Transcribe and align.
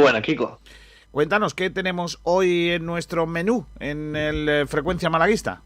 buenas, 0.00 0.22
Kiko. 0.22 0.58
Cuéntanos, 1.10 1.54
¿qué 1.54 1.70
tenemos 1.70 2.18
hoy 2.24 2.70
en 2.70 2.84
nuestro 2.84 3.26
menú 3.26 3.66
en 3.80 4.14
el 4.16 4.48
eh, 4.48 4.66
Frecuencia 4.66 5.08
Malaguista? 5.08 5.62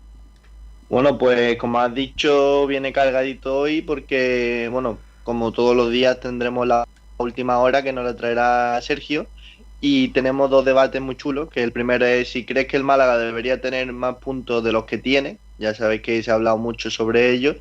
Bueno, 0.89 1.19
pues 1.19 1.57
como 1.57 1.81
has 1.81 1.95
dicho, 1.95 2.67
viene 2.67 2.93
cargadito 2.93 3.59
hoy 3.59 3.83
porque, 3.83 4.69
bueno, 4.71 4.99
como 5.25 5.53
todos 5.53 5.77
los 5.77 5.91
días 5.91 6.21
tendremos 6.21 6.67
la 6.67 6.87
última 7.17 7.59
hora 7.59 7.83
que 7.83 7.93
nos 7.93 8.05
la 8.05 8.17
traerá 8.17 8.81
Sergio 8.83 9.27
y 9.81 10.09
tenemos 10.09 10.51
dos 10.51 10.65
debates 10.65 11.01
muy 11.01 11.17
chulos, 11.17 11.49
que 11.49 11.63
el 11.63 11.73
primero 11.73 12.05
es 12.07 12.31
si 12.31 12.45
crees 12.45 12.67
que 12.67 12.77
el 12.77 12.85
Málaga 12.85 13.17
debería 13.19 13.61
tener 13.61 13.93
más 13.93 14.17
puntos 14.17 14.63
de 14.63 14.73
los 14.73 14.85
que 14.85 14.99
tiene, 14.99 15.39
ya 15.59 15.75
sabéis 15.75 16.03
que 16.03 16.23
se 16.23 16.31
ha 16.31 16.35
hablado 16.35 16.59
mucho 16.59 16.91
sobre 16.91 17.31
ello, 17.31 17.57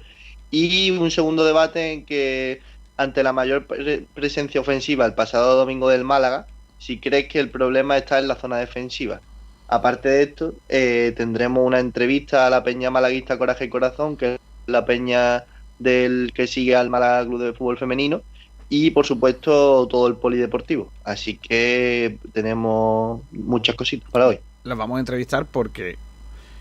y 0.51 0.91
un 0.91 1.11
segundo 1.11 1.45
debate 1.45 1.93
en 1.93 2.05
que 2.05 2.61
ante 2.97 3.23
la 3.23 3.31
mayor 3.31 3.65
presencia 4.13 4.59
ofensiva 4.59 5.05
el 5.05 5.13
pasado 5.13 5.55
domingo 5.55 5.87
del 5.87 6.03
Málaga, 6.03 6.47
si 6.79 6.97
crees 6.97 7.27
que 7.27 7.39
el 7.39 7.49
problema 7.49 7.97
está 7.97 8.17
en 8.17 8.27
la 8.27 8.35
zona 8.35 8.57
defensiva. 8.57 9.21
Aparte 9.67 10.09
de 10.09 10.23
esto, 10.23 10.53
eh, 10.67 11.13
tendremos 11.15 11.65
una 11.65 11.79
entrevista 11.79 12.47
a 12.47 12.49
la 12.49 12.63
peña 12.63 12.89
malaguista 12.89 13.37
Coraje 13.37 13.65
y 13.65 13.69
Corazón, 13.69 14.17
que 14.17 14.35
es 14.35 14.39
la 14.65 14.85
peña 14.85 15.43
del 15.77 16.31
que 16.33 16.47
sigue 16.47 16.75
al 16.75 16.89
Málaga 16.89 17.25
Club 17.25 17.41
de 17.41 17.53
Fútbol 17.53 17.77
Femenino, 17.77 18.21
y 18.69 18.91
por 18.91 19.05
supuesto 19.05 19.87
todo 19.87 20.07
el 20.07 20.15
polideportivo. 20.15 20.91
Así 21.03 21.37
que 21.37 22.17
tenemos 22.33 23.21
muchas 23.31 23.75
cositas 23.75 24.09
para 24.09 24.27
hoy. 24.27 24.39
Los 24.63 24.77
vamos 24.77 24.97
a 24.97 24.99
entrevistar 25.01 25.45
porque 25.45 25.97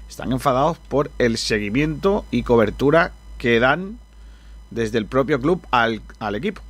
están 0.08 0.32
enfadados 0.32 0.78
por 0.78 1.10
el 1.18 1.38
seguimiento 1.38 2.24
y 2.30 2.42
cobertura 2.42 3.12
que 3.38 3.60
dan 3.60 3.98
desde 4.70 4.98
el 4.98 5.06
propio 5.06 5.40
club 5.40 5.64
al, 5.70 6.02
equipo. 6.34 6.60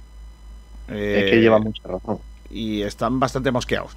es 0.88 1.30
que 1.30 1.40
lleva 1.40 1.56
eh, 1.56 1.60
mucha 1.60 1.88
razón 1.88 2.27
y 2.50 2.82
están 2.82 3.20
bastante 3.20 3.50
mosqueados. 3.50 3.92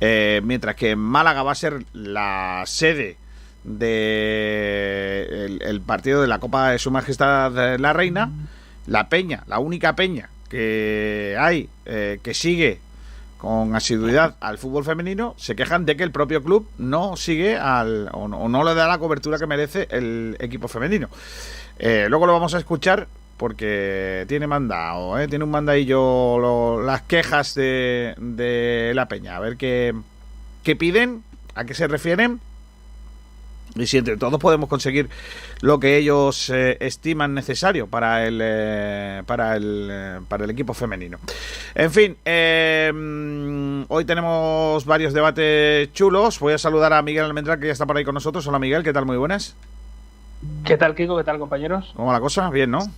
Eh, 0.00 0.40
mientras 0.44 0.76
que 0.76 0.96
Málaga 0.96 1.42
va 1.42 1.52
a 1.52 1.56
ser 1.56 1.84
la 1.92 2.62
sede 2.66 3.16
de 3.64 5.58
el, 5.60 5.80
partido 5.80 6.22
de 6.22 6.28
la 6.28 6.38
Copa 6.38 6.70
de 6.70 6.78
Su 6.78 6.90
Majestad 6.90 7.78
la 7.78 7.92
Reina, 7.92 8.30
la 8.86 9.08
Peña, 9.08 9.42
la 9.46 9.58
única 9.58 9.96
Peña 9.96 10.30
que 10.48 11.36
hay 11.38 11.68
eh, 11.84 12.20
que 12.22 12.34
sigue 12.34 12.80
con 13.38 13.74
asiduidad 13.74 14.36
al 14.40 14.58
fútbol 14.58 14.84
femenino, 14.84 15.34
se 15.36 15.54
quejan 15.54 15.84
de 15.84 15.96
que 15.96 16.02
el 16.02 16.10
propio 16.10 16.42
club 16.42 16.68
no 16.78 17.16
sigue 17.16 17.56
al, 17.56 18.08
o, 18.12 18.28
no, 18.28 18.64
le 18.64 18.74
da 18.74 18.88
la 18.88 18.98
cobertura 18.98 19.38
que 19.38 19.46
merece 19.46 19.86
el 19.90 20.36
equipo 20.40 20.68
femenino. 20.68 21.08
Eh, 21.78 22.06
luego 22.08 22.26
lo 22.26 22.32
vamos 22.32 22.54
a 22.54 22.58
escuchar 22.58 23.08
porque 23.36 24.24
tiene 24.28 24.46
mandado, 24.46 25.18
¿eh? 25.18 25.28
tiene 25.28 25.44
un 25.44 25.50
mandadillo 25.50 26.80
las 26.82 27.02
quejas 27.02 27.54
de, 27.54 28.92
la 28.94 29.08
peña. 29.08 29.36
A 29.36 29.40
ver 29.40 29.56
qué, 29.56 29.94
qué 30.62 30.76
piden, 30.76 31.22
a 31.54 31.64
qué 31.64 31.74
se 31.74 31.86
refieren. 31.86 32.40
Y 33.74 33.86
si 33.86 33.98
entre 33.98 34.16
todos 34.16 34.40
podemos 34.40 34.70
conseguir 34.70 35.10
lo 35.60 35.78
que 35.78 35.98
ellos 35.98 36.48
eh, 36.48 36.78
estiman 36.80 37.34
necesario 37.34 37.86
para 37.88 38.26
el, 38.26 38.40
eh, 38.42 39.22
para, 39.26 39.56
el, 39.56 40.22
para 40.28 40.44
el 40.44 40.50
equipo 40.50 40.72
femenino. 40.72 41.18
En 41.74 41.90
fin, 41.90 42.16
hoy 43.88 44.04
tenemos 44.06 44.86
varios 44.86 45.12
debates 45.12 45.92
chulos. 45.92 46.40
Voy 46.40 46.54
a 46.54 46.58
saludar 46.58 46.94
a 46.94 47.02
Miguel 47.02 47.24
Almendral, 47.24 47.60
que 47.60 47.66
ya 47.66 47.72
está 47.72 47.84
por 47.84 47.98
ahí 47.98 48.04
con 48.04 48.14
nosotros. 48.14 48.46
Hola 48.46 48.58
Miguel, 48.58 48.82
¿qué 48.82 48.94
tal? 48.94 49.04
Muy 49.04 49.18
buenas. 49.18 49.54
¿Qué 50.64 50.78
tal, 50.78 50.94
Kiko? 50.94 51.18
¿Qué 51.18 51.24
tal, 51.24 51.38
compañeros? 51.38 51.92
¿Cómo 51.96 52.08
va 52.08 52.14
la 52.14 52.20
cosa? 52.20 52.48
Bien, 52.48 52.70
¿no? 52.70 52.90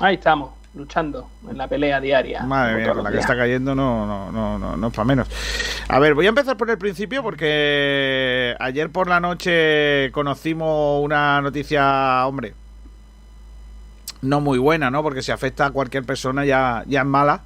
Ahí 0.00 0.16
estamos, 0.16 0.50
luchando 0.74 1.30
en 1.48 1.56
la 1.56 1.68
pelea 1.68 2.00
diaria. 2.00 2.42
Madre 2.42 2.76
mía, 2.76 2.92
con 2.92 3.04
la 3.04 3.10
que 3.10 3.18
está 3.18 3.36
cayendo 3.36 3.74
no, 3.74 4.06
no, 4.06 4.30
no, 4.30 4.58
no, 4.58 4.76
no 4.76 4.86
es 4.86 4.92
para 4.92 5.06
menos. 5.06 5.28
A 5.88 5.98
ver, 5.98 6.14
voy 6.14 6.26
a 6.26 6.28
empezar 6.28 6.56
por 6.56 6.68
el 6.70 6.78
principio 6.78 7.22
porque 7.22 8.54
ayer 8.58 8.90
por 8.90 9.08
la 9.08 9.20
noche 9.20 10.10
conocimos 10.12 11.02
una 11.02 11.40
noticia, 11.40 12.26
hombre, 12.26 12.54
no 14.20 14.40
muy 14.40 14.58
buena, 14.58 14.90
¿no? 14.90 15.02
Porque 15.02 15.22
si 15.22 15.32
afecta 15.32 15.66
a 15.66 15.70
cualquier 15.70 16.04
persona 16.04 16.44
ya, 16.44 16.84
ya 16.86 17.00
es 17.00 17.06
mala. 17.06 17.42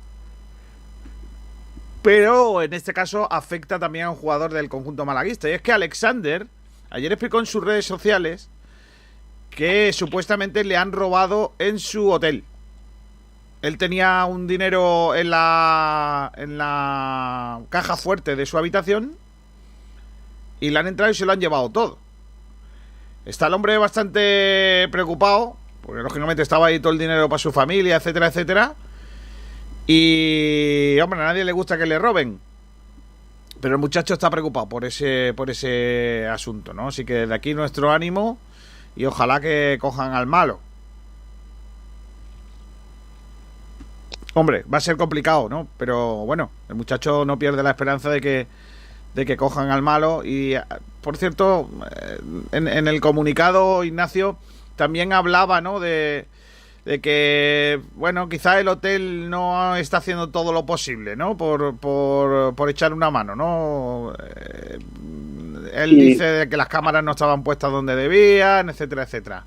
Pero 2.03 2.63
en 2.63 2.73
este 2.73 2.93
caso 2.93 3.31
afecta 3.31 3.79
también 3.79 4.07
a 4.07 4.11
un 4.11 4.17
jugador 4.17 4.53
del 4.53 4.69
conjunto 4.69 5.05
malaguista. 5.05 5.49
Y 5.49 5.53
es 5.53 5.63
que 5.63 5.73
Alexander 5.73 6.47
ayer 6.91 7.13
explicó 7.13 7.39
en 7.39 7.47
sus 7.47 7.63
redes 7.63 7.85
sociales 7.85 8.49
que 9.51 9.93
supuestamente 9.93 10.65
le 10.65 10.77
han 10.77 10.93
robado 10.93 11.53
en 11.59 11.79
su 11.79 12.11
hotel. 12.11 12.45
Él 13.63 13.77
tenía 13.77 14.25
un 14.25 14.47
dinero 14.47 15.15
en 15.15 15.31
la, 15.31 16.33
en 16.37 16.57
la 16.57 17.61
caja 17.69 17.97
fuerte 17.97 18.35
de 18.35 18.47
su 18.47 18.57
habitación 18.57 19.17
y 20.61 20.71
le 20.71 20.79
han 20.79 20.87
entrado 20.87 21.11
y 21.11 21.15
se 21.15 21.27
lo 21.27 21.33
han 21.33 21.41
llevado 21.41 21.69
todo. 21.71 21.99
Está 23.27 23.49
el 23.49 23.55
hombre 23.55 23.77
bastante 23.77 24.89
preocupado, 24.91 25.57
porque 25.83 26.03
lógicamente 26.03 26.43
estaba 26.43 26.67
ahí 26.67 26.81
todo 26.81 26.93
el 26.93 26.99
dinero 26.99 27.29
para 27.29 27.39
su 27.39 27.53
familia, 27.53 27.97
etcétera, 27.97 28.29
etcétera. 28.29 28.75
Y, 29.87 30.99
hombre, 31.01 31.21
a 31.21 31.25
nadie 31.25 31.45
le 31.45 31.53
gusta 31.53 31.77
que 31.77 31.87
le 31.87 31.99
roben. 31.99 32.41
Pero 33.61 33.75
el 33.75 33.81
muchacho 33.81 34.15
está 34.15 34.31
preocupado 34.31 34.69
por 34.69 34.85
ese, 34.87 35.35
por 35.37 35.51
ese 35.51 36.27
asunto, 36.27 36.73
¿no? 36.73 36.89
Así 36.89 37.05
que 37.05 37.13
desde 37.15 37.35
aquí 37.35 37.53
nuestro 37.53 37.91
ánimo 37.91 38.39
y 38.97 39.05
ojalá 39.05 39.41
que 39.41 39.77
cojan 39.81 40.15
al 40.15 40.27
malo. 40.27 40.61
Hombre, 44.35 44.65
va 44.73 44.79
a 44.79 44.81
ser 44.81 44.97
complicado, 44.97 45.49
¿no? 45.49 45.67
Pero 45.77 46.25
bueno, 46.25 46.51
el 46.69 46.77
muchacho 46.77 47.25
no 47.25 47.39
pierde 47.39 47.63
la 47.63 47.71
esperanza 47.71 48.11
de 48.11 48.21
que, 48.21 48.47
de 49.15 49.27
que 49.27 49.37
cojan 49.37 49.71
al 49.71 49.83
malo. 49.83 50.23
Y, 50.25 50.55
por 51.01 51.17
cierto, 51.17 51.69
eh, 51.91 52.19
en, 52.53 52.69
en 52.69 52.87
el 52.87 53.01
comunicado, 53.01 53.83
Ignacio 53.83 54.39
también 54.77 55.13
hablaba, 55.13 55.61
¿no? 55.61 55.81
De, 55.81 56.27
de 56.85 57.01
que, 57.01 57.81
bueno, 57.97 58.29
quizá 58.29 58.61
el 58.61 58.69
hotel 58.69 59.29
no 59.29 59.75
está 59.77 59.97
haciendo 59.97 60.31
todo 60.31 60.53
lo 60.53 60.65
posible, 60.65 61.17
¿no? 61.17 61.37
Por, 61.37 61.77
por, 61.77 62.55
por 62.55 62.71
echar 62.71 62.93
una 62.93 63.11
mano, 63.11 63.35
¿no? 63.35 64.15
Eh, 64.19 64.79
él 65.75 65.97
dice 65.97 66.49
que 66.49 66.57
las 66.57 66.69
cámaras 66.69 67.03
no 67.03 67.11
estaban 67.11 67.43
puestas 67.43 67.71
donde 67.73 67.97
debían, 67.97 68.71
etcétera, 68.71 69.03
etcétera. 69.03 69.45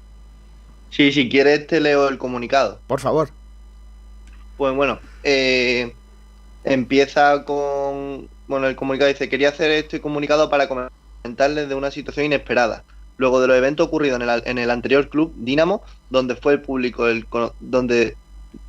Sí, 0.90 1.12
si 1.12 1.30
quieres 1.30 1.68
te 1.68 1.80
leo 1.80 2.08
el 2.10 2.18
comunicado. 2.18 2.80
Por 2.86 3.00
favor. 3.00 3.30
Pues 4.58 4.74
bueno, 4.76 5.00
eh, 5.24 5.94
empieza 6.64 7.44
con... 7.46 8.30
Bueno, 8.48 8.68
el 8.68 8.76
comunicado 8.76 9.10
dice, 9.10 9.30
quería 9.30 9.50
hacer 9.50 9.72
este 9.72 10.02
comunicado 10.02 10.50
para 10.50 10.68
comentarles 10.68 11.70
de 11.70 11.76
una 11.76 11.92
situación 11.92 12.26
inesperada. 12.26 12.84
Luego 13.18 13.42
de 13.42 13.48
los 13.48 13.58
eventos 13.58 13.88
ocurridos 13.88 14.20
en 14.22 14.28
el, 14.28 14.44
en 14.46 14.58
el 14.58 14.70
anterior 14.70 15.10
club, 15.10 15.34
Dinamo, 15.38 15.84
donde 16.10 16.36
fue 16.36 16.54
el 16.54 16.62
público, 16.62 17.08
el, 17.08 17.26
donde 17.60 18.16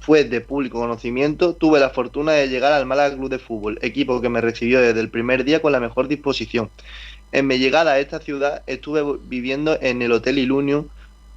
fue 0.01 0.25
de 0.25 0.41
público 0.41 0.79
conocimiento, 0.79 1.55
tuve 1.55 1.81
la 1.81 1.91
fortuna 1.91 2.33
de 2.33 2.49
llegar 2.49 2.73
al 2.73 2.87
Málaga 2.87 3.17
Club 3.17 3.31
de 3.31 3.39
Fútbol, 3.39 3.79
equipo 3.83 4.21
que 4.21 4.29
me 4.29 4.41
recibió 4.41 4.81
desde 4.81 5.01
el 5.01 5.11
primer 5.11 5.45
día 5.45 5.61
con 5.61 5.73
la 5.73 5.81
mejor 5.81 6.09
disposición. 6.09 6.71
En 7.33 7.47
mi 7.47 7.59
llegada 7.59 7.93
a 7.93 7.99
esta 7.99 8.21
ciudad 8.21 8.63
estuve 8.67 9.03
viviendo 9.25 9.77
en 9.81 10.03
el 10.03 10.13
Hotel 10.13 10.39
Ilunium 10.39 10.87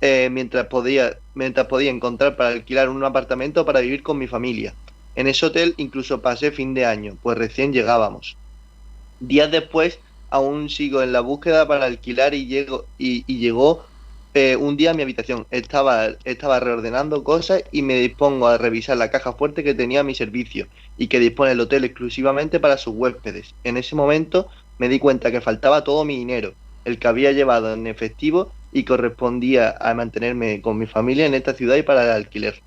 eh, 0.01 0.29
mientras, 0.31 0.67
podía, 0.67 1.17
mientras 1.33 1.67
podía 1.67 1.89
encontrar 1.89 2.35
para 2.35 2.49
alquilar 2.49 2.89
un 2.89 3.03
apartamento 3.03 3.65
para 3.65 3.79
vivir 3.79 4.03
con 4.03 4.17
mi 4.17 4.27
familia. 4.27 4.73
En 5.15 5.27
ese 5.27 5.47
hotel 5.47 5.73
incluso 5.77 6.21
pasé 6.21 6.51
fin 6.51 6.73
de 6.73 6.85
año, 6.85 7.17
pues 7.23 7.37
recién 7.37 7.73
llegábamos. 7.73 8.37
Días 9.19 9.49
después 9.49 9.99
aún 10.29 10.69
sigo 10.69 11.01
en 11.01 11.11
la 11.11 11.21
búsqueda 11.21 11.67
para 11.67 11.85
alquilar 11.85 12.33
y, 12.35 12.45
llego, 12.45 12.85
y, 12.99 13.23
llegó 13.25 13.85
eh, 14.35 14.55
un 14.55 14.77
día 14.77 14.91
a 14.91 14.93
mi 14.93 15.01
habitación. 15.01 15.47
Estaba, 15.49 16.09
estaba 16.23 16.59
reordenando 16.59 17.23
cosas 17.23 17.63
y 17.71 17.81
me 17.81 17.95
dispongo 17.95 18.47
a 18.47 18.59
revisar 18.59 18.97
la 18.97 19.09
caja 19.09 19.33
fuerte 19.33 19.63
que 19.63 19.73
tenía 19.73 20.01
a 20.01 20.03
mi 20.03 20.13
servicio 20.13 20.67
y 20.97 21.07
que 21.07 21.19
dispone 21.19 21.53
el 21.53 21.59
hotel 21.59 21.85
exclusivamente 21.85 22.59
para 22.59 22.77
sus 22.77 22.93
huéspedes. 22.95 23.55
En 23.63 23.77
ese 23.77 23.95
momento 23.95 24.47
me 24.77 24.89
di 24.89 24.99
cuenta 24.99 25.31
que 25.31 25.41
faltaba 25.41 25.83
todo 25.83 26.05
mi 26.05 26.17
dinero, 26.17 26.53
el 26.85 26.99
que 26.99 27.07
había 27.07 27.31
llevado 27.31 27.73
en 27.73 27.87
efectivo 27.87 28.51
y 28.71 28.83
correspondía 28.83 29.75
a 29.79 29.93
mantenerme 29.93 30.61
con 30.61 30.77
mi 30.77 30.85
familia 30.85 31.25
en 31.25 31.33
esta 31.33 31.53
ciudad 31.53 31.75
y 31.75 31.83
para 31.83 32.03
el 32.03 32.11
alquiler. 32.11 32.61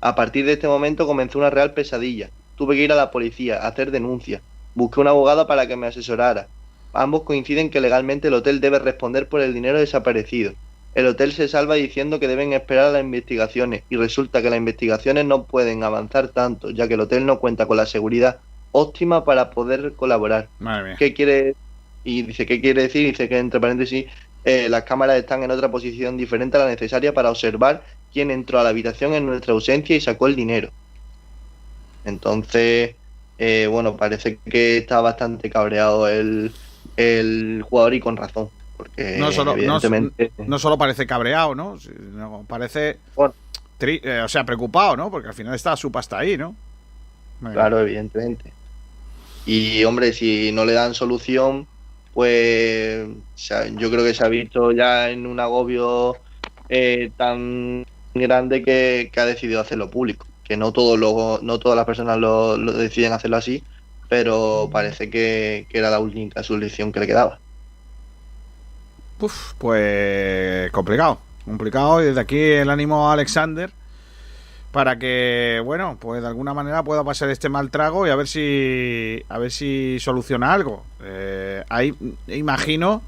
A 0.00 0.14
partir 0.14 0.44
de 0.46 0.52
este 0.52 0.68
momento 0.68 1.06
comenzó 1.06 1.38
una 1.38 1.50
real 1.50 1.72
pesadilla. 1.72 2.30
Tuve 2.56 2.76
que 2.76 2.82
ir 2.82 2.92
a 2.92 2.96
la 2.96 3.10
policía, 3.10 3.62
a 3.62 3.68
hacer 3.68 3.90
denuncia. 3.90 4.40
Busqué 4.74 5.00
un 5.00 5.08
abogado 5.08 5.46
para 5.46 5.66
que 5.66 5.76
me 5.76 5.86
asesorara. 5.86 6.46
Ambos 6.92 7.22
coinciden 7.22 7.70
que 7.70 7.80
legalmente 7.80 8.28
el 8.28 8.34
hotel 8.34 8.60
debe 8.60 8.78
responder 8.78 9.28
por 9.28 9.40
el 9.40 9.54
dinero 9.54 9.78
desaparecido. 9.78 10.52
El 10.94 11.06
hotel 11.06 11.32
se 11.32 11.48
salva 11.48 11.74
diciendo 11.74 12.20
que 12.20 12.28
deben 12.28 12.52
esperar 12.52 12.86
a 12.86 12.92
las 12.92 13.02
investigaciones 13.02 13.82
y 13.90 13.96
resulta 13.96 14.42
que 14.42 14.50
las 14.50 14.58
investigaciones 14.58 15.24
no 15.24 15.44
pueden 15.44 15.82
avanzar 15.82 16.28
tanto, 16.28 16.70
ya 16.70 16.86
que 16.86 16.94
el 16.94 17.00
hotel 17.00 17.26
no 17.26 17.40
cuenta 17.40 17.66
con 17.66 17.76
la 17.76 17.86
seguridad 17.86 18.38
óptima 18.70 19.24
para 19.24 19.50
poder 19.50 19.94
colaborar. 19.94 20.48
¿Qué 20.98 21.14
quiere? 21.14 21.54
Y 22.04 22.22
dice, 22.22 22.46
¿qué 22.46 22.60
quiere 22.60 22.82
decir? 22.82 23.06
Dice 23.06 23.28
que, 23.28 23.38
entre 23.38 23.58
paréntesis, 23.58 24.06
eh, 24.44 24.68
las 24.68 24.84
cámaras 24.84 25.16
están 25.16 25.42
en 25.42 25.50
otra 25.50 25.70
posición 25.70 26.16
diferente 26.16 26.56
a 26.56 26.60
la 26.60 26.70
necesaria 26.70 27.12
para 27.14 27.30
observar 27.30 27.82
quién 28.12 28.30
entró 28.30 28.60
a 28.60 28.62
la 28.62 28.68
habitación 28.70 29.14
en 29.14 29.26
nuestra 29.26 29.52
ausencia 29.52 29.96
y 29.96 30.00
sacó 30.00 30.26
el 30.26 30.36
dinero. 30.36 30.70
Entonces, 32.04 32.94
eh, 33.38 33.66
bueno, 33.70 33.96
parece 33.96 34.38
que 34.48 34.76
está 34.76 35.00
bastante 35.00 35.50
cabreado 35.50 36.08
el, 36.08 36.52
el 36.96 37.64
jugador 37.68 37.94
y 37.94 38.00
con 38.00 38.16
razón. 38.16 38.50
Porque 38.76 39.16
No 39.18 39.32
solo, 39.32 39.52
evidentemente... 39.52 40.30
no 40.38 40.58
solo 40.58 40.76
parece 40.76 41.06
cabreado, 41.06 41.54
¿no? 41.54 41.78
Parece, 42.46 42.98
Bueno, 43.14 43.34
tri- 43.78 44.00
eh, 44.02 44.20
o 44.20 44.28
sea, 44.28 44.44
preocupado, 44.44 44.96
¿no? 44.96 45.10
Porque 45.10 45.28
al 45.28 45.34
final 45.34 45.54
está 45.54 45.76
su 45.76 45.90
pasta 45.90 46.18
ahí, 46.18 46.36
¿no? 46.36 46.54
Claro, 47.52 47.80
evidentemente. 47.80 48.52
Y 49.46 49.84
hombre, 49.84 50.12
si 50.12 50.50
no 50.52 50.64
le 50.64 50.72
dan 50.72 50.94
solución, 50.94 51.66
pues 52.14 53.08
yo 53.76 53.90
creo 53.90 54.04
que 54.04 54.14
se 54.14 54.24
ha 54.24 54.28
visto 54.28 54.72
ya 54.72 55.10
en 55.10 55.26
un 55.26 55.40
agobio 55.40 56.16
eh, 56.68 57.10
tan 57.16 57.84
grande 58.14 58.62
que, 58.62 59.10
que 59.12 59.20
ha 59.20 59.26
decidido 59.26 59.60
hacerlo 59.60 59.90
público. 59.90 60.26
Que 60.44 60.56
no 60.56 60.72
todos 60.72 60.98
los, 60.98 61.42
no 61.42 61.58
todas 61.58 61.76
las 61.76 61.86
personas 61.86 62.18
lo, 62.18 62.56
lo 62.56 62.72
deciden 62.72 63.12
hacerlo 63.12 63.36
así, 63.36 63.64
pero 64.08 64.68
parece 64.70 65.10
que, 65.10 65.66
que 65.68 65.78
era 65.78 65.90
la 65.90 65.98
única 65.98 66.42
solución 66.42 66.92
que 66.92 67.00
le 67.00 67.06
quedaba. 67.06 67.38
Uf, 69.20 69.54
pues 69.58 70.70
complicado, 70.70 71.18
complicado. 71.44 72.02
Y 72.02 72.06
desde 72.06 72.20
aquí 72.20 72.38
el 72.38 72.70
ánimo 72.70 73.10
a 73.10 73.14
Alexander 73.14 73.70
para 74.74 74.98
que, 74.98 75.62
bueno, 75.64 75.96
pues 76.00 76.20
de 76.20 76.26
alguna 76.26 76.52
manera 76.52 76.82
pueda 76.82 77.04
pasar 77.04 77.30
este 77.30 77.48
mal 77.48 77.70
trago 77.70 78.08
y 78.08 78.10
a 78.10 78.16
ver 78.16 78.26
si, 78.26 79.22
a 79.28 79.38
ver 79.38 79.52
si 79.52 79.98
soluciona 80.00 80.52
algo. 80.52 80.82
Eh, 81.04 81.62
ahí 81.68 81.94
imagino 82.26 83.00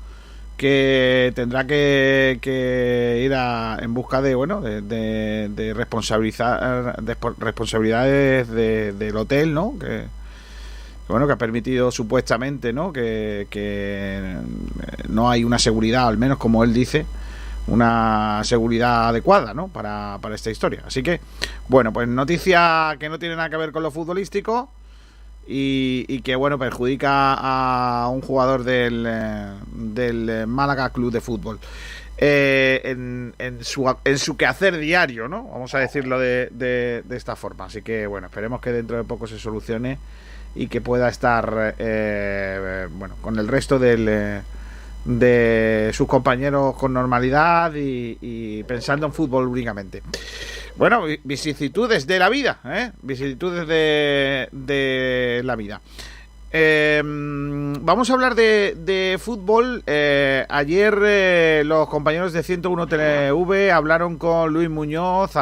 que 0.56 1.32
tendrá 1.34 1.66
que, 1.66 2.38
que 2.40 3.20
ir 3.26 3.34
a- 3.34 3.78
en 3.82 3.92
busca 3.94 4.22
de, 4.22 4.36
bueno, 4.36 4.60
de, 4.60 4.80
de- 4.80 5.48
de 5.50 5.74
responsabilizar, 5.74 7.02
de 7.02 7.12
espo- 7.18 7.34
responsabilidades 7.36 8.48
de- 8.48 8.92
del 8.92 9.16
hotel, 9.16 9.52
¿no? 9.52 9.74
Que, 9.78 10.04
que, 11.06 11.12
bueno, 11.12 11.26
que 11.26 11.32
ha 11.32 11.36
permitido 11.36 11.90
supuestamente, 11.90 12.72
¿no? 12.72 12.92
Que, 12.92 13.48
que, 13.50 14.20
eh, 14.20 14.36
no 15.08 15.28
hay 15.28 15.42
una 15.42 15.58
seguridad, 15.58 16.06
al 16.06 16.16
menos 16.16 16.38
como 16.38 16.62
él 16.62 16.72
dice, 16.72 17.06
una 17.68 18.40
seguridad 18.44 19.08
adecuada, 19.08 19.52
¿no? 19.54 19.68
Para, 19.68 20.18
para 20.20 20.34
esta 20.34 20.50
historia. 20.50 20.82
Así 20.86 21.02
que, 21.02 21.20
bueno, 21.68 21.92
pues 21.92 22.06
noticia 22.08 22.96
que 22.98 23.08
no 23.08 23.18
tiene 23.18 23.36
nada 23.36 23.50
que 23.50 23.56
ver 23.56 23.72
con 23.72 23.82
lo 23.82 23.90
futbolístico 23.90 24.70
y, 25.48 26.04
y 26.08 26.20
que, 26.22 26.36
bueno, 26.36 26.58
perjudica 26.58 27.34
a 27.34 28.08
un 28.08 28.20
jugador 28.20 28.64
del, 28.64 29.04
eh, 29.08 29.52
del 29.72 30.28
eh, 30.28 30.46
Málaga 30.46 30.90
Club 30.90 31.12
de 31.12 31.20
Fútbol. 31.20 31.58
eh, 32.18 32.80
en, 32.84 33.34
en 33.38 33.62
su, 33.62 33.94
en 34.04 34.18
su 34.18 34.36
quehacer 34.38 34.78
diario, 34.78 35.28
¿no? 35.28 35.44
Vamos 35.44 35.74
a 35.74 35.78
decirlo 35.80 36.18
de, 36.18 36.48
de- 36.50 37.02
de 37.04 37.16
esta 37.16 37.36
forma. 37.36 37.66
Así 37.66 37.82
que, 37.82 38.06
bueno, 38.06 38.28
esperemos 38.28 38.60
que 38.60 38.72
dentro 38.72 38.96
de 38.96 39.04
poco 39.04 39.26
se 39.26 39.38
solucione 39.38 39.98
y 40.54 40.68
que 40.68 40.80
pueda 40.80 41.08
estar, 41.10 41.74
eh, 41.78 42.88
bueno, 42.92 43.16
con 43.20 43.38
el 43.38 43.46
resto 43.48 43.78
del, 43.78 44.06
eh, 44.08 44.40
de 45.06 45.90
sus 45.94 46.06
compañeros 46.08 46.74
con 46.76 46.92
normalidad 46.92 47.72
y, 47.74 48.62
pensando 48.64 49.06
en 49.06 49.12
fútbol 49.12 49.46
únicamente. 49.46 50.02
Bueno, 50.76 51.04
vi- 51.04 51.20
vicisitudes 51.24 52.06
de 52.06 52.18
la 52.18 52.28
vida, 52.28 52.58
¿eh? 52.64 52.90
Vicisitudes 53.02 53.66
de, 53.66 54.48
de 54.52 55.40
la 55.44 55.56
vida. 55.56 55.80
Eh, 56.52 57.02
vamos 57.04 58.08
a 58.08 58.12
hablar 58.12 58.34
de, 58.34 58.74
de 58.78 59.18
fútbol. 59.20 59.82
Eh, 59.86 60.44
ayer 60.48 60.96
eh, 61.02 61.62
los 61.64 61.88
compañeros 61.88 62.32
de 62.32 62.42
101 62.42 62.86
TV 62.86 63.70
hablaron 63.72 64.16
con 64.16 64.52
Luis 64.52 64.68
Muñoz, 64.70 65.32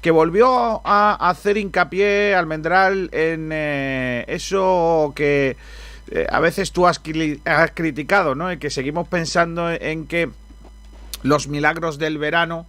que 0.00 0.10
volvió 0.10 0.80
a 0.84 1.28
hacer 1.30 1.56
hincapié 1.56 2.34
almendral 2.34 3.08
en 3.12 3.50
eh, 3.52 4.24
eso 4.28 5.12
que 5.16 5.56
eh, 6.10 6.26
a 6.30 6.40
veces 6.40 6.72
tú 6.72 6.86
has, 6.86 6.98
criticado, 7.00 8.34
¿no? 8.34 8.52
Y 8.52 8.58
que 8.58 8.70
seguimos 8.70 9.08
pensando 9.08 9.70
en 9.70 10.06
que 10.06 10.30
los 11.22 11.48
milagros 11.48 11.98
del 11.98 12.18
verano 12.18 12.66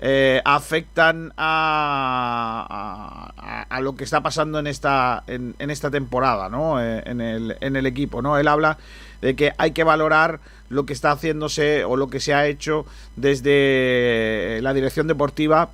eh, 0.00 0.42
afectan 0.44 1.32
a, 1.36 3.32
a- 3.70 3.80
lo 3.80 3.94
que 3.96 4.04
está 4.04 4.20
pasando 4.20 4.58
en 4.58 4.66
esta, 4.66 5.22
en, 5.26 5.54
esta 5.58 5.90
temporada, 5.90 6.48
¿no? 6.48 6.80
Eh, 6.82 7.02
en, 7.06 7.20
el, 7.20 7.56
en 7.60 7.76
el 7.76 7.86
equipo, 7.86 8.20
¿no? 8.22 8.36
Él 8.38 8.48
habla 8.48 8.78
de 9.20 9.36
que 9.36 9.52
hay 9.58 9.70
que 9.70 9.84
valorar 9.84 10.40
lo 10.68 10.84
que 10.86 10.92
está 10.92 11.12
haciéndose 11.12 11.84
o 11.84 11.96
lo 11.96 12.08
que 12.08 12.18
se 12.20 12.34
ha 12.34 12.46
hecho 12.46 12.84
desde 13.16 14.58
la 14.62 14.74
dirección 14.74 15.06
deportiva 15.06 15.70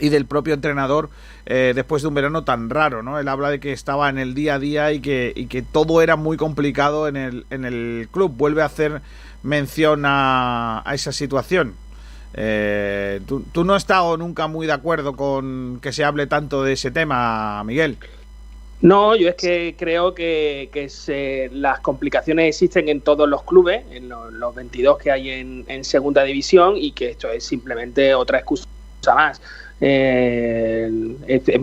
y 0.00 0.08
del 0.08 0.26
propio 0.26 0.54
entrenador 0.54 1.10
eh, 1.50 1.72
después 1.74 2.02
de 2.02 2.08
un 2.08 2.14
verano 2.14 2.44
tan 2.44 2.68
raro, 2.68 3.02
¿no? 3.02 3.18
Él 3.18 3.26
habla 3.26 3.48
de 3.48 3.58
que 3.58 3.72
estaba 3.72 4.10
en 4.10 4.18
el 4.18 4.34
día 4.34 4.56
a 4.56 4.58
día 4.58 4.92
y 4.92 5.00
que, 5.00 5.64
todo 5.72 6.02
era 6.02 6.14
muy 6.14 6.36
complicado 6.36 7.08
en 7.08 7.16
el, 7.16 7.46
en 7.48 7.64
el 7.64 8.06
club. 8.12 8.34
Vuelve 8.36 8.60
a 8.60 8.66
hacer 8.66 9.00
mención 9.42 10.02
a, 10.04 10.84
esa 10.92 11.10
situación. 11.10 11.74
Eh, 12.34 13.22
¿tú, 13.26 13.64
no 13.64 13.72
has 13.72 13.84
estado 13.84 14.18
nunca 14.18 14.46
muy 14.46 14.66
de 14.66 14.74
acuerdo 14.74 15.16
con 15.16 15.78
que 15.80 15.90
se 15.90 16.04
hable 16.04 16.26
tanto 16.26 16.62
de 16.62 16.74
ese 16.74 16.90
tema, 16.90 17.64
Miguel. 17.64 17.96
No, 18.82 19.16
yo 19.16 19.30
es 19.30 19.34
que 19.34 19.74
creo 19.78 20.14
que, 20.14 20.86
se- 20.90 21.48
las 21.50 21.80
complicaciones 21.80 22.50
existen 22.50 22.90
en 22.90 23.00
todos 23.00 23.26
los 23.26 23.42
clubes, 23.44 23.84
en 23.90 24.10
lo- 24.10 24.30
los, 24.30 24.54
22 24.54 24.98
que 24.98 25.10
hay 25.10 25.30
en 25.30 25.84
segunda 25.84 26.24
división, 26.24 26.76
y 26.76 26.92
que 26.92 27.08
esto 27.08 27.30
es 27.30 27.42
simplemente 27.42 28.14
otra 28.14 28.40
excusa 28.40 28.66
más. 29.14 29.40
Eh, 29.80 30.90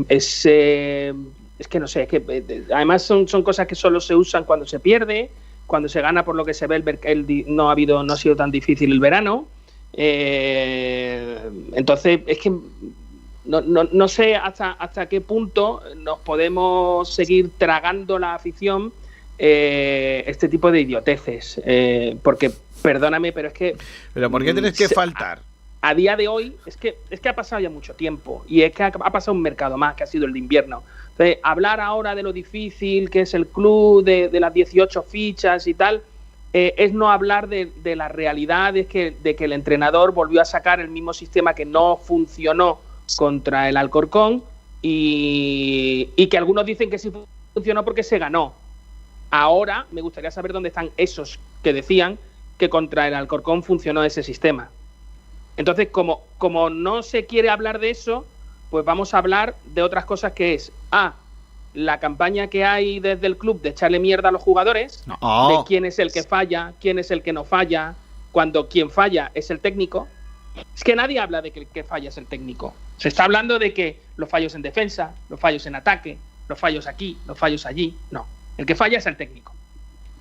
es, 0.10 0.46
eh, 0.46 1.14
es 1.60 1.68
que 1.68 1.80
no 1.80 1.88
sé, 1.88 2.04
es 2.04 2.08
que 2.10 2.24
eh, 2.28 2.64
además 2.74 3.04
son, 3.04 3.28
son 3.28 3.44
cosas 3.44 3.68
que 3.68 3.76
solo 3.76 4.00
se 4.00 4.16
usan 4.16 4.44
cuando 4.46 4.66
se 4.66 4.80
pierde, 4.80 5.30
cuando 5.68 5.90
se 5.90 6.02
gana, 6.02 6.24
por 6.24 6.36
lo 6.36 6.46
que 6.46 6.54
se 6.54 6.68
ve, 6.68 6.84
el, 7.04 7.46
no 7.48 7.70
ha 7.70 7.72
habido, 7.74 8.04
no 8.04 8.14
ha 8.14 8.18
sido 8.18 8.36
tan 8.36 8.52
difícil 8.52 8.92
el 8.92 9.00
verano. 9.00 9.48
Eh, 9.94 11.38
entonces, 11.74 12.22
es 12.28 12.38
que 12.40 12.50
no, 13.46 13.62
no, 13.62 13.84
no 13.92 14.08
sé 14.08 14.36
hasta, 14.36 14.72
hasta 14.72 15.08
qué 15.08 15.22
punto 15.22 15.82
nos 15.98 16.20
podemos 16.20 17.14
seguir 17.14 17.52
tragando 17.58 18.18
la 18.20 18.36
afición 18.36 18.92
este 19.38 20.48
tipo 20.50 20.72
de 20.72 20.82
idioteces. 20.82 21.62
Porque, 22.24 22.52
perdóname, 22.82 23.32
pero 23.34 23.50
es 23.50 23.54
que 23.54 23.76
Pero 24.14 24.30
¿por 24.32 24.44
qué 24.44 24.52
Mm, 24.52 24.56
tienes 24.56 24.78
que 24.78 24.88
se- 24.88 24.96
faltar? 24.96 25.40
A 25.88 25.94
día 25.94 26.16
de 26.16 26.28
hoy 26.28 26.56
es 26.66 26.78
que, 26.78 26.98
es 27.12 27.20
que 27.20 27.30
ha 27.30 27.36
pasado 27.36 27.62
ya 27.62 27.70
mucho 27.70 27.94
tiempo 27.94 28.44
y 28.48 28.64
es 28.64 28.74
que 28.74 28.82
ha, 28.82 28.92
pasado 28.92 29.34
un 29.34 29.44
mercado 29.44 29.78
más 29.78 29.94
que 29.94 30.04
ha 30.04 30.08
sido 30.08 30.26
el 30.26 30.34
de 30.34 30.40
invierno. 30.40 30.82
Entonces, 31.12 31.38
hablar 31.44 31.80
ahora 31.80 32.16
de 32.16 32.24
lo 32.24 32.34
difícil 32.34 33.12
que 33.12 33.22
es 33.22 33.36
el 33.36 33.46
club, 33.46 34.04
de, 34.04 34.32
las 34.40 34.52
18 34.52 35.04
fichas 35.04 35.68
y 35.68 35.76
tal, 35.76 36.02
eh, 36.54 36.74
es 36.78 36.92
no 36.92 37.12
hablar 37.12 37.48
de, 37.48 37.72
de 37.84 37.96
la 37.96 38.08
realidad 38.08 38.74
de 38.74 38.88
que, 38.88 39.16
de 39.22 39.36
que 39.36 39.46
el 39.46 39.54
entrenador 39.54 40.12
volvió 40.12 40.42
a 40.42 40.46
sacar 40.46 40.80
el 40.80 40.90
mismo 40.90 41.14
sistema 41.14 41.54
que 41.54 41.66
no 41.66 41.98
funcionó 41.98 42.80
contra 43.16 43.70
el 43.70 43.78
Alcorcón 43.78 44.44
y 44.82 46.28
que 46.32 46.38
algunos 46.38 46.66
dicen 46.66 46.90
que 46.90 46.98
sí 46.98 47.12
funcionó 47.54 47.86
porque 47.86 48.02
se 48.02 48.18
ganó. 48.18 48.56
Ahora 49.30 49.86
me 49.92 50.02
gustaría 50.02 50.32
saber 50.32 50.52
dónde 50.52 50.70
están 50.70 50.90
esos 50.98 51.40
que 51.62 51.74
decían 51.74 52.18
que 52.58 52.70
contra 52.70 53.08
el 53.08 53.14
Alcorcón 53.14 53.62
funcionó 53.62 54.04
ese 54.04 54.24
sistema. 54.24 54.72
Entonces, 55.58 55.90
como, 55.90 56.24
como 56.38 56.70
no 56.70 57.04
se 57.04 57.26
quiere 57.26 57.50
hablar 57.50 57.80
de 57.80 57.90
eso, 57.90 58.26
pues 58.70 58.84
vamos 58.84 59.14
a 59.14 59.20
hablar 59.20 59.56
de 59.66 59.82
otras 59.82 60.06
cosas 60.06 60.34
que 60.34 60.54
es, 60.54 60.72
A, 60.92 61.14
la 61.74 62.00
campaña 62.00 62.48
que 62.48 62.64
hay 62.64 63.00
desde 63.00 63.28
el 63.28 63.38
club 63.38 63.62
de 63.62 63.70
echarle 63.70 64.00
mierda 64.00 64.30
a 64.30 64.32
los 64.32 64.42
jugadores, 64.42 65.04
No. 65.08 65.50
de 65.50 65.64
quién 65.68 65.86
es 65.86 66.00
el 66.00 66.12
que 66.12 66.24
falla, 66.24 66.74
quién 66.80 67.00
es 67.00 67.12
el 67.12 67.22
que 67.22 67.34
no 67.34 67.44
falla, 67.44 67.96
cuando 68.32 68.68
quien 68.70 68.90
falla 68.90 69.32
es 69.34 69.50
el 69.50 69.60
técnico. 69.60 70.08
Es 70.74 70.84
que 70.84 70.96
nadie 70.96 71.20
habla 71.20 71.42
de 71.42 71.52
que 71.52 71.62
el 71.62 71.68
que 71.68 71.84
falla 71.84 72.10
es 72.10 72.18
el 72.18 72.28
técnico. 72.28 72.74
Se 72.98 73.10
está 73.10 73.26
hablando 73.26 73.60
de 73.60 73.74
que 73.74 74.00
los 74.16 74.30
fallos 74.30 74.56
en 74.56 74.62
defensa, 74.62 75.14
los 75.30 75.40
fallos 75.40 75.66
en 75.66 75.76
ataque, 75.76 76.18
los 76.48 76.58
fallos 76.58 76.88
aquí, 76.88 77.18
los 77.28 77.38
fallos 77.38 77.66
allí. 77.66 77.96
No, 78.12 78.26
el 78.58 78.66
que 78.66 78.76
falla 78.76 78.98
es 78.98 79.06
el 79.06 79.18
técnico. 79.18 79.54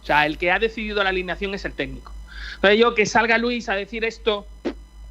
O 0.03 0.07
sea, 0.07 0.27
el 0.27 0.39
que 0.39 0.51
ha 0.51 0.59
decidido 0.59 1.03
la 1.05 1.11
alineación 1.11 1.55
es 1.55 1.65
el 1.65 1.73
técnico. 1.73 2.13
Entonces 2.57 2.79
yo 2.81 2.95
que 2.95 3.07
salga 3.07 3.39
Luis 3.39 3.69
a 3.69 3.75
decir 3.75 4.05
esto, 4.05 4.47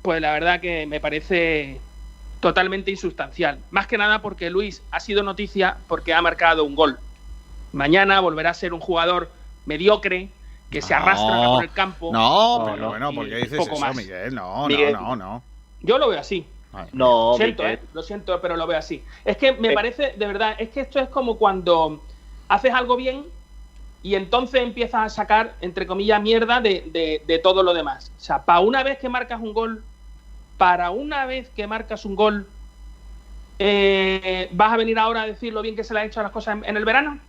pues 0.04 0.22
la 0.22 0.34
verdad 0.34 0.60
que 0.62 0.86
me 0.86 1.00
parece 1.00 1.80
totalmente 2.40 2.92
insustancial. 2.92 3.58
Más 3.72 3.88
que 3.88 3.98
nada 3.98 4.22
porque 4.22 4.50
Luis 4.50 4.84
ha 4.92 5.00
sido 5.00 5.24
noticia 5.24 5.78
porque 5.88 6.14
ha 6.14 6.22
marcado 6.22 6.66
un 6.66 6.76
gol. 6.76 7.00
Mañana 7.72 8.20
volverá 8.20 8.52
a 8.52 8.54
ser 8.54 8.74
un 8.74 8.80
jugador 8.82 9.32
mediocre 9.66 10.28
que 10.70 10.82
se 10.82 10.94
arrastra 10.94 11.46
por 11.46 11.64
el 11.64 11.72
campo. 11.72 12.12
No, 12.12 12.60
No, 12.60 12.66
pero 12.66 12.78
no, 12.78 12.90
bueno, 12.90 13.12
y 13.12 13.16
¿por 13.16 13.28
qué 13.30 13.36
un 13.36 13.42
dices 13.44 13.58
poco 13.58 13.72
eso, 13.76 13.80
más. 13.86 13.96
Miguel? 13.96 14.36
No, 14.36 14.68
Miguel. 14.68 14.94
no, 14.94 15.02
no, 15.02 15.16
no. 15.16 15.44
Yo 15.82 15.98
lo 15.98 16.10
veo 16.10 16.20
así. 16.20 16.46
No, 16.92 17.32
Lo 17.32 17.38
siento. 17.38 17.66
¿eh? 17.66 17.80
Lo 17.94 18.02
siento, 18.02 18.42
pero 18.42 18.58
lo 18.58 18.68
veo 18.68 18.78
así. 18.80 19.04
Es 19.24 19.38
que 19.38 19.54
me 19.54 19.72
parece, 19.74 20.14
de 20.18 20.28
verdad, 20.28 20.56
es 20.60 20.70
que 20.70 20.82
esto 20.82 21.00
es 21.00 21.08
como 21.10 21.38
cuando 21.38 22.02
haces 22.50 22.74
algo 22.74 22.96
bien 22.96 23.26
y 24.02 24.16
entonces 24.16 24.62
empiezas 24.62 25.02
a 25.06 25.10
sacar, 25.10 25.54
entre 25.62 25.88
comillas, 25.88 26.22
mierda 26.22 26.60
de, 26.60 26.84
de- 26.92 27.22
de 27.26 27.40
todo 27.40 27.64
lo 27.64 27.74
demás. 27.74 28.12
O 28.18 28.20
sea, 28.20 28.44
para 28.44 28.60
una 28.60 28.84
vez 28.84 28.98
que 28.98 29.08
marcas 29.08 29.40
un 29.40 29.54
gol, 29.54 29.84
para 30.58 30.92
una 30.92 31.26
vez 31.26 31.50
que 31.56 31.68
marcas 31.68 32.06
un 32.06 32.16
gol, 32.16 32.48
eh, 33.60 34.50
¿vas 34.52 34.74
a 34.74 34.78
venir 34.78 34.98
ahora 35.00 35.24
a 35.24 35.28
decir 35.28 35.54
lo 35.54 35.62
bien 35.62 35.76
que 35.76 35.84
se 35.84 35.94
le 35.94 36.02
ha 36.02 36.06
hecho 36.06 36.20
a 36.20 36.24
las 36.24 36.32
cosas 36.32 36.60
en, 36.64 36.78
el 36.78 36.86
verano? 36.86 37.20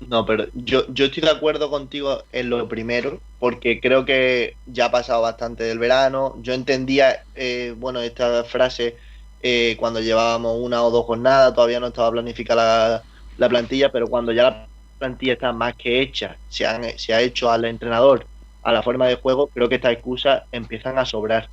No, 0.00 0.24
pero 0.24 0.46
yo, 0.54 0.84
estoy 0.88 1.22
de 1.22 1.30
acuerdo 1.30 1.70
contigo 1.70 2.22
en 2.32 2.50
lo 2.50 2.68
primero, 2.68 3.20
porque 3.40 3.80
creo 3.80 4.04
que 4.04 4.56
ya 4.66 4.86
ha 4.86 4.90
pasado 4.90 5.22
bastante 5.22 5.64
del 5.64 5.78
verano. 5.78 6.36
Yo 6.40 6.52
entendía, 6.52 7.24
eh, 7.34 7.74
bueno, 7.76 8.00
esta 8.00 8.44
frase 8.44 8.96
eh, 9.42 9.76
cuando 9.78 10.00
llevábamos 10.00 10.58
una 10.60 10.82
o 10.82 10.90
dos 10.90 11.04
jornadas, 11.06 11.54
todavía 11.54 11.80
no 11.80 11.88
estaba 11.88 12.10
planificada 12.10 13.02
la, 13.36 13.48
plantilla, 13.48 13.90
pero 13.90 14.08
cuando 14.08 14.32
ya 14.32 14.42
la 14.44 14.68
plantilla 14.98 15.34
está 15.34 15.52
más 15.52 15.76
que 15.76 16.00
hecha, 16.00 16.36
se, 16.48 16.66
han, 16.66 16.98
se 16.98 17.14
ha 17.14 17.20
hecho 17.20 17.50
al 17.50 17.64
entrenador, 17.64 18.26
a 18.62 18.72
la 18.72 18.82
forma 18.82 19.06
de 19.06 19.14
juego, 19.16 19.48
creo 19.48 19.68
que 19.68 19.76
estas 19.76 19.92
excusas 19.92 20.42
empiezan 20.50 20.98
a 20.98 21.04
sobrar. 21.04 21.48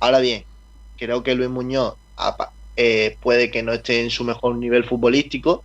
Ahora 0.00 0.20
bien, 0.20 0.44
creo 1.00 1.22
que 1.22 1.34
Luis 1.34 1.48
Muñoz 1.48 1.94
eh, 2.76 3.16
puede 3.20 3.50
que 3.50 3.62
no 3.62 3.72
esté 3.72 4.02
en 4.02 4.10
su 4.10 4.22
mejor 4.22 4.56
nivel 4.56 4.84
futbolístico. 4.84 5.64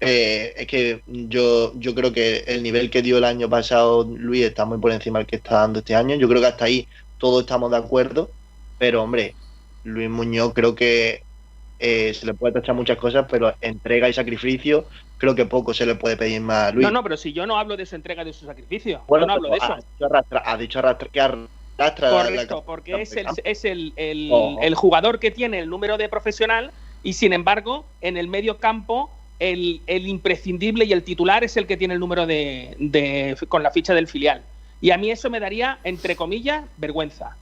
Eh, 0.00 0.52
es 0.56 0.66
que 0.66 1.00
yo, 1.06 1.72
yo 1.76 1.94
creo 1.94 2.12
que 2.12 2.44
el 2.46 2.62
nivel 2.62 2.90
que 2.90 3.00
dio 3.00 3.16
el 3.18 3.24
año 3.24 3.48
pasado 3.48 4.04
Luis 4.04 4.44
está 4.44 4.66
muy 4.66 4.78
por 4.78 4.92
encima 4.92 5.18
del 5.18 5.26
que 5.26 5.36
está 5.36 5.60
dando 5.60 5.78
este 5.78 5.94
año. 5.94 6.14
Yo 6.16 6.28
creo 6.28 6.42
que 6.42 6.48
hasta 6.48 6.66
ahí 6.66 6.86
todos 7.18 7.40
estamos 7.42 7.70
de 7.70 7.78
acuerdo. 7.78 8.30
Pero 8.78 9.02
hombre, 9.02 9.34
Luis 9.84 10.10
Muñoz 10.10 10.52
creo 10.52 10.74
que 10.74 11.22
eh, 11.78 12.12
se 12.12 12.26
le 12.26 12.34
puede 12.34 12.54
tachar 12.54 12.74
muchas 12.74 12.98
cosas, 12.98 13.26
pero 13.30 13.54
entrega 13.60 14.08
y 14.08 14.12
sacrificio 14.12 14.86
creo 15.16 15.34
que 15.34 15.46
poco 15.46 15.72
se 15.72 15.86
le 15.86 15.94
puede 15.94 16.16
pedir 16.16 16.40
más 16.40 16.68
a 16.68 16.72
Luis. 16.72 16.86
No, 16.86 16.90
no, 16.90 17.02
pero 17.02 17.16
si 17.16 17.32
yo 17.32 17.46
no 17.46 17.56
hablo 17.56 17.76
de 17.76 17.86
su 17.86 17.94
entrega 17.94 18.22
y 18.22 18.26
de 18.26 18.32
su 18.32 18.44
sacrificio. 18.44 19.02
Bueno, 19.08 19.24
yo 19.24 19.26
no 19.28 19.32
hablo 19.34 19.50
de 19.50 19.56
eso. 19.56 19.72
Ha 19.72 20.56
dicho, 20.56 20.78
arrastra, 20.78 21.08
que 21.10 21.20
Correcto, 21.76 22.62
porque 22.64 23.02
es, 23.02 23.16
el, 23.16 23.26
es 23.42 23.64
el, 23.64 23.92
el, 23.96 24.74
jugador 24.74 25.18
que 25.18 25.30
tiene 25.30 25.58
el 25.58 25.68
número 25.68 25.98
de 25.98 26.08
profesional 26.08 26.70
y 27.02 27.14
sin 27.14 27.32
embargo 27.32 27.84
en 28.00 28.16
el 28.16 28.28
medio 28.28 28.58
campo 28.58 29.10
el, 29.40 29.80
imprescindible 29.86 30.84
y 30.84 30.92
el 30.92 31.02
titular 31.02 31.42
es 31.42 31.56
el 31.56 31.66
que 31.66 31.76
tiene 31.76 31.94
el 31.94 32.00
número 32.00 32.26
de, 32.26 32.76
de, 32.78 33.36
con 33.48 33.62
la 33.62 33.70
ficha 33.70 33.92
del 33.92 34.06
filial. 34.06 34.42
Y 34.80 34.90
a 34.90 34.98
mí 34.98 35.10
eso 35.10 35.30
me 35.30 35.40
daría, 35.40 35.78
entre 35.82 36.14
comillas, 36.14 36.64
vergüenza. 36.76 37.36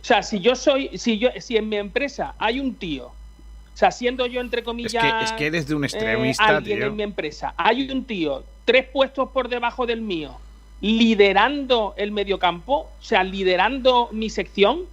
O 0.00 0.04
sea, 0.04 0.22
si 0.22 0.38
yo 0.40 0.54
soy, 0.54 0.96
si 0.96 1.18
yo, 1.18 1.30
si 1.40 1.56
en 1.56 1.68
mi 1.68 1.76
empresa 1.76 2.34
hay 2.38 2.60
un 2.60 2.74
tío, 2.74 3.06
o 3.08 3.76
sea, 3.76 3.90
siendo 3.90 4.26
yo 4.26 4.40
entre 4.40 4.62
comillas, 4.62 5.04
es 5.04 5.12
que, 5.12 5.24
es 5.24 5.32
que 5.32 5.46
eres 5.46 5.66
de 5.66 5.74
un 5.74 5.84
eh, 5.84 5.88
extremista, 5.88 6.46
alguien 6.46 6.82
en 6.82 6.96
mi 6.96 7.02
empresa, 7.02 7.54
hay 7.56 7.90
un 7.90 8.04
tío 8.04 8.44
tres 8.64 8.86
puestos 8.86 9.30
por 9.30 9.48
debajo 9.48 9.86
del 9.86 10.00
mío 10.00 10.38
liderando 10.80 11.94
el 11.96 12.12
mediocampo, 12.12 12.90
o 12.98 13.02
sea, 13.02 13.24
liderando 13.24 14.08
mi 14.12 14.30
sección, 14.30 14.84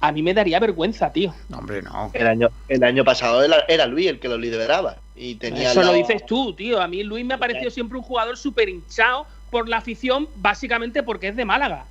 a 0.00 0.12
mí 0.12 0.22
me 0.22 0.34
daría 0.34 0.60
vergüenza, 0.60 1.12
tío. 1.12 1.34
No, 1.48 1.58
hombre, 1.58 1.82
no. 1.82 2.10
El 2.12 2.26
año, 2.26 2.48
el 2.68 2.84
año 2.84 3.04
pasado 3.04 3.42
era, 3.68 3.86
Luis 3.86 4.08
el 4.08 4.20
que 4.20 4.28
lo 4.28 4.36
lideraba. 4.36 4.96
Y 5.16 5.36
tenía 5.36 5.70
Eso 5.70 5.82
lo 5.82 5.92
dices 5.92 6.26
tú, 6.26 6.52
tío. 6.52 6.80
A 6.80 6.88
mí 6.88 7.02
Luis 7.02 7.24
me 7.24 7.34
ha 7.34 7.38
parecido 7.38 7.70
siempre 7.70 7.96
un 7.96 8.04
jugador 8.04 8.36
súper 8.36 8.68
hinchado 8.68 9.26
por 9.50 9.68
la 9.68 9.78
afición, 9.78 10.28
básicamente 10.36 11.02
porque 11.02 11.28
es 11.28 11.36
de 11.36 11.44
Málaga. 11.44 11.86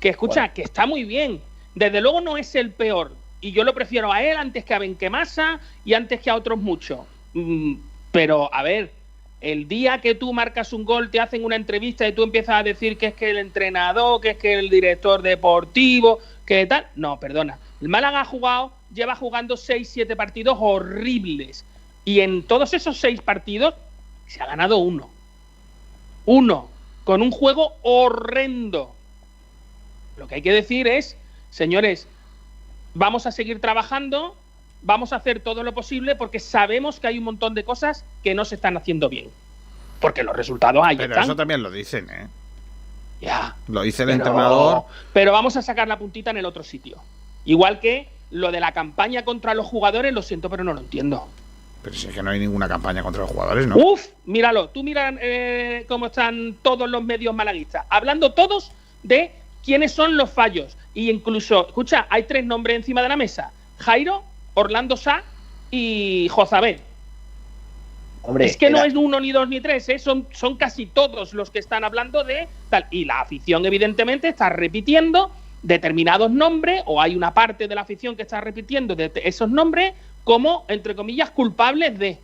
Que 0.00 0.08
escucha, 0.08 0.48
que 0.48 0.62
está 0.62 0.86
muy 0.86 1.04
bien. 1.04 1.40
Desde 1.74 2.00
luego 2.00 2.20
no 2.20 2.36
es 2.36 2.54
el 2.56 2.72
peor. 2.72 3.12
Y 3.40 3.52
yo 3.52 3.62
lo 3.62 3.74
prefiero 3.74 4.10
a 4.12 4.22
él 4.22 4.36
antes 4.36 4.64
que 4.64 4.74
a 4.74 4.78
Benquemasa 4.78 5.60
y 5.84 5.94
antes 5.94 6.20
que 6.20 6.30
a 6.30 6.34
otros 6.34 6.58
muchos. 6.58 7.00
Mm, 7.34 7.74
pero, 8.10 8.52
a 8.52 8.62
ver, 8.62 8.90
el 9.44 9.68
día 9.68 10.00
que 10.00 10.14
tú 10.14 10.32
marcas 10.32 10.72
un 10.72 10.84
gol, 10.84 11.10
te 11.10 11.20
hacen 11.20 11.44
una 11.44 11.56
entrevista 11.56 12.08
y 12.08 12.12
tú 12.12 12.22
empiezas 12.22 12.56
a 12.56 12.62
decir 12.62 12.96
que 12.96 13.08
es 13.08 13.14
que 13.14 13.28
el 13.28 13.36
entrenador, 13.36 14.20
que 14.22 14.30
es 14.30 14.38
que 14.38 14.54
el 14.54 14.70
director 14.70 15.20
deportivo, 15.20 16.18
que 16.46 16.64
tal. 16.64 16.86
No, 16.96 17.20
perdona. 17.20 17.58
El 17.82 17.90
Málaga 17.90 18.22
ha 18.22 18.24
jugado, 18.24 18.72
lleva 18.94 19.14
jugando 19.14 19.58
6, 19.58 19.86
7 19.86 20.16
partidos 20.16 20.56
horribles. 20.58 21.66
Y 22.06 22.20
en 22.20 22.42
todos 22.42 22.72
esos 22.72 22.96
6 22.98 23.20
partidos 23.20 23.74
se 24.26 24.42
ha 24.42 24.46
ganado 24.46 24.78
uno. 24.78 25.10
Uno. 26.24 26.70
Con 27.04 27.20
un 27.20 27.30
juego 27.30 27.74
horrendo. 27.82 28.94
Lo 30.16 30.26
que 30.26 30.36
hay 30.36 30.42
que 30.42 30.52
decir 30.52 30.86
es, 30.86 31.18
señores, 31.50 32.08
vamos 32.94 33.26
a 33.26 33.32
seguir 33.32 33.60
trabajando, 33.60 34.36
vamos 34.84 35.12
a 35.12 35.16
hacer 35.16 35.40
todo 35.40 35.62
lo 35.64 35.72
posible 35.72 36.14
porque 36.14 36.38
sabemos 36.38 37.00
que 37.00 37.08
hay 37.08 37.18
un 37.18 37.24
montón 37.24 37.54
de 37.54 37.64
cosas 37.64 38.04
que 38.22 38.34
no 38.34 38.44
se 38.44 38.54
están 38.54 38.76
haciendo 38.76 39.08
bien. 39.08 39.28
Porque 40.00 40.22
los 40.22 40.36
resultados 40.36 40.84
hay. 40.84 40.96
Pero 40.96 41.20
eso 41.20 41.34
también 41.34 41.62
lo 41.62 41.70
dicen, 41.70 42.08
¿eh? 42.10 42.28
Ya. 43.20 43.56
Lo 43.68 43.82
dice 43.82 44.02
el 44.02 44.10
entrenador. 44.10 44.84
Pero 45.12 45.32
vamos 45.32 45.56
a 45.56 45.62
sacar 45.62 45.88
la 45.88 45.98
puntita 45.98 46.30
en 46.30 46.36
el 46.36 46.44
otro 46.44 46.62
sitio. 46.62 46.98
Igual 47.46 47.80
que 47.80 48.08
lo 48.30 48.52
de 48.52 48.60
la 48.60 48.72
campaña 48.72 49.24
contra 49.24 49.54
los 49.54 49.66
jugadores, 49.66 50.12
lo 50.12 50.22
siento, 50.22 50.50
pero 50.50 50.62
no 50.62 50.74
lo 50.74 50.80
entiendo. 50.80 51.28
Pero 51.82 51.96
si 51.96 52.08
es 52.08 52.14
que 52.14 52.22
no 52.22 52.30
hay 52.30 52.40
ninguna 52.40 52.68
campaña 52.68 53.02
contra 53.02 53.22
los 53.22 53.30
jugadores, 53.30 53.66
¿no? 53.66 53.76
Uf, 53.76 54.06
míralo, 54.24 54.68
tú 54.70 54.82
mira 54.82 55.14
eh, 55.20 55.84
cómo 55.86 56.06
están 56.06 56.56
todos 56.62 56.88
los 56.88 57.02
medios 57.02 57.34
malaguistas, 57.34 57.84
hablando 57.90 58.32
todos 58.32 58.72
de 59.02 59.32
quiénes 59.64 59.92
son 59.92 60.16
los 60.16 60.30
fallos. 60.30 60.76
Y 60.94 61.10
incluso, 61.10 61.68
escucha, 61.68 62.06
hay 62.10 62.24
tres 62.24 62.44
nombres 62.44 62.76
encima 62.76 63.02
de 63.02 63.08
la 63.08 63.16
mesa. 63.16 63.52
Jairo, 63.78 64.24
Orlando 64.54 64.96
Sá 64.96 65.22
y 65.70 66.28
Jozabel. 66.30 66.80
Hombre, 68.22 68.46
es 68.46 68.56
que 68.56 68.70
no 68.70 68.82
es 68.82 68.94
uno 68.94 69.20
ni 69.20 69.32
dos 69.32 69.48
ni 69.48 69.60
tres, 69.60 69.86
¿eh? 69.90 69.98
son, 69.98 70.26
son 70.32 70.56
casi 70.56 70.86
todos 70.86 71.34
los 71.34 71.50
que 71.50 71.58
están 71.58 71.84
hablando 71.84 72.24
de 72.24 72.48
tal. 72.70 72.86
Y 72.90 73.04
la 73.04 73.20
afición, 73.20 73.66
evidentemente, 73.66 74.28
está 74.28 74.48
repitiendo 74.48 75.30
determinados 75.62 76.30
nombres, 76.30 76.82
o 76.86 77.00
hay 77.00 77.16
una 77.16 77.34
parte 77.34 77.68
de 77.68 77.74
la 77.74 77.82
afición 77.82 78.16
que 78.16 78.22
está 78.22 78.40
repitiendo 78.40 78.94
de 78.94 79.10
esos 79.16 79.50
nombres 79.50 79.94
como, 80.22 80.64
entre 80.68 80.94
comillas, 80.94 81.30
culpables 81.30 81.98
de. 81.98 82.18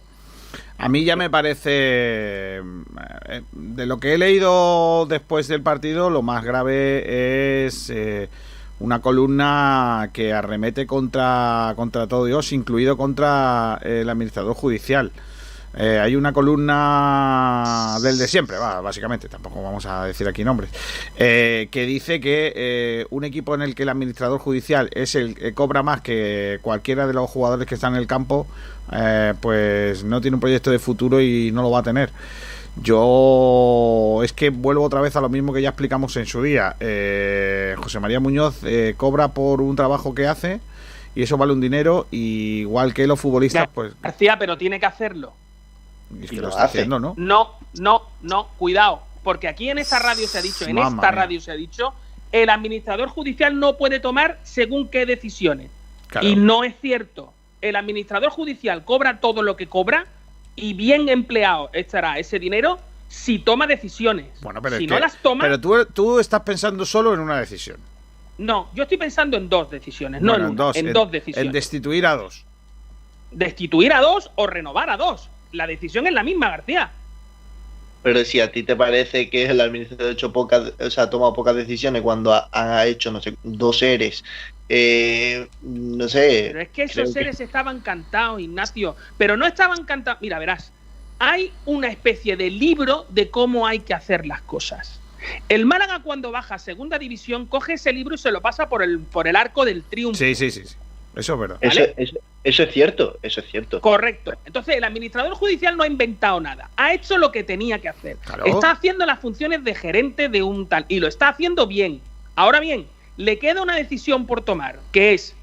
A 0.78 0.88
mí 0.88 1.04
ya 1.04 1.16
me 1.16 1.28
parece, 1.28 1.70
eh, 2.58 2.62
de 3.52 3.86
lo 3.86 4.00
que 4.00 4.14
he 4.14 4.18
leído 4.18 5.06
después 5.06 5.46
del 5.48 5.62
partido, 5.62 6.08
lo 6.08 6.22
más 6.22 6.42
grave 6.42 7.66
es 7.66 7.90
eh, 7.90 8.28
una 8.80 9.00
columna 9.00 10.10
que 10.12 10.32
arremete 10.32 10.86
contra, 10.86 11.72
contra 11.76 12.06
todo 12.06 12.24
Dios, 12.24 12.52
incluido 12.52 12.96
contra 12.96 13.78
el 13.82 14.08
administrador 14.08 14.54
judicial. 14.54 15.12
Eh, 15.76 16.00
hay 16.00 16.16
una 16.16 16.32
columna 16.32 17.96
del 18.02 18.18
de 18.18 18.26
siempre, 18.26 18.56
va, 18.56 18.80
básicamente, 18.80 19.28
tampoco 19.28 19.62
vamos 19.62 19.86
a 19.86 20.04
decir 20.04 20.26
aquí 20.26 20.42
nombres, 20.42 20.70
eh, 21.16 21.68
que 21.70 21.86
dice 21.86 22.20
que 22.20 22.52
eh, 22.56 23.06
un 23.10 23.22
equipo 23.22 23.54
en 23.54 23.62
el 23.62 23.76
que 23.76 23.84
el 23.84 23.90
administrador 23.90 24.40
judicial 24.40 24.90
es 24.92 25.14
el 25.14 25.36
que 25.36 25.54
cobra 25.54 25.84
más 25.84 26.00
que 26.00 26.58
cualquiera 26.62 27.06
de 27.06 27.14
los 27.14 27.30
jugadores 27.30 27.68
que 27.68 27.76
están 27.76 27.94
en 27.94 28.00
el 28.00 28.08
campo, 28.08 28.48
pues 29.40 30.02
no 30.02 30.20
tiene 30.20 30.34
un 30.34 30.40
proyecto 30.40 30.72
de 30.72 30.80
futuro 30.80 31.20
y 31.20 31.52
no 31.52 31.62
lo 31.62 31.70
va 31.70 31.78
a 31.78 31.82
tener. 31.84 32.10
Yo 32.76 34.20
es 34.22 34.32
que 34.32 34.50
vuelvo 34.50 34.84
otra 34.84 35.00
vez 35.00 35.16
a 35.16 35.20
lo 35.20 35.28
mismo 35.28 35.52
que 35.52 35.62
ya 35.62 35.70
explicamos 35.70 36.16
en 36.16 36.26
su 36.26 36.42
día. 36.42 36.76
José 37.78 38.00
María 38.00 38.20
Muñoz 38.20 38.60
cobra 38.96 39.28
por 39.28 39.60
un 39.60 39.76
trabajo 39.76 40.14
que 40.14 40.26
hace 40.26 40.60
y 41.14 41.22
eso 41.22 41.36
vale 41.36 41.52
un 41.52 41.60
dinero, 41.60 42.06
igual 42.10 42.94
que 42.94 43.06
los 43.06 43.20
futbolistas, 43.20 43.68
pues... 43.74 43.92
García, 44.00 44.38
pero 44.38 44.56
tiene 44.56 44.78
que 44.78 44.86
hacerlo. 44.86 45.32
Y 46.22 46.26
que 46.26 46.36
lo, 46.36 46.48
está 46.48 46.64
haciendo, 46.64 47.00
¿no? 47.00 47.14
No, 47.16 47.54
no, 47.74 48.02
no, 48.22 48.48
cuidado. 48.58 49.02
Porque 49.22 49.48
aquí 49.48 49.68
en 49.70 49.78
esta 49.78 49.98
radio 49.98 50.26
se 50.26 50.38
ha 50.38 50.42
dicho, 50.42 50.64
en 50.66 50.78
esta 50.78 51.10
radio 51.10 51.40
se 51.40 51.50
ha 51.50 51.54
dicho, 51.54 51.92
el 52.32 52.48
administrador 52.48 53.08
judicial 53.08 53.58
no 53.58 53.76
puede 53.76 54.00
tomar 54.00 54.38
según 54.44 54.88
qué 54.88 55.04
decisiones. 55.04 55.70
Y 56.22 56.36
no 56.36 56.64
es 56.64 56.74
cierto. 56.80 57.32
El 57.60 57.76
administrador 57.76 58.30
judicial 58.30 58.84
cobra 58.84 59.20
todo 59.20 59.42
lo 59.42 59.56
que 59.56 59.66
cobra 59.66 60.06
y 60.60 60.74
bien 60.74 61.08
empleado 61.08 61.70
estará 61.72 62.18
ese 62.18 62.38
dinero 62.38 62.78
si 63.08 63.38
toma 63.40 63.66
decisiones. 63.66 64.26
Bueno, 64.40 64.62
pero 64.62 64.78
si 64.78 64.86
no 64.86 64.98
las 64.98 65.16
toma. 65.16 65.44
Pero 65.44 65.60
tú, 65.60 65.86
tú, 65.92 66.18
estás 66.20 66.42
pensando 66.42 66.84
solo 66.84 67.14
en 67.14 67.20
una 67.20 67.38
decisión. 67.38 67.78
No, 68.38 68.70
yo 68.74 68.84
estoy 68.84 68.98
pensando 68.98 69.36
en 69.36 69.48
dos 69.48 69.70
decisiones, 69.70 70.22
no 70.22 70.34
en, 70.34 70.42
una, 70.42 70.54
dos, 70.54 70.76
en 70.76 70.92
dos 70.92 71.10
decisiones. 71.10 71.46
En 71.46 71.52
destituir 71.52 72.06
a 72.06 72.16
dos. 72.16 72.44
Destituir 73.30 73.92
a 73.92 74.00
dos 74.00 74.30
o 74.36 74.46
renovar 74.46 74.90
a 74.90 74.96
dos 74.96 75.28
la 75.52 75.66
decisión 75.66 76.06
es 76.06 76.12
la 76.12 76.22
misma, 76.22 76.50
García. 76.50 76.90
Pero 78.02 78.24
si 78.24 78.40
a 78.40 78.50
ti 78.50 78.62
te 78.62 78.76
parece 78.76 79.28
que 79.28 79.46
el 79.46 79.60
administrador 79.60 80.08
ha 80.08 80.12
hecho 80.12 80.32
pocas, 80.32 80.72
o 80.78 80.90
sea, 80.90 81.04
ha 81.04 81.10
tomado 81.10 81.34
pocas 81.34 81.54
decisiones 81.54 82.02
cuando 82.02 82.32
ha, 82.32 82.86
hecho, 82.86 83.12
no 83.12 83.20
sé, 83.20 83.36
dos 83.42 83.78
seres, 83.78 84.24
eh, 84.68 85.46
no 85.62 86.08
sé. 86.08 86.46
Pero 86.48 86.60
es 86.60 86.68
que 86.70 86.82
esos 86.84 87.12
seres 87.12 87.40
estaban 87.40 87.80
cantados, 87.80 88.40
Ignacio. 88.40 88.96
Pero 89.18 89.36
no 89.36 89.46
estaban 89.46 89.84
cantados. 89.84 90.22
Mira, 90.22 90.38
verás, 90.38 90.72
hay 91.18 91.52
una 91.66 91.88
especie 91.88 92.36
de 92.36 92.50
libro 92.50 93.06
de 93.10 93.30
cómo 93.30 93.66
hay 93.66 93.80
que 93.80 93.92
hacer 93.92 94.26
las 94.26 94.40
cosas. 94.42 95.00
El 95.50 95.66
Málaga 95.66 96.02
cuando 96.02 96.30
baja 96.30 96.54
a 96.54 96.58
segunda 96.58 96.98
división 96.98 97.46
coge 97.46 97.74
ese 97.74 97.92
libro 97.92 98.14
y 98.14 98.18
se 98.18 98.30
lo 98.30 98.40
pasa 98.40 98.70
por 98.70 98.82
el, 98.82 99.00
por 99.00 99.28
el 99.28 99.36
arco 99.36 99.66
del 99.66 99.82
triunfo. 99.82 100.18
Sí, 100.18 100.34
sí, 100.34 100.50
sí. 100.50 100.64
sí. 100.64 100.76
Eso 101.16 101.34
es 101.34 101.40
verdad. 101.40 101.58
Eso, 101.60 102.62
es 102.62 102.72
cierto, 102.72 103.18
eso 103.22 103.40
es 103.40 103.50
cierto. 103.50 103.80
Correcto. 103.80 104.32
Entonces, 104.44 104.76
el 104.76 104.84
administrador 104.84 105.34
judicial 105.34 105.76
no 105.76 105.82
ha 105.82 105.86
inventado 105.86 106.40
nada. 106.40 106.70
Ha 106.76 106.94
hecho 106.94 107.18
lo 107.18 107.32
que 107.32 107.42
tenía 107.42 107.80
que 107.80 107.88
hacer. 107.88 108.16
Está 108.44 108.70
haciendo 108.70 109.04
las 109.06 109.18
funciones 109.18 109.64
de 109.64 109.74
gerente 109.74 110.28
de 110.28 110.42
un 110.42 110.66
tal. 110.66 110.86
Y 110.88 111.00
lo 111.00 111.08
está 111.08 111.28
haciendo 111.28 111.66
bien. 111.66 112.00
Ahora 112.36 112.60
bien, 112.60 112.86
le 113.16 113.38
queda 113.38 113.62
una 113.62 113.76
decisión 113.76 114.26
por 114.26 114.42
tomar, 114.42 114.78
que 114.92 115.14
es 115.14 115.34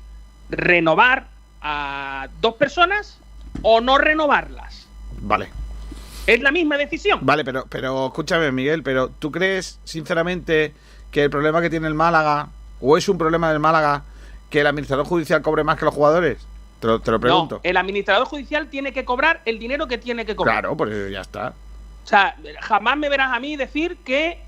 renovar 0.50 1.28
a 1.62 2.30
dos 2.42 2.56
personas 2.56 3.20
o 3.62 3.82
no 3.82 3.98
renovarlas. 3.98 4.88
Vale. 5.20 5.50
Es 6.26 6.42
la 6.42 6.52
misma 6.52 6.78
decisión. 6.78 7.20
Vale, 7.22 7.44
pero, 7.44 7.66
pero 7.70 8.08
escúchame, 8.08 8.52
Miguel, 8.52 8.84
pero 8.84 9.10
¿tú 9.10 9.32
crees, 9.32 9.80
sinceramente, 9.84 10.74
que 11.12 11.24
el 11.24 11.30
problema 11.30 11.62
que 11.62 11.70
tiene 11.70 11.88
el 11.88 11.94
Málaga, 11.94 12.50
o 12.82 12.98
es 12.98 13.08
un 13.10 13.18
problema 13.18 13.50
del 13.50 13.60
Málaga, 13.60 14.04
que 14.50 14.62
el 14.62 14.68
administrador 14.68 15.06
judicial 15.06 15.42
cobre 15.42 15.64
más 15.64 15.78
que 15.78 15.86
los 15.86 15.94
jugadores? 15.94 16.46
Te 16.80 16.88
lo, 16.88 17.00
te 17.00 17.10
lo 17.12 17.20
pregunto. 17.20 17.56
No, 17.56 17.62
el 17.64 17.76
administrador 17.78 18.28
judicial 18.28 18.68
tiene 18.70 18.94
que 18.94 19.04
cobrar 19.04 19.42
el 19.46 19.58
dinero 19.60 19.88
que 19.88 19.98
tiene 19.98 20.26
que 20.26 20.36
cobrar. 20.36 20.60
Claro, 20.62 20.78
pues 20.78 21.12
ya 21.12 21.22
está. 21.22 21.54
O 22.04 22.08
sea, 22.08 22.38
jamás 22.62 22.98
me 22.98 23.10
verás 23.10 23.34
a 23.34 23.40
mí 23.40 23.56
decir 23.58 23.98
que 24.06 24.40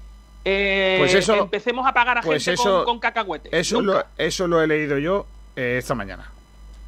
eh, 0.46 0.96
Pues 1.00 1.14
eso- 1.16 1.36
empecemos 1.36 1.86
a 1.88 1.92
pagar 1.94 2.20
a 2.20 2.22
pues 2.22 2.46
gente 2.46 2.62
eso- 2.62 2.78
con, 2.78 2.86
con 2.86 3.00
cacahuetes. 3.00 3.52
Eso 3.52 3.82
Nunca. 3.82 3.94
lo, 4.18 4.24
eso 4.26 4.48
lo 4.48 4.62
he 4.62 4.68
leído 4.68 4.98
yo 4.98 5.26
eh, 5.56 5.76
esta 5.80 5.96
mañana. 5.96 6.32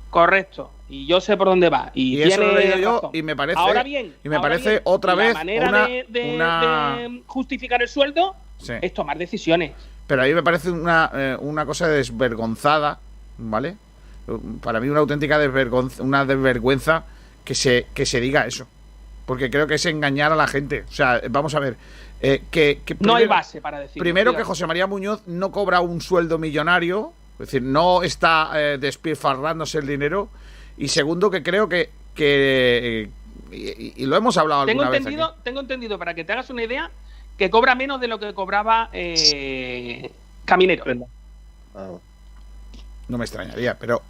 Correcto. 0.09 0.71
Y 0.89 1.05
yo 1.07 1.21
sé 1.21 1.37
por 1.37 1.47
dónde 1.47 1.69
va. 1.69 1.91
Y, 1.93 2.17
Y 2.17 2.23
eso 2.23 2.41
lo 2.41 2.51
he 2.57 2.65
leído 2.65 2.77
yo 2.77 3.09
y 3.13 3.23
me 3.23 3.35
parece- 3.35 3.59
Ahora 3.59 3.81
bien, 3.83 4.13
y 4.23 4.29
me 4.29 4.39
parece 4.39 4.69
bien, 4.71 4.81
otra 4.85 5.15
la 5.15 5.23
vez 5.23 5.33
manera 5.33 5.69
una- 5.69 5.87
de, 5.87 6.05
de- 6.09 6.33
una- 6.35 6.95
de 6.99 7.21
justificar 7.25 7.81
el 7.81 7.87
sueldo 7.87 8.35
Sí. 8.59 8.73
es 8.81 8.93
tomar 8.93 9.17
decisiones. 9.17 9.71
Pero 10.07 10.23
a 10.23 10.25
mí 10.25 10.33
me 10.33 10.43
parece 10.43 10.71
una, 10.71 11.09
eh, 11.13 11.37
una 11.39 11.65
cosa 11.65 11.87
desvergonzada, 11.87 12.99
¿vale? 13.37 13.77
Para 14.61 14.79
mí 14.79 14.87
una 14.89 14.99
auténtica 14.99 15.37
desvergonza, 15.39 16.03
una 16.03 16.25
desvergüenza 16.25 17.03
que 17.43 17.55
se, 17.55 17.87
que 17.93 18.05
se 18.05 18.19
diga 18.19 18.45
eso. 18.45 18.67
Porque 19.25 19.49
creo 19.49 19.67
que 19.67 19.75
es 19.75 19.85
engañar 19.85 20.31
a 20.31 20.35
la 20.35 20.47
gente. 20.47 20.83
O 20.89 20.91
sea, 20.91 21.21
vamos 21.29 21.55
a 21.55 21.59
ver. 21.59 21.77
eh, 22.21 22.43
que, 22.51 22.81
que 22.85 22.97
No 22.99 23.15
hay 23.15 23.27
base 23.27 23.61
para 23.61 23.79
decirlo. 23.79 24.01
Primero 24.03 24.35
que. 24.35 24.43
José 24.43 24.67
María 24.67 24.87
Muñoz 24.87 25.21
no 25.27 25.51
cobra 25.51 25.79
un 25.81 26.01
sueldo 26.01 26.37
millonario, 26.37 27.13
es 27.33 27.47
decir, 27.47 27.61
no 27.63 28.03
está 28.03 28.51
eh, 28.55 28.77
despilfarrándose 28.79 29.77
el 29.79 29.87
dinero. 29.87 30.29
Y 30.77 30.87
segundo 30.89 31.29
que 31.31 31.41
creo 31.43 31.67
que, 31.69 31.89
que 32.15 33.03
eh, 33.03 33.09
y, 33.51 34.03
y 34.03 34.05
lo 34.05 34.15
hemos 34.17 34.37
hablado 34.37 34.65
Tengo 34.65 34.81
alguna 34.81 34.91
vez 34.91 34.99
entendido, 34.99 35.25
aquí. 35.25 35.39
tengo 35.43 35.59
entendido, 35.61 35.97
para 35.99 36.13
que 36.13 36.23
te 36.23 36.33
hagas 36.33 36.49
una 36.49 36.63
idea, 36.63 36.89
que 37.41 37.49
cobra 37.49 37.73
menos 37.73 37.99
de 37.99 38.07
lo 38.07 38.19
que 38.19 38.35
cobraba 38.35 38.91
eh, 38.93 40.11
Caminero. 40.45 40.83
Ah, 41.73 41.87
No 43.07 43.17
me 43.17 43.25
extrañaría, 43.25 43.79
pero 43.79 44.03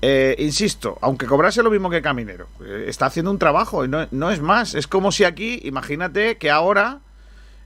eh, 0.00 0.36
insisto, 0.38 0.96
aunque 1.00 1.26
cobrase 1.26 1.64
lo 1.64 1.70
mismo 1.72 1.90
que 1.90 2.00
Caminero, 2.00 2.46
eh, 2.64 2.84
está 2.86 3.06
haciendo 3.06 3.32
un 3.32 3.40
trabajo 3.40 3.84
y 3.84 3.88
no, 3.88 4.06
no 4.12 4.30
es 4.30 4.40
más. 4.40 4.76
Es 4.76 4.86
como 4.86 5.10
si 5.10 5.24
aquí, 5.24 5.58
imagínate 5.64 6.36
que 6.36 6.48
ahora 6.48 7.00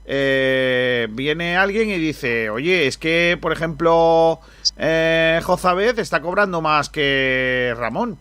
eh, 0.05 1.07
viene 1.11 1.55
alguien 1.55 1.91
y 1.91 1.99
dice, 1.99 2.49
oye, 2.49 2.87
es 2.87 2.97
que, 2.97 3.37
por 3.39 3.53
ejemplo, 3.53 4.39
eh, 4.77 5.39
Jozabez 5.43 5.99
está 5.99 6.23
cobrando 6.23 6.61
más 6.63 6.89
que 6.89 7.75
Ramón. 7.77 8.17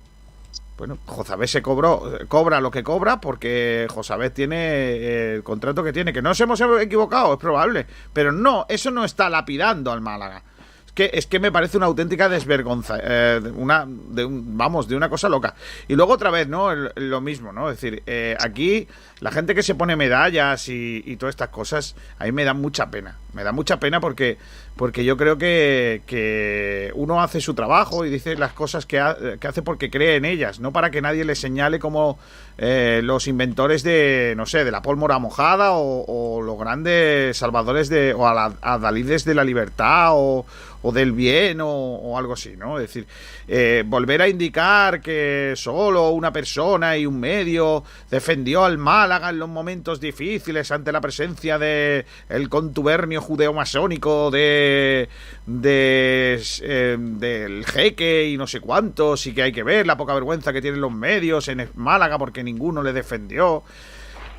Bueno, 0.81 0.97
Jozabez 1.05 1.51
se 1.51 1.61
cobró, 1.61 2.11
cobra 2.29 2.59
lo 2.59 2.71
que 2.71 2.83
cobra 2.83 3.21
porque 3.21 3.87
Jozabez 3.91 4.33
tiene 4.33 5.35
el 5.35 5.43
contrato 5.43 5.85
que 5.85 5.93
tiene. 5.93 6.11
Que 6.11 6.23
no 6.23 6.31
nos 6.31 6.41
hemos 6.41 6.59
equivocado, 6.81 7.35
es 7.35 7.39
probable. 7.39 7.85
Pero 8.15 8.33
no, 8.33 8.65
eso 8.67 8.91
no 8.91 9.05
está 9.05 9.29
lapidando 9.29 9.93
al 9.93 10.01
Málaga. 10.01 10.43
Es 10.87 10.93
que, 10.95 11.11
es 11.13 11.27
que 11.27 11.39
me 11.39 11.53
parece 11.53 11.77
una 11.77 11.85
auténtica 11.85 12.31
desvergonza. 12.31 12.97
eh, 13.03 13.43
una, 13.55 13.85
de 13.87 14.25
un- 14.25 14.57
vamos, 14.57 14.89
de 14.89 14.97
una 14.97 15.11
cosa 15.11 15.29
loca. 15.29 15.55
Y 15.87 15.97
luego 15.97 16.15
otra 16.15 16.31
vez, 16.31 16.49
¿no? 16.49 16.75
Lo 16.75 17.21
mismo, 17.21 17.53
¿no? 17.53 17.69
Es 17.71 17.77
decir, 17.79 18.03
eh, 18.07 18.35
aquí 18.41 18.89
la 19.21 19.31
gente 19.33 19.55
que 19.55 19.63
se 19.63 19.75
pone 19.75 19.97
medallas 19.97 20.67
y, 20.71 21.03
y 21.05 21.17
todas 21.19 21.35
estas 21.35 21.51
cosas, 21.51 21.95
a 22.19 22.25
mí 22.25 22.33
me 22.33 22.45
da 22.45 22.55
mucha 22.55 22.91
pena. 22.91 23.19
Me 23.33 23.45
da 23.45 23.53
mucha 23.53 23.79
pena 23.79 24.01
porque, 24.01 24.39
porque 24.77 25.05
yo 25.05 25.17
creo 25.17 25.39
que, 25.39 26.03
que 26.07 26.91
uno 26.95 27.23
hace 27.23 27.41
su 27.41 27.55
trabajo 27.55 28.05
y 28.05 28.11
dice 28.11 28.37
las 28.37 28.53
cosas 28.53 28.87
que, 28.87 28.99
ha- 28.99 29.17
que 29.39 29.47
hace 29.49 29.63
porque 29.63 29.91
cree 29.91 30.17
en 30.17 30.25
ellas, 30.25 30.59
no 30.61 30.73
para 30.73 30.91
que 30.91 31.01
nadie 31.01 31.25
le 31.25 31.35
señale 31.35 31.79
como 31.79 32.19
eh, 32.59 33.01
los 33.05 33.29
inventores 33.29 33.83
de, 33.83 34.35
no 34.37 34.47
sé, 34.47 34.65
de 34.65 34.71
la 34.71 34.83
pólvora 34.83 35.19
mojada 35.19 35.73
o, 35.73 36.43
los 36.43 36.59
grandes 36.59 37.37
salvadores 37.37 37.89
de, 37.89 38.15
o 38.15 38.27
a 38.27 38.35
la- 38.35 38.53
adalides 38.63 39.25
de 39.25 39.35
la 39.35 39.45
libertad 39.45 40.09
o, 40.13 40.45
o 40.83 40.93
del 40.93 41.13
bien 41.13 41.61
o, 41.61 41.69
o 41.69 42.19
algo 42.19 42.33
así, 42.33 42.55
¿no? 42.57 42.79
Es 42.79 42.87
decir, 42.89 43.07
eh, 43.49 43.85
volver 43.87 44.23
a 44.23 44.29
indicar 44.29 45.01
que 45.01 45.53
solo 45.57 46.11
una 46.11 46.33
persona 46.33 46.97
y 46.97 47.07
un 47.07 47.21
medio 47.21 47.85
defendió 48.11 48.65
al 48.65 48.79
Málaga 48.79 49.31
en 49.31 49.39
los 49.39 49.49
momentos 49.49 50.01
difíciles 50.01 50.71
ante 50.71 50.91
la 50.93 51.01
presencia 51.01 51.59
de 51.59 52.07
el 52.29 52.49
contubernio 52.49 53.20
judeo-masónico 53.21 54.31
de, 54.31 55.09
de 55.47 56.43
eh, 56.63 56.97
del 56.99 57.65
jeque 57.67 58.29
y 58.29 58.37
no 58.37 58.47
sé 58.47 58.61
cuántos 58.61 59.27
y 59.27 59.35
que 59.35 59.43
hay 59.43 59.53
que 59.53 59.63
ver 59.63 59.87
la 59.87 59.97
poca 59.97 60.15
vergüenza 60.15 60.53
que 60.53 60.63
tienen 60.63 60.81
los 60.81 60.93
medios 60.93 61.49
en 61.49 61.69
Málaga 61.75 62.19
porque 62.19 62.43
ninguno 62.43 62.83
le 62.83 62.93
defendió. 62.93 63.63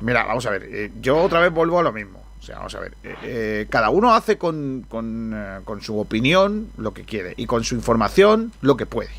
Mira, 0.00 0.24
vamos 0.24 0.44
a 0.46 0.50
ver, 0.50 0.64
eh, 0.64 0.90
yo 1.00 1.16
otra 1.22 1.40
vez 1.40 1.52
vuelvo 1.52 1.78
a 1.78 1.82
lo 1.82 1.92
mismo. 1.92 2.22
O 2.40 2.44
sea, 2.44 2.56
vamos 2.56 2.74
a 2.74 2.80
ver, 2.80 2.96
eh, 3.04 3.14
eh, 3.22 3.66
cada 3.70 3.90
uno 3.90 4.14
hace 4.14 4.36
con, 4.36 4.84
con, 4.88 5.62
con 5.64 5.80
su 5.80 5.96
opinión 5.96 6.70
lo 6.76 6.92
que 6.92 7.04
quiere 7.04 7.34
y 7.36 7.46
con 7.46 7.62
su 7.62 7.76
información 7.76 8.52
lo 8.62 8.76
que 8.76 8.84
puede. 8.84 9.10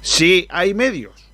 Si 0.00 0.46
hay 0.50 0.72
medios 0.72 1.26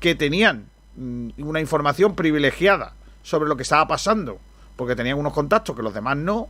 que 0.00 0.16
tenían 0.16 0.66
mm, 0.96 1.30
una 1.38 1.60
información 1.60 2.16
privilegiada 2.16 2.94
sobre 3.22 3.48
lo 3.48 3.56
que 3.56 3.62
estaba 3.62 3.86
pasando, 3.86 4.40
porque 4.74 4.96
tenían 4.96 5.18
unos 5.18 5.32
contactos 5.32 5.76
que 5.76 5.82
los 5.82 5.94
demás 5.94 6.16
no, 6.16 6.48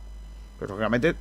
pero 0.59 0.75
obviamente 0.75 1.15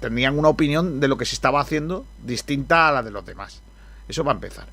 tenían 0.00 0.38
una 0.38 0.48
opinión 0.48 1.00
de 1.00 1.08
lo 1.08 1.16
que 1.16 1.24
se 1.24 1.34
estaba 1.34 1.60
haciendo 1.60 2.04
distinta 2.24 2.88
a 2.88 2.92
la 2.92 3.02
de 3.02 3.10
los 3.10 3.24
demás. 3.24 3.60
Eso 4.08 4.24
va 4.24 4.32
a 4.32 4.34
empezar. 4.34 4.66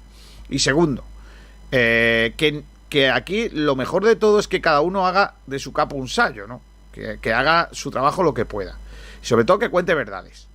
Y 0.50 0.60
segundo, 0.60 1.04
eh, 1.72 2.34
que, 2.38 2.64
que 2.90 3.10
aquí 3.10 3.50
lo 3.50 3.76
mejor 3.76 4.04
de 4.06 4.16
todo 4.16 4.40
es 4.40 4.48
que 4.48 4.62
cada 4.62 4.82
uno 4.82 5.06
haga 5.06 5.36
de 5.48 5.60
su 5.60 5.74
capo 5.74 5.96
un 5.96 6.10
sallo, 6.10 6.48
¿no? 6.48 6.62
Que, 6.92 7.20
que 7.22 7.34
haga 7.34 7.70
su 7.72 7.92
trabajo 7.92 8.24
lo 8.24 8.34
que 8.34 8.46
pueda. 8.46 8.78
Y 9.22 9.26
sobre 9.26 9.46
todo 9.46 9.60
que 9.60 9.70
cuente 9.70 9.94
verdades. 9.94 10.48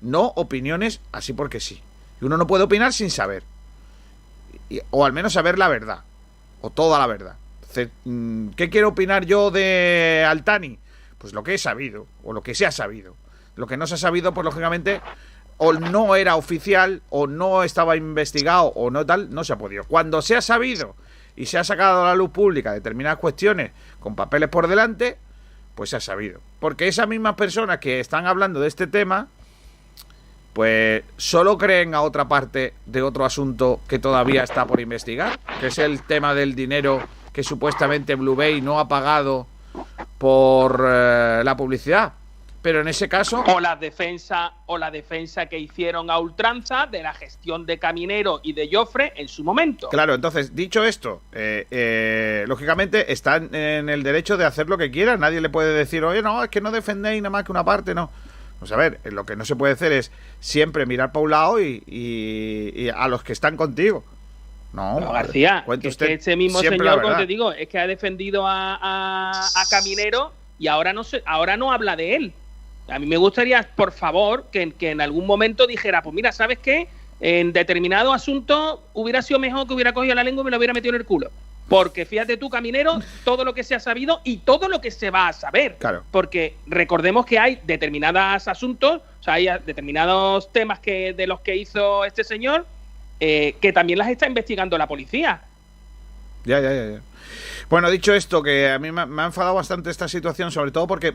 No 0.00 0.32
opiniones 0.36 1.00
así 1.12 1.32
porque 1.32 1.60
sí. 1.60 1.80
Y 2.20 2.24
uno 2.24 2.36
no 2.36 2.46
puede 2.46 2.64
opinar 2.64 2.92
sin 2.92 3.10
saber. 3.10 3.42
Y- 4.70 4.80
o 4.90 5.04
al 5.04 5.12
menos 5.12 5.32
saber 5.34 5.58
la 5.58 5.68
verdad. 5.68 6.00
O 6.60 6.70
toda 6.70 6.98
la 6.98 7.06
verdad. 7.06 7.36
Mm, 8.04 8.50
¿Qué 8.50 8.68
quiero 8.70 8.88
opinar 8.88 9.24
yo 9.24 9.50
de 9.50 10.24
Altani? 10.28 10.78
Pues 11.22 11.32
lo 11.34 11.44
que 11.44 11.54
he 11.54 11.58
sabido. 11.58 12.06
O 12.24 12.32
lo 12.32 12.42
que 12.42 12.54
se 12.54 12.66
ha 12.66 12.72
sabido. 12.72 13.14
Lo 13.54 13.68
que 13.68 13.76
no 13.76 13.86
se 13.86 13.94
ha 13.94 13.98
sabido, 13.98 14.34
pues 14.34 14.44
lógicamente, 14.44 15.00
o 15.56 15.72
no 15.72 16.16
era 16.16 16.34
oficial, 16.34 17.00
o 17.10 17.28
no 17.28 17.62
estaba 17.62 17.96
investigado, 17.96 18.72
o 18.74 18.90
no 18.90 19.06
tal, 19.06 19.32
no 19.32 19.44
se 19.44 19.52
ha 19.52 19.56
podido. 19.56 19.84
Cuando 19.84 20.20
se 20.20 20.34
ha 20.34 20.40
sabido 20.42 20.96
y 21.36 21.46
se 21.46 21.58
ha 21.58 21.64
sacado 21.64 22.02
a 22.02 22.08
la 22.08 22.14
luz 22.16 22.30
pública 22.30 22.72
determinadas 22.72 23.18
cuestiones 23.20 23.70
con 24.00 24.16
papeles 24.16 24.48
por 24.48 24.66
delante, 24.66 25.16
pues 25.76 25.90
se 25.90 25.96
ha 25.96 26.00
sabido. 26.00 26.40
Porque 26.58 26.88
esas 26.88 27.06
mismas 27.06 27.36
personas 27.36 27.78
que 27.78 28.00
están 28.00 28.26
hablando 28.26 28.58
de 28.58 28.66
este 28.66 28.88
tema, 28.88 29.28
pues 30.54 31.04
solo 31.18 31.56
creen 31.56 31.94
a 31.94 32.02
otra 32.02 32.26
parte 32.26 32.74
de 32.86 33.02
otro 33.02 33.24
asunto 33.24 33.80
que 33.86 34.00
todavía 34.00 34.42
está 34.42 34.66
por 34.66 34.80
investigar, 34.80 35.38
que 35.60 35.68
es 35.68 35.78
el 35.78 36.02
tema 36.02 36.34
del 36.34 36.56
dinero 36.56 37.00
que 37.32 37.44
supuestamente 37.44 38.16
Blue 38.16 38.34
Bay 38.34 38.60
no 38.60 38.80
ha 38.80 38.88
pagado 38.88 39.46
por 40.18 40.84
eh, 40.88 41.42
la 41.44 41.56
publicidad. 41.56 42.12
Pero 42.62 42.80
en 42.80 42.86
ese 42.86 43.08
caso, 43.08 43.42
O 43.48 43.58
la 43.58 43.74
defensa, 43.74 44.52
o 44.66 44.78
la 44.78 44.92
defensa 44.92 45.46
que 45.46 45.58
hicieron 45.58 46.08
a 46.10 46.18
ultranza 46.20 46.86
de 46.86 47.02
la 47.02 47.12
gestión 47.12 47.66
de 47.66 47.78
Caminero 47.80 48.38
y 48.44 48.52
de 48.52 48.68
Joffre 48.72 49.12
en 49.16 49.26
su 49.26 49.42
momento. 49.42 49.88
Claro, 49.88 50.14
entonces, 50.14 50.54
dicho 50.54 50.84
esto, 50.84 51.22
eh, 51.32 51.66
eh, 51.72 52.44
lógicamente 52.46 53.12
están 53.12 53.52
en 53.52 53.88
el 53.88 54.04
derecho 54.04 54.36
de 54.36 54.44
hacer 54.44 54.68
lo 54.68 54.78
que 54.78 54.92
quieran. 54.92 55.18
Nadie 55.18 55.40
le 55.40 55.48
puede 55.50 55.74
decir, 55.74 56.04
oye, 56.04 56.22
no, 56.22 56.44
es 56.44 56.50
que 56.50 56.60
no 56.60 56.70
defendéis 56.70 57.20
nada 57.20 57.30
más 57.30 57.42
que 57.44 57.50
una 57.50 57.64
parte, 57.64 57.94
no. 57.96 58.10
Pues 58.60 58.70
a 58.70 58.76
ver, 58.76 59.00
lo 59.06 59.26
que 59.26 59.34
no 59.34 59.44
se 59.44 59.56
puede 59.56 59.72
hacer 59.72 59.90
es 59.90 60.12
siempre 60.38 60.86
mirar 60.86 61.10
para 61.10 61.24
un 61.24 61.30
lado 61.32 61.60
y, 61.60 61.82
y- 61.84 62.72
y 62.80 62.88
a 62.90 63.08
los 63.08 63.24
que 63.24 63.32
están 63.32 63.56
contigo. 63.56 64.04
No, 64.72 65.12
García, 65.12 65.62
cuente 65.66 65.82
que, 65.82 65.88
usted 65.88 66.06
que 66.06 66.12
ese 66.14 66.34
mismo 66.36 66.60
la 66.62 66.70
señor, 66.70 67.02
como 67.02 67.16
te 67.16 67.26
digo, 67.26 67.52
es 67.52 67.68
que 67.68 67.78
ha 67.78 67.86
defendido 67.86 68.46
a, 68.46 68.76
a- 68.80 69.46
a 69.54 69.64
Caminero 69.70 70.32
y 70.58 70.66
ahora 70.68 70.92
no 70.92 71.04
se, 71.04 71.22
ahora 71.26 71.56
no 71.56 71.72
habla 71.72 71.94
de 71.96 72.16
él. 72.16 72.32
A 72.88 72.98
mí 72.98 73.06
me 73.06 73.16
gustaría, 73.16 73.62
por 73.76 73.92
favor, 73.92 74.46
que, 74.50 74.72
que 74.72 74.90
en 74.90 75.00
algún 75.00 75.26
momento 75.26 75.66
dijera, 75.66 76.02
pues 76.02 76.14
mira, 76.14 76.32
¿sabes 76.32 76.58
qué? 76.58 76.88
En 77.20 77.52
determinado 77.52 78.12
asunto 78.12 78.82
hubiera 78.94 79.22
sido 79.22 79.38
mejor 79.38 79.66
que 79.68 79.74
hubiera 79.74 79.92
cogido 79.92 80.14
la 80.14 80.24
lengua 80.24 80.42
y 80.42 80.44
me 80.46 80.50
lo 80.50 80.56
hubiera 80.56 80.72
metido 80.74 80.94
en 80.94 81.00
el 81.00 81.06
culo. 81.06 81.30
Porque 81.68 82.04
fíjate 82.04 82.36
tú, 82.36 82.50
Caminero, 82.50 82.98
todo 83.24 83.44
lo 83.44 83.54
que 83.54 83.62
se 83.62 83.74
ha 83.74 83.80
sabido 83.80 84.20
y 84.24 84.38
todo 84.38 84.68
lo 84.68 84.80
que 84.80 84.90
se 84.90 85.10
va 85.10 85.28
a 85.28 85.32
saber. 85.32 85.76
Claro. 85.78 86.02
Porque 86.10 86.56
recordemos 86.66 87.24
que 87.24 87.38
hay 87.38 87.60
determinados 87.62 88.48
asuntos, 88.48 89.00
o 89.20 89.22
sea, 89.22 89.34
hay 89.34 89.46
determinados 89.64 90.52
temas 90.52 90.80
que 90.80 91.12
de 91.12 91.26
los 91.28 91.40
que 91.40 91.54
hizo 91.56 92.04
este 92.04 92.24
señor 92.24 92.66
eh, 93.24 93.54
que 93.60 93.72
también 93.72 94.00
las 94.00 94.08
está 94.08 94.26
investigando 94.26 94.76
la 94.76 94.88
policía. 94.88 95.42
Ya, 96.44 96.58
ya, 96.58 96.72
ya, 96.74 96.90
ya. 96.94 97.00
Bueno, 97.70 97.88
dicho 97.88 98.12
esto, 98.12 98.42
que 98.42 98.68
a 98.68 98.80
mí 98.80 98.90
me, 98.90 99.02
ha 99.02 99.26
enfadado 99.26 99.54
bastante 99.54 99.90
esta 99.90 100.08
situación, 100.08 100.50
sobre 100.50 100.72
todo 100.72 100.88
porque 100.88 101.14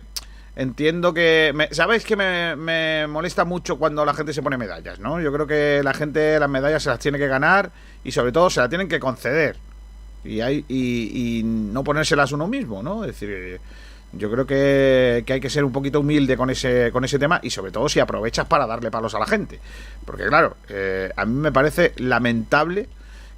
entiendo 0.56 1.13
que... 1.13 1.52
me- 1.54 1.67
¿Sabéis 1.74 2.06
que 2.06 2.15
me, 2.15 3.06
molesta 3.08 3.43
mucho 3.43 3.78
cuando 3.78 4.06
la 4.06 4.13
gente 4.13 4.32
se 4.32 4.41
pone 4.41 4.56
medallas, 4.58 5.00
no? 5.00 5.20
Yo 5.20 5.34
creo 5.34 5.46
que 5.48 5.82
la 5.84 5.93
gente 5.93 6.39
las 6.39 6.50
medallas 6.50 6.82
se 6.82 6.89
las 6.89 7.00
tiene 7.00 7.17
que 7.17 7.28
ganar 7.28 7.72
y 8.06 8.13
sobre 8.13 8.32
todo 8.32 8.50
se 8.50 8.62
las 8.62 8.70
tienen 8.70 8.88
que 8.88 9.02
conceder. 9.02 9.58
y, 10.24 10.39
hay, 10.39 10.63
y, 10.70 11.41
no 11.43 11.84
ponérselas 11.84 12.32
uno 12.32 12.48
mismo, 12.48 12.82
¿no? 12.82 13.04
Es 13.04 13.20
decir, 13.20 13.60
yo 14.18 14.32
creo 14.32 14.46
que, 14.46 15.24
hay 15.28 15.40
que 15.40 15.50
ser 15.50 15.64
un 15.64 15.72
poquito 15.72 16.00
humilde 16.00 16.38
con 16.38 16.50
ese, 16.50 16.92
con 16.92 17.06
ese 17.06 17.20
tema 17.20 17.40
y 17.44 17.50
sobre 17.50 17.72
todo 17.72 17.88
si 17.90 18.00
aprovechas 18.00 18.46
para 18.46 18.68
darle 18.68 18.92
palos 18.92 19.16
a 19.16 19.20
la 19.20 19.26
gente. 19.26 19.60
Porque 20.06 20.26
claro, 20.26 20.58
eh, 20.70 21.12
a 21.16 21.26
mí 21.26 21.34
me 21.34 21.52
parece 21.52 21.94
lamentable 21.98 22.88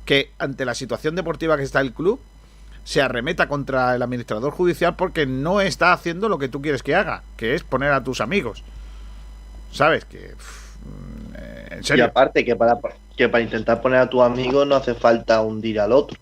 que 0.05 0.31
ante 0.39 0.65
la 0.65 0.73
situación 0.73 1.15
deportiva 1.15 1.57
que 1.57 1.63
está 1.63 1.81
el 1.81 1.93
club 1.93 2.19
se 2.83 3.01
arremeta 3.01 3.47
contra 3.47 3.93
el 3.95 4.01
administrador 4.01 4.51
judicial 4.51 4.95
porque 4.95 5.25
no 5.25 5.61
está 5.61 5.93
haciendo 5.93 6.29
lo 6.29 6.39
que 6.39 6.49
tú 6.49 6.61
quieres 6.61 6.81
que 6.81 6.95
haga, 6.95 7.23
que 7.37 7.53
es 7.53 7.63
poner 7.63 7.91
a 7.93 8.03
tus 8.03 8.21
amigos. 8.21 8.63
¿Sabes? 9.71 10.05
Que... 10.05 10.33
Eh, 11.35 11.81
y 11.95 12.01
aparte 12.01 12.43
que 12.43 12.55
para, 12.55 12.79
que 13.15 13.29
para 13.29 13.43
intentar 13.43 13.81
poner 13.81 13.99
a 13.99 14.09
tu 14.09 14.23
amigo 14.23 14.65
no 14.65 14.75
hace 14.75 14.95
falta 14.95 15.41
hundir 15.41 15.79
al 15.79 15.91
otro. 15.91 16.17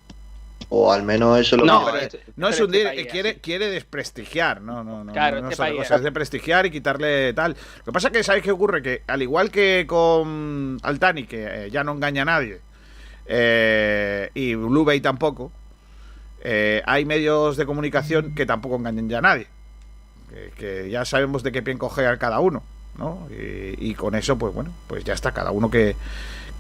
O 0.70 0.92
al 0.92 1.04
menos 1.04 1.40
eso 1.40 1.56
lo 1.56 1.66
no, 1.66 1.86
que 1.86 2.20
no 2.36 2.50
es 2.50 2.60
hundir, 2.60 2.90
quiere, 3.10 3.38
quiere 3.38 3.70
desprestigiar, 3.70 4.62
no, 4.62 4.84
no, 4.84 5.06
no, 5.06 5.14
claro, 5.14 5.42
no, 5.42 5.50
este 5.50 5.96
es 5.96 6.04
de 6.04 6.12
prestigiar 6.12 6.66
y 6.66 6.72
quitarle 6.72 7.34
tal. 7.34 7.56
Lo 7.80 7.86
que 7.86 7.92
pasa 7.94 8.10
es 8.10 8.14
que, 8.14 8.24
¿sabes 8.24 8.44
qué 8.44 8.52
ocurre? 8.52 8.82
Que 8.82 9.02
al 9.08 9.22
igual 9.22 9.50
que 9.50 9.86
con 9.88 10.78
Altani, 10.84 11.24
que 11.24 11.68
eh, 11.68 11.72
ya 11.72 11.86
no 11.86 11.94
engaña 11.94 12.24
a 12.24 12.26
nadie, 12.26 12.60
eh, 13.28 14.30
y 14.34 14.56
Blue 14.56 14.84
Bay 14.84 15.00
tampoco, 15.00 15.54
eh, 16.42 16.84
hay 16.86 17.06
medios 17.06 17.56
de 17.56 17.66
comunicación 17.66 18.36
que 18.36 18.46
tampoco 18.46 18.76
engañan 18.76 19.08
ya 19.08 19.20
a 19.20 19.22
nadie. 19.22 19.48
Que, 20.58 20.90
ya 20.92 21.06
sabemos 21.06 21.44
de 21.44 21.54
qué 21.54 21.62
pie 21.62 21.78
a 21.80 22.18
cada 22.18 22.42
uno, 22.42 22.62
¿no? 22.98 23.30
Y, 23.32 23.92
y, 23.92 23.94
con 23.96 24.14
eso, 24.16 24.38
pues 24.38 24.54
bueno, 24.54 24.72
pues 24.88 25.06
ya 25.06 25.14
está, 25.14 25.32
cada 25.32 25.52
uno 25.52 25.72
que, 25.72 25.96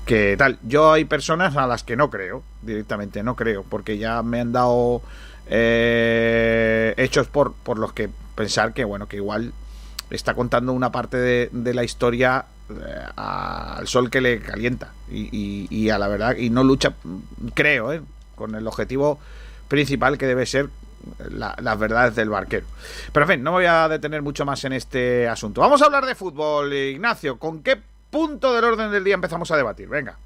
que 0.07 0.35
tal. 0.37 0.57
Yo 0.63 0.93
hay 0.93 1.05
personas 1.05 1.55
a 1.55 1.67
las 1.67 1.83
que 1.83 1.95
no 1.95 2.09
creo, 2.09 2.41
directamente 2.63 3.21
no 3.21 3.35
creo, 3.35 3.63
porque 3.63 3.99
ya 3.99 4.23
me 4.23 4.39
han 4.39 4.53
dado 4.53 5.03
eh, 5.47 6.95
hechos 6.97 7.27
por, 7.27 7.53
por 7.53 7.77
los 7.77 7.93
que 7.93 8.09
pensar 8.33 8.73
que, 8.73 8.85
bueno, 8.85 9.07
que 9.07 9.17
igual 9.17 9.53
está 10.09 10.33
contando 10.33 10.71
una 10.71 10.91
parte 10.91 11.17
de, 11.17 11.73
la 11.73 11.83
historia 11.83 12.45
eh, 12.69 12.73
al 13.17 13.87
sol 13.87 14.09
que 14.09 14.21
le 14.21 14.39
calienta 14.39 14.93
y, 15.11 15.89
a 15.89 15.99
la 15.99 16.07
verdad, 16.07 16.37
y 16.37 16.49
no 16.49 16.63
lucha, 16.63 16.93
creo, 17.53 17.91
eh, 17.91 18.01
con 18.35 18.55
el 18.55 18.65
objetivo 18.65 19.19
principal 19.67 20.17
que 20.17 20.25
debe 20.25 20.45
ser 20.45 20.69
las 21.29 21.79
verdades 21.79 22.15
del 22.15 22.29
barquero. 22.29 22.65
Pero 23.11 23.25
en 23.25 23.31
fin, 23.33 23.43
no 23.43 23.51
me 23.51 23.57
voy 23.57 23.65
a 23.65 23.87
detener 23.89 24.21
mucho 24.21 24.45
más 24.45 24.63
en 24.63 24.73
este 24.73 25.27
asunto. 25.27 25.61
Vamos 25.61 25.81
a 25.81 25.85
hablar 25.85 26.05
de 26.05 26.15
fútbol, 26.15 26.73
Ignacio. 26.73 27.37
¿Con 27.37 27.61
qué 27.61 27.77
punto 28.09 28.53
del 28.53 28.63
orden 28.63 28.91
del 28.91 29.03
día 29.03 29.15
empezamos 29.15 29.51
a 29.51 29.57
debatir. 29.57 29.87
Venga. 29.87 30.17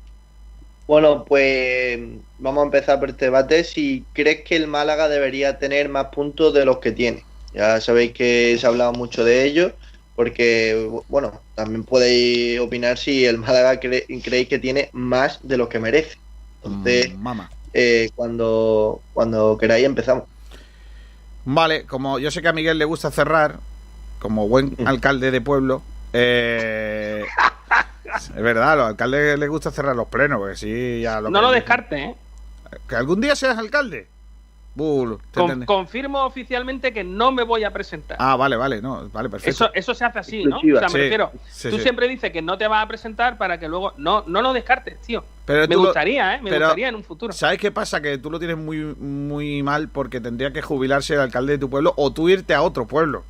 Bueno, 0.88 1.24
pues 1.26 2.00
vamos 2.40 2.62
a 2.62 2.66
empezar 2.66 3.00
por 3.00 3.10
este 3.10 3.26
debate. 3.26 3.64
Si 3.64 4.04
crees 4.14 4.42
que 4.42 4.56
el 4.56 4.68
Málaga 4.68 5.08
debería 5.08 5.58
tener 5.58 5.90
más 5.90 6.08
puntos 6.08 6.54
de 6.54 6.66
los 6.66 6.80
que 6.80 6.92
tiene. 6.92 7.24
Ya 7.54 7.80
sabéis 7.82 8.14
que 8.14 8.58
se 8.60 8.66
ha 8.66 8.70
hablado 8.70 8.94
mucho 8.94 9.24
de 9.24 9.46
ello, 9.46 9.74
porque, 10.16 10.90
bueno, 11.08 11.40
también 11.56 11.84
podéis 11.84 12.60
opinar 12.60 12.98
si 12.98 13.26
el 13.26 13.38
Málaga 13.38 13.80
creéis 13.80 14.48
que 14.48 14.60
tiene 14.60 14.90
más 14.94 15.40
de 15.44 15.58
lo 15.58 15.70
que 15.70 15.80
merece. 15.80 16.18
Entonces, 16.64 17.14
mm, 17.16 17.42
eh, 17.74 18.10
cuando, 18.16 19.02
cuando 19.14 19.58
queráis 19.58 19.86
empezamos. 19.86 20.26
Vale, 21.46 21.86
como 21.86 22.20
yo 22.20 22.32
sé 22.32 22.42
que 22.42 22.48
a 22.50 22.54
Miguel 22.54 22.78
le 22.78 22.86
gusta 22.86 23.12
cerrar, 23.12 23.60
como 24.20 24.48
buen 24.48 24.76
mm. 24.78 24.88
alcalde 24.88 25.32
de 25.32 25.42
pueblo, 25.42 25.82
eh, 26.14 27.26
es 28.16 28.42
verdad, 28.42 28.74
a 28.74 28.76
los 28.76 28.88
alcaldes 28.88 29.40
les 29.40 29.50
gusta 29.50 29.72
cerrar 29.72 29.96
los 29.96 30.08
plenos, 30.08 30.40
porque 30.40 30.56
sí, 30.56 31.02
ya 31.02 31.22
lo 31.22 31.30
No 31.30 31.42
lo 31.42 31.52
descarte, 31.52 32.04
¿eh? 32.04 32.16
Que 32.88 32.96
algún 32.96 33.22
día 33.22 33.36
seas 33.36 33.58
alcalde. 33.58 34.08
confirmo 35.66 36.24
oficialmente 36.24 36.94
que 36.94 37.04
no 37.04 37.32
me 37.32 37.44
voy 37.44 37.64
a 37.64 37.72
presentar. 37.72 38.18
Ah, 38.20 38.36
vale, 38.38 38.56
vale, 38.56 38.82
no, 38.82 39.10
vale, 39.10 39.30
perfecto. 39.30 39.66
Eso, 39.66 39.74
eso 39.74 39.94
se 39.94 40.06
hace 40.06 40.20
así, 40.20 40.46
¿no? 40.46 40.58
O 40.58 40.62
sea, 40.62 40.88
me 40.88 41.00
refiero. 41.00 41.32
tú 41.70 41.78
siempre 41.80 42.08
dices 42.08 42.32
que 42.32 42.42
no 42.42 42.58
te 42.58 42.68
vas 42.68 42.84
a 42.84 42.88
presentar 42.88 43.38
para 43.38 43.60
que 43.60 43.68
luego. 43.68 43.94
No, 43.98 44.24
no 44.28 44.42
lo 44.42 44.54
descartes, 44.54 45.02
tío. 45.02 45.24
Pero 45.46 45.68
me 45.68 45.76
gustaría, 45.76 46.36
¿eh? 46.36 46.42
Me 46.42 46.58
gustaría 46.58 46.88
en 46.88 46.96
un 46.96 47.04
futuro. 47.04 47.34
¿Sabes 47.34 47.60
qué 47.60 47.72
pasa? 47.72 48.02
Que 48.02 48.18
tú 48.18 48.32
lo 48.32 48.40
tienes 48.40 48.58
muy, 48.58 48.78
muy 48.78 49.62
mal 49.64 49.90
porque 49.90 50.22
tendría 50.22 50.54
que 50.54 50.62
jubilarse 50.62 51.16
el 51.16 51.20
alcalde 51.20 51.54
de 51.54 51.58
tu 51.60 51.70
pueblo 51.70 51.94
o 51.98 52.14
tú 52.14 52.30
irte 52.30 52.54
a 52.54 52.62
otro 52.62 52.88
pueblo. 52.88 53.24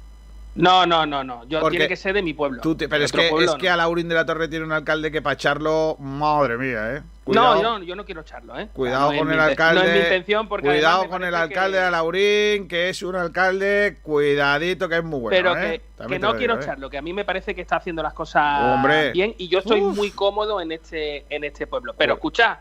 No, 0.55 0.85
no, 0.85 1.05
no, 1.05 1.23
no. 1.23 1.45
Yo 1.47 1.67
tiene 1.69 1.87
que 1.87 1.95
ser 1.95 2.13
de 2.13 2.21
mi 2.21 2.33
pueblo. 2.33 2.61
pero 2.89 3.03
es 3.03 3.11
que, 3.11 3.29
es 3.29 3.55
que 3.55 3.69
a 3.69 3.77
Laurín 3.77 4.09
de 4.09 4.15
la 4.15 4.25
Torre 4.25 4.47
tiene 4.47 4.65
un 4.65 4.71
alcalde 4.71 5.11
que 5.11 5.21
para 5.21 5.33
echarlo, 5.33 5.95
madre 5.99 6.57
mía, 6.57 6.95
¿eh? 6.95 7.01
no, 7.27 7.61
yo, 7.61 7.83
yo, 7.83 7.95
no 7.95 8.03
quiero 8.03 8.21
echarlo, 8.21 8.59
¿eh? 8.59 8.67
Cuidado 8.73 9.15
con 9.15 9.31
el 9.31 9.39
alcalde. 9.39 9.81
No 9.81 9.87
es 9.87 9.93
mi 9.93 9.99
intención 9.99 10.47
porque 10.49 10.67
Cuidado 10.67 11.07
con 11.07 11.23
el 11.23 11.35
alcalde 11.35 11.79
de 11.79 11.91
Laurín, 11.91 12.67
que 12.67 12.89
es 12.89 13.01
un 13.01 13.15
alcalde, 13.15 13.99
cuidadito, 14.01 14.89
que 14.89 14.97
es 14.97 15.03
muy 15.03 15.19
bueno. 15.19 15.37
Pero 15.37 15.55
que, 15.55 16.15
¿eh? 16.15 16.19
no 16.19 16.35
quiero 16.35 16.55
¿eh? 16.55 16.59
echarlo, 16.61 16.89
que 16.89 16.97
a 16.97 17.01
mí 17.01 17.13
me 17.13 17.23
parece 17.23 17.55
que 17.55 17.61
está 17.61 17.77
haciendo 17.77 18.03
las 18.03 18.13
cosas 18.13 18.81
bien 19.13 19.33
y 19.37 19.47
yo 19.47 19.59
estoy 19.59 19.81
muy 19.81 20.11
cómodo 20.11 20.59
en 20.59 20.73
este, 20.73 21.25
en 21.29 21.43
este 21.45 21.67
pueblo. 21.67 21.93
Pero 21.97 22.15
escucha, 22.15 22.59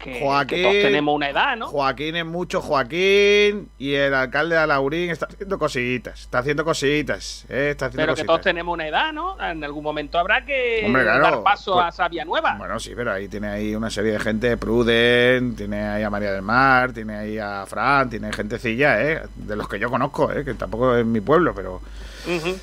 Joaquín, 0.00 0.62
todos 0.62 0.74
tenemos 0.74 1.14
una 1.14 1.28
edad, 1.28 1.56
¿no? 1.56 1.68
Joaquín 1.68 2.16
es 2.16 2.24
mucho 2.24 2.62
Joaquín 2.62 3.68
y 3.78 3.94
el 3.94 4.14
alcalde 4.14 4.56
de 4.56 4.62
Alaurín 4.62 5.10
está 5.10 5.26
haciendo 5.26 5.58
cositas, 5.58 6.20
está 6.20 6.38
haciendo 6.38 6.64
cositas, 6.64 7.44
eh, 7.48 7.70
está 7.72 7.86
haciendo 7.86 8.02
Pero 8.06 8.14
que 8.14 8.24
todos 8.24 8.40
tenemos 8.40 8.72
una 8.72 8.88
edad, 8.88 9.12
¿no? 9.12 9.36
En 9.40 9.62
algún 9.62 9.84
momento 9.84 10.18
habrá 10.18 10.44
que 10.44 10.90
dar 10.90 11.42
paso 11.42 11.80
a 11.80 11.92
Sabia 11.92 12.24
Nueva. 12.24 12.56
Bueno, 12.56 12.80
sí, 12.80 12.92
pero 12.96 13.12
ahí 13.12 13.28
tiene 13.28 13.48
ahí 13.48 13.74
una 13.74 13.90
serie 13.90 14.12
de 14.12 14.20
gente, 14.20 14.56
Pruden, 14.56 15.54
tiene 15.54 15.82
ahí 15.82 16.02
a 16.02 16.10
María 16.10 16.32
del 16.32 16.42
Mar, 16.42 16.92
tiene 16.92 17.16
ahí 17.16 17.38
a 17.38 17.66
Fran, 17.66 18.08
tiene 18.08 18.32
gentecilla, 18.32 19.02
¿eh? 19.02 19.22
De 19.34 19.56
los 19.56 19.68
que 19.68 19.78
yo 19.78 19.90
conozco, 19.90 20.32
¿eh? 20.32 20.44
Que 20.44 20.54
tampoco 20.54 20.96
es 20.96 21.04
mi 21.04 21.20
pueblo, 21.20 21.54
pero... 21.54 21.80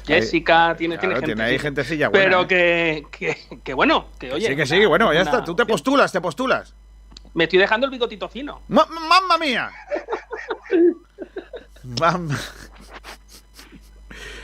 Jessica, 0.05 0.75
tiene, 0.77 0.97
tiene, 0.97 1.19
tiene 1.21 1.43
ahí 1.43 1.59
gentecilla 1.59 2.09
buena, 2.09 2.25
Pero 2.25 2.41
¿eh? 2.43 3.03
que, 3.09 3.37
que, 3.63 3.73
bueno, 3.73 4.07
que 4.19 4.31
oye... 4.31 4.47
Sí, 4.47 4.55
que 4.55 4.65
sí, 4.65 4.85
bueno, 4.85 5.11
ya 5.13 5.21
está, 5.21 5.43
tú 5.43 5.55
te 5.55 5.65
postulas, 5.65 6.11
te 6.11 6.21
postulas. 6.21 6.75
Me 7.33 7.45
estoy 7.45 7.59
dejando 7.59 7.85
el 7.85 7.91
bigotito 7.91 8.27
fino. 8.29 8.61
¡Mamma 8.67 9.37
mía! 9.39 9.71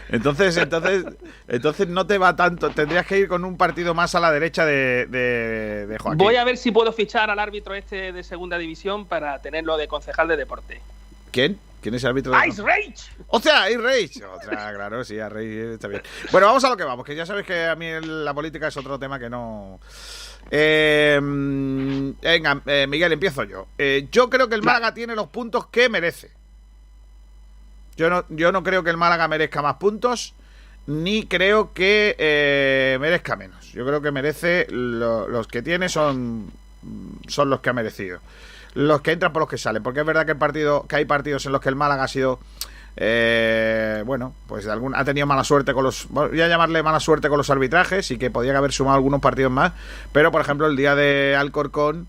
Entonces, 0.09 0.55
entonces, 0.57 1.05
entonces 1.47 1.87
no 1.87 2.05
te 2.05 2.19
va 2.19 2.35
tanto. 2.35 2.69
Tendrías 2.69 3.07
que 3.07 3.17
ir 3.17 3.27
con 3.27 3.43
un 3.43 3.57
partido 3.57 3.95
más 3.95 4.13
a 4.13 4.19
la 4.19 4.31
derecha 4.31 4.63
de, 4.63 5.07
de, 5.07 5.97
Joaquín. 5.97 6.19
Voy 6.19 6.35
a 6.35 6.43
ver 6.43 6.57
si 6.57 6.71
puedo 6.71 6.93
fichar 6.93 7.31
al 7.31 7.39
árbitro 7.39 7.73
este 7.73 8.11
de 8.11 8.23
segunda 8.23 8.59
división 8.59 9.07
para 9.07 9.41
tenerlo 9.41 9.75
de 9.75 9.87
concejal 9.87 10.27
de 10.27 10.37
deporte. 10.37 10.81
¿Quién? 11.31 11.57
¿Quién 11.81 11.95
es 11.95 12.03
el 12.03 12.11
árbitro? 12.11 12.31
De... 12.31 12.47
Ice 12.47 12.61
Rage. 12.61 12.93
O 13.27 13.39
sea, 13.39 13.69
Ice 13.71 13.79
Rage. 13.79 14.23
Otra, 14.23 14.73
claro, 14.73 15.03
sí, 15.03 15.15
Ice 15.15 15.29
Rage 15.29 15.73
está 15.73 15.87
bien. 15.87 16.03
Bueno, 16.31 16.45
vamos 16.45 16.63
a 16.63 16.69
lo 16.69 16.77
que 16.77 16.83
vamos, 16.83 17.05
que 17.05 17.15
ya 17.15 17.25
sabes 17.25 17.45
que 17.45 17.65
a 17.65 17.75
mí 17.75 17.87
la 18.01 18.35
política 18.35 18.67
es 18.67 18.77
otro 18.77 18.99
tema 18.99 19.17
que 19.17 19.31
no. 19.31 19.79
Eh, 20.51 21.19
venga, 21.21 22.61
eh, 22.65 22.85
Miguel, 22.87 23.13
empiezo 23.13 23.43
yo. 23.43 23.67
Eh, 23.77 24.07
yo 24.11 24.29
creo 24.29 24.49
que 24.49 24.55
el 24.55 24.63
Málaga 24.63 24.93
tiene 24.93 25.15
los 25.15 25.27
puntos 25.27 25.67
que 25.67 25.89
merece. 25.89 26.31
Yo 27.95 28.09
no, 28.09 28.25
yo 28.29 28.51
no 28.51 28.63
creo 28.63 28.83
que 28.83 28.89
el 28.89 28.97
Málaga 28.97 29.27
merezca 29.27 29.61
más 29.61 29.75
puntos, 29.75 30.33
ni 30.87 31.25
creo 31.25 31.73
que 31.73 32.97
merezca 32.99 33.35
menos. 33.35 33.71
Yo 33.71 33.85
creo 33.85 34.01
que 34.01 34.11
merece 34.11 34.67
los 34.69 35.47
que 35.47 35.61
tiene 35.61 35.89
son, 35.89 36.51
son 37.27 37.49
los 37.49 37.59
que 37.61 37.69
ha 37.69 37.73
merecido. 37.73 38.19
Los 38.73 39.01
que 39.01 39.11
entran 39.11 39.31
por 39.31 39.41
los 39.41 39.49
que 39.49 39.59
salen. 39.59 39.83
Porque 39.83 39.99
es 39.99 40.05
verdad 40.05 40.25
que 40.25 40.31
el 40.31 40.37
partido, 40.37 40.87
que 40.87 40.95
hay 40.95 41.05
partidos 41.05 41.45
en 41.45 41.51
los 41.51 41.61
que 41.61 41.69
el 41.69 41.75
Málaga 41.75 42.05
ha 42.05 42.07
sido 42.07 42.39
eh, 42.95 44.03
bueno, 44.05 44.33
pues 44.47 44.67
ha 44.67 45.05
tenido 45.05 45.25
mala 45.25 45.43
suerte 45.43 45.73
con 45.73 45.83
los. 45.83 46.07
Voy 46.09 46.39
a 46.41 46.47
llamarle 46.47 46.83
mala 46.83 46.99
suerte 46.99 47.27
con 47.29 47.37
los 47.37 47.49
arbitrajes 47.49 48.11
y 48.11 48.17
que 48.17 48.29
podía 48.29 48.55
haber 48.57 48.71
sumado 48.71 48.95
algunos 48.95 49.21
partidos 49.21 49.51
más. 49.51 49.73
Pero, 50.11 50.31
por 50.31 50.41
ejemplo, 50.41 50.67
el 50.67 50.75
día 50.75 50.93
de 50.93 51.35
Alcorcón, 51.35 52.07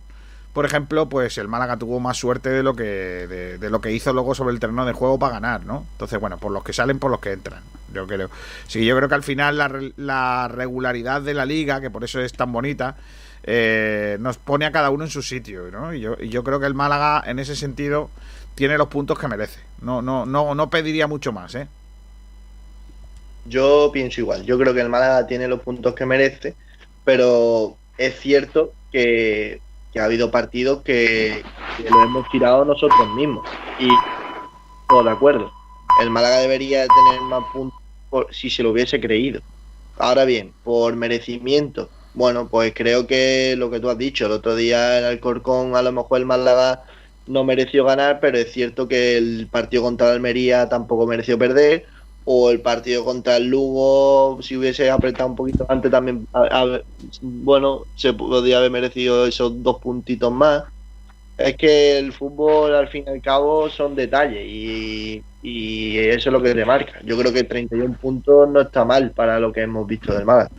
por 0.53 0.66
ejemplo, 0.66 1.09
pues 1.09 1.38
el 1.38 1.49
Málaga 1.49 1.79
tuvo 1.79 2.01
más 2.01 2.18
suerte 2.18 2.51
de 2.51 2.62
lo 2.62 2.77
que 2.77 2.85
de, 2.85 3.70
lo 3.70 3.81
que 3.81 3.92
hizo 3.92 4.12
luego 4.12 4.35
sobre 4.35 4.53
el 4.53 4.61
terreno 4.61 4.85
de 4.85 4.92
juego 4.92 5.18
para 5.18 5.35
ganar, 5.35 5.64
¿no? 5.64 5.87
Entonces, 5.92 6.20
bueno, 6.20 6.38
por 6.38 6.53
los 6.53 6.62
que 6.62 6.73
salen, 6.73 6.99
por 6.99 7.11
los 7.11 7.20
que 7.20 7.33
entran. 7.33 7.62
Yo 7.92 8.07
creo. 8.07 8.29
Sí, 8.66 8.85
yo 8.85 8.97
creo 8.97 9.09
que 9.09 9.14
al 9.14 9.23
final 9.23 9.57
la, 9.97 10.49
regularidad 10.49 11.23
de 11.23 11.33
la 11.33 11.47
liga, 11.47 11.81
que 11.81 11.90
por 11.90 12.05
eso 12.05 12.20
es 12.20 12.33
tan 12.35 12.53
bonita, 12.53 12.97
eh, 13.42 14.18
nos 14.20 14.37
pone 14.37 14.66
a 14.66 14.73
cada 14.73 14.90
uno 14.90 15.05
en 15.05 15.11
su 15.11 15.23
sitio, 15.23 15.70
¿no? 15.70 15.94
Y 15.94 16.01
yo, 16.01 16.16
y 16.20 16.29
yo 16.29 16.44
creo 16.44 16.61
que 16.61 16.66
el 16.66 16.75
Málaga, 16.75 17.23
en 17.27 17.38
ese 17.38 17.57
sentido 17.57 18.11
tiene 18.55 18.79
los 18.79 18.88
puntos 18.88 19.18
que 19.18 19.29
merece. 19.29 19.61
No, 19.85 20.01
no, 20.01 20.25
no, 20.25 20.55
no 20.55 20.70
pediría 20.70 21.07
mucho 21.07 21.31
más, 21.31 21.55
¿eh? 21.55 21.68
Yo 23.44 23.90
pienso 23.92 24.23
igual. 24.23 24.44
Yo 24.44 24.59
creo 24.59 24.73
que 24.73 24.81
el 24.81 24.88
Málaga 24.88 25.27
tiene 25.27 25.47
los 25.47 25.61
puntos 25.61 25.94
que 25.94 26.07
merece, 26.07 26.55
pero 27.05 27.77
es 27.99 28.18
cierto 28.18 28.73
que, 28.90 29.61
ha 29.99 30.05
habido 30.05 30.31
partidos 30.31 30.83
que, 30.83 31.44
lo 31.90 32.03
hemos 32.03 32.29
tirado 32.31 32.64
nosotros 32.64 33.09
mismos. 33.14 33.47
Y 33.79 33.88
todo 34.88 35.05
de 35.05 35.11
acuerdo. 35.11 35.53
El 36.01 36.09
Málaga 36.09 36.38
debería 36.38 36.87
tener 36.87 37.20
más 37.20 37.44
puntos 37.53 37.79
si 38.31 38.49
se 38.49 38.62
lo 38.62 38.70
hubiese 38.70 38.99
creído. 39.01 39.42
Ahora 39.99 40.25
bien, 40.25 40.55
por 40.64 40.97
merecimiento, 40.97 41.90
bueno, 42.14 42.49
pues 42.49 42.73
creo 42.75 43.07
que 43.07 43.55
lo 43.59 43.70
que 43.70 43.81
tú 43.81 43.90
has 43.90 43.99
dicho, 43.99 44.25
el 44.25 44.33
otro 44.33 44.57
día 44.57 44.99
en 44.99 45.05
Alcorcón 45.05 45.77
a 45.77 45.83
lo 45.83 45.92
mejor 45.92 46.20
el 46.20 46.27
Málaga 46.27 46.85
no 47.27 47.45
mereció 47.45 47.85
ganar, 47.85 48.21
pero 48.21 48.39
es 48.39 48.53
cierto 48.53 48.89
que 48.89 49.17
el 49.17 49.49
partido 49.51 49.83
contra 49.83 50.11
Almería 50.11 50.69
tampoco 50.69 51.07
mereció 51.07 51.39
perder, 51.39 51.87
o 52.25 52.51
el 52.51 52.61
partido 52.61 53.05
contra 53.05 53.37
el 53.37 53.49
Lugo, 53.49 54.39
si 54.43 54.57
hubiese 54.57 54.91
apretado 54.91 55.29
un 55.29 55.37
poquito 55.37 55.67
antes 55.69 55.91
también, 55.91 56.27
bueno, 57.21 57.83
se 57.97 58.13
podría 58.15 58.59
haber 58.59 58.71
merecido 58.71 59.27
esos 59.27 59.63
dos 59.63 59.79
puntitos 59.79 60.33
más. 60.33 60.65
Es 61.37 61.57
que 61.57 61.99
el 61.99 62.13
fútbol 62.13 62.75
al 62.75 62.89
fin 62.89 63.05
y 63.07 63.11
al 63.11 63.21
cabo 63.21 63.69
son 63.69 63.97
detalles 63.97 64.47
y, 64.47 65.23
y 65.43 65.99
eso 65.99 66.29
es 66.29 66.33
lo 66.33 66.41
que 66.41 66.55
le 66.55 66.65
marca. 66.65 67.01
Yo 67.05 67.19
creo 67.19 67.33
que 67.33 67.43
31 67.43 67.97
puntos 67.97 68.49
no 68.49 68.61
está 68.61 68.85
mal 68.85 69.11
para 69.11 69.41
lo 69.41 69.53
que 69.53 69.63
hemos 69.63 69.87
visto 69.87 70.15
del 70.15 70.25
Málaga. 70.25 70.51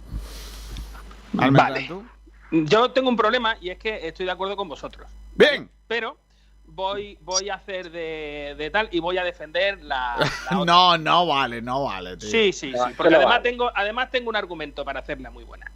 Vale. 1.31 1.89
Yo 2.51 2.91
tengo 2.91 3.09
un 3.09 3.15
problema 3.15 3.57
y 3.59 3.69
es 3.69 3.77
que 3.77 4.07
estoy 4.07 4.25
de 4.25 4.33
acuerdo 4.33 4.55
con 4.55 4.67
vosotros. 4.67 5.07
Bien. 5.35 5.69
Pero 5.87 6.17
voy, 6.75 7.17
voy 7.21 7.49
a 7.49 7.55
hacer 7.55 7.89
de, 7.89 8.69
tal 8.71 8.89
y 8.91 8.99
voy 8.99 9.17
a 9.17 9.23
defender 9.23 9.81
la. 9.81 10.17
no, 10.65 10.97
no 10.97 11.25
vale, 11.25 11.61
no 11.61 11.85
vale. 11.85 12.19
Sí, 12.19 12.51
sí, 12.51 12.71
sí. 12.71 12.93
Porque 12.95 13.15
además 13.15 13.41
tengo, 13.41 13.71
además 13.73 14.11
tengo 14.11 14.29
un 14.29 14.35
argumento 14.35 14.83
para 14.83 14.99
hacerla 14.99 15.31
muy 15.31 15.43
buena. 15.43 15.71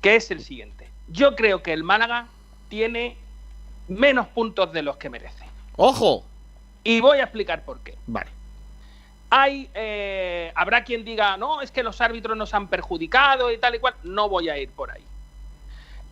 Que 0.00 0.16
es 0.16 0.30
el 0.30 0.42
siguiente. 0.42 0.88
Yo 1.08 1.34
creo 1.34 1.62
que 1.62 1.72
el 1.72 1.82
Málaga 1.82 2.28
tiene 2.68 3.16
menos 3.88 4.28
puntos 4.28 4.72
de 4.72 4.82
los 4.82 4.96
que 4.96 5.10
merece. 5.10 5.44
¡Ojo! 5.76 6.24
Y 6.84 7.00
voy 7.00 7.18
a 7.18 7.24
explicar 7.24 7.64
por 7.64 7.80
qué. 7.80 7.96
Vale. 8.06 8.30
Hay, 9.28 9.68
eh, 9.74 10.52
habrá 10.54 10.84
quien 10.84 11.04
diga, 11.04 11.36
no, 11.36 11.60
es 11.60 11.72
que 11.72 11.82
los 11.82 12.00
árbitros 12.00 12.36
nos 12.36 12.54
han 12.54 12.68
perjudicado 12.68 13.50
y 13.50 13.58
tal 13.58 13.74
y 13.74 13.78
cual. 13.80 13.94
No 14.04 14.28
voy 14.28 14.48
a 14.48 14.58
ir 14.58 14.70
por 14.70 14.90
ahí. 14.90 15.04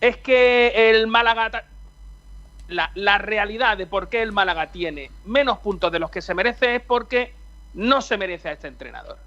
Es 0.00 0.16
que 0.16 0.90
el 0.90 1.06
Málaga. 1.06 1.64
La, 2.68 2.90
la 2.94 3.18
realidad 3.18 3.76
de 3.76 3.86
por 3.86 4.08
qué 4.08 4.22
el 4.22 4.32
Málaga 4.32 4.68
tiene 4.68 5.10
menos 5.26 5.58
puntos 5.58 5.92
de 5.92 5.98
los 5.98 6.10
que 6.10 6.22
se 6.22 6.34
merece 6.34 6.76
es 6.76 6.82
porque 6.82 7.32
no 7.74 8.00
se 8.00 8.16
merece 8.16 8.48
a 8.48 8.52
este 8.52 8.68
entrenador. 8.68 9.18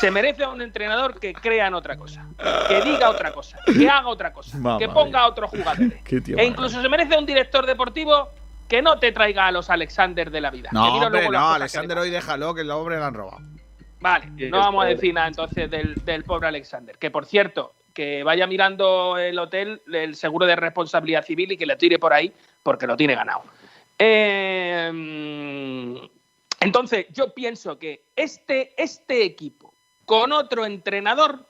Se 0.00 0.10
merece 0.10 0.44
a 0.44 0.50
un 0.50 0.60
entrenador 0.60 1.18
que 1.18 1.32
crea 1.32 1.66
en 1.66 1.74
otra 1.74 1.96
cosa, 1.96 2.26
que 2.68 2.82
diga 2.82 3.10
otra 3.10 3.32
cosa, 3.32 3.58
que 3.64 3.88
haga 3.88 4.08
otra 4.08 4.32
cosa, 4.32 4.78
que 4.78 4.88
ponga 4.88 5.20
a 5.20 5.28
otros 5.28 5.50
jugadores. 5.50 5.92
e 6.10 6.44
incluso 6.44 6.80
se 6.80 6.88
merece 6.88 7.14
a 7.14 7.18
un 7.18 7.26
director 7.26 7.64
deportivo 7.64 8.28
que 8.68 8.82
no 8.82 8.98
te 8.98 9.12
traiga 9.12 9.46
a 9.46 9.52
los 9.52 9.70
Alexander 9.70 10.30
de 10.30 10.40
la 10.40 10.50
vida. 10.50 10.68
No, 10.72 10.98
hombre, 10.98 11.28
no, 11.28 11.52
Alexander 11.52 11.98
hoy 11.98 12.10
déjalo, 12.10 12.54
que 12.54 12.60
el 12.62 12.70
hombre 12.70 12.98
lo 12.98 13.04
han 13.04 13.14
robado. 13.14 13.38
Vale, 14.00 14.26
no 14.50 14.58
vamos 14.58 14.84
a 14.84 14.88
decir 14.88 15.14
nada 15.14 15.28
entonces 15.28 15.70
del, 15.70 16.24
pobre 16.24 16.48
Alexander. 16.48 16.98
Que 16.98 17.10
por 17.10 17.24
cierto, 17.24 17.72
que 17.94 18.22
vaya 18.22 18.46
mirando 18.46 19.16
el 19.16 19.38
hotel, 19.38 19.80
el 19.90 20.14
seguro 20.16 20.44
de 20.44 20.56
responsabilidad 20.56 21.24
civil 21.24 21.52
y 21.52 21.56
que 21.56 21.64
le 21.64 21.76
tire 21.76 21.98
por 21.98 22.12
ahí, 22.12 22.32
porque 22.66 22.88
lo 22.88 22.96
tiene 22.96 23.14
ganado. 23.14 23.44
Eh, 23.96 24.90
entonces, 26.58 27.06
yo 27.10 27.32
pienso 27.32 27.78
que 27.78 28.06
este, 28.16 28.74
este 28.76 29.22
equipo 29.22 29.72
con 30.04 30.32
otro 30.32 30.66
entrenador 30.66 31.46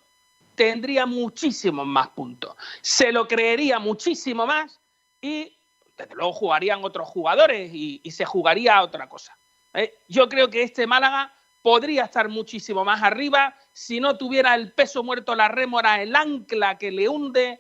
tendría 0.55 1.07
muchísimos 1.07 1.87
más 1.87 2.09
puntos. 2.09 2.55
Se 2.83 3.13
lo 3.13 3.27
creería 3.27 3.79
muchísimo 3.79 4.45
más 4.45 4.79
y 5.23 5.57
desde 5.97 6.15
luego 6.15 6.35
jugarían 6.35 6.85
otros 6.85 7.09
jugadores 7.09 7.71
y, 7.73 8.03
se 8.11 8.27
jugaría 8.27 8.83
otra 8.83 9.09
cosa. 9.09 9.35
¿eh? 9.73 9.95
Yo 10.09 10.29
creo 10.29 10.51
que 10.51 10.63
este 10.63 10.87
Málaga 10.87 11.33
podría 11.63 12.05
estar 12.05 12.29
muchísimo 12.29 12.85
más 12.85 13.03
arriba 13.03 13.57
si 13.73 14.01
no 14.01 14.19
tuviera 14.19 14.55
el 14.55 14.73
peso 14.73 15.03
muerto, 15.03 15.35
la 15.35 15.49
rémora, 15.49 16.03
el 16.03 16.15
ancla 16.15 16.77
que 16.77 16.91
le 16.91 17.09
hunde 17.09 17.59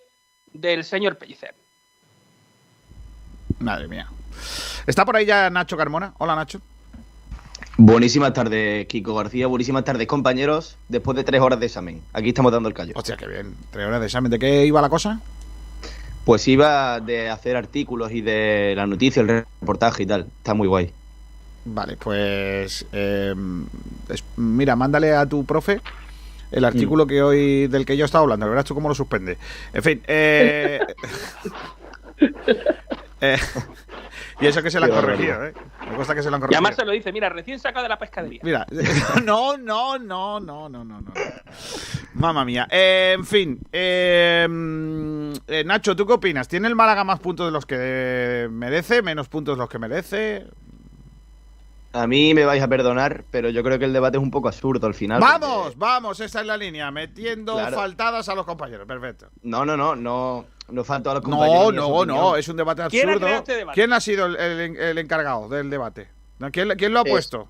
del 0.52 0.84
señor 0.84 1.16
Pellicer. 1.16 1.54
Madre 3.66 3.88
mía. 3.88 4.06
Está 4.86 5.04
por 5.04 5.16
ahí 5.16 5.26
ya 5.26 5.50
Nacho 5.50 5.76
Carmona. 5.76 6.12
Hola 6.18 6.36
Nacho. 6.36 6.60
Buenísimas 7.76 8.32
tardes, 8.32 8.86
Kiko 8.86 9.12
García. 9.16 9.48
Buenísimas 9.48 9.82
tardes, 9.82 10.06
compañeros. 10.06 10.78
Después 10.88 11.16
de 11.16 11.24
tres 11.24 11.40
horas 11.40 11.58
de 11.58 11.66
examen. 11.66 12.00
Aquí 12.12 12.28
estamos 12.28 12.52
dando 12.52 12.68
el 12.68 12.76
callo. 12.76 12.92
Hostia, 12.94 13.16
qué 13.16 13.26
bien. 13.26 13.56
Tres 13.72 13.84
horas 13.88 13.98
de 13.98 14.06
examen. 14.06 14.30
¿De 14.30 14.38
qué 14.38 14.64
iba 14.66 14.80
la 14.80 14.88
cosa? 14.88 15.20
Pues 16.24 16.46
iba 16.46 17.00
de 17.00 17.28
hacer 17.28 17.56
artículos 17.56 18.12
y 18.12 18.20
de 18.20 18.74
la 18.76 18.86
noticia, 18.86 19.20
el 19.20 19.44
reportaje 19.60 20.04
y 20.04 20.06
tal. 20.06 20.28
Está 20.38 20.54
muy 20.54 20.68
guay. 20.68 20.92
Vale, 21.64 21.96
pues 21.96 22.86
em, 22.92 23.66
mira, 24.36 24.76
mándale 24.76 25.12
a 25.12 25.26
tu 25.26 25.44
profe 25.44 25.80
el 26.52 26.62
mm. 26.62 26.66
artículo 26.66 27.04
que 27.08 27.20
hoy 27.20 27.66
del 27.66 27.84
que 27.84 27.96
yo 27.96 28.04
estaba 28.04 28.22
hablando. 28.22 28.48
Verás 28.48 28.64
tú 28.64 28.76
cómo 28.76 28.88
lo 28.88 28.94
suspende. 28.94 29.38
En 29.72 29.82
fin, 29.82 30.02
eh, 30.06 30.78
eh, 33.20 33.38
y 34.40 34.46
eso 34.46 34.62
que 34.62 34.70
se 34.70 34.78
lo 34.78 34.86
han 34.86 34.92
corregido, 34.92 35.46
¿eh? 35.46 35.54
Me 35.88 35.96
cuesta 35.96 36.14
que 36.14 36.22
se 36.22 36.30
lo 36.30 36.36
han 36.36 36.40
corregido. 36.40 36.60
Y 36.60 36.64
además 36.64 36.76
se 36.76 36.84
lo 36.84 36.92
dice, 36.92 37.12
mira, 37.12 37.28
recién 37.28 37.58
sacado 37.58 37.82
de 37.84 37.88
la 37.88 37.98
pescadería. 37.98 38.40
Mira, 38.42 38.66
no, 39.24 39.56
no, 39.56 39.98
no, 39.98 40.40
no, 40.40 40.68
no, 40.68 40.84
no. 40.84 41.00
no. 41.00 41.12
Mamma 42.14 42.44
mía. 42.44 42.66
Eh, 42.70 43.14
en 43.16 43.24
fin. 43.24 43.60
Eh, 43.72 44.46
eh, 45.46 45.64
Nacho, 45.64 45.96
¿tú 45.96 46.06
qué 46.06 46.14
opinas? 46.14 46.48
¿Tiene 46.48 46.68
el 46.68 46.74
Málaga 46.74 47.04
más 47.04 47.20
puntos 47.20 47.46
de 47.46 47.52
los 47.52 47.66
que 47.66 48.48
merece? 48.50 49.02
¿Menos 49.02 49.28
puntos 49.28 49.56
de 49.56 49.58
los 49.58 49.68
que 49.68 49.78
merece? 49.78 50.46
A 51.92 52.06
mí 52.06 52.34
me 52.34 52.44
vais 52.44 52.62
a 52.62 52.68
perdonar, 52.68 53.24
pero 53.30 53.48
yo 53.48 53.62
creo 53.62 53.78
que 53.78 53.86
el 53.86 53.92
debate 53.94 54.18
es 54.18 54.22
un 54.22 54.30
poco 54.30 54.48
absurdo 54.48 54.86
al 54.86 54.92
final. 54.92 55.18
Vamos, 55.18 55.78
vamos, 55.78 56.20
esa 56.20 56.40
es 56.40 56.46
la 56.46 56.56
línea, 56.56 56.90
metiendo 56.90 57.56
faltadas 57.70 58.28
a 58.28 58.34
los 58.34 58.44
compañeros, 58.44 58.86
perfecto. 58.86 59.28
No, 59.42 59.64
no, 59.64 59.78
no, 59.78 59.96
no, 59.96 60.44
no 60.68 60.84
falta 60.84 61.10
a 61.10 61.14
los 61.14 61.22
compañeros. 61.22 61.74
No, 61.74 62.04
no, 62.04 62.06
no, 62.06 62.36
es 62.36 62.48
un 62.48 62.56
debate 62.56 62.82
absurdo. 62.82 63.26
Este 63.26 63.66
¿Quién 63.74 63.92
ha 63.92 64.00
sido 64.00 64.26
el, 64.26 64.98
encargado 64.98 65.48
del 65.48 65.70
debate? 65.70 66.08
¿Quién, 66.52 66.70
quién 66.76 66.92
lo 66.92 67.00
ha 67.00 67.04
puesto? 67.04 67.48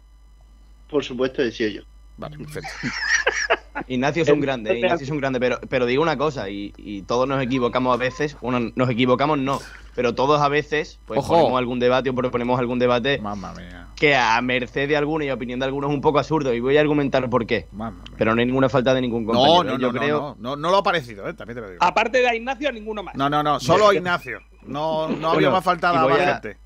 Por 0.89 1.05
supuesto, 1.05 1.43
decía 1.43 1.69
yo. 1.69 1.83
Vale, 2.17 2.39
perfecto. 2.39 2.69
Ignacio 3.89 4.23
es 4.23 4.29
un 4.29 4.41
grande. 4.43 4.79
Ignacio 4.79 5.05
es 5.05 5.11
un 5.11 5.19
grande, 5.19 5.41
pero, 5.41 5.59
pero 5.69 5.87
digo 5.87 6.03
una 6.03 6.17
cosa, 6.17 6.49
y, 6.51 6.73
todos 7.07 7.29
nos 7.29 7.43
equivocamos 7.43 7.95
a 7.95 7.97
veces, 7.97 8.37
bueno, 8.41 8.73
nos 8.75 8.91
equivocamos 8.91 9.39
no, 9.39 9.61
pero 9.95 10.15
todos 10.15 10.41
a 10.41 10.49
veces 10.49 10.99
pues 11.07 11.25
ponemos 11.25 11.59
algún 11.59 11.79
debate 11.79 12.11
o 12.11 12.15
proponemos 12.15 12.59
algún 12.59 12.79
debate 12.79 13.21
que 13.95 14.17
a 14.17 14.41
merced 14.43 14.89
de 14.89 14.97
alguno 14.97 15.25
y 15.25 15.29
a 15.29 15.35
opinión 15.35 15.59
de 15.59 15.67
algunos 15.67 15.91
es 15.91 15.95
un 15.95 16.01
poco 16.01 16.19
absurdo, 16.19 16.53
y 16.55 16.61
voy 16.61 16.77
a 16.77 16.81
argumentar 16.81 17.29
por 17.31 17.47
qué. 17.47 17.67
Pero 18.17 18.35
no 18.35 18.41
hay 18.41 18.47
ninguna 18.47 18.69
falta 18.69 18.95
de 18.95 19.01
ningún 19.01 19.25
compañero. 19.25 19.65
No, 19.65 19.71
no, 19.73 19.79
yo 19.79 19.93
creo... 19.93 20.37
no, 20.39 20.57
no, 20.57 20.71
lo 20.71 20.79
ha 20.79 20.83
parecido, 20.83 21.29
¿eh? 21.29 21.35
también 21.35 21.57
te 21.57 21.61
lo 21.61 21.71
digo. 21.71 21.83
Aparte 21.83 22.19
de 22.19 22.29
a 22.29 22.35
Ignacio, 22.35 22.69
a 22.69 22.73
ninguno 22.73 23.03
más. 23.03 23.15
No, 23.15 23.31
no, 23.31 23.43
no, 23.43 23.61
solo 23.61 23.89
a 23.89 23.95
Ignacio. 23.95 24.41
No, 24.63 25.09
no 25.09 25.31
había 25.31 25.51
más 25.51 25.65
faltada 25.65 26.03
a 26.03 26.09
la 26.09 26.17
gente. 26.17 26.66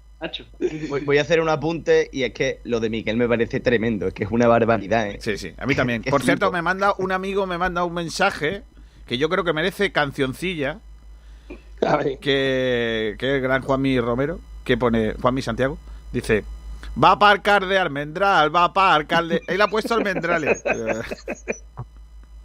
Voy, 1.05 1.19
a 1.19 1.23
hacer 1.23 1.41
un 1.41 1.49
apunte 1.49 2.11
y 2.13 2.25
es 2.25 2.35
que 2.35 2.61
lo 2.65 2.79
de 2.79 2.91
Miquel 2.91 3.17
me 3.17 3.27
parece 3.27 3.61
tremendo, 3.61 4.09
es 4.09 4.15
que 4.15 4.25
es 4.25 4.31
una 4.31 4.47
barbaridad. 4.47 5.09
¿eh? 5.09 5.19
Sí, 5.21 5.39
sí, 5.39 5.55
a 5.57 5.65
mí 5.65 5.75
también. 5.75 6.03
Por 6.11 6.23
cierto, 6.23 6.53
me 6.53 6.61
manda 6.61 6.95
un 6.99 7.13
amigo, 7.13 7.47
me 7.47 7.57
manda 7.57 7.85
un 7.85 7.95
mensaje 7.95 8.63
que 9.07 9.17
yo 9.17 9.29
creo 9.29 9.45
que 9.45 9.53
merece 9.53 9.93
cancioncilla. 9.93 10.79
Que, 12.21 13.17
que 13.19 13.37
el 13.37 13.41
gran 13.41 13.63
Juanmi 13.63 13.99
Romero, 14.01 14.39
que 14.65 14.77
pone 14.77 15.15
Juanmi 15.15 15.41
Santiago, 15.41 15.79
dice, 16.13 16.45
va 17.03 17.09
a 17.09 17.13
aparcar 17.13 17.67
de 17.67 17.79
almendral, 17.79 18.55
va 18.55 18.61
a 18.61 18.65
aparcar 18.65 19.25
de... 19.25 19.41
Él 19.47 19.63
ha 19.63 19.69
puesto 19.69 19.95
almendrales. 19.95 20.63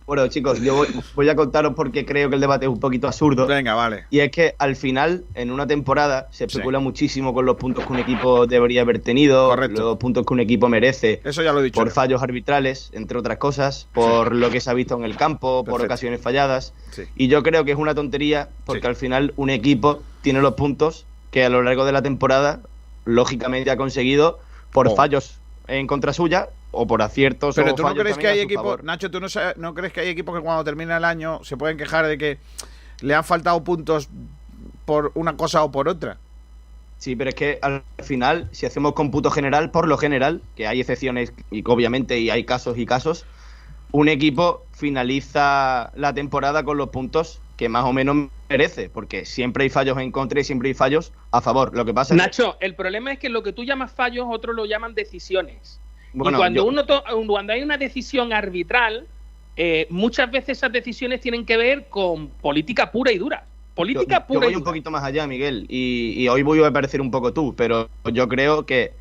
Bueno, 0.05 0.27
chicos, 0.27 0.61
yo 0.61 0.85
voy, 1.15 1.29
a 1.29 1.35
contaros 1.35 1.73
porque 1.75 2.05
creo 2.05 2.29
que 2.29 2.35
el 2.35 2.41
debate 2.41 2.65
es 2.65 2.71
un 2.71 2.79
poquito 2.79 3.07
absurdo. 3.07 3.47
Venga, 3.47 3.73
vale. 3.73 4.05
Y 4.11 4.19
es 4.19 4.29
que 4.29 4.53
al 4.59 4.75
final, 4.75 5.23
en 5.33 5.49
una 5.49 5.65
temporada, 5.65 6.27
se 6.29 6.45
especula 6.45 6.79
muchísimo 6.79 7.33
con 7.33 7.47
los 7.47 7.55
puntos 7.55 7.87
que 7.87 7.93
un 7.93 7.97
equipo 7.97 8.45
debería 8.45 8.81
haber 8.81 8.99
tenido, 8.99 9.49
Correcto. 9.49 9.81
los 9.81 9.97
puntos 9.97 10.23
que 10.23 10.33
un 10.33 10.41
equipo 10.41 10.69
merece. 10.69 11.21
Eso 11.23 11.41
ya 11.41 11.51
lo 11.53 11.61
he 11.61 11.63
dicho. 11.63 11.79
Por 11.79 11.89
fallos 11.89 12.21
arbitrales, 12.21 12.91
entre 12.93 13.17
otras 13.17 13.39
cosas, 13.39 13.87
por 13.93 14.35
lo 14.35 14.51
que 14.51 14.61
se 14.61 14.69
ha 14.69 14.73
visto 14.73 14.95
en 14.95 15.05
el 15.05 15.17
campo, 15.17 15.63
por 15.65 15.81
ocasiones 15.81 16.21
falladas. 16.21 16.73
Y 17.15 17.27
yo 17.27 17.41
creo 17.41 17.65
que 17.65 17.71
es 17.71 17.77
una 17.77 17.95
tontería 17.95 18.49
porque 18.65 18.85
al 18.85 18.95
final 18.95 19.33
un 19.37 19.49
equipo 19.49 20.03
tiene 20.21 20.39
los 20.39 20.53
puntos 20.53 21.07
que 21.31 21.43
a 21.43 21.49
lo 21.49 21.63
largo 21.63 21.83
de 21.83 21.91
la 21.91 22.03
temporada, 22.03 22.61
lógicamente, 23.05 23.71
ha 23.71 23.77
conseguido 23.77 24.39
por 24.71 24.87
oh. 24.87 24.95
fallos 24.95 25.39
en 25.67 25.87
contra 25.87 26.13
suya 26.13 26.49
o 26.75 26.85
por 26.85 27.01
aciertos. 27.01 27.55
Pero 27.55 27.73
tú 27.73 27.83
no 27.83 27.95
crees 27.95 28.17
que 28.17 28.27
hay 28.27 28.39
equipos, 28.39 28.83
Nacho, 28.83 29.09
tú 29.09 29.19
no, 29.19 29.73
crees 29.73 29.93
que 29.93 30.01
hay 30.01 30.09
equipos 30.09 30.35
que 30.35 30.41
cuando 30.41 30.63
termina 30.63 30.97
el 30.97 31.05
año 31.05 31.43
se 31.43 31.57
pueden 31.57 31.77
quejar 31.77 32.05
de 32.07 32.17
que 32.17 32.37
le 33.01 33.15
han 33.15 33.23
faltado 33.23 33.63
puntos 33.63 34.09
por 34.85 35.11
una 35.15 35.35
cosa 35.35 35.63
o 35.63 35.71
por 35.71 35.87
otra. 35.87 36.17
Sí, 36.97 37.15
pero 37.15 37.29
es 37.29 37.35
que 37.35 37.59
al 37.61 37.83
final, 38.03 38.49
si 38.51 38.65
hacemos 38.65 38.93
cómputo 38.93 39.29
general, 39.29 39.71
por 39.71 39.87
lo 39.87 39.97
general, 39.97 40.41
que 40.55 40.67
hay 40.67 40.79
excepciones 40.79 41.33
y 41.51 41.63
obviamente 41.65 42.19
y 42.19 42.29
hay 42.29 42.45
casos 42.45 42.77
y 42.77 42.85
casos, 42.85 43.25
un 43.91 44.07
equipo 44.07 44.65
finaliza 44.71 45.91
la 45.95 46.13
temporada 46.13 46.63
con 46.63 46.77
los 46.77 46.89
puntos 46.89 47.41
que 47.57 47.69
más 47.69 47.85
o 47.85 47.93
menos 47.93 48.29
merece, 48.49 48.89
porque 48.89 49.25
siempre 49.25 49.63
hay 49.63 49.69
fallos 49.69 49.97
en 49.97 50.11
contra 50.11 50.39
y 50.39 50.43
siempre 50.43 50.69
hay 50.69 50.73
fallos 50.73 51.13
a 51.31 51.41
favor. 51.41 51.75
Lo 51.75 51.85
que 51.85 51.93
pasa 51.93 52.15
Nacho, 52.15 52.57
el 52.59 52.75
problema 52.75 53.13
es 53.13 53.19
que 53.19 53.29
lo 53.29 53.43
que 53.43 53.53
tú 53.53 53.63
llamas 53.63 53.91
fallos, 53.91 54.25
otros 54.29 54.55
lo 54.55 54.65
llaman 54.65 54.93
decisiones. 54.93 55.79
Y 56.15 56.33
cuando, 56.33 56.65
uno 56.65 56.83
cuando 57.27 57.53
hay 57.53 57.61
una 57.61 57.77
decisión 57.77 58.31
arbitral, 58.31 59.05
eh, 59.57 59.87
muchas 59.89 60.31
veces 60.31 60.57
esas 60.57 60.71
decisiones 60.71 61.21
tienen 61.21 61.45
que 61.45 61.57
ver 61.57 61.87
con 61.89 62.27
política 62.27 62.91
pura 62.91 63.11
y 63.11 63.17
dura. 63.17 63.45
política 63.73 64.25
pura. 64.25 64.41
Yo 64.41 64.47
voy 64.47 64.55
un 64.55 64.63
poquito 64.63 64.91
más 64.91 65.03
allá, 65.03 65.27
Miguel, 65.27 65.65
y, 65.67 66.27
hoy 66.29 66.43
voy 66.43 66.63
a 66.63 66.71
parecer 66.71 67.01
un 67.01 67.11
poco 67.11 67.33
tú, 67.33 67.53
pero 67.55 67.89
yo 68.11 68.27
creo 68.27 68.65
que 68.65 68.93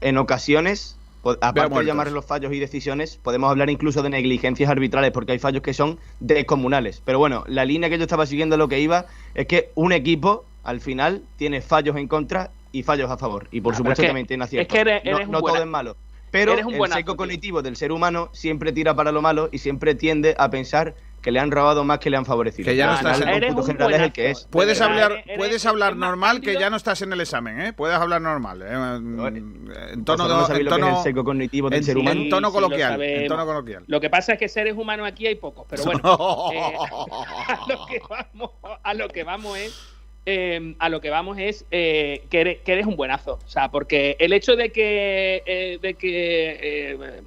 en 0.00 0.16
ocasiones, 0.16 0.98
aparte 1.22 1.78
de 1.78 1.84
llamar 1.84 2.10
los 2.12 2.24
fallos 2.24 2.52
y 2.52 2.58
decisiones, 2.58 3.18
podemos 3.22 3.50
hablar 3.50 3.68
incluso 3.68 4.02
de 4.02 4.10
negligencias 4.10 4.70
arbitrales, 4.70 5.10
porque 5.10 5.32
hay 5.32 5.38
fallos 5.38 5.62
que 5.62 5.74
son 5.74 5.98
descomunales. 6.20 7.02
Pero 7.04 7.18
bueno, 7.18 7.44
la 7.46 7.64
línea 7.64 7.90
que 7.90 7.98
yo 7.98 8.04
estaba 8.04 8.26
siguiendo 8.26 8.56
lo 8.56 8.68
que 8.68 8.80
iba 8.80 9.06
es 9.34 9.46
que 9.46 9.70
un 9.74 9.92
equipo 9.92 10.44
al 10.64 10.80
final 10.80 11.22
tiene 11.36 11.60
fallos 11.60 11.96
en 11.96 12.08
contra 12.08 12.50
y 12.72 12.82
fallos 12.82 13.10
a 13.10 13.16
favor. 13.16 13.48
Y 13.50 13.60
por 13.60 13.74
ah, 13.74 13.76
supuesto 13.78 14.02
también 14.02 14.26
tiene 14.26 14.44
aciertos. 14.44 14.76
Es 14.76 14.84
que 14.84 15.26
no, 15.26 15.40
todo 15.40 15.56
es 15.56 15.66
malo. 15.66 15.96
Pero 16.36 16.52
el 16.52 16.92
seco 16.92 17.16
cognitivo 17.16 17.62
del 17.62 17.76
ser 17.76 17.92
humano 17.92 18.28
siempre 18.32 18.72
tira 18.72 18.94
para 18.94 19.12
lo 19.12 19.22
malo 19.22 19.48
y 19.52 19.58
siempre 19.58 19.94
tiende 19.94 20.34
a 20.38 20.50
pensar 20.50 20.94
que 21.22 21.32
le 21.32 21.40
han 21.40 21.50
robado 21.50 21.82
más 21.82 21.98
que 21.98 22.08
le 22.08 22.16
han 22.16 22.24
favorecido. 22.24 22.66
Que 22.66 22.76
ya 22.76 22.86
no 22.86 22.94
estás 22.94 23.20
en 23.20 23.28
el 23.28 24.12
que 24.12 24.30
es. 24.30 24.46
Puedes 24.48 24.80
hablar, 24.80 25.24
puedes 25.36 25.66
hablar 25.66 25.96
normal 25.96 26.40
que 26.40 26.54
ya 26.54 26.70
no 26.70 26.76
estás 26.76 27.02
en 27.02 27.12
el 27.12 27.20
examen, 27.20 27.60
¿eh? 27.60 27.72
Puedes 27.72 27.96
hablar 27.96 28.20
normal, 28.20 28.62
¿eh? 28.62 28.66
en 28.70 30.04
tono, 30.04 30.28
no 30.28 30.54
en 30.54 30.66
tono, 30.68 31.02
seco 31.02 31.24
cognitivo 31.24 31.68
del 31.68 31.82
ser 31.82 31.98
humano. 31.98 32.20
En 32.20 32.30
tono 32.30 32.52
coloquial, 32.52 33.02
en 33.02 33.26
tono 33.26 33.44
coloquial. 33.44 33.82
Lo 33.88 34.00
que 34.00 34.08
pasa 34.08 34.34
es 34.34 34.38
que 34.38 34.48
seres 34.48 34.76
humanos 34.76 35.08
aquí 35.08 35.26
hay 35.26 35.34
pocos, 35.34 35.66
pero 35.68 35.82
bueno, 35.84 36.50
eh, 36.52 36.60
a 37.48 37.66
lo 37.68 37.86
que 37.86 38.00
vamos, 38.08 38.50
a 38.82 38.94
lo 38.94 39.08
que 39.08 39.24
vamos 39.24 39.58
es 39.58 39.95
eh, 40.26 40.74
a 40.78 40.88
lo 40.88 41.00
que 41.00 41.10
vamos 41.10 41.38
es 41.38 41.64
eh, 41.70 42.26
que, 42.30 42.60
eres, 42.64 42.86
un 42.86 42.96
buenazo. 42.96 43.38
O 43.44 43.48
sea, 43.48 43.70
porque 43.70 44.16
el 44.18 44.32
hecho 44.32 44.56
de 44.56 44.70
que, 44.70 45.78
de 45.80 45.94
que 45.94 47.22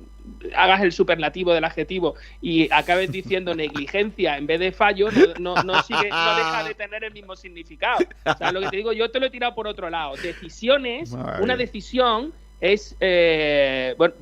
hagas 0.56 0.82
el 0.82 0.92
superlativo 0.92 1.54
del 1.54 1.64
adjetivo 1.64 2.16
y 2.42 2.72
acabes 2.72 3.12
diciendo 3.12 3.56
negligencia 3.56 4.38
en 4.38 4.48
vez 4.48 4.60
de 4.60 4.72
fallo, 4.72 5.10
no, 5.40 5.56
no, 5.64 5.82
sigue, 5.84 6.10
no 6.10 6.36
deja 6.36 6.64
de 6.68 6.76
tener 6.76 7.04
el 7.04 7.14
mismo 7.14 7.36
significado. 7.36 8.00
O 8.26 8.38
sea, 8.38 8.52
lo 8.52 8.62
que 8.62 8.68
te 8.68 8.78
digo, 8.78 8.94
yo 8.94 9.10
te 9.10 9.20
lo 9.20 9.28
he 9.28 9.30
tirado 9.30 9.56
por 9.56 9.68
otro 9.68 9.90
lado. 9.90 10.16
Decisiones, 10.18 11.16
una 11.42 11.56
decisión 11.56 12.34
es 12.62 12.96
eh, 13.00 13.96
bueno, 13.98 14.16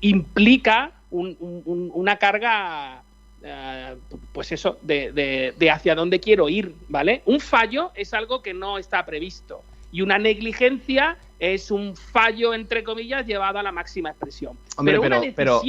implica 0.00 0.92
una 1.10 2.16
carga 2.16 3.03
eh, 3.46 3.96
pues 4.32 4.52
eso, 4.52 4.78
de, 4.80 5.52
de, 5.56 5.70
hacia 5.70 5.94
dónde 5.94 6.18
quiero 6.18 6.48
ir, 6.48 6.74
¿vale? 6.88 7.20
Un 7.26 7.40
fallo 7.40 7.92
es 7.94 8.14
algo 8.14 8.42
que 8.42 8.54
no 8.54 8.78
está 8.78 9.04
previsto 9.04 9.62
y 9.92 10.00
una 10.00 10.18
negligencia 10.18 11.18
es 11.38 11.70
un 11.70 11.94
fallo, 11.94 12.54
entre 12.54 12.82
comillas, 12.82 13.26
llevado 13.26 13.58
a 13.58 13.62
la 13.62 13.70
máxima 13.70 14.08
expresión. 14.10 14.56
Hombre, 14.76 14.98
pero, 14.98 15.20
pero, 15.36 15.62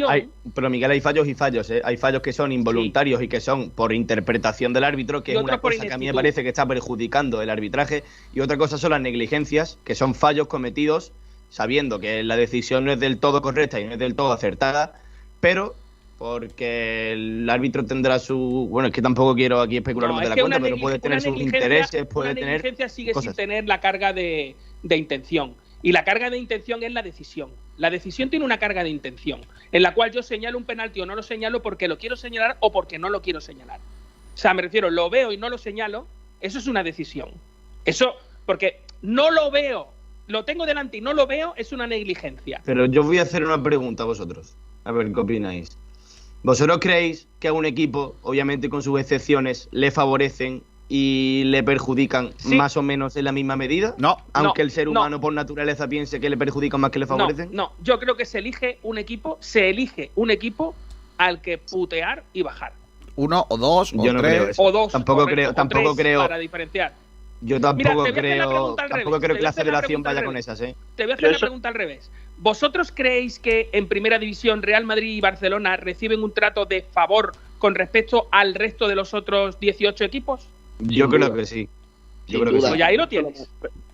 pero, 0.53 0.69
Miguel, 0.69 0.91
hay 0.91 1.01
fallos 1.01 1.27
y 1.27 1.35
fallos. 1.35 1.69
¿eh? 1.69 1.81
Hay 1.83 1.97
fallos 1.97 2.21
que 2.21 2.31
son 2.31 2.53
involuntarios 2.53 3.21
y 3.21 3.27
que 3.27 3.41
son 3.41 3.71
por 3.71 3.91
interpretación 3.91 4.71
del 4.71 4.85
árbitro, 4.85 5.21
que 5.21 5.33
es 5.33 5.37
una 5.37 5.59
cosa 5.59 5.85
que 5.85 5.93
a 5.93 5.97
mí 5.97 6.05
me 6.05 6.13
parece 6.13 6.43
que 6.43 6.49
está 6.49 6.65
perjudicando 6.65 7.41
el 7.41 7.49
arbitraje. 7.49 8.03
Y 8.33 8.39
otra 8.39 8.57
cosa 8.57 8.77
son 8.77 8.91
las 8.91 9.01
negligencias, 9.01 9.77
que 9.83 9.95
son 9.95 10.15
fallos 10.15 10.47
cometidos 10.47 11.11
sabiendo 11.49 11.99
que 11.99 12.23
la 12.23 12.37
decisión 12.37 12.85
no 12.85 12.91
es 12.91 12.99
del 12.99 13.19
todo 13.19 13.41
correcta 13.41 13.79
y 13.79 13.85
no 13.85 13.93
es 13.93 13.99
del 13.99 14.15
todo 14.15 14.31
acertada, 14.31 14.93
pero 15.39 15.75
porque 16.17 17.11
el 17.11 17.49
árbitro 17.49 17.85
tendrá 17.85 18.19
su 18.19 18.67
bueno 18.69 18.87
es 18.87 18.93
que 18.93 19.01
tampoco 19.01 19.35
quiero 19.35 19.59
aquí 19.59 19.77
especular 19.77 20.13
de 20.15 20.29
la 20.29 20.35
cuenta 20.35 20.59
pero 20.59 20.77
puede 20.77 20.99
tener 20.99 21.21
sus 21.21 21.39
intereses 21.39 22.05
puede 22.05 22.31
una 22.31 22.39
tener 22.39 22.51
negligencia 22.51 22.87
sigue 22.89 23.13
sin 23.13 23.33
tener 23.33 23.67
la 23.67 23.79
carga 23.81 24.13
de, 24.13 24.55
intención. 24.83 25.55
Y 25.81 25.91
la 25.91 26.03
carga 26.03 26.31
de 26.31 26.37
intención 26.37 26.81
es 26.81 26.91
la 26.93 27.03
decisión. 27.03 27.51
La 27.77 27.91
decisión 27.91 28.29
tiene 28.29 28.43
una 28.43 28.57
carga 28.57 28.83
de 28.83 28.89
intención 28.89 29.41
en 29.71 29.83
la 29.83 29.93
cual 29.93 30.11
yo 30.11 30.23
señalo 30.23 30.57
un 30.57 30.63
penalti 30.63 31.01
o 31.01 31.05
no 31.05 31.15
lo 31.15 31.21
señalo 31.21 31.61
porque 31.61 31.87
lo 31.87 31.97
quiero 31.97 32.15
señalar 32.15 32.57
o 32.61 32.71
porque 32.71 32.97
no 32.97 33.09
lo 33.09 33.21
quiero 33.21 33.41
señalar. 33.41 33.79
O 34.33 34.37
sea 34.37 34.53
me 34.53 34.61
refiero 34.61 34.89
lo 34.89 35.09
veo 35.09 35.31
y 35.31 35.37
no 35.37 35.49
lo 35.49 35.57
señalo 35.57 36.07
eso 36.39 36.59
es 36.59 36.67
una 36.67 36.81
decisión. 36.81 37.29
Eso 37.83 38.15
porque 38.45 38.81
no 39.01 39.31
lo 39.31 39.51
veo 39.51 39.89
lo 40.27 40.43
tengo 40.43 40.65
delante 40.65 40.97
y 40.97 41.01
no 41.01 41.13
lo 41.13 41.27
veo 41.27 41.53
es 41.57 41.71
una 41.73 41.87
negligencia. 41.87 42.61
Pero 42.65 42.85
yo 42.85 43.03
voy 43.03 43.19
a 43.19 43.23
hacer 43.23 43.43
una 43.43 43.61
pregunta 43.61 44.03
a 44.03 44.05
vosotros 44.05 44.55
a 44.85 44.91
ver 44.91 45.11
qué 45.11 45.19
opináis 45.19 45.77
¿Vosotros 46.45 46.77
creéis 46.79 47.27
que 47.39 47.47
a 47.47 47.53
un 47.53 47.65
equipo, 47.65 48.15
obviamente 48.21 48.69
con 48.69 48.83
sus 48.83 48.99
excepciones, 48.99 49.67
le 49.71 49.89
favorecen 49.89 50.61
y 50.87 51.41
le 51.45 51.63
perjudican 51.63 52.35
más 52.45 52.77
o 52.77 52.83
menos 52.83 53.15
en 53.15 53.25
la 53.25 53.31
misma 53.31 53.55
medida? 53.55 53.95
No. 53.97 54.17
Aunque 54.31 54.61
el 54.61 54.69
ser 54.69 54.87
humano 54.87 55.19
por 55.19 55.33
naturaleza 55.33 55.87
piense 55.87 56.19
que 56.19 56.29
le 56.29 56.37
perjudican 56.37 56.79
más 56.79 56.91
que 56.91 56.99
le 56.99 57.07
favorecen. 57.07 57.49
No, 57.51 57.71
yo 57.81 57.97
creo 57.97 58.15
que 58.15 58.25
se 58.25 58.37
elige 58.37 58.77
un 58.83 58.99
equipo, 58.99 59.39
se 59.41 59.71
elige 59.71 60.11
un 60.13 60.29
equipo 60.29 60.75
al 61.17 61.41
que 61.41 61.57
putear 61.57 62.23
y 62.31 62.43
bajar. 62.43 62.73
Uno 63.15 63.47
o 63.49 63.57
dos 63.57 63.91
o 63.97 64.05
yo 64.05 64.15
tres. 64.15 64.55
O 64.59 64.71
dos. 64.71 64.91
Tampoco 64.91 65.25
creo, 65.25 65.51
tampoco 65.55 65.95
creo. 65.95 66.21
Para 66.21 66.37
diferenciar. 66.37 66.93
Yo 67.41 67.59
tampoco 67.59 68.03
creo, 68.13 68.75
tampoco 68.75 69.19
creo 69.19 69.35
que 69.35 69.41
la 69.41 69.51
federación 69.51 70.03
vaya 70.03 70.23
con 70.23 70.37
esas, 70.37 70.61
¿eh? 70.61 70.75
Te 70.95 71.03
voy 71.05 71.13
a 71.13 71.15
hacer 71.15 71.31
la 71.31 71.39
pregunta 71.39 71.69
al 71.69 71.73
revés. 71.73 72.11
¿Vosotros 72.37 72.91
creéis 72.93 73.39
que 73.39 73.69
en 73.71 73.87
primera 73.87 74.19
división 74.19 74.61
Real 74.61 74.85
Madrid 74.85 75.15
y 75.15 75.21
Barcelona 75.21 75.77
reciben 75.77 76.23
un 76.23 76.33
trato 76.33 76.65
de 76.65 76.81
favor 76.81 77.31
con 77.59 77.75
respecto 77.75 78.27
al 78.31 78.55
resto 78.55 78.87
de 78.87 78.95
los 78.95 79.13
otros 79.13 79.59
18 79.59 80.03
equipos? 80.03 80.47
Yo 80.79 81.09
creo 81.09 81.33
que 81.33 81.45
sí. 81.45 81.69
Yo 82.27 82.41
creo 82.41 82.53
que 82.53 82.61
sí. 82.61 82.67
Pues 82.67 82.81
ahí 82.81 82.97
lo 82.97 83.07
tienes. 83.07 83.47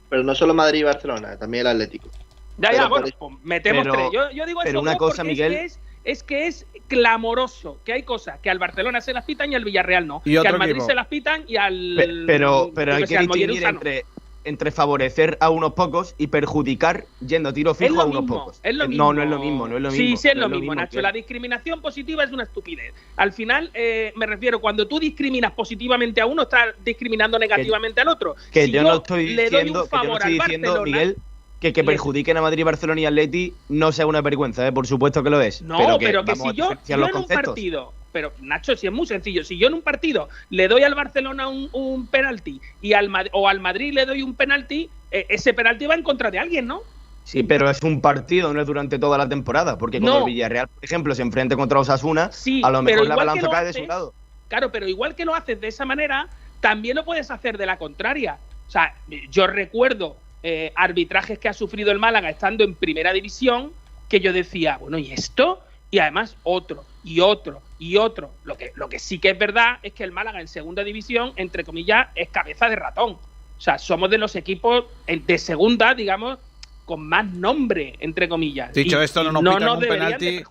Pero 0.10 0.24
no 0.24 0.36
solo 0.36 0.54
Madrid 0.54 0.80
y 0.80 0.84
Barcelona, 0.84 1.38
también 1.38 1.62
el 1.62 1.74
Atlético. 1.74 2.10
Ya, 2.58 2.74
ya, 2.74 2.88
bueno, 2.88 3.08
pues 3.18 3.34
metemos 3.44 3.88
tres. 3.88 4.10
Yo, 4.12 4.46
digo 4.46 4.62
pero 4.64 4.82
una 4.82 4.98
cosa, 4.98 5.24
Miguel. 5.24 5.72
Es 6.04 6.24
que 6.24 6.48
es, 6.48 6.66
clamoroso 6.88 7.80
que 7.86 7.94
hay 7.94 8.04
cosas 8.04 8.40
que 8.40 8.50
al 8.50 8.60
Barcelona 8.60 9.00
se 9.00 9.14
las 9.14 9.24
pitan 9.24 9.52
y 9.52 9.56
al 9.56 9.64
Villarreal 9.64 10.06
no. 10.06 10.22
que 10.24 10.38
al 10.40 10.58
Madrid 10.58 10.82
se 10.86 10.94
las 10.94 11.08
pitan 11.08 11.46
y 11.48 11.56
al. 11.56 12.24
Pero, 12.28 12.72
pero, 12.76 12.96
hay 12.96 13.06
que 13.06 13.18
distinguir 13.20 13.64
entre, 13.64 14.06
entre 14.44 14.72
favorecer 14.72 15.38
a 15.40 15.50
unos 15.50 15.74
pocos 15.74 16.16
y 16.18 16.28
perjudicar 16.28 17.06
yendo 17.26 17.50
a 17.50 17.54
tiro 17.54 17.74
fijo 17.74 18.02
a 18.02 18.06
unos 18.06 18.26
pocos. 18.26 18.62
No, 18.90 19.14
no 19.14 19.22
es 19.22 19.30
lo 19.30 19.40
mismo, 19.40 19.68
no 19.68 19.78
es 19.78 19.82
lo 19.82 19.92
mismo. 19.92 20.06
Sí, 20.06 20.18
sí 20.18 20.28
es, 20.30 20.36
lo, 20.36 20.50
mismo, 20.50 20.76
Nacho. 20.76 21.02
La 21.02 21.12
discriminación 21.12 21.82
positiva 21.82 22.24
es 22.24 22.32
una 22.32 22.44
estupidez. 22.44 22.94
Al 23.18 23.32
final, 23.34 23.70
eh, 23.74 24.14
me 24.16 24.26
refiero, 24.26 24.60
cuando 24.60 24.88
tú 24.88 25.00
discriminas 25.00 25.52
positivamente 25.52 26.22
a 26.22 26.26
uno, 26.26 26.44
estás 26.44 26.76
discriminando 26.84 27.38
negativamente 27.38 28.02
al 28.02 28.08
otro. 28.08 28.36
Que 28.52 28.70
yo, 28.70 28.84
no 28.84 28.96
estoy 28.96 29.36
diciendo, 29.36 29.88
que 29.90 29.98
yo 29.98 30.04
no 30.04 30.18
estoy 30.18 30.34
diciendo 30.34 30.84
Miguel, 30.84 31.18
que, 31.62 31.72
que 31.72 31.84
perjudiquen 31.84 32.36
a 32.36 32.42
Madrid, 32.42 32.66
Barcelona 32.66 33.02
y 33.02 33.06
Atleti 33.06 33.54
no 33.70 33.92
sea 33.92 34.08
una 34.08 34.22
vergüenza, 34.22 34.68
¿eh? 34.68 34.72
por 34.72 34.88
supuesto 34.88 35.24
que 35.24 35.30
lo 35.30 35.40
es. 35.40 35.62
No, 35.62 35.78
pero 36.00 36.26
que, 36.26 36.36
si 36.36 36.54
yo, 36.54 36.72
yo 36.86 36.96
en 36.96 37.16
un 37.16 37.28
partido 37.28 37.94
pero 38.12 38.34
Nacho, 38.42 38.76
si 38.76 38.88
es 38.88 38.94
muy 38.94 39.08
sencillo, 39.08 39.44
si 39.44 39.58
yo 39.58 39.68
en 39.68 39.76
un 39.76 39.82
partido 39.82 40.28
le 40.50 40.68
doy 40.68 40.84
al 40.84 40.96
Barcelona 40.96 41.48
un, 41.48 42.08
penalti 42.08 42.60
y 42.82 42.94
al 42.94 43.10
o 43.32 43.48
al 43.48 43.60
Madrid 43.60 43.94
le 43.94 44.06
doy 44.06 44.22
un 44.22 44.36
penalti, 44.36 44.90
e, 45.12 45.26
ese 45.30 45.54
penalti 45.54 45.88
va 45.88 45.96
en 45.96 46.04
contra 46.04 46.30
de 46.30 46.40
alguien, 46.40 46.68
¿no? 46.68 46.82
Sí, 47.24 47.44
pero 47.44 47.70
es 47.70 47.82
un 47.84 48.02
partido, 48.02 48.52
no 48.54 48.60
es 48.60 48.68
durante 48.68 49.00
toda 49.00 49.18
la 49.18 49.30
temporada, 49.30 49.78
porque 49.78 50.02
cuando 50.02 50.20
el 50.20 50.34
Villarreal, 50.34 50.68
por 50.68 50.84
ejemplo, 50.84 51.16
se 51.16 51.22
enfrenta 51.22 51.56
contra 51.56 51.80
Osasuna, 51.80 52.32
a 52.64 52.72
lo 52.72 52.82
mejor 52.82 53.08
la 53.08 53.16
balanza 53.16 53.50
cae 53.50 53.66
de 53.66 53.74
su 53.74 53.86
lado. 53.86 54.14
Claro, 54.48 54.72
pero 54.72 54.88
igual 54.88 55.16
que 55.16 55.24
lo 55.24 55.34
haces 55.34 55.62
de 55.62 55.68
esa 55.68 55.86
manera, 55.86 56.28
también 56.60 56.96
lo 56.96 57.06
puedes 57.06 57.32
hacer 57.32 57.58
de 57.58 57.68
la 57.68 57.78
contraria. 57.78 58.40
O 58.68 58.72
sea, 58.72 58.96
yo 59.30 59.48
recuerdo 59.48 60.18
eh, 60.44 60.72
arbitrajes 60.76 61.40
que 61.40 61.50
ha 61.50 61.54
sufrido 61.54 61.92
el 61.92 62.00
Málaga 62.00 62.30
estando 62.30 62.64
en 62.64 62.76
primera 62.76 63.14
división, 63.14 63.72
que 64.10 64.20
yo 64.20 64.34
decía, 64.34 64.78
bueno, 64.78 64.98
¿y 64.98 65.12
esto? 65.12 65.62
Y 65.90 66.00
además 66.00 66.38
otro, 66.44 66.86
y 67.04 67.20
otro, 67.20 67.62
y 67.80 67.98
otro. 67.98 68.32
Lo 68.44 68.58
que, 68.58 68.72
lo 68.76 68.90
que 68.90 69.00
sí 69.00 69.20
que 69.20 69.32
es 69.32 69.38
verdad 69.38 69.80
es 69.84 69.94
que 69.94 70.04
el 70.04 70.12
Málaga 70.12 70.42
en 70.42 70.48
segunda 70.48 70.84
división, 70.84 71.34
entre 71.36 71.64
comillas, 71.64 72.08
es 72.16 72.30
cabeza 72.30 72.70
de 72.70 72.76
ratón. 72.76 73.12
O 73.14 73.64
sea, 73.64 73.78
somos 73.78 74.10
de 74.10 74.18
los 74.18 74.36
equipos 74.36 74.86
de 75.06 75.38
segunda, 75.38 75.94
digamos, 75.94 76.40
con 76.86 77.08
más 77.08 77.26
nombre, 77.26 77.96
entre 78.00 78.28
comillas. 78.28 78.74
Dicho 78.74 79.02
esto, 79.02 79.24
no 79.24 79.42
nos 79.42 79.56
pitan 79.56 79.70
un 79.70 79.80
penalti. 79.80 80.44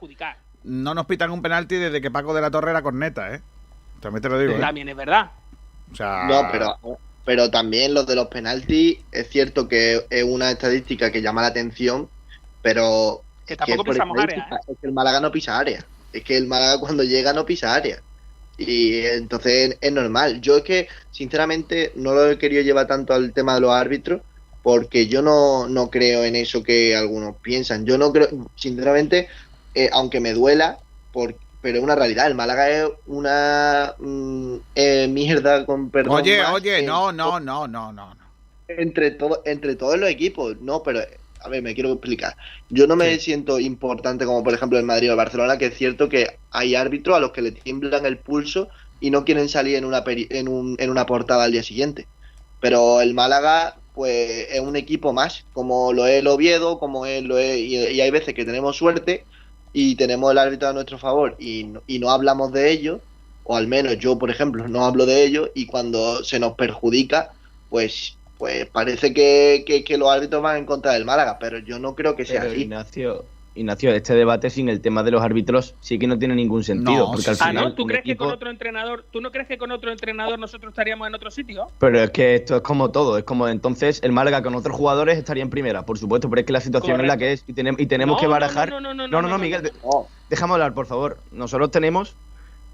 No 0.63 0.95
nos 0.95 1.07
pitan 1.07 1.31
un 1.31 1.43
penalti 1.43 1.77
desde 1.77 2.01
que 2.01 2.11
Paco 2.11 2.33
de 2.35 2.41
la 2.41 2.51
Torre 2.51 2.71
era 2.71 2.83
corneta, 2.83 3.35
¿eh? 3.35 3.41
También 4.01 4.23
te 4.23 4.29
lo 4.29 4.39
digo. 4.39 4.53
¿eh? 4.53 4.61
También 4.61 4.89
es 4.89 4.97
verdad. 4.97 5.33
O 5.93 5.97
sea... 5.97 6.25
No, 6.29 6.49
pero, 6.53 6.79
pero 7.31 7.49
también 7.49 7.95
los 7.95 8.09
de 8.09 8.17
los 8.17 8.27
penaltis, 8.27 8.99
es 9.13 9.29
cierto 9.29 9.69
que 9.69 10.05
es 10.11 10.25
una 10.25 10.51
estadística 10.51 11.13
que 11.13 11.23
llama 11.23 11.43
la 11.43 11.47
atención, 11.47 12.09
pero. 12.61 13.23
Que 13.47 13.55
tampoco 13.55 13.85
pisamos 13.85 14.19
área. 14.19 14.49
¿eh? 14.51 14.57
Es 14.67 14.79
que 14.81 14.89
el 14.89 14.93
Málaga 14.93 15.21
no 15.21 15.31
pisa 15.31 15.57
área 15.57 15.87
es 16.13 16.25
que 16.25 16.37
el 16.37 16.49
Málaga 16.49 16.81
cuando 16.81 17.05
llega 17.05 17.33
no 17.33 17.47
pisa 17.47 17.73
área. 17.73 18.03
Y 18.59 18.99
entonces 19.07 19.79
es 19.81 19.93
normal. 19.93 20.41
Yo 20.41 20.57
es 20.57 20.65
que, 20.65 20.89
sinceramente, 21.13 21.93
no 21.95 22.15
lo 22.15 22.29
he 22.29 22.37
querido 22.37 22.63
llevar 22.63 22.89
tanto 22.89 23.15
al 23.15 23.33
tema 23.33 23.55
de 23.55 23.61
los 23.61 23.71
árbitros, 23.71 24.23
porque 24.65 25.07
yo 25.07 25.23
no, 25.23 25.69
no 25.69 25.89
creo 25.89 26.25
en 26.25 26.35
eso 26.35 26.65
que 26.65 26.97
algunos 26.97 27.37
piensan. 27.37 27.87
Yo 27.87 27.97
no 27.97 28.13
creo, 28.13 28.51
sinceramente, 28.57 29.29
eh, 29.77 29.89
aunque 29.93 30.19
me 30.19 30.33
duela, 30.33 30.81
por, 31.13 31.37
pero 31.61 31.79
es 31.79 31.85
una 31.85 31.95
realidad. 31.95 32.27
El 32.27 32.35
Málaga 32.35 32.69
es 32.71 32.89
una 33.07 33.95
mm, 33.99 34.57
eh, 34.75 35.09
mierda 35.09 35.67
con 35.67 35.91
perdón. 35.91 36.21
Oye, 36.21 36.45
oye, 36.45 36.83
no, 36.83 37.13
no, 37.13 37.41
no, 37.41 37.69
no, 37.69 37.93
no. 37.93 38.17
Entre, 38.69 39.11
todo, 39.11 39.43
entre 39.45 39.75
todos 39.75 39.99
los 39.99 40.09
equipos, 40.09 40.61
no, 40.61 40.83
pero 40.83 41.01
a 41.43 41.49
ver, 41.49 41.63
me 41.63 41.75
quiero 41.75 41.93
explicar. 41.93 42.37
Yo 42.69 42.87
no 42.87 42.97
me 42.97 43.19
siento 43.19 43.59
importante 43.59 44.25
como 44.25 44.45
por 44.45 44.55
ejemplo 44.55 44.79
en 44.79 44.87
Madrid 44.87 45.13
o 45.13 45.17
Barcelona, 45.17 45.59
que 45.59 45.67
es 45.67 45.77
cierto 45.77 46.09
que 46.09 46.39
hay 46.51 46.75
árbitros 46.75 47.17
a 47.17 47.21
los 47.21 47.33
que 47.33 47.43
le 47.43 47.53
tiemblan 47.53 48.07
el 48.07 48.19
pulso 48.19 48.69
y 49.01 49.11
no 49.11 49.25
quieren 49.25 49.49
salir 49.49 49.77
en 49.77 49.85
una, 49.85 50.05
en, 50.07 50.49
un, 50.49 50.77
en 50.79 50.91
una 50.91 51.07
portada 51.07 51.45
al 51.45 51.53
día 51.53 51.63
siguiente. 51.63 52.07
Pero 52.61 53.01
el 53.01 53.15
Málaga, 53.15 53.77
pues 53.95 54.49
es 54.51 54.61
un 54.61 54.77
equipo 54.77 55.13
más, 55.13 55.45
como 55.53 55.93
lo 55.93 56.07
es 56.07 56.21
el 56.21 56.27
Oviedo, 56.27 56.79
como 56.79 57.07
es, 57.07 57.25
lo 57.25 57.39
es, 57.39 57.59
y, 57.59 58.01
hay 58.01 58.11
veces 58.11 58.35
que 58.35 58.45
tenemos 58.45 58.77
suerte 58.77 59.25
y 59.73 59.95
tenemos 59.97 60.31
el 60.33 60.39
árbitro 60.39 60.69
a 60.69 60.73
nuestro 60.73 60.99
favor 60.99 61.37
y, 61.39 61.73
y 61.87 61.99
no 61.99 62.11
hablamos 62.11 62.53
de 62.53 62.71
ello, 62.71 63.01
o 63.45 63.57
al 63.57 63.67
menos 63.67 63.99
yo, 63.99 64.19
por 64.19 64.31
ejemplo, 64.31 64.69
no 64.69 64.85
hablo 64.85 65.07
de 65.07 65.25
ello, 65.25 65.51
y 65.55 65.67
cuando 65.67 66.23
se 66.25 66.39
nos 66.39 66.55
perjudica, 66.55 67.33
pues 67.69 68.17
pues 68.41 68.65
parece 68.71 69.13
que, 69.13 69.67
que, 69.87 69.99
los 69.99 70.09
árbitros 70.09 70.41
van 70.41 70.57
en 70.57 70.65
contra 70.65 70.95
del 70.95 71.05
Málaga, 71.05 71.39
pero 71.39 71.59
yo 71.59 71.79
no 71.79 71.95
creo 71.95 72.17
que 72.17 72.25
sea 72.25 72.45
así. 72.45 72.63
Ignacio, 72.63 73.27
Ignacio, 73.55 73.93
este 73.93 74.15
debate 74.15 74.49
sin 74.49 74.69
el 74.69 74.81
tema 74.81 75.03
de 75.03 75.11
los 75.11 75.23
árbitros 75.23 75.75
sí 75.81 75.99
que 75.99 76.07
no 76.07 76.19
tiene 76.19 76.35
ningún 76.35 76.63
sentido. 76.63 77.11
porque 77.11 77.31
al 77.31 77.37
ah, 77.41 77.53
¿no? 77.53 77.75
¿Tú 77.75 77.87
crees 77.87 78.05
que 78.05 78.17
con 78.17 78.31
otro 78.31 78.51
entrenador, 78.51 79.05
tú 79.11 79.21
no 79.21 79.31
crees 79.31 79.49
que 79.49 79.59
con 79.59 79.73
otro 79.73 79.91
entrenador 79.91 80.39
nosotros 80.39 80.71
estaríamos 80.71 81.09
en 81.09 81.15
otro 81.15 81.31
sitio? 81.31 81.67
Pero 81.79 82.01
es 82.01 82.11
que 82.11 82.37
esto 82.37 82.57
es 82.57 82.63
como 82.63 82.91
todo, 82.91 83.19
es 83.19 83.25
como 83.25 83.49
entonces 83.49 84.01
el 84.03 84.13
Málaga 84.13 84.43
con 84.43 84.55
otros 84.55 84.77
jugadores 84.77 85.19
estaría 85.19 85.43
en 85.43 85.51
primera, 85.51 85.85
por 85.85 85.99
supuesto, 85.99 86.31
pero 86.31 86.41
es 86.41 86.47
que 86.47 86.53
la 86.53 86.61
situación 86.61 87.01
es 87.01 87.07
la 87.07 87.17
que 87.17 87.33
es 87.33 87.45
y, 87.47 87.53
tenemos, 87.53 87.81
y 87.81 87.87
tenemos 87.87 88.21
que 88.21 88.27
barajar. 88.27 88.71
No, 88.71 88.81
no, 88.81 88.95
no, 88.95 89.09
no, 89.09 89.23
no, 89.23 89.29
no, 89.29 89.39
Miguel, 89.39 89.73
déjame 90.29 90.53
hablar, 90.55 90.73
por 90.73 90.87
favor. 90.87 91.19
Nosotros 91.33 91.71
tenemos 91.71 92.15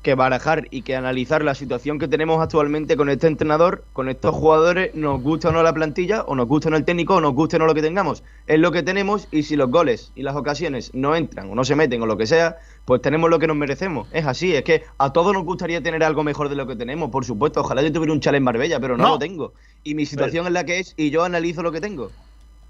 que 0.06 0.14
barajar 0.14 0.68
y 0.70 0.82
que 0.82 0.94
analizar 0.94 1.42
la 1.42 1.56
situación 1.56 1.98
que 1.98 2.06
tenemos 2.06 2.40
actualmente 2.40 2.96
con 2.96 3.08
este 3.08 3.26
entrenador, 3.26 3.82
con 3.92 4.08
estos 4.08 4.36
jugadores, 4.36 4.94
nos 4.94 5.20
gusta 5.20 5.48
o 5.48 5.52
no 5.52 5.64
la 5.64 5.74
plantilla, 5.74 6.22
o 6.22 6.36
nos 6.36 6.46
gusta 6.46 6.68
o 6.68 6.70
no 6.70 6.76
el 6.76 6.84
técnico, 6.84 7.16
o 7.16 7.20
nos 7.20 7.34
guste 7.34 7.56
o 7.56 7.58
no 7.58 7.66
lo 7.66 7.74
que 7.74 7.82
tengamos. 7.82 8.22
Es 8.46 8.60
lo 8.60 8.70
que 8.70 8.84
tenemos 8.84 9.26
y 9.32 9.42
si 9.42 9.56
los 9.56 9.68
goles 9.68 10.12
y 10.14 10.22
las 10.22 10.36
ocasiones 10.36 10.92
no 10.94 11.16
entran 11.16 11.50
o 11.50 11.56
no 11.56 11.64
se 11.64 11.74
meten 11.74 12.00
o 12.02 12.06
lo 12.06 12.16
que 12.16 12.28
sea, 12.28 12.58
pues 12.84 13.02
tenemos 13.02 13.28
lo 13.28 13.40
que 13.40 13.48
nos 13.48 13.56
merecemos. 13.56 14.06
Es 14.12 14.26
así, 14.26 14.54
es 14.54 14.62
que 14.62 14.84
a 14.96 15.12
todos 15.12 15.32
nos 15.32 15.44
gustaría 15.44 15.82
tener 15.82 16.04
algo 16.04 16.22
mejor 16.22 16.50
de 16.50 16.54
lo 16.54 16.68
que 16.68 16.76
tenemos, 16.76 17.10
por 17.10 17.24
supuesto. 17.24 17.62
Ojalá 17.62 17.82
yo 17.82 17.90
tuviera 17.90 18.12
un 18.12 18.20
chale 18.20 18.38
en 18.38 18.44
Marbella, 18.44 18.78
pero 18.78 18.96
no, 18.96 19.08
lo 19.08 19.18
tengo. 19.18 19.54
Y 19.82 19.96
mi 19.96 20.06
situación 20.06 20.46
es 20.46 20.52
la 20.52 20.62
que 20.62 20.78
es 20.78 20.94
y 20.96 21.10
yo 21.10 21.24
analizo 21.24 21.64
lo 21.64 21.72
que 21.72 21.80
tengo. 21.80 22.12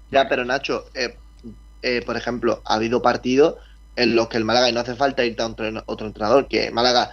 Ya, 0.09 0.27
pero 0.27 0.43
Nacho, 0.43 0.85
eh, 0.95 1.15
eh, 1.83 2.01
por 2.03 2.17
ejemplo, 2.17 2.63
ha 2.65 2.73
habido 2.73 3.03
partidos 3.03 3.57
en 3.97 4.15
los 4.15 4.27
que 4.27 4.37
el 4.37 4.45
Málaga, 4.45 4.69
y 4.69 4.73
no 4.73 4.79
hace 4.79 4.95
falta 4.95 5.25
irte 5.25 5.41
a 5.41 5.53
otro 5.87 6.07
entrenador, 6.07 6.47
que 6.47 6.71
Málaga 6.71 7.11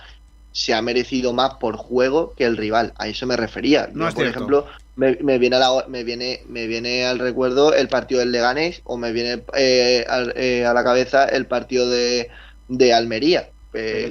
se 0.55 0.73
ha 0.73 0.81
merecido 0.81 1.33
más 1.33 1.55
por 1.55 1.77
juego 1.77 2.33
que 2.37 2.45
el 2.45 2.57
rival. 2.57 2.95
A 2.97 3.09
eso 3.09 3.27
me 3.27 3.37
refería. 3.37 3.91
por 3.93 4.25
ejemplo, 4.25 4.67
me, 4.95 5.39
viene 5.39 5.57
a 5.57 5.59
la, 5.59 5.85
me, 5.89 6.05
viene, 6.05 6.43
me 6.49 6.69
viene 6.69 7.05
al 7.05 7.19
recuerdo 7.19 7.75
el 7.75 7.89
partido 7.89 8.21
del 8.21 8.31
Leganés 8.31 8.81
o 8.85 8.97
me 8.97 9.13
viene 9.13 9.43
eh, 9.57 10.07
eh, 10.37 10.65
a, 10.65 10.73
la 10.73 10.85
cabeza 10.85 11.25
el 11.25 11.47
partido 11.47 11.91
de, 11.91 12.31
de 12.69 12.95
Almería. 12.95 13.49
Eh, 13.73 14.11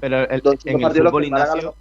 pero, 0.00 0.18
el, 0.30 0.42
en, 0.64 0.84
el 0.84 0.92
fútbol 0.92 1.24
Ignacio, 1.24 1.74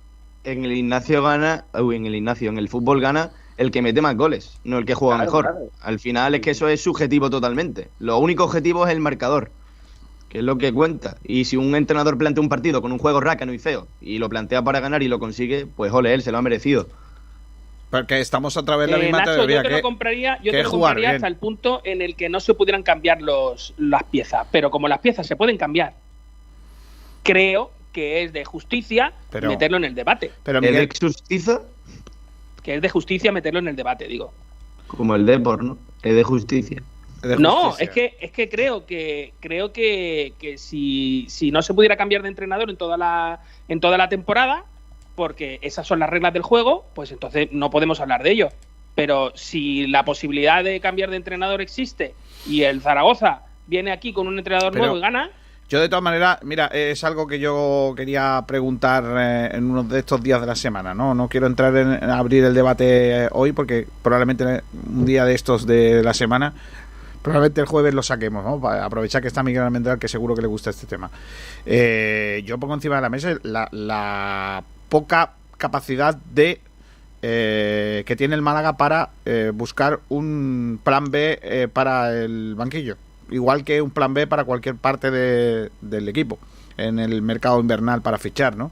en 0.45 0.65
el 0.65 0.71
Ignacio 0.71 1.21
gana, 1.21 1.65
en 1.71 2.05
el 2.07 2.15
Ignacio, 2.15 2.49
en 2.49 2.57
el 2.57 2.69
fútbol 2.69 3.01
gana 3.01 3.31
el 3.57 3.69
que 3.69 3.83
mete 3.83 4.01
más 4.01 4.17
goles, 4.17 4.57
no 4.63 4.79
el 4.79 4.85
que 4.87 4.95
juega 4.95 5.19
mejor. 5.19 5.69
Al 5.79 5.99
final 5.99 6.33
es 6.33 6.41
que 6.41 6.49
eso 6.49 6.67
es 6.67 6.81
subjetivo 6.81 7.29
totalmente. 7.29 7.89
Lo 7.99 8.17
único 8.17 8.45
objetivo 8.45 8.87
es 8.87 8.93
el 8.93 8.99
marcador 8.99 9.51
que 10.31 10.37
es 10.37 10.45
lo 10.45 10.57
que 10.57 10.71
cuenta. 10.71 11.17
Y 11.25 11.43
si 11.43 11.57
un 11.57 11.75
entrenador 11.75 12.17
plantea 12.17 12.41
un 12.41 12.47
partido 12.47 12.81
con 12.81 12.93
un 12.93 12.99
juego 12.99 13.19
rácano 13.19 13.51
y 13.53 13.59
feo 13.59 13.89
y 13.99 14.17
lo 14.17 14.29
plantea 14.29 14.63
para 14.63 14.79
ganar 14.79 15.03
y 15.03 15.09
lo 15.09 15.19
consigue, 15.19 15.65
pues 15.65 15.91
ole, 15.91 16.13
él 16.13 16.21
se 16.21 16.31
lo 16.31 16.37
ha 16.37 16.41
merecido. 16.41 16.87
Porque 17.89 18.21
estamos 18.21 18.55
otra 18.55 18.77
vez 18.77 18.87
en 18.87 18.91
la 18.91 18.97
eh, 18.99 19.03
misma 19.03 19.25
Nacho, 19.25 19.45
Yo 19.45 19.61
te 19.61 19.69
lo 19.69 19.81
compraría, 19.81 20.39
yo 20.41 20.53
te 20.53 20.63
lo 20.63 20.71
compraría 20.71 21.11
hasta 21.11 21.27
el 21.27 21.35
punto 21.35 21.81
en 21.83 22.01
el 22.01 22.15
que 22.15 22.29
no 22.29 22.39
se 22.39 22.53
pudieran 22.53 22.81
cambiar 22.81 23.21
los, 23.21 23.73
las 23.77 24.03
piezas. 24.05 24.47
Pero 24.53 24.71
como 24.71 24.87
las 24.87 24.99
piezas 24.99 25.27
se 25.27 25.35
pueden 25.35 25.57
cambiar, 25.57 25.95
creo 27.23 27.71
que 27.91 28.23
es 28.23 28.31
de 28.31 28.45
justicia 28.45 29.11
meterlo 29.33 29.75
en 29.75 29.83
el 29.83 29.95
debate. 29.95 30.31
Pero 30.43 30.59
¿Es 30.61 30.71
de 30.71 31.07
justicia? 31.07 31.59
Que 32.63 32.75
es 32.75 32.81
de 32.81 32.87
justicia 32.87 33.33
meterlo 33.33 33.59
en 33.59 33.67
el 33.67 33.75
debate, 33.75 34.07
digo. 34.07 34.31
Como 34.87 35.13
el 35.13 35.25
Depor, 35.25 35.61
¿no? 35.61 35.77
Es 36.03 36.15
de 36.15 36.23
justicia. 36.23 36.81
No, 37.23 37.77
es 37.77 37.89
que, 37.89 38.17
es 38.19 38.31
que 38.31 38.49
creo 38.49 38.85
que 38.85 39.33
creo 39.39 39.71
que, 39.71 40.33
si, 40.57 41.25
si, 41.29 41.51
no 41.51 41.61
se 41.61 41.73
pudiera 41.73 41.95
cambiar 41.95 42.23
de 42.23 42.29
entrenador 42.29 42.69
en 42.69 42.77
toda 42.77 42.97
la 42.97 43.41
en 43.67 43.79
toda 43.79 43.97
la 43.97 44.09
temporada, 44.09 44.65
porque 45.15 45.59
esas 45.61 45.85
son 45.85 45.99
las 45.99 46.09
reglas 46.09 46.33
del 46.33 46.41
juego, 46.41 46.85
pues 46.95 47.11
entonces 47.11 47.49
no 47.51 47.69
podemos 47.69 47.99
hablar 47.99 48.23
de 48.23 48.31
ello. 48.31 48.49
Pero 48.95 49.31
si 49.35 49.87
la 49.87 50.03
posibilidad 50.03 50.63
de 50.63 50.79
cambiar 50.79 51.09
de 51.09 51.17
entrenador 51.17 51.61
existe 51.61 52.13
y 52.47 52.63
el 52.63 52.81
Zaragoza 52.81 53.43
viene 53.67 53.91
aquí 53.91 54.13
con 54.13 54.27
un 54.27 54.37
entrenador 54.37 54.75
nuevo 54.75 54.97
y 54.97 55.01
gana, 55.01 55.31
yo 55.71 55.79
de 55.79 55.87
todas 55.87 56.03
maneras, 56.03 56.39
mira, 56.43 56.65
es 56.67 57.01
algo 57.05 57.25
que 57.25 57.39
yo 57.39 57.93
quería 57.95 58.43
preguntar 58.45 59.05
eh, 59.17 59.51
en 59.53 59.71
uno 59.71 59.83
de 59.83 59.99
estos 59.99 60.21
días 60.21 60.41
de 60.41 60.47
la 60.47 60.55
semana, 60.55 60.93
¿no? 60.93 61.15
No 61.15 61.29
quiero 61.29 61.47
entrar 61.47 61.73
en, 61.77 62.03
abrir 62.09 62.43
el 62.43 62.53
debate 62.53 63.29
hoy 63.31 63.53
porque 63.53 63.87
probablemente 64.03 64.63
un 64.73 65.05
día 65.05 65.23
de 65.23 65.33
estos 65.33 65.65
de 65.65 66.03
la 66.03 66.13
semana 66.13 66.53
Probablemente 67.21 67.61
el 67.61 67.67
jueves 67.67 67.93
lo 67.93 68.01
saquemos, 68.01 68.43
¿no? 68.43 68.59
Para 68.59 68.85
aprovechar 68.85 69.21
que 69.21 69.27
está 69.27 69.43
Miguel 69.43 69.63
Almendral, 69.63 69.99
que 69.99 70.07
seguro 70.07 70.35
que 70.35 70.41
le 70.41 70.47
gusta 70.47 70.71
este 70.71 70.87
tema. 70.87 71.11
Eh, 71.65 72.41
yo 72.45 72.57
pongo 72.57 72.73
encima 72.73 72.95
de 72.95 73.01
la 73.01 73.09
mesa 73.09 73.37
la, 73.43 74.63
poca 74.89 75.33
capacidad 75.57 76.15
de 76.15 76.59
eh, 77.21 78.03
que 78.05 78.15
tiene 78.15 78.35
el 78.35 78.41
Málaga 78.41 78.73
para 78.73 79.11
eh, 79.25 79.51
buscar 79.53 79.99
un 80.09 80.79
plan 80.83 81.11
B 81.11 81.69
para 81.71 82.11
el 82.13 82.55
banquillo. 82.55 82.97
Igual 83.29 83.63
que 83.63 83.81
un 83.81 83.91
plan 83.91 84.13
B 84.13 84.27
para 84.27 84.43
cualquier 84.43 84.75
parte 84.75 85.11
del 85.11 86.09
equipo 86.09 86.39
en 86.77 86.99
el 86.99 87.21
mercado 87.21 87.59
invernal 87.59 88.01
para 88.01 88.17
fichar, 88.17 88.57
¿no? 88.57 88.71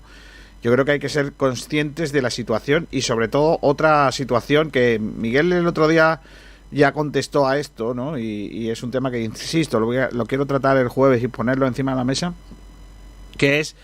Yo 0.62 0.74
creo 0.74 0.84
que 0.84 0.92
hay 0.92 1.00
que 1.00 1.08
ser 1.08 1.32
conscientes 1.34 2.12
de 2.12 2.22
la 2.22 2.30
situación 2.30 2.88
y 2.92 3.04
sobre 3.04 3.30
todo 3.30 3.60
otra 3.62 4.12
situación 4.12 4.72
que 4.72 5.00
Miguel 5.00 5.54
el 5.54 5.68
otro 5.68 5.88
día 5.88 6.20
ya 6.72 6.92
contestó 6.92 7.48
a 7.48 7.58
esto, 7.58 7.94
¿no? 7.94 8.18
Y, 8.18 8.70
es 8.70 8.84
un 8.84 8.92
tema 8.92 9.12
que, 9.12 9.22
insisto, 9.22 9.80
lo, 9.80 9.92
lo, 10.12 10.26
quiero 10.26 10.46
tratar 10.46 10.78
el 10.78 10.88
jueves 10.88 11.24
y 11.24 11.28
ponerlo 11.28 11.68
encima 11.68 11.92
de 11.92 11.98
la 11.98 12.04
mesa, 12.04 12.34
que 13.38 13.60
es, 13.60 13.76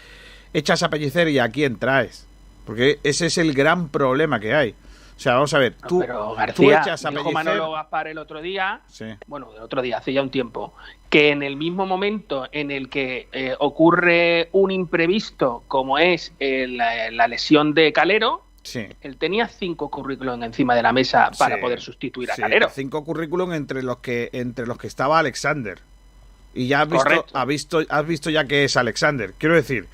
echas 0.53 0.83
a 0.83 0.89
pellicer 0.89 1.27
y 1.29 1.39
a 1.39 1.49
quién 1.49 1.77
traes. 1.77 2.27
Porque 2.65 2.99
ese 3.03 3.27
es 3.27 3.37
el 3.37 3.53
gran 3.53 3.89
problema 3.89 4.39
que 4.39 4.53
hay. 4.53 4.75
O 5.15 5.19
sea, 5.19 5.35
vamos 5.35 5.53
a 5.53 5.59
ver, 5.59 5.75
tú, 5.87 6.03
echas 6.03 7.05
a 7.05 7.09
dijo 7.09 7.31
Manolo 7.31 7.71
Gaspar 7.71 8.09
el 8.09 8.17
otro 8.17 8.41
día, 8.41 8.81
bueno, 9.27 9.49
el 9.55 9.61
otro 9.61 9.81
día, 9.81 9.99
hace 9.99 10.11
ya 10.11 10.21
un 10.21 10.29
tiempo, 10.29 10.73
que 11.09 11.29
en 11.29 11.41
el 11.41 11.55
mismo 11.55 11.85
momento 11.85 12.49
en 12.51 12.69
el 12.69 12.89
que 12.89 13.29
eh, 13.31 13.55
ocurre 13.59 14.49
un 14.51 14.71
imprevisto 14.71 15.63
como 15.69 15.97
es 15.99 16.33
la 16.39 17.27
lesión 17.29 17.73
de 17.73 17.93
Calero, 17.93 18.43
él 18.73 19.17
tenía 19.17 19.47
cinco 19.47 19.89
currículum 19.89 20.41
encima 20.43 20.75
de 20.75 20.83
la 20.83 20.91
mesa 20.91 21.31
para 21.37 21.59
poder 21.59 21.81
sustituir 21.81 22.31
a 22.31 22.35
Calero. 22.35 22.69
Cinco 22.69 23.03
currículum 23.03 23.53
entre 23.53 23.83
los 23.83 23.97
que 23.97 24.29
entre 24.33 24.65
los 24.65 24.77
que 24.77 24.87
estaba 24.87 25.19
Alexander. 25.19 25.79
Y 26.53 26.67
ya 26.67 26.81
has 26.81 26.89
visto, 26.89 27.25
has 27.33 27.47
visto, 27.47 27.79
has 27.89 28.07
visto 28.07 28.29
ya 28.29 28.45
que 28.45 28.63
es 28.63 28.77
Alexander. 28.77 29.33
Quiero 29.37 29.55
decir, 29.55 29.87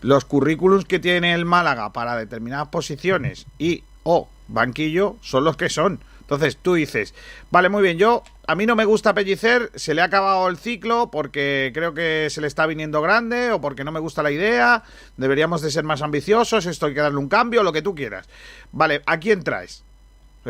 los 0.00 0.24
currículums 0.24 0.84
que 0.84 0.98
tiene 0.98 1.34
el 1.34 1.44
Málaga 1.44 1.92
para 1.92 2.16
determinadas 2.16 2.68
posiciones 2.68 3.46
y 3.58 3.84
o 4.02 4.28
banquillo 4.48 5.16
son 5.20 5.44
los 5.44 5.56
que 5.56 5.68
son. 5.68 6.00
Entonces 6.26 6.56
tú 6.56 6.74
dices, 6.74 7.14
vale, 7.52 7.68
muy 7.68 7.84
bien, 7.84 7.98
yo 7.98 8.24
a 8.48 8.56
mí 8.56 8.66
no 8.66 8.74
me 8.74 8.84
gusta 8.84 9.14
Pellicer, 9.14 9.70
se 9.76 9.94
le 9.94 10.02
ha 10.02 10.06
acabado 10.06 10.48
el 10.48 10.56
ciclo 10.56 11.08
porque 11.08 11.70
creo 11.72 11.94
que 11.94 12.26
se 12.30 12.40
le 12.40 12.48
está 12.48 12.66
viniendo 12.66 13.00
grande 13.00 13.52
o 13.52 13.60
porque 13.60 13.84
no 13.84 13.92
me 13.92 14.00
gusta 14.00 14.24
la 14.24 14.32
idea, 14.32 14.82
deberíamos 15.16 15.62
de 15.62 15.70
ser 15.70 15.84
más 15.84 16.02
ambiciosos, 16.02 16.66
esto 16.66 16.86
hay 16.86 16.94
que 16.94 17.00
darle 17.00 17.18
un 17.18 17.28
cambio, 17.28 17.62
lo 17.62 17.72
que 17.72 17.80
tú 17.80 17.94
quieras. 17.94 18.28
Vale, 18.72 19.02
¿a 19.06 19.20
quién 19.20 19.44
traes? 19.44 19.84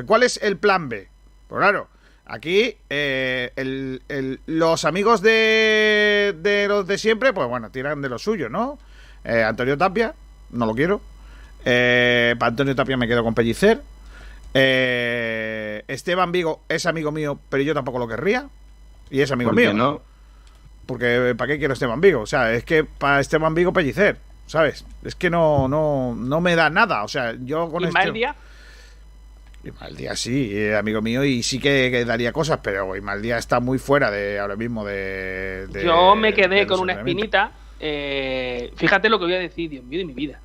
¿Cuál 0.07 0.23
es 0.23 0.39
el 0.43 0.57
plan 0.57 0.89
B? 0.89 1.09
Pues 1.47 1.61
claro, 1.61 1.89
aquí 2.25 2.75
eh, 2.89 4.41
los 4.47 4.87
amigos 4.87 5.21
de, 5.21 6.35
de, 6.41 6.69
los 6.69 6.87
de 6.87 6.97
siempre, 6.97 7.35
pues 7.35 7.49
bueno, 7.49 7.71
tiran 7.71 8.01
de 8.01 8.09
lo 8.09 8.19
suyo, 8.19 8.49
¿no? 8.49 8.79
Eh, 9.25 9.43
Antonio 9.43 9.77
Tapia, 9.77 10.15
no 10.53 10.65
lo 10.65 10.75
quiero. 10.75 11.03
Eh, 11.67 12.35
para 12.39 12.49
Antonio 12.49 12.75
Tapia 12.75 12.97
me 12.97 13.09
quedo 13.09 13.23
con 13.23 13.35
Pellicer. 13.35 13.83
Eh, 14.59 15.85
Esteban 15.87 16.33
Vigo 16.33 16.63
es 16.69 16.87
amigo 16.87 17.13
mío, 17.13 17.39
pero 17.51 17.63
yo 17.63 17.75
tampoco 17.75 17.99
lo 17.99 18.09
querría. 18.09 18.49
Y 19.11 19.21
es 19.21 19.31
amigo 19.31 19.53
mío. 19.53 19.75
no? 19.75 20.01
Porque 20.87 21.35
¿para 21.37 21.53
qué 21.53 21.59
quiero 21.59 21.75
Esteban 21.75 22.01
Vigo? 22.01 22.23
O 22.23 22.27
sea, 22.27 22.53
es 22.53 22.65
que 22.65 22.85
para 22.85 23.21
Esteban 23.21 23.55
Vigo 23.55 23.73
pellicer, 23.73 24.19
¿sabes? 24.47 24.85
Es 25.05 25.15
que 25.15 25.31
no, 25.31 25.69
no, 25.69 26.15
no 26.15 26.41
me 26.41 26.57
da 26.57 26.71
nada. 26.71 27.05
O 27.05 27.09
sea, 27.09 27.35
yo 27.39 27.71
con 27.71 27.83
¿Y 27.83 27.87
este... 27.87 28.13
día? 28.13 28.35
día 29.97 30.15
sí, 30.15 30.57
eh, 30.57 30.77
amigo 30.77 31.03
mío, 31.03 31.25
y 31.25 31.43
sí 31.43 31.59
que, 31.59 32.05
daría 32.05 32.33
cosas, 32.33 32.61
pero 32.63 32.93
día 33.21 33.37
está 33.37 33.59
muy 33.59 33.79
fuera 33.79 34.11
de 34.11 34.39
ahora 34.39 34.57
mismo 34.57 34.85
de. 34.85 35.67
yo 35.85 36.15
me 36.15 36.33
quedé 36.33 36.67
con 36.67 36.81
una 36.81 36.95
espinita. 36.95 37.53
Eh, 37.79 38.73
fíjate 38.77 39.09
lo 39.09 39.19
que 39.19 39.27
voy 39.27 39.35
a 39.35 39.39
decir, 39.39 39.69
Dios 39.69 39.85
mío 39.85 39.99
de 39.99 40.05
mi 40.05 40.15
vida. 40.15 40.41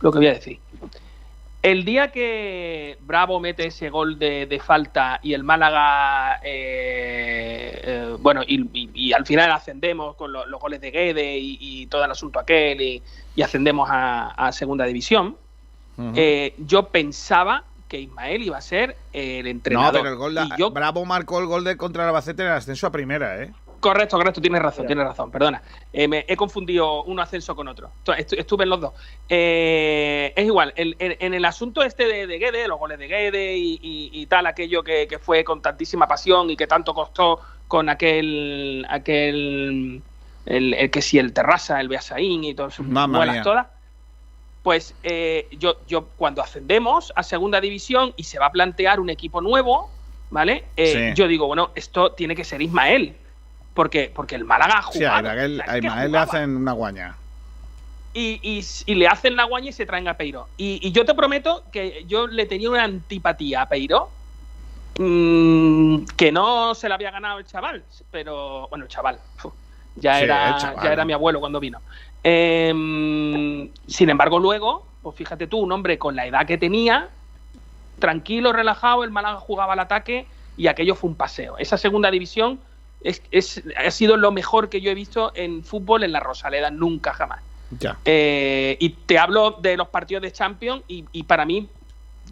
lo 0.00 0.10
que 0.10 0.18
voy 0.18 0.26
a 0.26 0.34
decir. 0.34 0.58
El 1.62 1.84
día 1.84 2.10
que 2.10 2.98
Bravo 3.02 3.38
mete 3.38 3.68
ese 3.68 3.88
gol 3.88 4.18
de, 4.18 4.60
falta 4.64 5.20
y 5.22 5.32
el 5.32 5.44
Málaga, 5.44 6.40
eh, 6.42 7.80
eh, 7.84 8.16
bueno, 8.18 8.42
y, 8.44 9.12
al 9.12 9.24
final 9.24 9.52
ascendemos 9.52 10.16
con 10.16 10.32
los 10.32 10.60
goles 10.60 10.80
de 10.80 10.90
Guede 10.90 11.38
y, 11.38 11.86
todo 11.86 12.04
el 12.04 12.10
asunto 12.10 12.40
aquel 12.40 12.80
y, 12.80 13.42
ascendemos 13.42 13.88
a, 13.92 14.50
Segunda 14.50 14.84
División, 14.86 15.36
eh, 16.16 16.54
yo 16.58 16.88
pensaba 16.88 17.62
que 17.86 18.00
Ismael 18.00 18.42
iba 18.42 18.56
a 18.58 18.62
ser 18.62 18.96
el 19.12 19.46
entrenador. 19.46 19.92
No, 19.92 19.98
pero 20.00 20.12
el 20.12 20.18
gol 20.18 20.34
de, 20.34 20.70
Bravo 20.72 21.04
marcó 21.04 21.38
el 21.38 21.46
gol 21.46 21.62
de 21.62 21.76
contra 21.76 22.02
el 22.02 22.08
Albacete 22.08 22.42
en 22.42 22.48
el 22.48 22.54
ascenso 22.54 22.88
a 22.88 22.90
primera, 22.90 23.40
¿eh? 23.40 23.52
Correcto, 23.82 24.16
correcto, 24.16 24.40
tienes 24.40 24.62
razón, 24.62 24.86
tienes 24.86 25.04
razón, 25.04 25.32
perdona. 25.32 25.60
Eh, 25.92 26.06
me 26.06 26.24
he 26.28 26.36
confundido 26.36 27.02
un 27.02 27.18
ascenso 27.18 27.56
con 27.56 27.66
otro. 27.66 27.90
Estuve 28.16 28.62
en 28.62 28.70
los 28.70 28.80
dos. 28.80 28.92
Eh, 29.28 30.32
es 30.36 30.46
igual, 30.46 30.72
en 30.76 31.34
el 31.34 31.44
asunto 31.44 31.82
este 31.82 32.06
de, 32.06 32.28
de 32.28 32.38
Guede, 32.38 32.68
los 32.68 32.78
goles 32.78 32.96
de 33.00 33.08
Guede 33.08 33.56
y, 33.56 34.24
tal, 34.26 34.46
aquello 34.46 34.84
que, 34.84 35.18
fue 35.20 35.42
con 35.42 35.60
tantísima 35.60 36.06
pasión 36.06 36.48
y 36.48 36.56
que 36.56 36.68
tanto 36.68 36.94
costó 36.94 37.40
con 37.66 37.88
aquel, 37.88 38.86
aquel 38.88 40.00
el, 40.46 40.90
que 40.92 41.02
si 41.02 41.18
el 41.18 41.32
Terrassa, 41.32 41.80
el 41.80 41.88
Beasaín 41.88 42.44
y 42.44 42.54
todas 42.54 42.74
sus 42.74 42.86
buenas 42.86 43.42
todas. 43.42 43.66
Pues 44.62 44.94
eh, 45.02 45.48
yo, 45.58 45.78
yo 45.88 46.06
cuando 46.16 46.40
ascendemos 46.40 47.12
a 47.16 47.24
segunda 47.24 47.60
división 47.60 48.14
y 48.16 48.22
se 48.22 48.38
va 48.38 48.46
a 48.46 48.52
plantear 48.52 49.00
un 49.00 49.10
equipo 49.10 49.40
nuevo, 49.40 49.90
¿vale? 50.30 50.66
Yo 51.16 51.26
digo, 51.26 51.48
bueno, 51.48 51.72
esto 51.74 52.12
tiene 52.12 52.36
que 52.36 52.44
ser 52.44 52.62
Ismael 52.62 53.16
porque, 53.74 54.10
porque 54.14 54.34
el 54.34 54.44
Málaga 54.44 54.78
ha 54.78 54.82
jugado. 54.82 55.28
a 55.28 55.78
Ismael 55.78 56.12
le 56.12 56.18
hacen 56.18 56.56
una 56.56 56.72
guaña. 56.72 57.16
Y, 58.14 58.40
y, 58.86 58.94
le 58.94 59.08
hacen 59.08 59.36
la 59.36 59.44
guaña 59.44 59.70
y 59.70 59.72
se 59.72 59.86
traen 59.86 60.06
a 60.06 60.14
Peiro. 60.14 60.46
Y, 60.58 60.90
yo 60.92 61.06
te 61.06 61.14
prometo 61.14 61.64
que 61.72 62.04
yo 62.06 62.26
le 62.26 62.44
tenía 62.44 62.68
una 62.68 62.84
antipatía 62.84 63.62
a 63.62 63.68
Peiro 63.68 64.10
mm, 64.98 66.04
que 66.16 66.30
no 66.30 66.74
se 66.74 66.90
la 66.90 66.96
había 66.96 67.10
ganado 67.10 67.38
el 67.38 67.46
chaval, 67.46 67.82
pero 68.10 68.68
bueno, 68.68 68.84
el 68.84 68.90
chaval, 68.90 69.18
ya, 69.96 70.20
era, 70.20 70.58
ya 70.82 70.92
era 70.92 71.04
mi 71.06 71.14
abuelo 71.14 71.40
cuando 71.40 71.58
vino. 71.58 71.80
Em, 72.22 73.70
sin 73.86 74.10
embargo, 74.10 74.38
luego, 74.38 74.86
pues 75.02 75.16
fíjate 75.16 75.46
tú, 75.46 75.58
un 75.60 75.72
hombre 75.72 75.98
con 75.98 76.14
la 76.14 76.26
edad 76.26 76.46
que 76.46 76.58
tenía, 76.58 77.08
tranquilo, 77.98 78.52
relajado, 78.52 79.04
el 79.04 79.10
Málaga 79.10 79.38
jugaba 79.38 79.72
al 79.72 79.80
ataque 79.80 80.26
y 80.58 80.66
aquello 80.66 80.94
fue 80.94 81.08
un 81.08 81.16
paseo. 81.16 81.56
Esa 81.56 81.78
segunda 81.78 82.10
división 82.10 82.60
es, 83.04 83.62
ha 83.76 83.90
sido 83.90 84.16
lo 84.16 84.32
mejor 84.32 84.68
que 84.68 84.80
yo 84.80 84.90
he 84.90 84.94
visto 84.94 85.32
en 85.34 85.64
fútbol 85.64 86.04
en 86.04 86.12
la 86.12 86.20
Rosaleda, 86.20 86.70
nunca 86.70 87.12
jamás. 87.12 87.42
Ya. 87.78 87.98
Eh, 88.04 88.76
y 88.80 88.90
te 88.90 89.18
hablo 89.18 89.52
de 89.62 89.76
los 89.76 89.88
partidos 89.88 90.22
de 90.22 90.32
Champions 90.32 90.82
y, 90.88 91.22
para 91.24 91.44
mí 91.44 91.68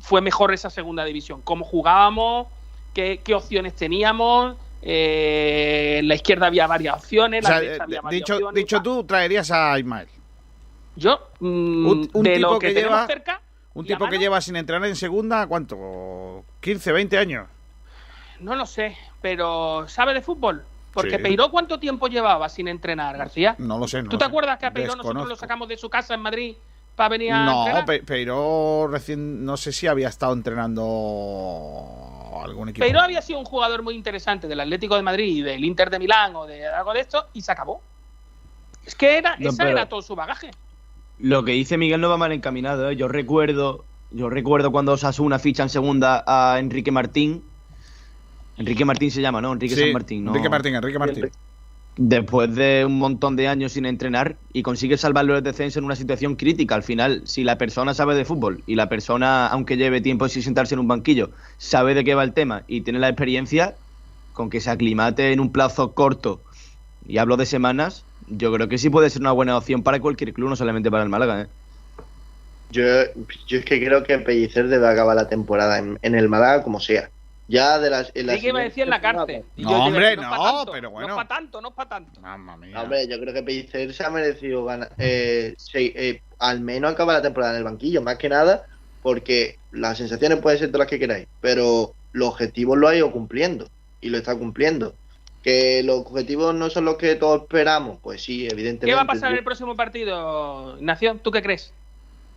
fue 0.03 0.21
mejor 0.21 0.53
esa 0.53 0.71
segunda 0.71 1.05
división. 1.05 1.41
Cómo 1.43 1.65
jugábamos, 1.65 2.47
qué, 2.95 3.21
opciones 3.35 3.75
teníamos. 3.75 4.57
Eh, 4.83 5.99
en 6.01 6.09
la 6.09 6.15
izquierda 6.15 6.47
había 6.47 6.67
varias 6.67 6.97
opciones. 6.97 7.45
La 7.45 7.61
derecha 7.61 7.85
había 7.85 8.01
varias 8.01 8.21
dicho, 8.21 8.35
opciones, 8.35 8.55
dicho 8.55 8.83
tú, 8.83 9.05
traerías 9.05 9.51
a 9.51 9.79
Ismael. 9.79 10.09
Yo, 10.97 11.31
mm, 11.41 11.87
un, 12.13 12.23
de 12.23 12.39
lo 12.39 12.59
que, 12.59 12.75
lleva, 12.75 13.07
cerca. 13.07 13.41
Un 13.75 13.87
tipo 13.87 14.09
que 14.09 14.19
lleva 14.19 14.41
sin 14.41 14.57
entrenar 14.57 14.89
en 14.89 14.97
segunda, 14.97 15.47
¿cuánto? 15.47 16.45
¿15, 16.63 16.93
20 16.93 17.19
años? 17.19 17.47
No 18.41 18.57
lo 18.57 18.67
sé, 18.67 18.97
pero 19.21 19.89
¿sabe 19.89 20.15
de 20.15 20.23
fútbol? 20.23 20.65
Porque 20.93 21.19
Peiró, 21.19 21.51
¿cuánto 21.51 21.79
tiempo 21.79 22.09
llevaba 22.09 22.49
sin 22.49 22.69
entrenar, 22.69 23.17
García? 23.17 23.55
No 23.59 23.79
lo 23.79 23.87
sé. 23.87 24.03
¿Tú 24.05 24.19
te 24.19 24.25
acuerdas 24.25 24.59
que 24.59 24.67
a 24.67 24.73
Peiró 24.73 24.97
nosotros 24.97 25.29
lo 25.29 25.37
sacamos 25.37 25.69
de 25.69 25.77
su 25.77 25.89
casa 25.89 26.15
en 26.15 26.21
Madrid 26.21 26.57
para 26.97 27.11
venir 27.11 27.33
a 27.33 27.45
no, 27.45 27.67
entrenar? 27.67 27.87
No, 27.87 28.07
Peiró 28.07 28.89
recién, 28.89 29.45
no 29.45 29.57
sé 29.57 29.73
si 29.73 29.87
había 29.87 30.09
estado 30.09 30.33
entrenando 30.33 31.77
algún 32.43 32.71
equipo. 32.71 32.85
Peiró 32.85 33.01
había 33.01 33.23
sido 33.23 33.39
un 33.39 33.45
jugador 33.45 33.83
muy 33.83 33.95
interesante 33.95 34.49
del 34.49 34.59
Atlético 34.61 34.97
de 34.97 35.03
Madrid 35.03 35.37
y 35.37 35.43
del 35.43 35.65
Inter 35.65 35.91
de 35.91 35.99
Milán 36.01 36.35
o 36.35 36.47
de 36.47 36.67
algo 36.67 36.93
de 36.93 37.01
esto 37.01 37.27
y 37.35 37.43
se 37.43 37.53
acabó. 37.53 37.81
Es 38.85 38.95
que 38.95 39.19
era, 39.19 39.37
ese 39.39 39.71
era 39.71 39.89
todo 39.89 40.03
su 40.03 40.17
bagaje. 40.17 40.51
Lo 41.19 41.45
que 41.45 41.53
dice 41.53 41.77
Miguel 41.77 42.01
no 42.01 42.09
va 42.09 42.17
mal 42.17 42.33
encaminado. 42.33 42.91
¿eh? 42.91 42.97
Yo 42.97 43.07
recuerdo, 43.07 43.85
yo 44.11 44.31
recuerdo 44.31 44.73
cuando 44.73 44.97
una 45.19 45.39
ficha 45.39 45.63
en 45.63 45.69
segunda 45.69 46.25
a 46.27 46.59
Enrique 46.59 46.91
Martín 46.91 47.45
Enrique 48.61 48.85
Martín 48.85 49.11
se 49.11 49.23
llama, 49.23 49.41
¿no? 49.41 49.55
Enrique 49.55 49.75
San 49.75 49.93
Martín, 49.93 50.25
¿no? 50.25 50.33
Enrique 50.33 50.51
Martín, 50.51 50.75
Enrique 50.75 50.99
Martín. 50.99 51.31
Después 51.97 52.55
de 52.55 52.85
un 52.85 52.99
montón 52.99 53.35
de 53.35 53.49
años 53.49 53.73
sin 53.73 53.87
entrenar 53.87 54.37
y 54.53 54.63
consigue 54.63 54.99
salvarlo 54.99 55.35
del 55.35 55.43
descenso 55.43 55.79
en 55.79 55.87
una 55.87 55.97
situación 55.97 56.37
crítica. 56.37 56.75
Al 56.75 56.83
final, 56.83 57.23
si 57.25 57.43
la 57.43 57.57
persona 57.57 57.95
sabe 57.95 58.15
de 58.15 58.27
fútbol 58.27 58.63
y 58.67 58.75
la 58.75 58.91
persona, 58.91 59.47
aunque 59.47 59.79
lleve 59.79 60.03
tiempo 60.03 60.29
sin 60.29 60.43
sentarse 60.43 60.75
en 60.75 60.81
un 60.81 60.89
banquillo, 60.89 61.31
sabe 61.57 61.95
de 61.95 62.05
qué 62.05 62.15
va 62.15 62.23
el 62.23 62.35
tema 62.35 62.65
y 62.69 62.83
tiene 62.83 62.99
la 62.99 63.09
experiencia, 63.09 63.77
con 64.35 64.51
que 64.51 64.61
se 64.61 64.71
aclimate 64.71 65.33
en 65.33 65.41
un 65.41 65.51
plazo 65.53 65.93
corto, 65.93 66.43
y 67.07 67.17
hablo 67.17 67.39
de 67.39 67.47
semanas, 67.47 68.05
yo 68.29 68.53
creo 68.53 68.69
que 68.69 68.77
sí 68.77 68.91
puede 68.91 69.09
ser 69.09 69.23
una 69.23 69.33
buena 69.33 69.57
opción 69.57 69.83
para 69.83 70.01
cualquier 70.01 70.35
club, 70.35 70.51
no 70.51 70.57
solamente 70.57 70.91
para 70.91 71.03
el 71.03 71.09
Málaga. 71.09 71.43
¿eh? 71.43 71.47
Yo, 72.71 72.85
yo 73.47 73.59
es 73.59 73.65
que 73.65 73.83
creo 73.83 74.05
que 74.05 74.19
Pellicer 74.19 74.69
debe 74.69 74.87
acabar 74.87 75.17
la 75.17 75.29
temporada 75.29 75.79
en 75.79 76.15
el 76.15 76.29
Málaga 76.29 76.63
como 76.63 76.79
sea. 76.79 77.11
Ya 77.51 77.81
de 77.81 77.91
las. 77.91 78.13
En 78.15 78.31
sí, 78.31 78.41
que 78.41 78.53
me 78.53 78.63
decía 78.63 78.85
en 78.85 78.91
la 78.91 79.01
cárcel. 79.01 79.45
no, 79.57 79.87
hombre, 79.87 80.17
no, 80.17 80.65
pero 80.71 80.91
bueno. 80.91 81.09
No 81.09 81.15
es 81.15 81.17
para 81.17 81.29
tanto, 81.29 81.61
no 81.61 81.71
es 81.71 81.75
para 81.75 81.89
tanto. 81.89 82.21
Mamma 82.21 82.57
mía. 82.57 82.81
hombre, 82.81 83.09
yo 83.09 83.19
creo 83.19 83.35
que 83.35 83.43
Pellicer 83.43 83.93
se 83.93 84.05
ha 84.05 84.11
merecido 84.11 84.65
ganar. 84.65 84.93
Eh, 84.99 85.57
eh, 85.75 86.23
al 86.39 86.61
menos 86.61 86.93
acaba 86.93 87.15
la 87.15 87.23
temporada 87.23 87.53
en 87.53 87.59
el 87.59 87.65
banquillo, 87.65 88.03
más 88.03 88.19
que 88.19 88.29
nada, 88.29 88.67
porque 89.03 89.59
las 89.73 89.99
sensaciones 89.99 90.39
pueden 90.39 90.61
ser 90.61 90.69
todas 90.69 90.85
las 90.85 90.91
que 90.91 91.01
queráis, 91.01 91.27
pero 91.41 91.93
los 92.13 92.29
objetivos 92.29 92.79
lo 92.79 92.87
ha 92.87 92.95
ido 92.95 93.11
cumpliendo 93.11 93.69
y 94.01 94.11
lo 94.11 94.19
está 94.19 94.37
cumpliendo. 94.37 94.95
Que 95.43 95.83
los 95.83 96.01
objetivos 96.07 96.55
no 96.55 96.71
son 96.71 96.85
los 96.85 96.99
que 96.99 97.17
todos 97.17 97.43
esperamos, 97.43 97.99
pues 98.01 98.23
sí, 98.23 98.45
evidentemente. 98.45 98.87
¿Qué 98.87 98.95
va 98.95 99.03
a 99.03 99.07
pasar 99.07 99.33
en 99.33 99.39
el 99.39 99.45
próximo 99.45 99.75
partido, 99.75 100.77
Ignacio? 100.79 101.17
¿Tú 101.17 101.33
qué 101.33 101.43
crees? 101.43 101.73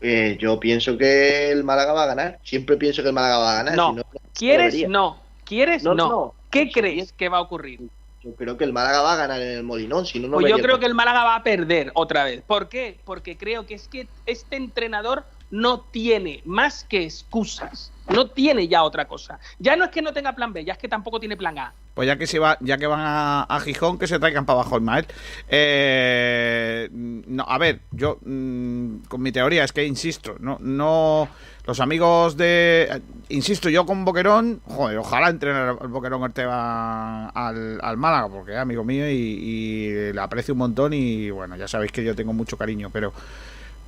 Eh, 0.01 0.37
yo 0.39 0.59
pienso 0.59 0.97
que 0.97 1.51
el 1.51 1.63
Málaga 1.63 1.93
va 1.93 2.03
a 2.03 2.07
ganar. 2.07 2.39
Siempre 2.43 2.77
pienso 2.77 3.03
que 3.03 3.09
el 3.09 3.13
Málaga 3.13 3.37
va 3.37 3.51
a 3.51 3.63
ganar. 3.63 3.75
No, 3.75 3.95
¿quieres? 4.33 4.87
No. 4.87 5.17
¿Quieres? 5.45 5.83
No. 5.83 6.33
¿Qué 6.49 6.71
crees 6.71 7.13
que 7.13 7.29
va 7.29 7.37
a 7.37 7.41
ocurrir? 7.41 7.79
Yo 8.23 8.33
creo 8.35 8.57
que 8.57 8.63
el 8.63 8.71
Málaga 8.71 9.01
va 9.01 9.13
a 9.13 9.15
ganar 9.17 9.41
en 9.41 9.57
el 9.57 9.63
Molinón, 9.63 10.05
si 10.05 10.19
no, 10.19 10.29
no 10.29 10.37
Pues 10.37 10.49
yo 10.49 10.57
creo 10.59 10.79
que 10.79 10.85
el 10.85 10.93
Málaga 10.93 11.25
va 11.25 11.35
a 11.35 11.43
perder 11.43 11.91
otra 11.93 12.23
vez. 12.23 12.41
¿Por 12.47 12.69
qué? 12.69 12.97
Porque 13.03 13.35
creo 13.35 13.65
que 13.65 13.73
es 13.73 13.89
que 13.89 14.07
este 14.25 14.55
entrenador 14.55 15.25
no 15.53 15.81
tiene 15.81 16.41
más 16.45 16.83
que 16.83 17.03
excusas. 17.03 17.91
No 18.09 18.27
tiene 18.27 18.67
ya 18.67 18.83
otra 18.83 19.07
cosa. 19.07 19.39
Ya 19.59 19.75
no 19.75 19.85
es 19.85 19.91
que 19.91 20.01
no 20.01 20.11
tenga 20.11 20.33
plan 20.33 20.51
B, 20.51 20.65
ya 20.65 20.73
es 20.73 20.79
que 20.79 20.87
tampoco 20.87 21.19
tiene 21.19 21.37
plan 21.37 21.57
A. 21.59 21.73
Pues 21.93 22.07
ya 22.07 22.17
que 22.17 22.25
se 22.25 22.39
va, 22.39 22.57
ya 22.59 22.77
que 22.77 22.87
van 22.87 23.01
a, 23.01 23.59
Gijón, 23.63 23.99
que 23.99 24.07
se 24.07 24.17
traigan 24.19 24.45
para 24.45 24.61
abajo 24.61 24.77
el 24.77 25.05
Eh, 25.47 26.89
no, 26.91 27.45
a 27.47 27.57
ver, 27.59 27.81
yo 27.91 28.17
mm, 28.25 29.03
con 29.07 29.21
mi 29.21 29.31
teoría 29.31 29.63
es 29.63 29.71
que 29.71 29.85
insisto, 29.85 30.35
no, 30.39 30.57
no, 30.59 31.29
los 31.65 31.79
amigos 31.79 32.35
de, 32.35 33.01
insisto, 33.29 33.69
yo 33.69 33.85
con 33.85 34.03
Boquerón, 34.03 34.61
joder, 34.65 34.97
ojalá 34.97 35.29
entrenar 35.29 35.77
el 35.81 35.87
Boquerón 35.87 36.21
Ortega 36.23 37.29
al, 37.29 37.79
al 37.81 37.97
Málaga, 37.97 38.29
porque 38.29 38.51
es 38.51 38.57
amigo 38.57 38.83
mío 38.83 39.09
y, 39.09 39.13
y 39.13 40.13
le 40.13 40.21
aprecio 40.21 40.53
un 40.53 40.59
montón 40.59 40.93
y 40.93 41.29
bueno, 41.29 41.55
ya 41.55 41.67
sabéis 41.67 41.91
que 41.91 42.03
yo 42.03 42.15
tengo 42.15 42.33
mucho 42.33 42.57
cariño, 42.57 42.89
pero 42.91 43.13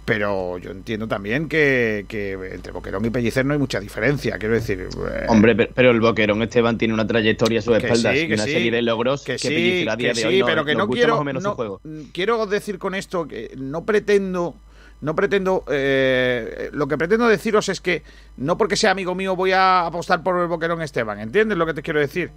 pero 0.06 0.60
yo 0.60 0.70
entiendo 0.70 1.08
también 1.08 1.50
que, 1.50 2.06
entre 2.54 2.72
Boquerón 2.72 3.04
y 3.06 3.10
Pellicer 3.10 3.44
no 3.44 3.54
hay 3.54 3.60
mucha 3.60 3.80
diferencia, 3.80 4.38
quiero 4.38 4.54
decir. 4.54 4.82
Eh, 4.82 5.26
Hombre, 5.28 5.56
pero 5.56 5.90
el 5.90 6.00
Boquerón 6.00 6.44
Esteban 6.44 6.78
tiene 6.78 6.94
una 6.94 7.08
trayectoria 7.08 7.60
a 7.60 7.62
su 7.64 7.74
espalda 7.74 8.16
y 8.16 8.32
una 8.32 8.44
serie 8.44 8.70
de 8.70 8.84
logros 8.84 9.24
que, 9.24 9.40
sí, 9.40 9.48
Pellicer 9.48 9.90
a 9.90 9.96
día 9.96 10.14
de 10.14 10.26
hoy 10.26 10.40
no, 10.40 10.46
pero 10.46 10.64
que 10.64 10.76
no 10.76 10.88
quiero, 10.88 11.18
juego. 11.56 11.82
quiero 12.14 12.46
decir 12.46 12.78
con 12.78 12.94
esto 12.94 13.28
que 13.28 13.52
no 13.58 13.84
pretendo 13.84 14.56
no 15.02 15.16
pretendo. 15.16 15.64
Eh, 15.70 16.70
lo 16.74 16.88
que 16.88 16.98
pretendo 16.98 17.28
deciros 17.28 17.70
es 17.70 17.82
que 17.82 18.04
no 18.38 18.58
porque 18.58 18.76
sea 18.76 18.92
amigo 18.92 19.16
mío 19.16 19.36
voy 19.36 19.52
a 19.52 19.86
apostar 19.86 20.24
por 20.24 20.40
el 20.42 20.48
Boquerón 20.48 20.82
Esteban. 20.82 21.20
¿Entiendes 21.20 21.58
lo 21.58 21.66
que 21.66 21.74
te 21.74 21.82
quiero 21.82 22.00
decir? 22.00 22.32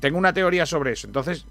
Tengo 0.00 0.18
una 0.18 0.32
teoría 0.32 0.66
sobre 0.66 0.92
eso. 0.92 1.06
Entonces. 1.06 1.46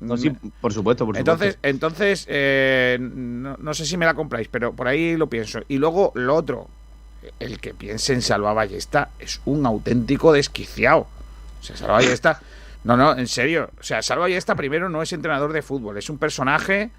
por 0.61 0.73
supuesto, 0.73 1.05
por 1.05 1.17
entonces, 1.17 1.57
Entonces, 1.61 2.25
eh, 2.27 2.97
no, 2.99 3.73
sé 3.73 3.85
si 3.85 3.97
me 3.97 4.05
la 4.05 4.13
compráis, 4.13 4.47
pero 4.49 4.73
por 4.73 4.87
ahí 4.87 5.15
lo 5.15 5.27
pienso. 5.27 5.61
Y 5.67 5.77
luego 5.77 6.11
lo 6.15 6.35
otro. 6.35 6.67
El 7.39 7.61
que 7.61 7.73
piense 7.73 8.11
en 8.11 8.21
Salva 8.21 8.51
Ballesta 8.51 9.11
es 9.17 9.39
un 9.45 9.65
auténtico 9.65 10.33
desquiciado. 10.33 11.07
O 11.61 11.63
sea, 11.63 11.77
Salva 11.77 11.93
Ballesta. 11.95 12.41
No, 12.83 12.97
no, 12.97 13.17
en 13.17 13.29
serio. 13.29 13.69
O 13.79 13.83
sea, 13.83 14.01
Salva 14.01 14.23
Ballesta 14.23 14.55
primero 14.55 14.89
no 14.89 15.01
es 15.01 15.13
entrenador 15.13 15.53
de 15.53 15.61
fútbol, 15.61 15.97
es 15.97 16.09
un 16.09 16.17
personaje 16.17 16.89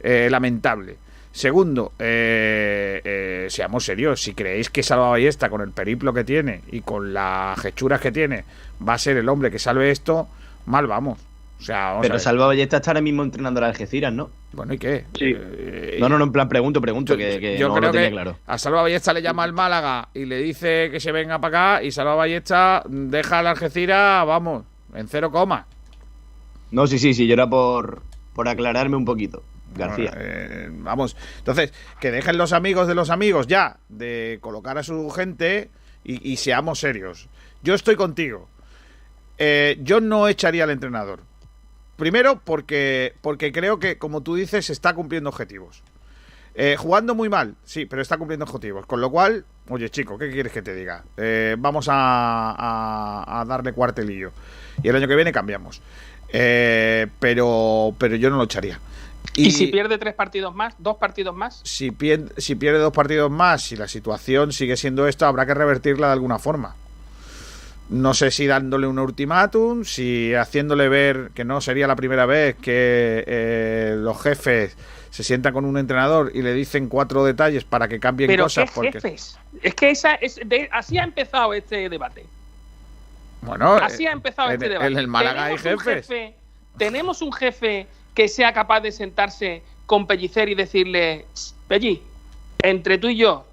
eh, 0.00 0.28
lamentable. 0.30 0.98
Segundo, 1.32 1.92
eh, 1.98 3.46
seamos 3.50 3.84
serios, 3.84 4.20
si 4.20 4.34
creéis 4.34 4.68
que 4.68 4.82
Salva 4.82 5.10
Ballesta, 5.10 5.48
con 5.48 5.60
el 5.60 5.70
periplo 5.70 6.12
que 6.12 6.24
tiene 6.24 6.62
y 6.72 6.80
con 6.80 7.12
las 7.14 7.64
hechuras 7.64 8.00
que 8.00 8.10
tiene, 8.10 8.44
va 8.86 8.94
a 8.94 8.98
ser 8.98 9.16
el 9.16 9.28
hombre 9.28 9.50
que 9.50 9.58
salve 9.58 9.90
esto, 9.90 10.28
mal 10.66 10.86
vamos. 10.86 11.18
O 11.60 11.62
sea, 11.62 11.98
Pero 12.00 12.18
Salva 12.18 12.46
Ballesta 12.46 12.78
está 12.78 12.90
ahora 12.90 13.02
mismo 13.02 13.22
entrenando 13.22 13.62
a 13.62 13.68
Algeciras, 13.68 14.12
¿no? 14.12 14.30
Bueno, 14.52 14.72
¿y 14.72 14.78
qué? 14.78 15.04
Sí. 15.16 15.34
Eh, 15.36 15.98
no, 16.00 16.08
no, 16.08 16.18
no, 16.18 16.24
en 16.24 16.32
plan 16.32 16.48
pregunto, 16.48 16.80
pregunto, 16.80 17.16
que, 17.16 17.38
que 17.38 17.58
yo 17.58 17.68
no 17.68 17.74
creo 17.74 17.88
lo 17.88 17.92
tenía 17.92 18.08
que 18.08 18.14
claro. 18.14 18.36
a 18.46 18.58
Salva 18.58 18.82
Ballesta 18.82 19.12
le 19.12 19.22
llama 19.22 19.44
al 19.44 19.52
Málaga 19.52 20.08
y 20.14 20.24
le 20.24 20.38
dice 20.38 20.88
que 20.90 20.98
se 20.98 21.12
venga 21.12 21.38
para 21.38 21.74
acá 21.76 21.84
y 21.84 21.90
Salva 21.92 22.14
Ballesta 22.14 22.82
deja 22.88 23.40
al 23.40 23.46
Algeciras, 23.46 24.26
vamos, 24.26 24.64
en 24.94 25.06
cero 25.06 25.30
coma. 25.30 25.66
No, 26.72 26.86
sí, 26.86 26.98
sí, 26.98 27.14
sí, 27.14 27.26
yo 27.26 27.34
era 27.34 27.48
por, 27.48 28.02
por 28.34 28.48
aclararme 28.48 28.96
un 28.96 29.04
poquito. 29.04 29.42
García. 29.74 30.12
Eh, 30.16 30.68
vamos, 30.70 31.16
entonces, 31.38 31.72
que 32.00 32.10
dejen 32.10 32.38
los 32.38 32.52
amigos 32.52 32.88
de 32.88 32.94
los 32.94 33.10
amigos 33.10 33.46
ya 33.46 33.78
de 33.88 34.38
colocar 34.40 34.78
a 34.78 34.82
su 34.82 35.10
gente 35.10 35.70
y, 36.02 36.36
seamos 36.36 36.80
serios. 36.80 37.28
Yo 37.62 37.74
estoy 37.74 37.94
contigo. 37.94 38.48
Eh, 39.38 39.78
yo 39.82 40.00
no 40.00 40.28
echaría 40.28 40.64
al 40.64 40.70
entrenador. 40.70 41.20
Primero, 41.96 42.40
porque, 42.42 43.14
porque 43.20 43.52
creo 43.52 43.78
que, 43.78 43.98
como 43.98 44.22
tú 44.22 44.34
dices, 44.34 44.70
está 44.70 44.94
cumpliendo 44.94 45.28
objetivos. 45.28 45.82
Eh, 46.54 46.76
jugando 46.76 47.14
muy 47.14 47.28
mal, 47.28 47.54
sí, 47.64 47.84
pero 47.84 48.02
está 48.02 48.16
cumpliendo 48.16 48.44
objetivos. 48.44 48.86
Con 48.86 49.00
lo 49.00 49.10
cual, 49.10 49.44
oye, 49.68 49.90
chico, 49.90 50.18
¿qué 50.18 50.30
quieres 50.30 50.52
que 50.52 50.62
te 50.62 50.74
diga? 50.74 51.04
Vamos 51.58 51.86
a, 51.90 53.44
darle 53.46 53.72
cuartelillo. 53.72 54.32
Y 54.82 54.88
el 54.88 54.96
año 54.96 55.06
que 55.06 55.16
viene 55.16 55.32
cambiamos. 55.32 55.82
Pero, 56.32 57.94
pero 57.98 58.16
yo 58.16 58.30
no 58.30 58.38
lo 58.38 58.44
echaría. 58.44 58.80
¿Y, 59.36 59.52
si 59.52 59.68
pierde 59.68 59.96
tres 59.98 60.14
partidos 60.14 60.54
más, 60.54 60.74
dos 60.78 60.96
partidos 60.96 61.34
más? 61.36 61.60
si, 61.64 61.90
pier- 61.92 62.32
si 62.36 62.54
pierde 62.56 62.78
dos 62.78 62.92
partidos 62.92 63.30
más, 63.30 63.62
si 63.62 63.76
la 63.76 63.86
situación 63.88 64.52
sigue 64.52 64.76
siendo 64.76 65.06
esta, 65.06 65.28
habrá 65.28 65.46
que 65.46 65.54
revertirla 65.54 66.08
de 66.08 66.12
alguna 66.14 66.38
forma. 66.38 66.74
No 67.90 68.14
sé 68.14 68.30
si 68.30 68.46
dándole 68.46 68.86
un 68.86 68.98
ultimátum, 68.98 69.84
si 69.84 70.34
haciéndole 70.34 70.88
ver 70.88 71.30
que 71.34 71.44
no 71.44 71.60
sería 71.60 71.86
la 71.86 71.96
primera 71.96 72.24
vez 72.26 72.54
que 72.56 73.24
eh, 73.26 73.94
los 73.98 74.20
jefes 74.22 74.76
se 75.10 75.24
sientan 75.24 75.52
con 75.52 75.64
un 75.64 75.76
entrenador 75.76 76.30
y 76.34 76.42
le 76.42 76.52
dicen 76.54 76.88
cuatro 76.88 77.24
detalles 77.24 77.64
para 77.64 77.88
que 77.88 77.98
cambien 77.98 78.28
Pero 78.28 78.44
cosas. 78.44 78.66
¿qué 78.70 78.74
porque, 78.74 78.92
jefes? 78.92 79.38
Es 79.62 79.74
que 79.74 79.90
esa 79.90 80.14
es 80.14 80.36
de- 80.44 80.68
así 80.72 80.98
ha 80.98 81.02
empezado 81.04 81.52
este 81.52 81.88
debate. 81.88 82.26
Bueno, 83.42 83.72
Así 83.74 84.04
eh, 84.04 84.08
ha 84.08 84.12
empezado 84.12 84.48
en, 84.50 84.54
este 84.54 84.68
debate. 84.68 84.92
en 84.92 84.98
el 84.98 85.08
Málaga 85.08 85.44
hay 85.46 85.56
¿Tenemos 85.56 85.80
un 85.86 85.92
jefes. 85.92 86.08
jefe- 86.08 86.34
tenemos 86.76 87.22
un 87.22 87.32
jefe 87.32 87.86
que 88.14 88.28
sea 88.28 88.52
capaz 88.52 88.80
de 88.80 88.92
sentarse 88.92 89.62
con 89.86 90.06
Pellicer 90.06 90.48
y 90.48 90.54
decirle, 90.54 91.26
Pelli, 91.68 92.02
entre 92.62 92.98
tú 92.98 93.08
y 93.08 93.16
yo, 93.16 93.44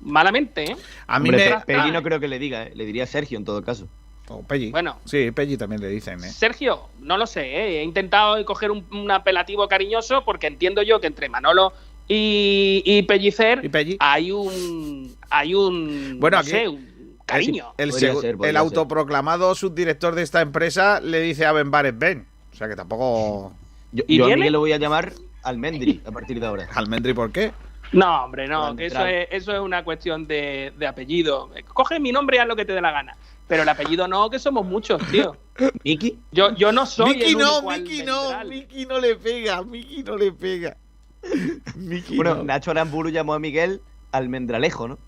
malamente, 0.00 0.64
¿eh? 0.72 0.76
A 1.06 1.18
mí 1.18 1.28
Hombre, 1.30 1.50
me. 1.50 1.56
Pe- 1.60 1.66
Pelli 1.74 1.90
no 1.90 2.02
creo 2.02 2.20
que 2.20 2.28
le 2.28 2.38
diga, 2.38 2.64
¿eh? 2.64 2.72
le 2.74 2.84
diría 2.86 3.06
Sergio 3.06 3.38
en 3.38 3.44
todo 3.44 3.62
caso. 3.62 3.86
o 4.28 4.42
Pelli. 4.42 4.70
Bueno. 4.70 4.96
Sí, 5.04 5.30
Pelli 5.30 5.56
también 5.56 5.80
le 5.80 5.88
dicen, 5.88 6.22
¿eh? 6.24 6.28
Sergio, 6.30 6.88
no 7.00 7.16
lo 7.16 7.26
sé, 7.26 7.42
¿eh? 7.46 7.80
he 7.80 7.82
intentado 7.84 8.42
coger 8.44 8.70
un, 8.70 8.84
un 8.92 9.10
apelativo 9.10 9.68
cariñoso 9.68 10.24
porque 10.24 10.46
entiendo 10.48 10.82
yo 10.82 11.00
que 11.00 11.06
entre 11.06 11.28
Manolo 11.28 11.72
y, 12.08 12.82
y 12.84 13.02
Pellicer 13.02 13.64
¿Y 13.64 13.68
Pelli? 13.68 13.96
hay 14.00 14.30
un 14.32 15.16
hay 15.30 15.54
un 15.54 16.18
Bueno, 16.20 16.36
no 16.36 16.40
aquí- 16.40 16.50
sé, 16.50 16.68
un 16.68 17.16
cariño. 17.26 17.74
El, 17.78 17.90
Podría 17.90 18.12
segu- 18.14 18.20
ser, 18.20 18.36
podría 18.36 18.50
el 18.50 18.56
ser. 18.56 18.62
autoproclamado 18.64 19.54
subdirector 19.54 20.14
de 20.14 20.22
esta 20.22 20.40
empresa 20.40 21.00
le 21.00 21.20
dice 21.20 21.44
a 21.46 21.52
Ben 21.52 21.70
Bares 21.70 21.96
Ben. 21.98 22.26
O 22.52 22.56
sea 22.56 22.68
que 22.68 22.76
tampoco. 22.76 23.52
Yo, 23.92 24.04
¿Y 24.06 24.18
yo 24.18 24.26
a? 24.26 24.36
Miguel 24.36 24.52
lo 24.52 24.60
voy 24.60 24.72
a 24.72 24.78
llamar 24.78 25.12
Almendri 25.42 26.02
a 26.04 26.10
partir 26.10 26.40
de 26.40 26.46
ahora. 26.46 26.68
Almendri, 26.74 27.14
¿por 27.14 27.30
qué? 27.32 27.52
No, 27.92 28.24
hombre, 28.24 28.48
no, 28.48 28.74
que 28.74 28.86
eso 28.86 29.06
es, 29.06 29.28
eso 29.30 29.52
es 29.52 29.60
una 29.60 29.84
cuestión 29.84 30.26
de, 30.26 30.72
de 30.76 30.86
apellido. 30.86 31.50
Coge 31.72 32.00
mi 32.00 32.10
nombre 32.10 32.36
y 32.36 32.40
haz 32.40 32.48
lo 32.48 32.56
que 32.56 32.64
te 32.64 32.72
dé 32.72 32.80
la 32.80 32.90
gana. 32.90 33.16
Pero 33.46 33.62
el 33.62 33.68
apellido 33.68 34.08
no, 34.08 34.28
que 34.28 34.38
somos 34.38 34.66
muchos, 34.66 35.00
tío. 35.08 35.36
Miki, 35.84 36.18
Yo, 36.32 36.54
yo 36.56 36.72
no 36.72 36.84
soy 36.84 37.14
Miki 37.14 37.32
el 37.32 37.38
no, 37.38 37.62
Miki 37.62 38.02
no. 38.02 38.44
Miki 38.44 38.86
no 38.86 38.98
le 38.98 39.14
pega, 39.14 39.62
Miki 39.62 40.02
no 40.02 40.16
le 40.16 40.32
pega. 40.32 40.76
Miki 41.76 42.16
bueno, 42.16 42.36
no. 42.36 42.44
Nacho 42.44 42.72
Aramburu 42.72 43.10
llamó 43.10 43.34
a 43.34 43.38
Miguel 43.38 43.80
Almendralejo, 44.10 44.88
¿no? 44.88 44.98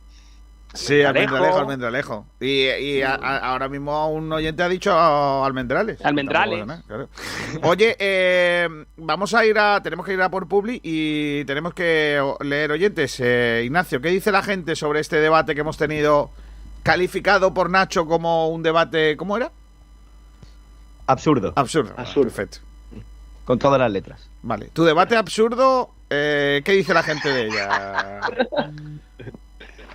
Sí, 0.79 1.03
Almendralejo. 1.03 1.59
almendralejo. 1.59 2.27
Y, 2.41 2.67
y 2.69 3.03
a- 3.03 3.15
a- 3.17 3.39
ahora 3.39 3.69
mismo 3.69 4.11
un 4.13 4.33
oyente 4.33 4.63
ha 4.63 4.69
dicho 4.69 4.93
almendrales. 5.45 6.01
Almendrales. 6.05 6.65
Claro. 6.87 7.09
Oye, 7.63 7.97
eh, 7.99 8.69
vamos 8.97 9.35
a 9.35 9.45
ir 9.45 9.59
a. 9.59 9.83
Tenemos 9.83 10.07
que 10.07 10.13
ir 10.13 10.23
a 10.23 10.31
por 10.31 10.47
Publi 10.47 10.81
y 10.85 11.45
tenemos 11.47 11.75
que 11.75 12.23
leer 12.43 12.71
oyentes. 12.71 13.19
Eh, 13.19 13.63
Ignacio, 13.65 14.01
¿qué 14.01 14.09
dice 14.11 14.31
la 14.31 14.43
gente 14.43 14.77
sobre 14.77 15.01
este 15.01 15.17
debate 15.17 15.55
que 15.57 15.63
hemos 15.63 15.77
tenido 15.77 16.31
calificado 16.85 17.53
por 17.53 17.69
Nacho 17.71 18.07
como 18.07 18.49
un 18.49 18.63
debate. 18.63 19.17
¿Cómo 19.17 19.37
era? 19.37 19.51
Absurdo, 21.09 21.53
Absurdo. 21.57 21.93
Absurdo. 21.97 22.31
Perfecto. 22.31 22.59
con 23.45 23.59
todas 23.59 23.81
las 23.81 23.91
letras. 23.91 24.29
Vale. 24.43 24.69
Tu 24.73 24.85
debate 24.85 25.17
absurdo, 25.17 25.91
eh, 26.09 26.63
¿qué 26.65 26.73
dice 26.73 26.95
la 26.95 27.03
gente 27.03 27.31
de 27.33 27.47
ella? 27.47 28.21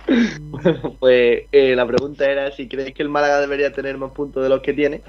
pues 1.00 1.42
eh, 1.50 1.74
la 1.74 1.86
pregunta 1.86 2.30
era 2.30 2.50
si 2.50 2.68
creéis 2.68 2.94
que 2.94 3.02
el 3.02 3.08
Málaga 3.08 3.40
debería 3.40 3.72
tener 3.72 3.96
más 3.98 4.12
puntos 4.12 4.42
de 4.42 4.48
los 4.48 4.60
que 4.60 4.72
tiene. 4.72 5.02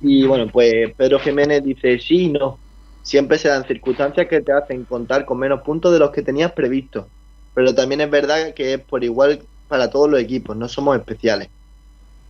Y 0.00 0.26
bueno, 0.26 0.48
pues 0.50 0.92
Pedro 0.96 1.18
Jiménez 1.18 1.62
dice 1.62 1.98
sí 1.98 2.24
y 2.24 2.28
no. 2.28 2.58
Siempre 3.02 3.38
se 3.38 3.48
dan 3.48 3.66
circunstancias 3.66 4.26
que 4.28 4.40
te 4.40 4.52
hacen 4.52 4.84
contar 4.84 5.24
con 5.24 5.38
menos 5.38 5.62
puntos 5.62 5.92
de 5.92 5.98
los 5.98 6.10
que 6.10 6.22
tenías 6.22 6.52
previsto. 6.52 7.06
Pero 7.54 7.74
también 7.74 8.00
es 8.00 8.10
verdad 8.10 8.54
que 8.54 8.74
es 8.74 8.80
por 8.80 9.04
igual 9.04 9.40
para 9.68 9.90
todos 9.90 10.10
los 10.10 10.20
equipos, 10.20 10.56
no 10.56 10.68
somos 10.68 10.96
especiales. 10.96 11.48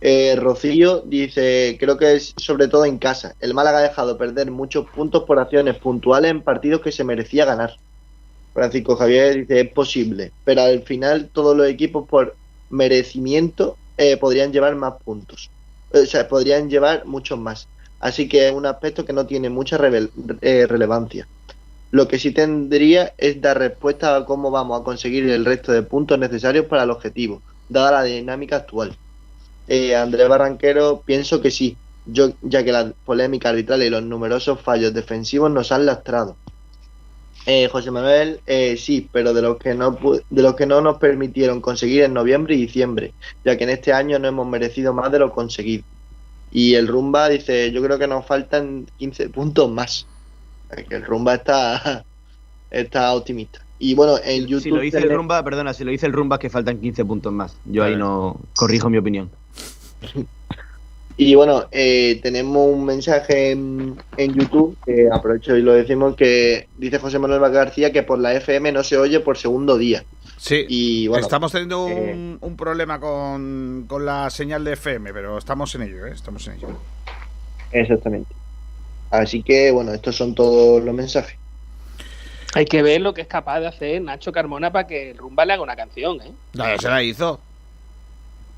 Eh, 0.01 0.35
Rocío 0.35 1.01
dice, 1.01 1.77
creo 1.79 1.97
que 1.97 2.15
es 2.15 2.33
sobre 2.37 2.67
todo 2.67 2.85
en 2.85 2.97
casa. 2.97 3.35
El 3.39 3.53
Málaga 3.53 3.79
ha 3.79 3.83
dejado 3.83 4.17
perder 4.17 4.51
muchos 4.51 4.85
puntos 4.89 5.23
por 5.23 5.39
acciones 5.39 5.77
puntuales 5.77 6.31
en 6.31 6.41
partidos 6.41 6.81
que 6.81 6.91
se 6.91 7.03
merecía 7.03 7.45
ganar. 7.45 7.75
Francisco 8.55 8.95
Javier 8.95 9.35
dice, 9.35 9.59
es 9.59 9.69
posible, 9.69 10.31
pero 10.45 10.61
al 10.61 10.81
final 10.83 11.29
todos 11.31 11.57
los 11.57 11.67
equipos 11.67 12.07
por 12.07 12.37
merecimiento 12.69 13.75
eh, 13.97 14.15
podrían 14.15 14.53
llevar 14.53 14.75
más 14.75 14.93
puntos. 15.03 15.49
O 15.91 16.05
sea, 16.05 16.29
podrían 16.29 16.69
llevar 16.69 17.05
muchos 17.05 17.37
más. 17.37 17.67
Así 17.99 18.29
que 18.29 18.47
es 18.47 18.53
un 18.53 18.65
aspecto 18.65 19.03
que 19.03 19.11
no 19.11 19.25
tiene 19.25 19.49
mucha 19.49 19.75
eh, 19.75 20.67
relevancia. 20.67 21.27
Lo 21.91 22.07
que 22.07 22.17
sí 22.17 22.31
tendría 22.31 23.13
es 23.17 23.41
dar 23.41 23.59
respuesta 23.59 24.15
a 24.15 24.25
cómo 24.25 24.51
vamos 24.51 24.79
a 24.79 24.83
conseguir 24.85 25.29
el 25.29 25.43
resto 25.43 25.73
de 25.73 25.81
puntos 25.81 26.17
necesarios 26.17 26.65
para 26.65 26.83
el 26.83 26.91
objetivo, 26.91 27.41
dada 27.67 27.91
la 27.91 28.03
dinámica 28.03 28.55
actual. 28.55 28.95
Eh, 29.67 29.97
Andrés 29.97 30.29
Barranquero, 30.29 31.03
pienso 31.05 31.41
que 31.41 31.51
sí, 31.51 31.75
yo, 32.05 32.31
ya 32.41 32.63
que 32.63 32.71
la 32.71 32.93
polémica 33.03 33.49
arbitral 33.49 33.83
y 33.83 33.89
los 33.89 34.03
numerosos 34.03 34.61
fallos 34.61 34.93
defensivos 34.93 35.51
nos 35.51 35.73
han 35.73 35.85
lastrado. 35.85 36.37
Eh, 37.47 37.69
José 37.71 37.91
Manuel, 37.91 38.39
eh, 38.47 38.75
sí, 38.75 39.07
pero 39.11 39.33
de 39.33 39.41
los 39.43 39.57
que 39.57 39.75
no 39.75 39.97
de 40.29 40.41
los 40.41 40.55
que 40.55 40.65
no 40.65 40.81
nos 40.81 40.97
permitieron 40.97 41.61
conseguir 41.61 42.01
en 42.03 42.13
noviembre 42.13 42.55
y 42.55 42.61
diciembre, 42.61 43.13
ya 43.43 43.55
que 43.55 43.65
en 43.65 43.69
este 43.69 43.93
año 43.93 44.17
no 44.17 44.27
hemos 44.27 44.47
merecido 44.47 44.93
más 44.93 45.11
de 45.11 45.19
lo 45.19 45.31
conseguido. 45.31 45.83
Y 46.51 46.73
el 46.75 46.87
Rumba 46.87 47.29
dice, 47.29 47.71
yo 47.71 47.83
creo 47.83 47.99
que 47.99 48.07
nos 48.07 48.25
faltan 48.25 48.87
15 48.97 49.29
puntos 49.29 49.69
más. 49.69 50.07
Eh, 50.75 50.85
Que 50.89 50.95
el 50.95 51.05
Rumba 51.05 51.35
está 51.35 52.03
está 52.71 53.13
optimista. 53.13 53.61
Y 53.77 53.93
bueno, 53.93 54.17
en 54.23 54.47
YouTube 54.47 54.63
Si 54.63 54.69
lo 54.71 54.79
dice 54.79 54.97
el 54.99 55.13
Rumba, 55.13 55.43
perdona, 55.43 55.73
si 55.73 55.83
lo 55.83 55.91
dice 55.91 56.05
el 56.05 56.13
Rumba 56.13 56.39
que 56.39 56.49
faltan 56.49 56.79
15 56.79 57.05
puntos 57.05 57.31
más. 57.31 57.57
Yo 57.65 57.83
ahí 57.83 57.95
no 57.95 58.39
corrijo 58.55 58.89
mi 58.89 58.97
opinión. 58.97 59.29
Y 61.17 61.33
bueno, 61.35 61.65
eh, 61.71 62.19
tenemos 62.21 62.67
un 62.67 62.83
mensaje 62.83 63.51
en, 63.51 63.95
en 64.17 64.33
YouTube, 64.33 64.77
que 64.85 65.07
aprovecho 65.09 65.55
y 65.55 65.61
lo 65.61 65.71
decimos, 65.71 66.15
que 66.15 66.67
dice 66.77 66.99
José 66.99 67.19
Manuel 67.19 67.39
García 67.51 67.93
que 67.93 68.03
por 68.03 68.19
la 68.19 68.33
FM 68.33 68.73
no 68.73 68.83
se 68.83 68.97
oye 68.97 69.21
por 69.21 69.37
segundo 69.37 69.77
día. 69.77 70.03
Sí. 70.37 70.65
Y 70.67 71.07
bueno, 71.07 71.23
estamos 71.23 71.53
teniendo 71.53 71.87
eh, 71.87 72.11
un, 72.13 72.37
un 72.41 72.57
problema 72.57 72.99
con, 72.99 73.85
con 73.87 74.05
la 74.05 74.29
señal 74.29 74.65
de 74.65 74.73
FM, 74.73 75.13
pero 75.13 75.37
estamos 75.37 75.73
en 75.75 75.83
ello, 75.83 76.05
¿eh? 76.05 76.11
Estamos 76.13 76.45
en 76.47 76.55
ello. 76.55 76.67
exactamente. 77.71 78.35
Así 79.09 79.41
que 79.41 79.71
bueno, 79.71 79.93
estos 79.93 80.17
son 80.17 80.35
todos 80.35 80.83
los 80.83 80.93
mensajes. 80.93 81.37
Hay 82.55 82.65
que 82.65 82.81
ver 82.83 82.99
lo 83.01 83.13
que 83.13 83.21
es 83.21 83.27
capaz 83.27 83.61
de 83.61 83.67
hacer 83.67 84.01
Nacho 84.01 84.33
Carmona 84.33 84.71
para 84.71 84.87
que 84.87 85.11
el 85.11 85.17
Rumba 85.17 85.45
le 85.45 85.53
haga 85.53 85.63
una 85.63 85.75
canción, 85.77 86.21
¿eh? 86.21 86.31
Ya 86.53 86.77
se 86.77 86.89
la 86.89 87.01
hizo. 87.03 87.39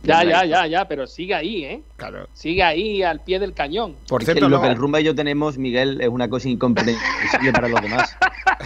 Ya, 0.04 0.24
ya, 0.24 0.46
ya, 0.46 0.68
ya, 0.68 0.88
pero 0.88 1.06
sigue 1.08 1.34
ahí, 1.34 1.66
¿eh? 1.66 1.82
Claro. 1.98 2.28
Sigue 2.34 2.64
ahí 2.64 3.04
al 3.04 3.20
pie 3.22 3.40
del 3.40 3.54
cañón. 3.54 3.96
Por 4.08 4.20
que 4.20 4.26
cierto, 4.26 4.48
lo 4.48 4.58
no- 4.58 4.62
que 4.64 4.70
el 4.70 4.76
Rumba 4.76 5.02
y 5.02 5.04
yo 5.04 5.16
tenemos, 5.16 5.58
Miguel, 5.58 6.00
es 6.02 6.08
una 6.08 6.30
cosa 6.30 6.48
incomprensible 6.48 7.52
para 7.52 7.68
los 7.68 7.82
demás. 7.82 8.16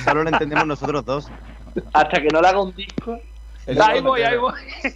Solo 0.04 0.24
lo 0.24 0.30
entendemos 0.30 0.68
nosotros 0.68 1.06
dos. 1.06 1.28
Hasta 1.94 2.22
que 2.22 2.28
no 2.28 2.42
le 2.42 2.48
haga 2.48 2.62
un 2.62 2.76
disco. 2.76 3.18
Eso 3.66 3.84
ahí 3.84 4.02
voy, 4.02 4.22
ahí 4.24 4.38
voy. 4.38 4.54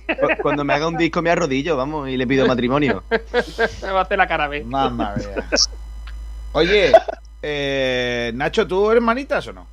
Cu- 0.08 0.42
Cuando 0.42 0.64
me 0.64 0.74
haga 0.74 0.88
un 0.88 0.98
disco 0.98 1.22
me 1.22 1.30
arrodillo, 1.30 1.78
vamos, 1.78 2.10
y 2.10 2.18
le 2.18 2.28
pido 2.28 2.46
matrimonio. 2.48 3.04
Me 3.82 3.92
va 3.92 4.00
a 4.00 4.04
hacer 4.04 4.18
la 4.18 4.28
cara 4.28 4.48
B. 4.48 4.64
Mamma 4.66 5.16
mía. 5.16 5.46
Oye, 6.52 6.92
eh, 7.42 8.32
Nacho, 8.36 8.68
¿tú 8.68 8.90
eres 8.92 9.04
manitas 9.04 9.48
o 9.48 9.54
no? 9.54 9.68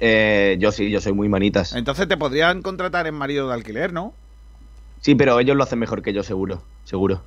Eh, 0.00 0.56
yo 0.58 0.72
sí, 0.72 0.90
yo 0.90 1.00
soy 1.00 1.12
muy 1.12 1.28
manitas. 1.28 1.74
Entonces 1.74 2.08
te 2.08 2.16
podrían 2.16 2.62
contratar 2.62 3.06
en 3.06 3.14
marido 3.14 3.48
de 3.48 3.54
alquiler, 3.54 3.92
¿no? 3.92 4.14
Sí, 5.04 5.14
pero 5.14 5.38
ellos 5.38 5.54
lo 5.54 5.64
hacen 5.64 5.78
mejor 5.78 6.00
que 6.00 6.14
yo, 6.14 6.22
seguro. 6.22 6.62
Seguro. 6.84 7.20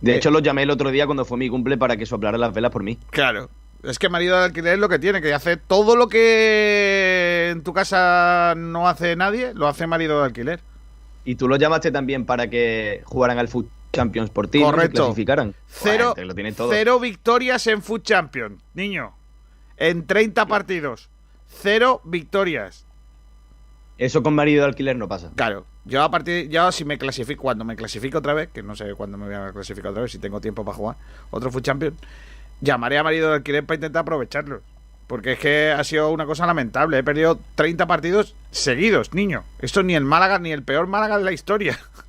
De 0.00 0.16
hecho, 0.16 0.32
lo 0.32 0.40
llamé 0.40 0.64
el 0.64 0.70
otro 0.70 0.90
día 0.90 1.06
cuando 1.06 1.24
fue 1.24 1.38
mi 1.38 1.48
cumple 1.48 1.78
para 1.78 1.96
que 1.96 2.04
soplaran 2.04 2.40
las 2.40 2.52
velas 2.52 2.72
por 2.72 2.82
mí. 2.82 2.98
Claro. 3.10 3.48
Es 3.84 4.00
que 4.00 4.08
marido 4.08 4.36
de 4.36 4.46
alquiler 4.46 4.74
es 4.74 4.80
lo 4.80 4.88
que 4.88 4.98
tiene, 4.98 5.22
que 5.22 5.32
hace 5.32 5.56
todo 5.56 5.94
lo 5.94 6.08
que 6.08 7.50
en 7.52 7.62
tu 7.62 7.72
casa 7.72 8.54
no 8.56 8.88
hace 8.88 9.14
nadie, 9.14 9.54
lo 9.54 9.68
hace 9.68 9.86
marido 9.86 10.18
de 10.18 10.24
alquiler. 10.24 10.60
Y 11.24 11.36
tú 11.36 11.46
lo 11.46 11.54
llamaste 11.54 11.92
también 11.92 12.26
para 12.26 12.50
que 12.50 13.02
jugaran 13.04 13.38
al 13.38 13.46
Food 13.46 13.66
Champions 13.92 14.30
por 14.30 14.48
ti, 14.48 14.60
Correcto. 14.60 15.04
clasificaran. 15.04 15.54
Cero, 15.68 16.16
cero 16.70 16.98
victorias 16.98 17.68
en 17.68 17.82
Food 17.82 18.02
Champions, 18.02 18.60
niño. 18.74 19.12
En 19.76 20.08
30 20.08 20.46
partidos. 20.46 21.08
Cero 21.46 22.00
victorias. 22.02 22.84
Eso 23.96 24.24
con 24.24 24.34
marido 24.34 24.62
de 24.62 24.70
alquiler 24.70 24.96
no 24.96 25.06
pasa. 25.06 25.30
Claro. 25.36 25.66
Yo 25.84 26.02
a 26.02 26.10
partir 26.10 26.48
ya 26.48 26.72
si 26.72 26.84
me 26.84 26.96
clasifico, 26.96 27.42
cuando 27.42 27.64
me 27.64 27.76
clasifico 27.76 28.18
otra 28.18 28.32
vez, 28.32 28.48
que 28.52 28.62
no 28.62 28.74
sé 28.74 28.94
cuándo 28.94 29.18
me 29.18 29.26
voy 29.26 29.34
a 29.34 29.52
clasificar 29.52 29.90
otra 29.90 30.02
vez, 30.02 30.12
si 30.12 30.18
tengo 30.18 30.40
tiempo 30.40 30.64
para 30.64 30.76
jugar 30.76 30.96
otro 31.30 31.50
Food 31.50 31.62
Champions, 31.62 31.96
llamaré 32.60 32.98
a 32.98 33.02
marido 33.02 33.28
de 33.28 33.36
alquiler 33.36 33.64
para 33.64 33.76
intentar 33.76 34.00
aprovecharlo. 34.02 34.62
Porque 35.06 35.32
es 35.32 35.38
que 35.38 35.70
ha 35.70 35.84
sido 35.84 36.10
una 36.10 36.24
cosa 36.24 36.46
lamentable. 36.46 36.96
He 36.96 37.04
perdido 37.04 37.38
30 37.56 37.86
partidos 37.86 38.34
seguidos, 38.50 39.12
niño. 39.12 39.44
Esto 39.58 39.82
ni 39.82 39.94
el 39.94 40.04
Málaga, 40.04 40.38
ni 40.38 40.50
el 40.50 40.62
peor 40.62 40.86
Málaga 40.86 41.18
de 41.18 41.24
la 41.24 41.32
historia. 41.32 41.78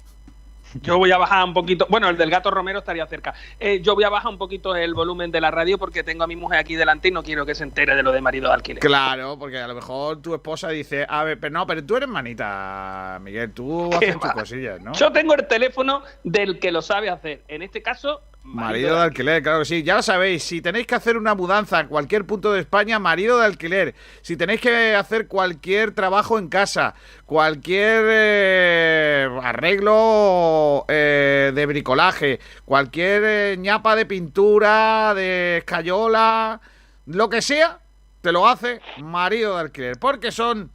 Yo 0.81 0.97
voy 0.97 1.11
a 1.11 1.17
bajar 1.17 1.45
un 1.45 1.53
poquito, 1.53 1.87
bueno, 1.89 2.09
el 2.09 2.17
del 2.17 2.29
gato 2.29 2.51
Romero 2.51 2.79
estaría 2.79 3.05
cerca. 3.07 3.33
Eh, 3.59 3.81
yo 3.81 3.95
voy 3.95 4.03
a 4.03 4.09
bajar 4.09 4.31
un 4.31 4.37
poquito 4.37 4.75
el 4.75 4.93
volumen 4.93 5.31
de 5.31 5.41
la 5.41 5.51
radio 5.51 5.77
porque 5.77 6.03
tengo 6.03 6.23
a 6.23 6.27
mi 6.27 6.35
mujer 6.35 6.59
aquí 6.59 6.75
delante 6.75 7.07
y 7.07 7.11
no 7.11 7.23
quiero 7.23 7.45
que 7.45 7.55
se 7.55 7.63
entere 7.63 7.95
de 7.95 8.03
lo 8.03 8.11
de 8.11 8.21
marido 8.21 8.47
de 8.49 8.55
alquiler. 8.55 8.79
Claro, 8.81 9.37
porque 9.39 9.59
a 9.59 9.67
lo 9.67 9.75
mejor 9.75 10.21
tu 10.21 10.33
esposa 10.33 10.69
dice, 10.69 11.05
a 11.07 11.23
ver, 11.23 11.39
pero 11.39 11.53
no, 11.53 11.65
pero 11.65 11.85
tú 11.85 11.95
eres 11.95 12.09
manita, 12.09 13.19
Miguel, 13.21 13.51
tú 13.51 13.89
haces 13.95 14.19
tus 14.19 14.31
cosillas, 14.31 14.81
¿no? 14.81 14.93
Yo 14.93 15.11
tengo 15.11 15.33
el 15.33 15.47
teléfono 15.47 16.03
del 16.23 16.59
que 16.59 16.71
lo 16.71 16.81
sabe 16.81 17.09
hacer. 17.09 17.43
En 17.47 17.61
este 17.61 17.81
caso, 17.81 18.21
Marido 18.45 18.95
de 18.95 19.01
alquiler, 19.01 19.41
claro 19.41 19.59
que 19.59 19.65
sí. 19.65 19.83
Ya 19.83 19.95
lo 19.95 20.03
sabéis, 20.03 20.43
si 20.43 20.61
tenéis 20.61 20.85
que 20.85 20.95
hacer 20.95 21.17
una 21.17 21.33
mudanza 21.33 21.79
en 21.79 21.87
cualquier 21.87 22.25
punto 22.25 22.53
de 22.53 22.61
España, 22.61 22.99
marido 22.99 23.39
de 23.39 23.45
alquiler. 23.45 23.95
Si 24.21 24.37
tenéis 24.37 24.61
que 24.61 24.95
hacer 24.95 25.27
cualquier 25.27 25.93
trabajo 25.93 26.37
en 26.37 26.47
casa, 26.47 26.93
cualquier 27.25 28.05
eh, 28.07 29.39
arreglo 29.41 30.85
eh, 30.87 31.51
de 31.55 31.65
bricolaje, 31.65 32.39
cualquier 32.65 33.23
eh, 33.25 33.57
ñapa 33.57 33.95
de 33.95 34.05
pintura, 34.05 35.13
de 35.15 35.57
escayola, 35.57 36.61
lo 37.07 37.29
que 37.29 37.41
sea, 37.41 37.79
te 38.21 38.31
lo 38.31 38.47
hace 38.47 38.79
marido 38.99 39.55
de 39.55 39.61
alquiler. 39.61 39.97
Porque 39.99 40.31
son 40.31 40.69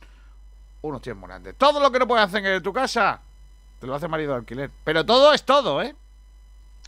unos 0.82 1.00
tíos 1.02 1.16
grandes. 1.20 1.54
Todo 1.56 1.78
lo 1.78 1.92
que 1.92 2.00
no 2.00 2.08
puedes 2.08 2.26
hacer 2.26 2.44
en 2.44 2.62
tu 2.62 2.72
casa, 2.72 3.20
te 3.78 3.86
lo 3.86 3.94
hace 3.94 4.08
marido 4.08 4.32
de 4.32 4.38
alquiler. 4.38 4.70
Pero 4.82 5.06
todo 5.06 5.32
es 5.32 5.44
todo, 5.44 5.80
¿eh? 5.82 5.94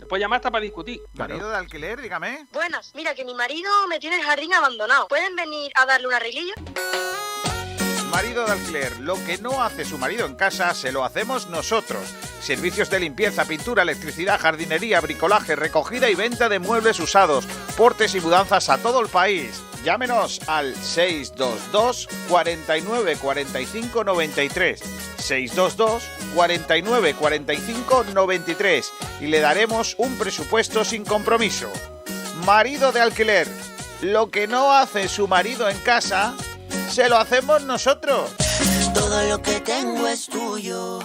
Después 0.03 0.19
llamaste 0.19 0.51
para 0.51 0.63
discutir. 0.63 1.01
¿Marido 1.15 1.49
de 1.49 1.57
alquiler? 1.57 2.03
Dígame. 2.03 2.49
Buenas, 2.53 2.93
mira 2.97 3.15
que 3.15 3.25
mi 3.25 3.35
marido 3.35 3.71
me 3.89 4.01
tiene 4.01 4.17
el 4.17 4.23
jardín 4.25 4.53
abandonado. 4.53 5.07
¿Pueden 5.07 5.37
venir 5.37 5.71
a 5.77 5.87
darle 5.87 6.09
una 6.09 6.17
arreglillo? 6.17 6.55
Marido 8.11 8.45
de 8.45 8.51
alquiler, 8.51 8.99
lo 8.99 9.15
que 9.25 9.39
no 9.39 9.63
hace 9.63 9.85
su 9.85 9.99
marido 9.99 10.27
en 10.27 10.35
casa, 10.35 10.75
se 10.75 10.91
lo 10.91 11.05
hacemos 11.05 11.47
nosotros. 11.51 12.03
Servicios 12.41 12.91
de 12.91 12.99
limpieza, 12.99 13.45
pintura, 13.45 13.85
electricidad, 13.85 14.41
jardinería, 14.41 15.01
bricolaje, 15.01 15.55
recogida 15.55 16.11
y 16.11 16.17
venta 16.17 16.49
de 16.49 16.59
muebles 16.59 16.99
usados, 16.99 17.47
portes 17.77 18.17
y 18.17 18.21
mudanzas 18.21 18.71
a 18.71 18.79
todo 18.79 19.01
el 19.01 19.09
país. 19.09 19.63
Llámenos 19.85 20.41
al 20.47 20.77
622 20.77 22.09
49 22.29 23.17
45 23.17 24.05
93. 24.05 24.81
622 25.19 26.05
49 26.35 27.15
45 27.15 28.05
93 28.13 28.93
y 29.21 29.27
le 29.27 29.41
daremos 29.41 29.97
un 29.99 30.17
presupuesto 30.17 30.85
sin 30.85 31.05
compromiso. 31.05 31.69
Marido 32.45 32.93
de 32.93 33.01
alquiler. 33.01 33.49
Lo 34.03 34.31
que 34.31 34.47
no 34.47 34.73
hace 34.73 35.09
su 35.09 35.29
marido 35.29 35.69
en 35.69 35.79
casa, 35.79 36.35
se 36.89 37.09
lo 37.09 37.17
hacemos 37.17 37.63
nosotros. 37.63 38.31
Todo 38.95 39.23
lo 39.29 39.43
que 39.43 39.61
tengo 39.61 40.07
es 40.09 40.27
tuyo. 40.27 41.01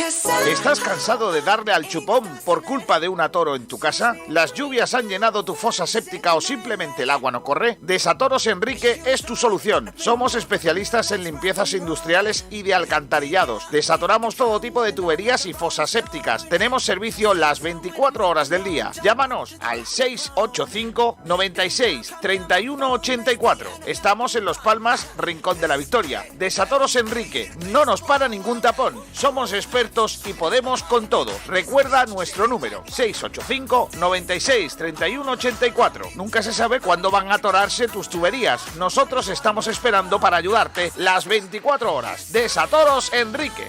¿Estás 0.00 0.80
cansado 0.80 1.30
de 1.30 1.42
darle 1.42 1.74
al 1.74 1.86
chupón 1.86 2.26
por 2.46 2.62
culpa 2.62 2.98
de 2.98 3.10
un 3.10 3.20
atoro 3.20 3.54
en 3.54 3.66
tu 3.66 3.78
casa? 3.78 4.16
¿Las 4.28 4.54
lluvias 4.54 4.94
han 4.94 5.08
llenado 5.08 5.44
tu 5.44 5.54
fosa 5.54 5.86
séptica 5.86 6.34
o 6.34 6.40
simplemente 6.40 7.02
el 7.02 7.10
agua 7.10 7.30
no 7.30 7.42
corre? 7.42 7.76
Desatoros 7.82 8.46
Enrique 8.46 9.02
es 9.04 9.22
tu 9.22 9.36
solución. 9.36 9.92
Somos 9.96 10.34
especialistas 10.34 11.10
en 11.10 11.22
limpiezas 11.22 11.74
industriales 11.74 12.46
y 12.48 12.62
de 12.62 12.72
alcantarillados. 12.72 13.70
Desatoramos 13.70 14.36
todo 14.36 14.58
tipo 14.58 14.82
de 14.82 14.94
tuberías 14.94 15.44
y 15.44 15.52
fosas 15.52 15.90
sépticas. 15.90 16.48
Tenemos 16.48 16.82
servicio 16.82 17.34
las 17.34 17.60
24 17.60 18.26
horas 18.26 18.48
del 18.48 18.64
día. 18.64 18.92
Llámanos 19.02 19.56
al 19.60 19.86
685 19.86 21.18
96 21.26 22.14
31 22.22 22.92
84. 22.92 23.70
Estamos 23.84 24.34
en 24.34 24.46
Los 24.46 24.58
Palmas, 24.58 25.06
Rincón 25.18 25.60
de 25.60 25.68
la 25.68 25.76
Victoria. 25.76 26.24
Desatoros 26.38 26.96
Enrique. 26.96 27.52
No 27.70 27.84
nos 27.84 28.00
para 28.00 28.28
ningún 28.28 28.62
tapón. 28.62 28.98
Somos 29.12 29.52
expertos 29.52 29.89
y 30.24 30.32
podemos 30.34 30.82
con 30.84 31.08
todo. 31.08 31.32
Recuerda 31.46 32.06
nuestro 32.06 32.46
número 32.46 32.84
685 32.86 33.90
96 33.98 34.76
31 34.76 35.32
84. 35.32 36.10
Nunca 36.14 36.42
se 36.42 36.52
sabe 36.52 36.80
cuándo 36.80 37.10
van 37.10 37.30
a 37.30 37.34
atorarse 37.34 37.88
tus 37.88 38.08
tuberías. 38.08 38.76
Nosotros 38.76 39.28
estamos 39.28 39.66
esperando 39.66 40.20
para 40.20 40.36
ayudarte 40.36 40.92
las 40.96 41.26
24 41.26 41.92
horas. 41.92 42.32
Desatoros 42.32 43.12
Enrique. 43.12 43.68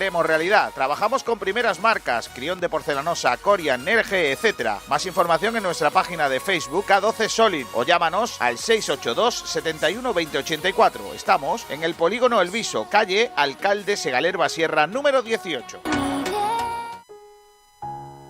haremos 0.00 0.24
realidad. 0.24 0.72
Trabajamos 0.74 1.22
con 1.22 1.38
primeras 1.38 1.78
marcas, 1.80 2.30
Crión 2.30 2.58
de 2.58 2.70
Porcelanosa, 2.70 3.36
Corian, 3.36 3.84
Nerge, 3.84 4.32
etc. 4.32 4.80
Más 4.88 5.04
información 5.04 5.56
en 5.56 5.62
nuestra 5.62 5.90
página 5.90 6.28
de 6.28 6.40
Facebook 6.40 6.86
K12 6.86 7.28
Solid 7.28 7.66
o 7.74 7.84
llámanos 7.84 8.40
al 8.40 8.56
682 8.56 9.34
71 9.34 10.12
2084. 10.12 11.14
Estamos 11.14 11.66
en 11.68 11.84
el 11.84 11.94
Polígono 11.94 12.40
El 12.40 12.50
Viso, 12.50 12.88
calle 12.88 13.30
Alcalde 13.36 13.96
Segalerba 13.96 14.48
Sierra, 14.48 14.86
número 14.86 15.22
18. 15.22 15.82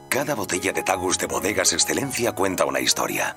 Cada 0.08 0.34
botella 0.34 0.72
de 0.72 0.82
Tagus 0.82 1.18
de 1.18 1.26
Bodegas 1.28 1.72
Excelencia 1.72 2.32
cuenta 2.32 2.64
una 2.64 2.80
historia. 2.80 3.36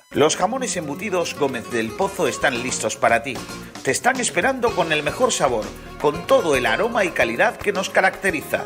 Los 0.13 0.35
jamones 0.35 0.75
embutidos 0.75 1.35
Gómez 1.39 1.71
del 1.71 1.89
Pozo 1.89 2.27
están 2.27 2.61
listos 2.63 2.97
para 2.97 3.23
ti. 3.23 3.33
Te 3.81 3.91
están 3.91 4.19
esperando 4.19 4.75
con 4.75 4.91
el 4.91 5.03
mejor 5.03 5.31
sabor, 5.31 5.63
con 6.01 6.27
todo 6.27 6.57
el 6.57 6.65
aroma 6.65 7.05
y 7.05 7.11
calidad 7.11 7.55
que 7.55 7.71
nos 7.71 7.89
caracteriza. 7.89 8.65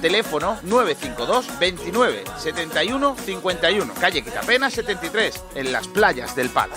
Teléfono 0.00 0.58
952 0.62 1.58
29 1.58 2.24
71 2.38 3.16
51. 3.16 3.94
Calle 3.94 4.22
Quitapena 4.22 4.70
73, 4.70 5.44
en 5.54 5.72
las 5.72 5.88
playas 5.88 6.34
del 6.36 6.50
Palo. 6.50 6.74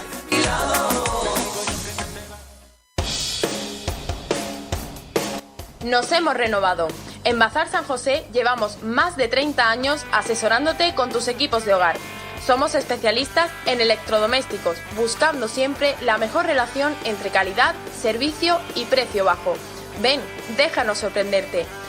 Nos 5.84 6.12
hemos 6.12 6.34
renovado. 6.34 6.88
En 7.24 7.38
Bazar 7.38 7.70
San 7.70 7.84
José 7.84 8.26
llevamos 8.34 8.82
más 8.82 9.18
de 9.18 9.28
30 9.28 9.70
años 9.70 10.06
asesorándote 10.12 10.96
con 10.96 11.12
tus 11.12 11.28
equipos 11.28 11.66
de 11.66 11.74
hogar. 11.74 11.98
Somos 12.46 12.76
especialistas 12.76 13.50
en 13.66 13.82
electrodomésticos, 13.82 14.78
buscando 14.96 15.48
siempre 15.48 15.96
la 16.02 16.18
mejor 16.18 16.46
relación 16.46 16.96
entre 17.04 17.30
calidad, 17.32 17.74
servicio 18.00 18.60
y 18.76 18.86
precio 18.86 19.26
bajo. 19.26 19.56
Ven, 20.02 20.22
déjanos 20.58 21.00
sorprenderte. 21.00 21.66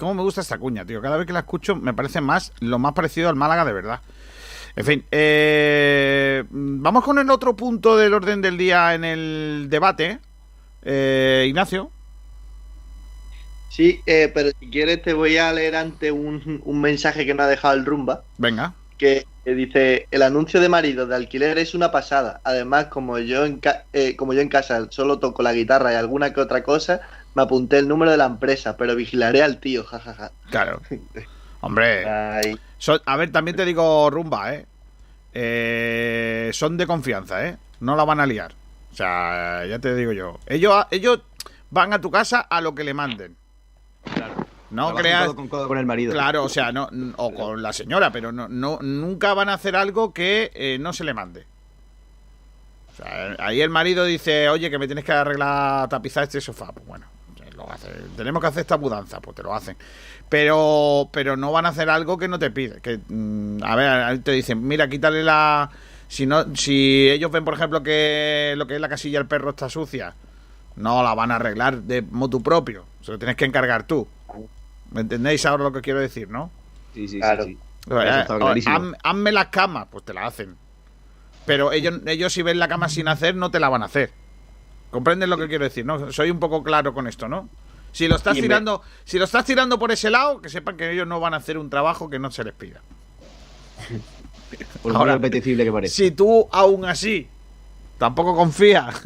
¿Cómo 0.00 0.14
me 0.14 0.22
gusta 0.22 0.40
esta 0.40 0.58
cuña, 0.58 0.84
tío? 0.84 1.00
Cada 1.00 1.16
vez 1.18 1.26
que 1.26 1.32
la 1.32 1.40
escucho 1.40 1.76
me 1.76 1.94
parece 1.94 2.20
más 2.20 2.52
lo 2.60 2.78
más 2.78 2.94
parecido 2.94 3.28
al 3.28 3.36
Málaga 3.36 3.64
de 3.64 3.72
verdad. 3.72 4.00
En 4.74 4.84
fin, 4.84 5.04
eh, 5.10 6.44
vamos 6.50 7.04
con 7.04 7.18
el 7.18 7.28
otro 7.30 7.54
punto 7.54 7.96
del 7.96 8.14
orden 8.14 8.40
del 8.40 8.56
día 8.56 8.94
en 8.94 9.04
el 9.04 9.66
debate. 9.68 10.18
Eh, 10.82 11.44
Ignacio. 11.48 11.90
Sí, 13.68 14.00
eh, 14.06 14.30
pero 14.34 14.50
si 14.58 14.70
quieres 14.70 15.02
te 15.02 15.12
voy 15.12 15.36
a 15.36 15.52
leer 15.52 15.76
ante 15.76 16.10
un, 16.10 16.60
un 16.64 16.80
mensaje 16.80 17.26
que 17.26 17.34
me 17.34 17.42
ha 17.42 17.46
dejado 17.46 17.74
el 17.74 17.84
Rumba. 17.84 18.22
Venga. 18.38 18.72
Que, 18.98 19.24
que 19.44 19.54
dice, 19.54 20.06
el 20.10 20.22
anuncio 20.22 20.60
de 20.60 20.68
marido 20.68 21.06
de 21.06 21.14
alquiler 21.16 21.58
es 21.58 21.74
una 21.74 21.90
pasada. 21.92 22.40
Además, 22.44 22.86
como 22.86 23.18
yo 23.18 23.44
en, 23.46 23.58
ca- 23.58 23.84
eh, 23.92 24.16
como 24.16 24.34
yo 24.34 24.40
en 24.40 24.48
casa 24.48 24.88
solo 24.90 25.18
toco 25.18 25.42
la 25.42 25.52
guitarra 25.52 25.92
y 25.92 25.96
alguna 25.96 26.32
que 26.32 26.40
otra 26.40 26.62
cosa, 26.62 27.00
me 27.34 27.42
apunté 27.42 27.78
el 27.78 27.88
número 27.88 28.10
de 28.10 28.16
la 28.16 28.26
empresa, 28.26 28.76
pero 28.76 28.94
vigilaré 28.96 29.42
al 29.42 29.58
tío, 29.58 29.84
jajaja. 29.84 30.32
Claro. 30.50 30.80
Hombre. 31.60 32.08
Ay. 32.08 32.58
Son- 32.78 33.00
a 33.06 33.16
ver, 33.16 33.30
también 33.32 33.56
te 33.56 33.64
digo 33.64 34.08
rumba, 34.10 34.54
¿eh? 34.54 34.66
Eh, 35.32 36.50
Son 36.52 36.76
de 36.76 36.86
confianza, 36.86 37.46
¿eh? 37.46 37.56
No 37.80 37.96
la 37.96 38.04
van 38.04 38.20
a 38.20 38.26
liar. 38.26 38.52
O 38.92 38.96
sea, 38.96 39.64
ya 39.66 39.78
te 39.78 39.94
digo 39.94 40.12
yo. 40.12 40.38
Ellos, 40.46 40.86
ellos 40.90 41.20
van 41.70 41.92
a 41.92 42.00
tu 42.00 42.10
casa 42.10 42.40
a 42.40 42.60
lo 42.60 42.74
que 42.74 42.82
le 42.84 42.94
manden. 42.94 43.36
No 44.70 44.86
Trabajan 44.86 45.02
creas. 45.02 45.24
codo 45.26 45.36
con 45.36 45.48
codo 45.48 45.68
con 45.68 45.78
el 45.78 45.86
marido. 45.86 46.12
Claro, 46.12 46.44
o 46.44 46.48
sea, 46.48 46.70
no, 46.72 46.88
o 47.16 47.34
con 47.34 47.60
la 47.62 47.72
señora, 47.72 48.10
pero 48.12 48.30
no, 48.32 48.48
no, 48.48 48.78
nunca 48.80 49.34
van 49.34 49.48
a 49.48 49.54
hacer 49.54 49.74
algo 49.76 50.12
que 50.12 50.50
eh, 50.54 50.78
no 50.80 50.92
se 50.92 51.04
le 51.04 51.12
mande. 51.14 51.44
O 52.92 52.96
sea, 52.96 53.34
ahí 53.40 53.60
el 53.60 53.70
marido 53.70 54.04
dice, 54.04 54.48
oye, 54.48 54.70
que 54.70 54.78
me 54.78 54.86
tienes 54.86 55.04
que 55.04 55.12
arreglar, 55.12 55.88
tapizar 55.88 56.24
este 56.24 56.40
sofá. 56.40 56.72
Pues 56.72 56.86
bueno, 56.86 57.06
lo. 57.68 58.16
Tenemos 58.16 58.40
que 58.40 58.46
hacer 58.48 58.60
esta 58.62 58.76
mudanza, 58.78 59.20
pues 59.20 59.36
te 59.36 59.42
lo 59.42 59.54
hacen. 59.54 59.76
Pero, 60.28 61.08
pero 61.12 61.36
no 61.36 61.52
van 61.52 61.66
a 61.66 61.70
hacer 61.70 61.90
algo 61.90 62.16
que 62.18 62.28
no 62.28 62.38
te 62.38 62.50
pide. 62.50 62.80
Que, 62.80 62.98
mm, 63.08 63.62
a 63.64 63.76
ver, 63.76 64.18
te 64.22 64.32
dicen, 64.32 64.66
mira, 64.66 64.88
quítale 64.88 65.22
la. 65.24 65.70
Si 66.08 66.26
no, 66.26 66.54
si 66.56 67.08
ellos 67.08 67.30
ven, 67.30 67.44
por 67.44 67.54
ejemplo, 67.54 67.82
que 67.82 68.54
lo 68.56 68.66
que 68.66 68.74
es 68.76 68.80
la 68.80 68.88
casilla 68.88 69.18
del 69.18 69.28
perro 69.28 69.50
está 69.50 69.68
sucia, 69.68 70.14
no 70.76 71.02
la 71.02 71.14
van 71.14 71.30
a 71.30 71.36
arreglar 71.36 71.82
de 71.82 72.02
motu 72.02 72.42
propio. 72.42 72.84
Se 73.02 73.12
lo 73.12 73.18
tienes 73.18 73.36
que 73.36 73.44
encargar 73.44 73.84
tú. 73.84 74.06
¿Me 74.90 75.02
entendéis 75.02 75.46
ahora 75.46 75.64
lo 75.64 75.72
que 75.72 75.80
quiero 75.82 76.00
decir, 76.00 76.28
no? 76.28 76.50
Sí, 76.94 77.06
sí, 77.06 77.20
Claro. 77.20 77.44
sí. 77.44 77.54
sí. 77.84 77.92
Eh, 77.94 78.08
Eso 78.08 78.18
está 78.20 78.38
clarísimo. 78.38 78.74
haz- 78.76 78.96
hazme 79.04 79.32
las 79.32 79.46
camas, 79.46 79.86
pues 79.90 80.04
te 80.04 80.12
la 80.12 80.26
hacen. 80.26 80.56
Pero 81.46 81.72
ellos, 81.72 82.00
ellos 82.06 82.32
si 82.32 82.42
ven 82.42 82.58
la 82.58 82.68
cama 82.68 82.88
sin 82.88 83.08
hacer, 83.08 83.34
no 83.36 83.50
te 83.50 83.58
la 83.60 83.68
van 83.68 83.82
a 83.82 83.86
hacer. 83.86 84.10
¿Comprendes 84.90 85.28
lo 85.28 85.36
que 85.38 85.48
quiero 85.48 85.64
decir? 85.64 85.84
¿no? 85.86 86.12
Soy 86.12 86.30
un 86.30 86.38
poco 86.40 86.62
claro 86.62 86.92
con 86.94 87.06
esto, 87.06 87.28
¿no? 87.28 87.48
Si 87.92 88.06
lo 88.08 88.16
estás 88.16 88.36
me- 88.36 88.42
tirando, 88.42 88.82
si 89.04 89.18
lo 89.18 89.24
estás 89.24 89.44
tirando 89.44 89.78
por 89.78 89.90
ese 89.90 90.10
lado, 90.10 90.40
que 90.40 90.48
sepan 90.48 90.76
que 90.76 90.92
ellos 90.92 91.06
no 91.06 91.18
van 91.20 91.34
a 91.34 91.38
hacer 91.38 91.58
un 91.58 91.70
trabajo 91.70 92.08
que 92.10 92.18
no 92.18 92.30
se 92.30 92.44
les 92.44 92.54
pida. 92.54 92.80
Por 94.82 94.94
Ahora, 94.96 95.14
apetecible 95.14 95.64
que 95.64 95.70
parezca. 95.72 95.94
Si 95.96 96.10
tú 96.10 96.48
aún 96.50 96.84
así 96.84 97.28
tampoco 97.98 98.34
confías. 98.34 99.00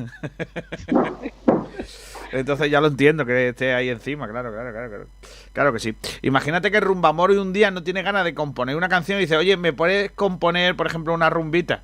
Entonces 2.32 2.70
ya 2.70 2.80
lo 2.80 2.88
entiendo 2.88 3.24
que 3.24 3.50
esté 3.50 3.74
ahí 3.74 3.88
encima, 3.90 4.28
claro, 4.28 4.50
claro, 4.52 4.72
claro, 4.72 4.88
claro. 4.88 5.06
Claro 5.52 5.72
que 5.72 5.78
sí. 5.78 5.94
Imagínate 6.22 6.70
que 6.70 6.80
Rumbamori 6.80 7.36
un 7.36 7.52
día 7.52 7.70
no 7.70 7.82
tiene 7.82 8.02
ganas 8.02 8.24
de 8.24 8.34
componer 8.34 8.74
una 8.74 8.88
canción 8.88 9.18
y 9.18 9.22
dice, 9.22 9.36
oye, 9.36 9.56
¿me 9.56 9.72
puedes 9.72 10.10
componer, 10.12 10.74
por 10.76 10.86
ejemplo, 10.86 11.14
una 11.14 11.30
rumbita? 11.30 11.82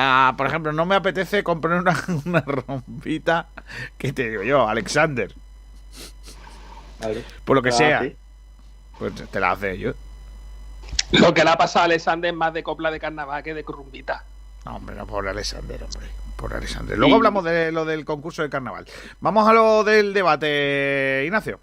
Ah, 0.00 0.34
por 0.36 0.46
ejemplo, 0.46 0.72
no 0.72 0.86
me 0.86 0.94
apetece 0.94 1.42
componer 1.42 1.80
una, 1.80 1.96
una 2.24 2.40
rumbita, 2.42 3.48
¿qué 3.98 4.12
te 4.12 4.30
digo 4.30 4.42
yo? 4.44 4.68
Alexander. 4.68 5.34
Por 7.44 7.56
lo 7.56 7.62
que 7.62 7.70
Ah, 7.70 7.72
sea. 7.72 8.02
sí. 8.02 8.16
Pues 8.98 9.12
te 9.14 9.40
la 9.40 9.52
hace 9.52 9.78
yo. 9.78 9.92
Lo 11.12 11.32
que 11.34 11.42
le 11.44 11.50
ha 11.50 11.56
pasado 11.58 11.82
a 11.82 11.84
Alexander 11.86 12.30
es 12.30 12.36
más 12.36 12.52
de 12.52 12.62
copla 12.62 12.90
de 12.90 12.98
carnaval 13.00 13.42
que 13.42 13.54
de 13.54 13.62
rumbita. 13.62 14.24
No, 14.64 14.76
hombre, 14.76 14.96
no, 14.96 15.06
por 15.06 15.26
Alexander, 15.26 15.82
hombre. 15.82 16.08
Por 16.36 16.54
Alexander. 16.54 16.96
Luego 16.96 17.16
hablamos 17.16 17.42
de 17.44 17.72
lo 17.72 17.84
del 17.84 18.04
concurso 18.04 18.42
de 18.42 18.50
carnaval. 18.50 18.86
Vamos 19.20 19.48
a 19.48 19.52
lo 19.52 19.82
del 19.84 20.12
debate, 20.12 21.22
Ignacio. 21.26 21.58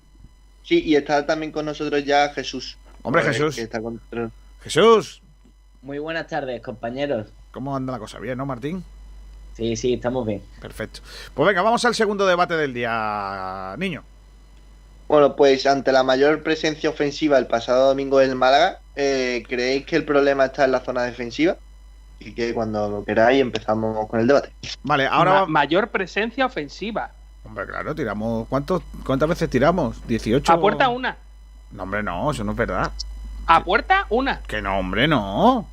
Sí, 0.63 0.81
y 0.83 0.95
está 0.95 1.25
también 1.25 1.51
con 1.51 1.65
nosotros 1.65 2.03
ya 2.03 2.29
Jesús. 2.33 2.77
Hombre, 3.03 3.21
Jesús. 3.23 3.55
que 3.55 3.61
está 3.61 3.81
con 3.81 3.95
nosotros. 3.95 4.31
Jesús, 4.63 5.21
Muy 5.81 5.99
buenas 5.99 6.27
tardes, 6.27 6.61
compañeros. 6.61 7.27
¿Cómo 7.55 7.73
anda 7.75 7.93
la 7.93 7.99
cosa? 7.99 8.19
¿Bien, 8.19 8.37
no, 8.37 8.45
Martín? 8.45 8.83
Sí, 9.55 9.77
sí, 9.77 9.93
estamos 9.93 10.27
bien. 10.27 10.43
Perfecto. 10.59 10.99
Pues 11.33 11.47
venga, 11.47 11.61
vamos 11.61 11.85
al 11.85 11.95
segundo 11.95 12.27
debate 12.27 12.55
del 12.57 12.73
día, 12.73 13.73
niño. 13.77 14.03
Bueno, 15.07 15.35
pues 15.37 15.65
ante 15.65 15.93
la 15.93 16.03
mayor 16.03 16.43
presencia 16.43 16.89
ofensiva 16.89 17.37
el 17.37 17.47
pasado 17.47 17.87
domingo 17.87 18.19
en 18.19 18.35
Málaga, 18.37 18.79
eh, 18.97 19.43
¿creéis 19.47 19.85
que 19.85 19.95
el 19.95 20.03
problema 20.03 20.45
está 20.45 20.65
en 20.65 20.73
la 20.73 20.81
zona 20.81 21.03
defensiva? 21.03 21.55
Y 22.19 22.33
que 22.33 22.53
cuando 22.53 23.03
queráis 23.05 23.39
empezamos 23.41 24.09
con 24.09 24.19
el 24.19 24.27
debate. 24.27 24.51
Vale, 24.83 25.07
ahora 25.07 25.41
Ma- 25.41 25.45
mayor 25.45 25.87
presencia 25.89 26.45
ofensiva. 26.45 27.11
Hombre, 27.45 27.65
claro, 27.67 27.95
tiramos. 27.95 28.47
¿cuántos, 28.49 28.81
¿Cuántas 29.05 29.29
veces 29.29 29.49
tiramos? 29.49 30.01
¿18? 30.07 30.49
A 30.49 30.59
puerta 30.59 30.89
una. 30.89 31.15
No, 31.71 31.83
hombre, 31.83 32.03
no, 32.03 32.31
eso 32.31 32.43
no 32.43 32.51
es 32.51 32.57
verdad. 32.57 32.91
A 33.47 33.63
puerta, 33.63 34.07
una. 34.09 34.41
Que 34.47 34.61
no, 34.61 34.79
hombre, 34.79 35.07
no. 35.07 35.67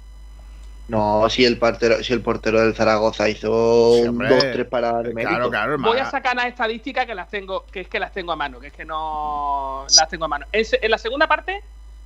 No, 0.92 1.28
si 1.30 1.44
el 1.46 1.58
portero, 1.58 2.04
si 2.04 2.12
el 2.12 2.20
portero 2.20 2.60
del 2.60 2.74
Zaragoza 2.74 3.26
hizo 3.28 3.94
Sí, 3.94 4.02
un, 4.02 4.08
hombre. 4.10 4.28
dos, 4.28 4.38
tres 4.40 4.66
paradas 4.66 5.04
de 5.04 5.14
mérito. 5.14 5.30
Claro, 5.34 5.50
claro, 5.50 5.78
Voy 5.78 5.98
a 5.98 6.10
sacar 6.10 6.36
las 6.36 6.46
estadísticas 6.46 7.06
que 7.06 7.14
las 7.14 7.30
tengo, 7.30 7.64
que 7.72 7.80
es 7.80 7.88
que 7.88 7.98
las 7.98 8.12
tengo 8.12 8.30
a 8.32 8.36
mano, 8.36 8.60
que 8.60 8.66
es 8.66 8.72
que 8.74 8.84
no 8.84 9.86
las 9.96 10.08
tengo 10.10 10.26
a 10.26 10.28
mano. 10.28 10.44
En, 10.52 10.90
la 10.90 10.98
segunda 10.98 11.26
parte, 11.26 11.62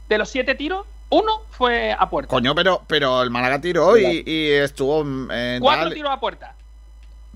de 0.08 0.18
los 0.18 0.28
siete 0.28 0.54
tiros, 0.54 0.86
uno 1.10 1.42
fue 1.50 1.92
a 1.98 2.08
puerta. 2.08 2.28
Coño, 2.30 2.54
pero, 2.54 2.82
pero 2.86 3.22
el 3.22 3.30
Málaga 3.30 3.60
tiró 3.60 3.96
y, 3.98 4.22
y 4.24 4.50
estuvo 4.52 5.00
en 5.02 5.60
Cuatro 5.60 5.84
tal- 5.86 5.94
tiros 5.94 6.10
a 6.12 6.20
puerta. 6.20 6.54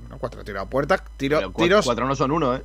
No, 0.08 0.18
cuatro 0.18 0.44
tiros 0.44 0.62
a 0.62 0.66
puerta, 0.66 1.02
tiro, 1.16 1.38
Pero 1.38 1.52
cua- 1.52 1.62
tiros. 1.64 1.84
Cuatro 1.84 2.06
no 2.06 2.14
son 2.14 2.30
uno, 2.30 2.54
¿eh? 2.56 2.62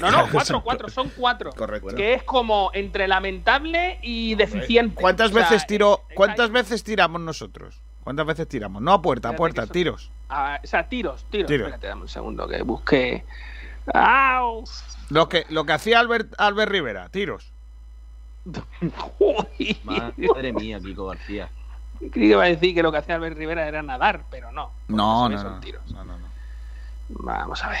No, 0.00 0.10
no, 0.12 0.28
cuatro, 0.32 0.62
cuatro, 0.62 0.88
son 0.88 1.10
cuatro. 1.16 1.50
Correcto. 1.52 1.94
Que 1.96 2.14
es 2.14 2.22
como 2.22 2.70
entre 2.72 3.08
lamentable 3.08 3.98
y 4.00 4.36
deficiente. 4.36 5.00
¿Cuántas 5.00 5.30
O 5.30 5.34
sea, 5.34 5.42
veces 5.42 5.66
tiró? 5.66 6.02
¿Cuántas 6.14 6.50
veces 6.50 6.84
tiramos 6.84 7.20
nosotros? 7.20 7.80
¿Cuántas 8.04 8.26
veces 8.26 8.48
tiramos? 8.48 8.82
No 8.82 8.92
a 8.92 9.02
puerta, 9.02 9.28
a 9.30 9.36
puerta, 9.36 9.62
son- 9.62 9.72
tiros. 9.72 10.10
Ah, 10.28 10.58
o 10.62 10.66
sea, 10.66 10.88
tiros, 10.88 11.24
tiros. 11.30 11.46
Tiros. 11.48 11.66
Espérate, 11.68 11.86
dame 11.86 12.02
un 12.02 12.08
segundo 12.08 12.48
que 12.48 12.62
busque. 12.62 13.24
¡Au! 13.94 14.64
Lo 15.10 15.28
que, 15.28 15.44
lo 15.50 15.64
que 15.66 15.72
hacía 15.72 16.00
Albert, 16.00 16.32
Albert 16.38 16.70
Rivera, 16.72 17.08
tiros. 17.10 17.52
Madre 19.84 20.52
mía, 20.52 20.80
Kiko 20.80 21.06
García. 21.06 21.48
Creí 21.98 22.10
que 22.10 22.24
iba 22.26 22.42
a 22.42 22.46
decir 22.46 22.74
que 22.74 22.82
lo 22.82 22.90
que 22.90 22.98
hacía 22.98 23.14
Albert 23.14 23.36
Rivera 23.36 23.68
era 23.68 23.82
nadar, 23.82 24.24
pero 24.30 24.50
no. 24.50 24.72
No, 24.88 25.28
no, 25.28 25.38
son 25.38 25.54
no, 25.54 25.60
tiros. 25.60 25.90
no, 25.92 26.04
no, 26.04 26.18
no. 26.18 26.26
Vamos 27.10 27.62
a 27.62 27.68
ver. 27.68 27.80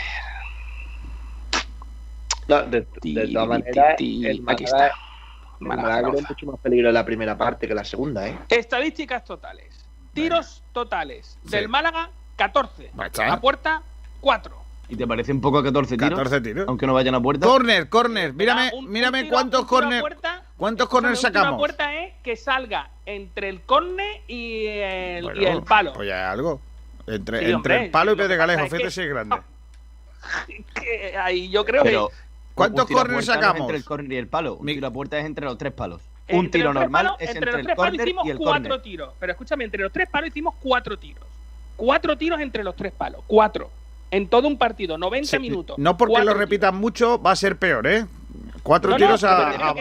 No, 2.48 2.62
de, 2.64 2.86
de 3.02 3.28
todas 3.32 3.48
maneras, 3.48 3.96
el 3.98 4.26
Aquí 4.26 4.40
Málaga, 4.40 4.64
está. 4.64 5.98
el 5.98 6.04
corre 6.04 6.22
mucho 6.28 6.46
más 6.46 6.60
peligro 6.60 6.88
en 6.88 6.94
la 6.94 7.04
primera 7.04 7.36
parte 7.38 7.66
que 7.66 7.74
la 7.74 7.84
segunda, 7.84 8.28
¿eh? 8.28 8.38
Estadísticas 8.48 9.24
totales. 9.24 9.81
Tiros 10.14 10.62
totales. 10.72 11.38
Del 11.44 11.68
Málaga, 11.68 12.10
14. 12.36 12.90
está. 13.06 13.32
A 13.32 13.40
puerta, 13.40 13.82
4. 14.20 14.62
¿Y 14.88 14.96
te 14.96 15.06
parece 15.06 15.32
un 15.32 15.40
poco 15.40 15.58
a 15.58 15.62
14 15.64 15.96
tiros? 15.96 16.10
14 16.18 16.40
tiros. 16.42 16.68
Aunque 16.68 16.86
no 16.86 16.92
vayan 16.92 17.14
a 17.14 17.20
puerta. 17.20 17.46
Corner, 17.46 17.88
corner. 17.88 18.34
Mírame, 18.34 18.70
un- 18.74 18.90
mírame 18.90 19.20
un 19.20 19.24
tiro- 19.26 19.34
cuántos 19.34 19.64
corner. 19.66 20.00
puerta, 20.00 20.44
¿Cuántos 20.56 20.86
a 20.86 20.90
sacamos? 21.16 21.58
puerta 21.58 21.94
es 21.94 22.12
que 22.22 22.36
salga 22.36 22.90
entre 23.06 23.48
el 23.48 23.62
córner 23.62 24.20
y 24.28 24.66
el, 24.66 25.24
Bueno, 25.24 25.40
y 25.40 25.44
el 25.46 25.62
palo. 25.62 25.92
Pues 25.94 26.08
ya 26.08 26.24
es 26.26 26.28
algo. 26.32 26.60
Entre, 27.06 27.38
Sí, 27.38 27.44
entre 27.46 27.54
hombre, 27.56 27.84
el 27.86 27.90
palo 27.90 28.12
y 28.12 28.16
Pedregalejo, 28.16 28.64
fíjate 28.66 28.90
si 28.90 29.00
es 29.02 29.08
grande. 29.08 29.36
Que 30.74 31.16
ahí 31.16 31.48
yo 31.50 31.64
creo 31.64 31.82
Pero 31.82 32.08
que. 32.08 32.14
¿Cuántos 32.54 32.86
corners 32.86 33.26
no 33.26 33.34
sacamos? 33.34 33.62
entre 33.62 33.76
el 33.78 33.84
córner 33.84 34.12
y 34.12 34.16
el 34.16 34.28
palo. 34.28 34.54
Un 34.56 34.66
tiro 34.66 34.86
a 34.86 34.90
puerta 34.92 35.18
es 35.18 35.24
entre 35.24 35.46
los 35.46 35.56
tres 35.58 35.72
palos. 35.72 36.02
Entre 36.26 36.38
un 36.38 36.50
tiro 36.50 36.72
normal 36.74 37.06
palos- 37.06 37.16
es 37.20 37.28
entre 37.34 37.38
entre 37.38 37.52
los 37.52 37.58
el 37.60 37.66
tres 37.66 37.76
palos 37.76 37.94
hicimos 38.00 38.26
y 38.26 38.30
el 38.30 38.38
cuatro 38.38 38.80
tiros. 38.80 39.14
Pero 39.18 39.32
escúchame, 39.32 39.64
entre 39.64 39.82
los 39.82 39.92
tres 39.92 40.08
palos 40.08 40.28
hicimos 40.28 40.54
cuatro 40.60 40.98
tiros. 40.98 41.24
Cuatro 41.76 42.16
tiros 42.16 42.40
entre 42.40 42.62
los 42.64 42.76
tres 42.76 42.92
palos. 42.92 43.22
Cuatro. 43.26 43.70
En 44.10 44.28
todo 44.28 44.46
un 44.46 44.58
partido, 44.58 44.98
90 44.98 45.26
Sí, 45.30 45.38
minutos. 45.38 45.78
No 45.78 45.96
porque 45.96 46.22
lo 46.24 46.34
repitan 46.34 46.76
mucho, 46.76 47.20
va 47.20 47.30
a 47.32 47.36
ser 47.36 47.56
peor, 47.56 47.86
¿eh? 47.86 48.04
Cuatro 48.62 48.90
No, 48.90 48.98
no, 48.98 49.04
tiros 49.06 49.24
a, 49.24 49.48
a- 49.50 49.74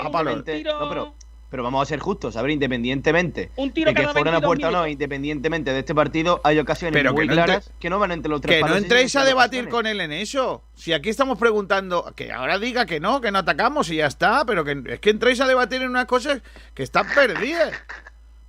tiro- 0.44 0.80
No, 0.80 0.90
pero, 0.90 1.14
pero 1.52 1.62
vamos 1.62 1.84
a 1.84 1.86
ser 1.86 2.00
justos. 2.00 2.36
A 2.38 2.42
ver, 2.42 2.50
independientemente 2.52 3.52
Un 3.58 3.72
tiro 3.72 3.90
de 3.92 3.96
que 3.96 4.02
cada 4.02 4.14
fueran 4.14 4.34
a 4.34 4.40
22 4.40 4.48
puerta 4.48 4.68
o 4.70 4.72
no, 4.72 4.88
independientemente 4.88 5.72
de 5.74 5.80
este 5.80 5.94
partido, 5.94 6.42
hay 6.44 6.58
ocasiones 6.58 6.94
Pero 6.98 7.14
muy 7.14 7.28
que 7.28 7.36
no 7.36 7.42
entre- 7.42 7.46
claras 7.46 7.72
que 7.80 7.90
no 7.90 8.00
van 8.00 8.12
entre 8.14 8.30
los 8.30 8.42
tres 8.42 8.64
Que 8.64 8.68
no 8.70 8.76
entréis 8.76 9.16
a 9.18 9.26
debatir 9.26 9.70
con 9.70 9.86
él 9.86 10.02
en 10.02 10.12
eso. 10.14 10.64
Si 10.74 10.94
aquí 10.94 11.10
estamos 11.10 11.38
preguntando, 11.38 12.12
que 12.16 12.32
ahora 12.32 12.58
diga 12.58 12.86
que 12.88 13.00
no, 13.00 13.22
que 13.22 13.32
no 13.32 13.40
atacamos 13.40 13.90
y 13.92 13.98
ya 13.98 14.08
está, 14.08 14.46
pero 14.46 14.64
que 14.64 14.82
es 14.88 15.00
que 15.00 15.10
entréis 15.12 15.40
a 15.42 15.48
debatir 15.48 15.82
en 15.84 15.90
unas 15.90 16.06
cosas 16.06 16.42
que 16.74 16.84
están 16.84 17.06
perdidas. 17.14 17.74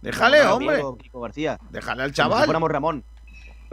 Déjale, 0.00 0.42
No, 0.44 0.54
hombre. 0.54 0.74
amigo, 0.76 0.96
Kiko 0.98 1.20
García. 1.20 1.58
Déjale 1.70 2.02
al 2.04 2.10
si 2.10 2.14
chaval. 2.16 2.44
fuéramos 2.44 2.70
Ramón. 2.70 3.04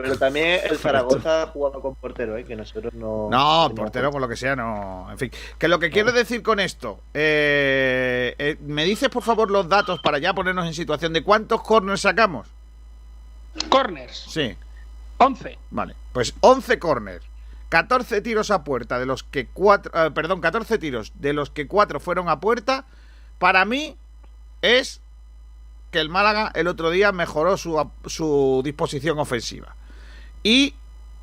Pero 0.01 0.17
también 0.17 0.61
el 0.63 0.77
Zaragoza 0.77 1.47
jugaba 1.47 1.81
con 1.81 1.93
portero, 1.95 2.37
¿eh? 2.37 2.45
Que 2.45 2.55
nosotros 2.55 2.93
no. 2.93 3.27
No, 3.29 3.69
portero 3.75 4.11
con 4.11 4.21
lo 4.21 4.29
que 4.29 4.37
sea, 4.37 4.55
no. 4.55 5.07
En 5.11 5.17
fin, 5.17 5.29
que 5.57 5.67
lo 5.67 5.77
que 5.77 5.89
quiero 5.89 6.13
decir 6.13 6.41
con 6.41 6.61
esto, 6.61 7.01
eh, 7.13 8.33
eh, 8.39 8.55
me 8.61 8.85
dices 8.85 9.09
por 9.09 9.23
favor 9.23 9.51
los 9.51 9.67
datos 9.67 9.99
para 9.99 10.17
ya 10.17 10.33
ponernos 10.33 10.65
en 10.65 10.73
situación 10.73 11.11
de 11.11 11.21
cuántos 11.21 11.61
corners 11.63 11.99
sacamos. 11.99 12.47
Corners. 13.67 14.25
Sí, 14.29 14.55
11. 15.17 15.57
vale. 15.69 15.95
Pues 16.13 16.33
11 16.39 16.79
corners, 16.79 17.25
14 17.67 18.21
tiros 18.21 18.51
a 18.51 18.63
puerta, 18.63 18.99
de 18.99 19.05
los 19.05 19.23
que 19.23 19.47
cuatro, 19.47 19.91
eh, 19.93 20.11
perdón, 20.11 20.39
14 20.39 20.77
tiros, 20.77 21.11
de 21.15 21.33
los 21.33 21.49
que 21.49 21.67
4 21.67 21.99
fueron 21.99 22.29
a 22.29 22.39
puerta. 22.39 22.85
Para 23.37 23.65
mí 23.65 23.97
es 24.61 25.01
que 25.91 25.99
el 25.99 26.07
Málaga 26.07 26.53
el 26.55 26.69
otro 26.69 26.89
día 26.89 27.11
mejoró 27.11 27.57
su, 27.57 27.85
su 28.05 28.61
disposición 28.63 29.19
ofensiva. 29.19 29.75
Y 30.43 30.73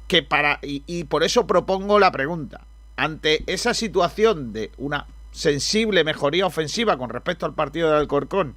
que 0.09 0.23
para 0.23 0.59
y, 0.63 1.05
por 1.05 1.25
eso 1.25 1.47
propongo 1.47 1.99
la 1.99 2.13
pregunta. 2.13 2.61
Ante 2.97 3.45
esa 3.47 3.75
situación 3.75 4.53
de 4.53 4.71
una 4.79 5.07
sensible 5.33 6.05
mejoría 6.05 6.47
ofensiva 6.47 6.97
con 6.97 7.11
respecto 7.11 7.45
al 7.45 7.55
partido 7.55 7.91
del 7.91 7.99
Alcorcón, 7.99 8.57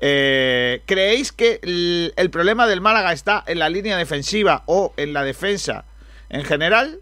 eh, 0.00 0.82
¿creéis 0.86 1.32
que 1.32 1.60
el 1.62 2.30
problema 2.30 2.66
del 2.66 2.80
Málaga 2.80 3.12
está 3.12 3.44
en 3.46 3.58
la 3.58 3.68
línea 3.68 3.98
defensiva 3.98 4.62
o 4.66 4.94
en 4.96 5.12
la 5.12 5.24
defensa 5.24 5.84
en 6.30 6.44
general 6.44 7.00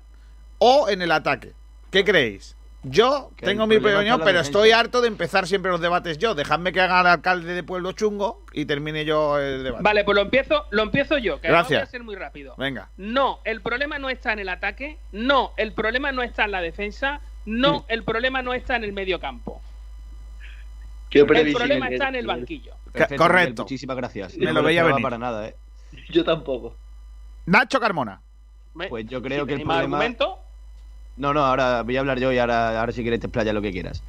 o 0.58 0.88
en 0.88 1.02
el 1.02 1.12
ataque? 1.12 1.52
¿Qué 1.92 2.04
creéis? 2.04 2.56
Yo 2.84 3.32
tengo 3.36 3.66
mi 3.66 3.76
opinión, 3.76 4.18
pero 4.20 4.38
defensa. 4.38 4.40
estoy 4.42 4.70
harto 4.70 5.00
de 5.00 5.08
empezar 5.08 5.46
siempre 5.48 5.70
los 5.72 5.80
debates 5.80 6.16
yo. 6.18 6.34
Dejadme 6.36 6.72
que 6.72 6.80
haga 6.80 7.00
el 7.00 7.06
alcalde 7.08 7.52
de 7.52 7.62
Pueblo 7.64 7.90
Chungo 7.92 8.44
y 8.52 8.66
termine 8.66 9.04
yo 9.04 9.38
el 9.38 9.64
debate. 9.64 9.82
Vale, 9.82 10.04
pues 10.04 10.14
lo 10.14 10.22
empiezo, 10.22 10.64
lo 10.70 10.84
empiezo 10.84 11.18
yo, 11.18 11.40
que 11.40 11.48
Gracias. 11.48 11.80
voy 11.80 11.82
a 11.82 11.90
ser 11.90 12.04
muy 12.04 12.14
rápido. 12.14 12.54
Venga. 12.56 12.88
No, 12.96 13.40
el 13.44 13.60
problema 13.62 13.98
no 13.98 14.08
está 14.08 14.32
en 14.32 14.38
el 14.38 14.48
ataque. 14.48 14.96
No, 15.10 15.52
el 15.56 15.72
problema 15.72 16.12
no 16.12 16.22
está 16.22 16.44
en 16.44 16.52
la 16.52 16.60
defensa. 16.60 17.20
No, 17.46 17.84
el 17.88 18.04
problema 18.04 18.42
no 18.42 18.54
está 18.54 18.76
en 18.76 18.84
el 18.84 18.92
medio 18.92 19.18
campo. 19.18 19.60
Qué 21.10 21.20
El 21.20 21.26
problema 21.26 21.88
está 21.88 22.08
en 22.08 22.14
el 22.16 22.26
banquillo. 22.26 22.74
Perfecto, 22.92 23.16
correcto. 23.22 23.50
Miguel, 23.50 23.62
muchísimas 23.64 23.96
gracias. 23.96 24.36
Me 24.36 24.46
No 24.46 24.52
lo 24.52 24.62
veía 24.62 24.84
venir. 24.84 25.02
para 25.02 25.18
nada, 25.18 25.48
¿eh? 25.48 25.56
Yo 26.10 26.22
tampoco. 26.24 26.76
Nacho 27.46 27.80
Carmona. 27.80 28.20
Pues 28.88 29.06
yo 29.06 29.20
creo 29.22 29.42
Si 29.44 29.48
que 29.48 29.54
el 29.54 29.62
problema. 29.62 29.78
argumento, 29.98 30.38
No, 31.18 31.34
no, 31.34 31.44
ahora 31.44 31.82
voy 31.82 31.96
a 31.96 32.00
hablar 32.00 32.20
yo 32.20 32.32
y 32.32 32.38
ahora, 32.38 32.80
ahora 32.80 32.92
si 32.92 33.02
quieres 33.02 33.20
te 33.20 33.26
explayas 33.26 33.54
lo 33.54 33.62
que 33.62 33.72
quieras. 33.72 34.02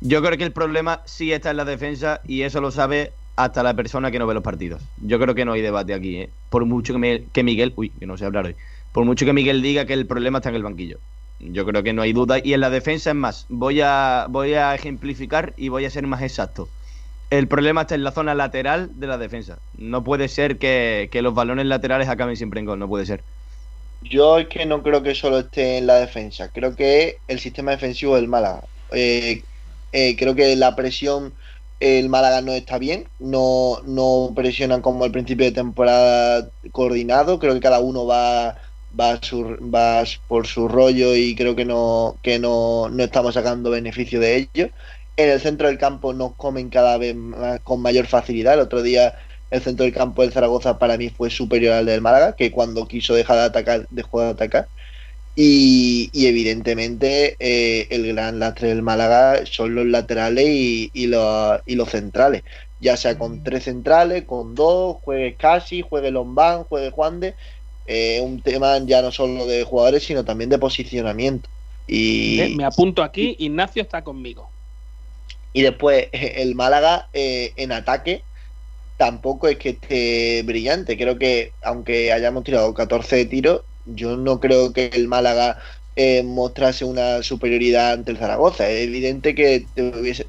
Yo 0.00 0.20
creo 0.22 0.36
que 0.36 0.44
el 0.44 0.52
problema 0.52 1.00
sí 1.04 1.32
está 1.32 1.50
en 1.50 1.56
la 1.56 1.64
defensa 1.64 2.20
y 2.26 2.42
eso 2.42 2.60
lo 2.60 2.70
sabe 2.70 3.12
hasta 3.36 3.62
la 3.62 3.74
persona 3.74 4.10
que 4.10 4.18
no 4.18 4.26
ve 4.26 4.34
los 4.34 4.42
partidos. 4.42 4.82
Yo 5.00 5.18
creo 5.18 5.34
que 5.34 5.44
no 5.44 5.52
hay 5.52 5.62
debate 5.62 5.94
aquí, 5.94 6.16
¿eh? 6.18 6.30
Por 6.50 6.66
mucho 6.66 6.94
que, 7.00 7.24
que 7.32 7.42
Miguel, 7.42 7.72
uy, 7.76 7.90
que 7.90 8.06
no 8.06 8.16
sé 8.16 8.24
hablar 8.24 8.46
hoy, 8.46 8.56
por 8.92 9.04
mucho 9.04 9.24
que 9.24 9.32
Miguel 9.32 9.62
diga 9.62 9.86
que 9.86 9.94
el 9.94 10.06
problema 10.06 10.38
está 10.38 10.50
en 10.50 10.56
el 10.56 10.62
banquillo. 10.62 10.98
Yo 11.40 11.64
creo 11.66 11.82
que 11.82 11.92
no 11.92 12.02
hay 12.02 12.12
duda 12.12 12.38
y 12.42 12.54
en 12.54 12.60
la 12.60 12.70
defensa 12.70 13.10
es 13.10 13.16
más. 13.16 13.46
Voy 13.48 13.80
a, 13.80 14.26
voy 14.28 14.54
a 14.54 14.74
ejemplificar 14.74 15.52
y 15.56 15.68
voy 15.68 15.84
a 15.84 15.90
ser 15.90 16.06
más 16.06 16.22
exacto. 16.22 16.68
El 17.30 17.48
problema 17.48 17.82
está 17.82 17.94
en 17.94 18.04
la 18.04 18.12
zona 18.12 18.34
lateral 18.34 18.90
de 18.94 19.06
la 19.06 19.18
defensa. 19.18 19.58
No 19.76 20.04
puede 20.04 20.28
ser 20.28 20.58
que, 20.58 21.08
que 21.10 21.22
los 21.22 21.34
balones 21.34 21.66
laterales 21.66 22.08
acaben 22.08 22.36
siempre 22.36 22.60
en 22.60 22.66
gol, 22.66 22.78
no 22.78 22.88
puede 22.88 23.06
ser. 23.06 23.22
Yo 24.06 24.38
es 24.38 24.48
que 24.48 24.66
no 24.66 24.82
creo 24.82 25.02
que 25.02 25.14
solo 25.14 25.38
esté 25.38 25.78
en 25.78 25.86
la 25.86 25.96
defensa, 26.00 26.50
creo 26.50 26.74
que 26.76 27.22
el 27.26 27.40
sistema 27.40 27.70
defensivo 27.70 28.16
del 28.16 28.28
Málaga. 28.28 28.68
Eh, 28.92 29.44
eh, 29.92 30.16
creo 30.16 30.34
que 30.34 30.54
la 30.56 30.76
presión, 30.76 31.36
el 31.80 32.08
Málaga 32.10 32.42
no 32.42 32.52
está 32.52 32.78
bien, 32.78 33.10
no, 33.18 33.80
no 33.86 34.32
presionan 34.36 34.82
como 34.82 35.04
al 35.04 35.12
principio 35.12 35.46
de 35.46 35.52
temporada 35.52 36.52
coordinado, 36.72 37.38
creo 37.38 37.54
que 37.54 37.60
cada 37.60 37.80
uno 37.80 38.04
va, 38.06 38.56
va, 38.98 39.20
su- 39.22 39.56
va 39.74 40.04
por 40.26 40.46
su 40.46 40.68
rollo 40.68 41.14
y 41.16 41.34
creo 41.34 41.56
que 41.56 41.64
no, 41.64 42.18
que 42.22 42.38
no, 42.38 42.88
no 42.90 43.04
estamos 43.04 43.34
sacando 43.34 43.70
beneficio 43.70 44.20
de 44.20 44.36
ello. 44.54 44.70
En 45.16 45.30
el 45.30 45.40
centro 45.40 45.68
del 45.68 45.78
campo 45.78 46.12
nos 46.12 46.34
comen 46.36 46.68
cada 46.70 46.98
vez 46.98 47.14
más, 47.14 47.60
con 47.60 47.80
mayor 47.80 48.06
facilidad. 48.06 48.54
El 48.54 48.60
otro 48.60 48.82
día 48.82 49.14
el 49.54 49.62
centro 49.62 49.84
del 49.84 49.94
campo 49.94 50.22
del 50.22 50.32
Zaragoza 50.32 50.78
para 50.78 50.96
mí 50.96 51.10
fue 51.10 51.30
superior 51.30 51.74
al 51.74 51.86
del 51.86 52.00
Málaga, 52.00 52.34
que 52.34 52.50
cuando 52.50 52.88
quiso 52.88 53.14
dejar 53.14 53.36
de 53.36 53.42
atacar, 53.44 53.86
dejó 53.90 54.20
de 54.20 54.30
atacar. 54.30 54.68
Y, 55.36 56.10
y 56.12 56.26
evidentemente 56.26 57.36
eh, 57.38 57.86
el 57.90 58.06
gran 58.14 58.40
lastre 58.40 58.68
del 58.68 58.82
Málaga 58.82 59.46
son 59.46 59.76
los 59.76 59.86
laterales 59.86 60.46
y, 60.48 60.90
y 60.92 61.06
los, 61.06 61.60
y 61.66 61.76
los 61.76 61.90
centrales. 61.90 62.42
Ya 62.80 62.96
sea 62.96 63.16
con 63.16 63.44
tres 63.44 63.64
centrales, 63.64 64.24
con 64.24 64.56
dos, 64.56 64.96
juegue 65.02 65.36
casi, 65.36 65.82
juegue 65.82 66.10
Lombán, 66.10 66.64
juegue 66.64 66.90
Juan 66.90 67.20
de. 67.20 67.34
eh, 67.86 68.20
un 68.22 68.42
tema 68.42 68.78
ya 68.84 69.02
no 69.02 69.12
solo 69.12 69.46
de 69.46 69.62
jugadores, 69.62 70.02
sino 70.04 70.24
también 70.24 70.50
de 70.50 70.58
posicionamiento. 70.58 71.48
Y, 71.86 72.54
me 72.56 72.64
apunto 72.64 73.04
aquí, 73.04 73.36
Ignacio 73.38 73.82
está 73.82 74.02
conmigo. 74.02 74.50
y 75.52 75.62
después 75.62 76.08
el 76.12 76.56
Málaga 76.56 77.08
eh, 77.12 77.52
en 77.56 77.70
ataque 77.70 78.24
tampoco 78.96 79.48
es 79.48 79.56
que 79.56 79.70
esté 79.70 80.42
brillante. 80.44 80.96
Creo 80.96 81.18
que 81.18 81.52
aunque 81.62 82.12
hayamos 82.12 82.44
tirado 82.44 82.72
14 82.74 83.26
tiros, 83.26 83.62
yo 83.86 84.16
no 84.16 84.40
creo 84.40 84.72
que 84.72 84.86
el 84.92 85.08
Málaga 85.08 85.58
eh, 85.96 86.22
mostrase 86.22 86.84
una 86.84 87.22
superioridad 87.22 87.92
ante 87.92 88.10
el 88.10 88.18
Zaragoza. 88.18 88.68
Es 88.68 88.86
evidente 88.86 89.34
que 89.34 89.66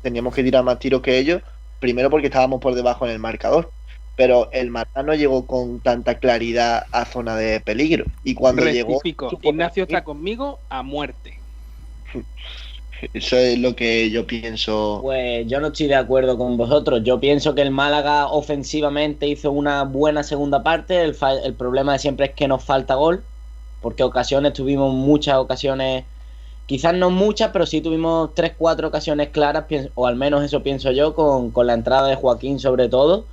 teníamos 0.01 0.36
que 0.36 0.43
tirar 0.43 0.63
más 0.63 0.80
tiros 0.80 1.01
que 1.01 1.18
ellos, 1.18 1.41
primero 1.80 2.09
porque 2.09 2.28
estábamos 2.28 2.61
por 2.61 2.76
debajo 2.76 3.05
en 3.05 3.11
el 3.11 3.20
marcador. 3.20 3.72
Pero 4.16 4.49
el 4.53 4.70
Málaga 4.70 5.03
no 5.03 5.13
llegó 5.13 5.45
con 5.45 5.82
tanta 5.82 6.20
claridad 6.20 6.86
a 6.91 7.05
zona 7.05 7.36
de 7.36 7.59
peligro. 7.59 8.05
Y 8.24 8.34
cuando 8.34 8.63
llegó. 8.63 9.01
Ignacio 9.41 9.84
está 9.84 10.03
conmigo 10.03 10.59
a 10.70 10.84
muerte. 10.84 11.39
Eso 13.14 13.38
es 13.38 13.60
lo 13.60 13.76
que 13.76 14.10
yo 14.10 14.26
pienso. 14.26 15.00
Pues 15.02 15.46
yo 15.48 15.60
no 15.60 15.68
estoy 15.68 15.88
de 15.88 15.96
acuerdo 15.96 16.38
con 16.38 16.58
vosotros. 16.58 17.02
Yo 17.04 17.20
pienso 17.20 17.56
que 17.56 17.62
el 17.62 17.72
Málaga 17.72 18.28
ofensivamente 18.28 19.28
hizo 19.28 19.52
una 19.52 19.84
buena 19.84 20.24
segunda 20.24 20.64
parte. 20.64 21.02
El, 21.02 21.16
problema 21.56 21.93
de 21.93 22.00
siempre 22.00 22.28
es 22.28 22.32
que 22.34 22.48
nos 22.48 22.64
falta 22.64 22.96
gol. 22.96 23.24
Porque 23.82 24.04
ocasiones 24.04 24.54
tuvimos 24.54 24.93
muchas 24.93 25.36
ocasiones. 25.36 26.06
Quizás 26.66 26.96
no 26.96 27.12
muchas, 27.12 27.52
pero 27.52 27.66
sí 27.66 27.82
tuvimos 27.82 28.32
3-4 28.32 28.86
ocasiones 28.86 29.30
claras, 29.30 29.66
o 29.93 30.08
al 30.08 30.16
menos 30.16 30.43
eso 30.43 30.64
pienso 30.64 30.91
yo, 30.91 31.14
con, 31.14 31.52
con 31.52 31.68
la 31.68 31.74
entrada 31.74 32.08
de 32.08 32.16
Joaquín 32.16 32.60
sobre 32.60 32.89
todo. 32.89 33.26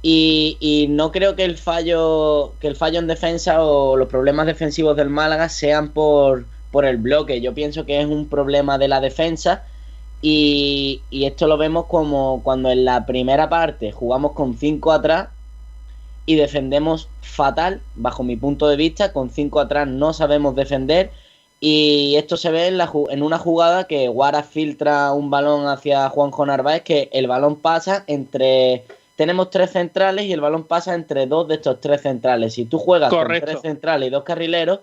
Y, 0.00 0.56
y, 0.60 0.88
no 0.88 1.12
creo 1.12 1.36
que 1.36 1.44
el 1.44 1.56
fallo 1.56 2.54
que 2.60 2.66
el 2.66 2.74
fallo 2.74 2.98
en 2.98 3.06
defensa 3.06 3.62
o 3.62 3.96
los 3.96 4.08
problemas 4.08 4.46
defensivos 4.46 4.96
del 4.96 5.08
Málaga 5.08 5.48
sean 5.48 5.90
por, 5.90 6.44
por 6.72 6.84
el 6.84 6.96
bloque. 6.96 7.40
Yo 7.40 7.54
pienso 7.54 7.86
que 7.86 8.00
es 8.00 8.06
un 8.06 8.26
problema 8.28 8.78
de 8.78 8.88
la 8.88 9.00
defensa 9.00 9.64
y, 10.20 11.02
esto 11.10 11.46
lo 11.46 11.56
vemos 11.56 11.86
como 11.86 12.42
cuando 12.42 12.70
en 12.70 12.84
la 12.84 13.06
primera 13.06 13.48
parte 13.48 13.92
jugamos 13.92 14.32
con 14.32 14.56
5 14.56 14.90
atrás 14.90 15.28
y 16.26 16.36
defendemos 16.36 17.08
fatal, 17.20 17.80
bajo 17.94 18.24
mi 18.24 18.36
punto 18.36 18.68
de 18.68 18.76
vista, 18.76 19.12
con 19.12 19.30
5 19.30 19.60
atrás 19.60 19.86
no 19.86 20.12
sabemos 20.12 20.54
defender 20.54 21.10
y 21.60 22.16
esto 22.16 22.36
se 22.36 22.50
ve 22.50 22.68
en, 22.68 22.78
la, 22.78 22.90
en 23.10 23.22
una 23.22 23.38
jugada 23.38 23.84
que 23.84 24.08
Guara 24.08 24.42
filtra 24.42 25.12
un 25.12 25.30
balón 25.30 25.68
hacia 25.68 26.08
Juanjo 26.08 26.44
Narváez, 26.44 26.82
que 26.82 27.08
el 27.12 27.28
balón 27.28 27.56
pasa 27.56 28.02
entre... 28.08 28.84
Tenemos 29.14 29.50
tres 29.50 29.70
centrales 29.70 30.24
y 30.24 30.32
el 30.32 30.40
balón 30.40 30.64
pasa 30.64 30.94
entre 30.94 31.26
dos 31.26 31.46
de 31.46 31.56
estos 31.56 31.80
tres 31.80 32.00
centrales. 32.00 32.54
Si 32.54 32.64
tú 32.64 32.78
juegas 32.78 33.10
con 33.10 33.28
tres 33.28 33.60
centrales 33.60 34.08
y 34.08 34.10
dos 34.10 34.24
carrileros, 34.24 34.80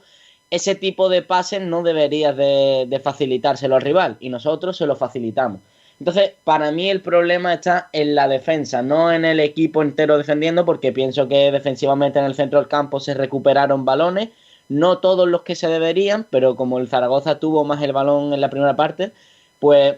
ese 0.52 0.76
tipo 0.76 1.10
de 1.10 1.22
pases 1.22 1.62
no 1.62 1.84
deberías 1.84 2.36
de, 2.36 3.02
facilitárselo 3.04 3.76
al 3.76 3.82
rival 3.82 4.18
y 4.20 4.30
nosotros 4.30 4.78
se 4.78 4.86
lo 4.86 4.96
facilitamos. 4.96 5.62
Entonces, 6.00 6.32
para 6.44 6.72
mí 6.72 6.90
el 6.90 7.02
problema 7.02 7.54
está 7.54 7.90
en 7.92 8.16
la 8.16 8.28
defensa, 8.28 8.82
no 8.82 9.12
en 9.12 9.26
el 9.26 9.40
equipo 9.40 9.82
entero 9.82 10.18
defendiendo, 10.18 10.66
porque 10.66 10.94
pienso 10.94 11.28
que 11.28 11.52
defensivamente 11.52 12.20
en 12.20 12.26
el 12.26 12.36
centro 12.36 12.60
del 12.60 12.70
campo 12.70 13.02
se 13.02 13.14
recuperaron 13.14 13.84
balones, 13.84 14.30
no 14.70 15.00
todos 15.00 15.28
los 15.28 15.42
que 15.42 15.56
se 15.56 15.68
deberían, 15.68 16.26
pero 16.30 16.56
como 16.56 16.80
el 16.80 16.88
Zaragoza 16.88 17.40
tuvo 17.40 17.66
más 17.66 17.82
el 17.82 17.92
balón 17.92 18.34
en 18.34 18.40
la 18.40 18.50
primera 18.50 18.78
parte, 18.78 19.12
pues 19.60 19.98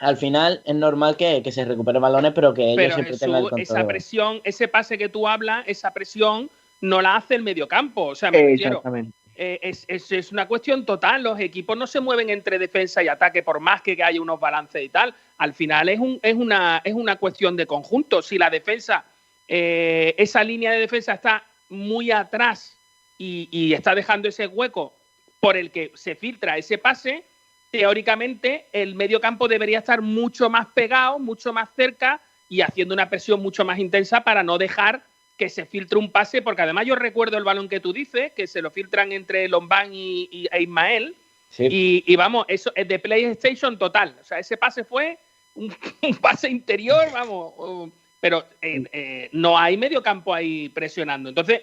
al 0.00 0.16
final 0.16 0.60
es 0.64 0.74
normal 0.74 1.16
que, 1.16 1.42
se 1.52 1.64
recuperen 1.64 2.02
balones, 2.02 2.32
pero 2.34 2.52
que 2.52 2.72
ellos 2.72 2.94
siempre 2.94 3.16
tengan 3.16 3.44
el 3.44 3.50
control. 3.50 3.78
Esa 3.78 3.86
presión, 3.86 4.40
ese 4.44 4.66
pase 4.66 4.98
que 4.98 5.08
tú 5.08 5.28
hablas, 5.28 5.64
esa 5.68 5.92
presión 5.92 6.50
no 6.80 7.00
la 7.00 7.16
hace 7.16 7.34
el 7.36 7.42
mediocampo. 7.42 8.06
O 8.06 8.14
sea, 8.14 8.30
me 8.30 8.54
Exactamente. 8.54 9.17
Eh, 9.40 9.60
es, 9.62 10.10
es, 10.10 10.32
una 10.32 10.48
cuestión 10.48 10.84
total. 10.84 11.22
Los 11.22 11.38
equipos 11.38 11.78
no 11.78 11.86
se 11.86 12.00
mueven 12.00 12.28
entre 12.28 12.58
defensa 12.58 13.04
y 13.04 13.08
ataque 13.08 13.44
por 13.44 13.60
más 13.60 13.82
que 13.82 13.96
haya 14.02 14.20
unos 14.20 14.40
balances 14.40 14.82
y 14.82 14.88
tal. 14.88 15.14
Al 15.36 15.54
final 15.54 15.88
es, 15.88 16.00
un, 16.00 16.18
es, 16.20 16.34
una, 16.34 16.82
es 16.84 16.92
una 16.92 17.14
cuestión 17.16 17.54
de 17.54 17.64
conjunto. 17.64 18.20
Si 18.20 18.36
la 18.36 18.50
defensa, 18.50 19.04
eh, 19.46 20.12
esa 20.18 20.42
línea 20.42 20.72
de 20.72 20.80
defensa 20.80 21.14
está 21.14 21.44
muy 21.68 22.10
atrás 22.10 22.76
y, 23.16 23.72
está 23.72 23.94
dejando 23.94 24.28
ese 24.28 24.48
hueco 24.48 24.92
por 25.38 25.56
el 25.56 25.70
que 25.70 25.92
se 25.94 26.16
filtra 26.16 26.58
ese 26.58 26.76
pase, 26.76 27.22
teóricamente 27.70 28.66
el 28.72 28.96
medio 28.96 29.20
campo 29.20 29.46
debería 29.46 29.78
estar 29.78 30.02
mucho 30.02 30.50
más 30.50 30.66
pegado, 30.66 31.20
mucho 31.20 31.52
más 31.52 31.68
cerca 31.76 32.20
y 32.48 32.60
haciendo 32.60 32.92
una 32.92 33.08
presión 33.08 33.40
mucho 33.40 33.64
más 33.64 33.78
intensa 33.78 34.22
para 34.22 34.42
no 34.42 34.58
dejar 34.58 35.04
que 35.38 35.48
se 35.48 35.64
filtre 35.64 35.98
un 35.98 36.10
pase, 36.10 36.42
porque 36.42 36.62
además 36.62 36.84
yo 36.84 36.96
recuerdo 36.96 37.38
el 37.38 37.44
balón 37.44 37.68
que 37.68 37.80
tú 37.80 37.92
dices, 37.92 38.32
que 38.32 38.46
se 38.46 38.60
lo 38.60 38.70
filtran 38.70 39.12
entre 39.12 39.48
Lombán 39.48 39.94
y, 39.94 40.48
e 40.50 40.62
Ismael. 40.62 41.14
Y, 41.56 42.14
vamos, 42.16 42.44
eso 42.48 42.72
es 42.74 42.86
de 42.86 42.98
PlayStation 42.98 43.78
total. 43.78 44.16
O 44.20 44.24
sea, 44.24 44.38
ese 44.40 44.56
pase 44.56 44.84
fue 44.84 45.18
un, 45.54 45.74
pase 46.20 46.50
interior, 46.50 47.10
vamos. 47.12 47.90
pero 48.20 48.44
eh, 48.60 48.84
eh, 48.92 49.28
no 49.32 49.56
hay 49.56 49.76
medio 49.76 50.02
campo 50.02 50.34
ahí 50.34 50.68
presionando. 50.68 51.28
Entonces, 51.28 51.62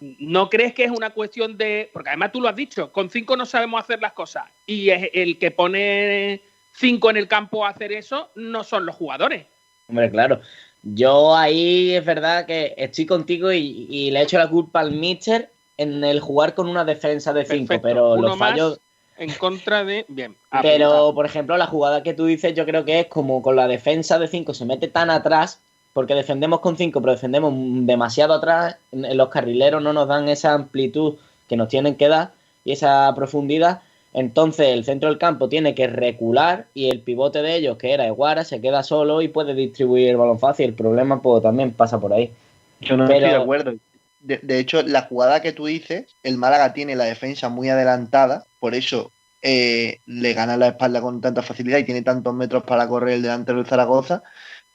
¿no 0.00 0.48
crees 0.50 0.74
que 0.74 0.84
es 0.84 0.90
una 0.90 1.10
cuestión 1.10 1.56
de.? 1.56 1.90
Porque 1.92 2.10
además 2.10 2.30
tú 2.30 2.40
lo 2.40 2.48
has 2.48 2.56
dicho, 2.56 2.92
con 2.92 3.10
cinco 3.10 3.36
no 3.36 3.46
sabemos 3.46 3.82
hacer 3.82 4.00
las 4.00 4.12
cosas. 4.12 4.44
Y 4.66 4.90
es 4.90 5.10
el 5.14 5.38
que 5.38 5.50
pone 5.50 6.42
cinco 6.74 7.10
en 7.10 7.16
el 7.16 7.26
campo 7.26 7.64
a 7.64 7.70
hacer 7.70 7.92
eso 7.92 8.30
no 8.36 8.62
son 8.62 8.86
los 8.86 8.94
jugadores. 8.94 9.46
Hombre, 9.88 10.10
claro. 10.10 10.42
Yo 10.82 11.34
ahí 11.34 11.94
es 11.94 12.04
verdad 12.04 12.46
que 12.46 12.74
estoy 12.76 13.06
contigo 13.06 13.52
y, 13.52 14.10
le 14.10 14.20
he 14.20 14.22
hecho 14.22 14.38
la 14.38 14.48
culpa 14.48 14.80
al 14.80 14.92
Mister 14.92 15.50
en 15.76 16.02
el 16.04 16.20
jugar 16.20 16.54
con 16.54 16.68
una 16.68 16.84
defensa 16.84 17.32
de 17.32 17.44
5, 17.44 17.80
pero 17.82 18.16
los 18.16 18.38
fallos. 18.38 18.80
En 19.16 19.32
contra 19.32 19.84
de. 19.84 20.04
Bien. 20.06 20.36
Pero, 20.62 21.12
por 21.12 21.26
ejemplo, 21.26 21.56
la 21.56 21.66
jugada 21.66 22.04
que 22.04 22.14
tú 22.14 22.26
dices, 22.26 22.54
yo 22.54 22.64
creo 22.64 22.84
que 22.84 23.00
es 23.00 23.06
como 23.08 23.42
con 23.42 23.56
la 23.56 23.66
defensa 23.66 24.16
de 24.20 24.28
5 24.28 24.54
se 24.54 24.64
mete 24.64 24.86
tan 24.86 25.10
atrás, 25.10 25.60
porque 25.92 26.14
defendemos 26.14 26.60
con 26.60 26.76
5, 26.76 27.00
pero 27.00 27.12
defendemos 27.12 27.52
demasiado 27.84 28.34
atrás. 28.34 28.76
Los 28.92 29.28
carrileros 29.30 29.82
no 29.82 29.92
nos 29.92 30.06
dan 30.06 30.28
esa 30.28 30.54
amplitud 30.54 31.16
que 31.48 31.56
nos 31.56 31.66
tienen 31.66 31.96
que 31.96 32.06
dar 32.06 32.30
y 32.64 32.70
esa 32.70 33.12
profundidad 33.16 33.82
entonces 34.18 34.68
el 34.68 34.84
centro 34.84 35.08
del 35.08 35.18
campo 35.18 35.48
tiene 35.48 35.74
que 35.74 35.86
recular 35.86 36.66
y 36.74 36.90
el 36.90 37.00
pivote 37.00 37.40
de 37.40 37.54
ellos, 37.54 37.78
que 37.78 37.92
era 37.92 38.06
Eguara, 38.06 38.44
se 38.44 38.60
queda 38.60 38.82
solo 38.82 39.22
y 39.22 39.28
puede 39.28 39.54
distribuir 39.54 40.08
el 40.08 40.16
balón 40.16 40.40
fácil. 40.40 40.66
El 40.66 40.74
problema 40.74 41.22
pues, 41.22 41.42
también 41.42 41.72
pasa 41.72 42.00
por 42.00 42.12
ahí. 42.12 42.32
Yo 42.80 42.96
no 42.96 43.04
estoy 43.04 43.20
de 43.20 43.36
acuerdo. 43.36 43.74
De, 44.20 44.58
hecho, 44.58 44.82
la 44.82 45.02
jugada 45.02 45.40
que 45.40 45.52
tú 45.52 45.66
dices, 45.66 46.16
el 46.24 46.36
Málaga 46.36 46.72
tiene 46.72 46.96
la 46.96 47.04
defensa 47.04 47.48
muy 47.48 47.68
adelantada, 47.68 48.44
por 48.58 48.74
eso 48.74 49.12
eh, 49.40 50.00
le 50.06 50.34
gana 50.34 50.56
la 50.56 50.68
espalda 50.68 51.00
con 51.00 51.20
tanta 51.20 51.42
facilidad 51.42 51.78
y 51.78 51.84
tiene 51.84 52.02
tantos 52.02 52.34
metros 52.34 52.64
para 52.64 52.88
correr 52.88 53.14
el 53.14 53.22
delantero 53.22 53.58
del 53.58 53.66
Zaragoza, 53.66 54.24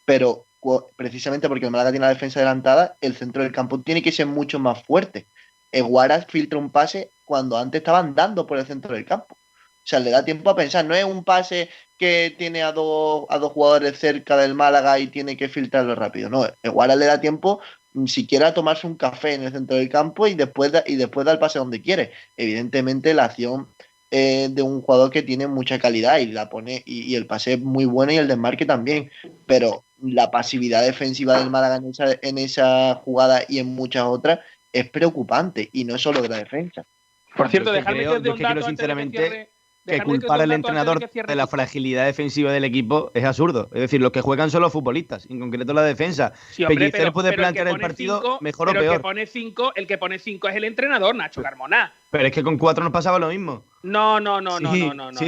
pero 0.05 0.45
precisamente 0.95 1.49
porque 1.49 1.65
el 1.65 1.71
Málaga 1.71 1.91
tiene 1.91 2.05
la 2.05 2.13
defensa 2.13 2.39
adelantada, 2.39 2.95
el 3.01 3.15
centro 3.15 3.43
del 3.43 3.51
campo 3.51 3.81
tiene 3.81 4.01
que 4.01 4.13
ser 4.13 4.27
mucho 4.27 4.59
más 4.59 4.81
fuerte. 4.83 5.25
Eguara 5.73 6.21
filtra 6.21 6.59
un 6.59 6.69
pase 6.69 7.11
cuando 7.25 7.57
antes 7.57 7.79
estaban 7.79 8.15
dando 8.15 8.47
por 8.47 8.57
el 8.57 8.65
centro 8.65 8.95
del 8.95 9.05
campo. 9.05 9.35
O 9.35 9.85
sea, 9.85 9.99
le 9.99 10.11
da 10.11 10.23
tiempo 10.23 10.49
a 10.49 10.55
pensar, 10.55 10.85
no 10.85 10.95
es 10.95 11.03
un 11.03 11.25
pase 11.25 11.69
que 11.97 12.33
tiene 12.37 12.63
a 12.63 12.71
dos, 12.71 13.25
a 13.29 13.37
dos 13.37 13.51
jugadores 13.51 13.99
cerca 13.99 14.37
del 14.37 14.53
Málaga 14.53 14.97
y 14.99 15.07
tiene 15.07 15.35
que 15.35 15.49
filtrarlo 15.49 15.93
rápido. 15.95 16.29
No, 16.29 16.47
igual 16.63 16.97
le 16.97 17.05
da 17.05 17.19
tiempo 17.19 17.59
ni 17.93 18.07
siquiera 18.07 18.47
a 18.47 18.53
tomarse 18.53 18.87
un 18.87 18.95
café 18.95 19.33
en 19.33 19.43
el 19.43 19.51
centro 19.51 19.75
del 19.77 19.89
campo 19.89 20.25
y 20.27 20.35
después, 20.35 20.71
y 20.87 20.95
después 20.95 21.25
da 21.25 21.33
el 21.33 21.39
pase 21.39 21.59
donde 21.59 21.81
quiere. 21.81 22.11
Evidentemente 22.37 23.13
la 23.13 23.25
acción 23.25 23.67
eh, 24.09 24.47
de 24.51 24.61
un 24.61 24.81
jugador 24.81 25.09
que 25.09 25.21
tiene 25.21 25.47
mucha 25.47 25.79
calidad 25.79 26.19
y 26.19 26.27
la 26.27 26.49
pone 26.49 26.81
y, 26.85 27.15
el 27.15 27.25
pase 27.25 27.53
es 27.53 27.59
muy 27.59 27.85
bueno 27.85 28.13
y 28.13 28.17
el 28.17 28.27
desmarque 28.27 28.65
también, 28.65 29.11
pero 29.47 29.85
la 30.01 30.31
pasividad 30.31 30.83
defensiva 30.83 31.39
del 31.39 31.49
Málaga 31.49 31.77
en 31.77 31.89
esa, 31.89 32.05
en 32.21 32.37
esa 32.37 32.95
jugada 33.03 33.43
y 33.49 33.59
en 33.59 33.67
muchas 33.67 34.03
otras 34.03 34.39
es 34.73 34.89
preocupante 34.89 35.69
y 35.71 35.85
no 35.85 35.95
es 35.95 36.01
solo 36.01 36.21
de 36.21 36.29
la 36.29 36.37
defensa. 36.37 36.83
Por 37.35 37.49
cierto, 37.49 37.71
dejarme 37.71 38.03
que 38.03 38.19
de 38.19 38.29
un 38.29 38.39
dato 38.39 38.61
sinceramente 38.63 39.49
que, 39.85 40.01
culpar 40.01 40.41
al 40.41 40.51
entrenador 40.51 40.99
de, 40.99 41.35
la 41.35 41.47
fragilidad 41.47 42.05
defensiva 42.05 42.51
del 42.51 42.63
equipo 42.63 43.11
es 43.13 43.23
absurdo. 43.23 43.69
Es 43.73 43.81
decir, 43.81 44.01
los 44.01 44.11
que 44.11 44.21
juegan 44.21 44.49
son 44.49 44.61
los 44.61 44.71
futbolistas, 44.71 45.27
en 45.29 45.39
concreto 45.39 45.73
la 45.73 45.83
defensa. 45.83 46.33
Sí, 46.51 46.65
Pellicer 46.65 47.11
puede 47.11 47.33
plantear 47.33 47.67
el, 47.67 47.79
partido 47.79 48.39
mejor 48.41 48.69
o 48.69 48.73
peor. 48.73 48.85
El 48.85 48.91
que, 48.91 48.99
pone 48.99 49.25
cinco, 49.25 49.73
el 49.75 49.87
que 49.87 49.97
pone 49.97 50.19
cinco 50.19 50.47
es 50.47 50.55
el 50.55 50.63
entrenador, 50.63 51.15
Nacho 51.15 51.41
Carmona. 51.41 51.93
Pero 52.11 52.27
es 52.27 52.31
que 52.31 52.43
con 52.43 52.57
cuatro 52.57 52.83
nos 52.83 52.93
pasaba 52.93 53.19
lo 53.19 53.29
mismo. 53.29 53.65
No, 53.83 54.19
no, 54.19 54.39
no, 54.41 54.59
no, 54.59 54.75
no, 54.75 54.93
no, 54.93 55.11
no, 55.11 55.21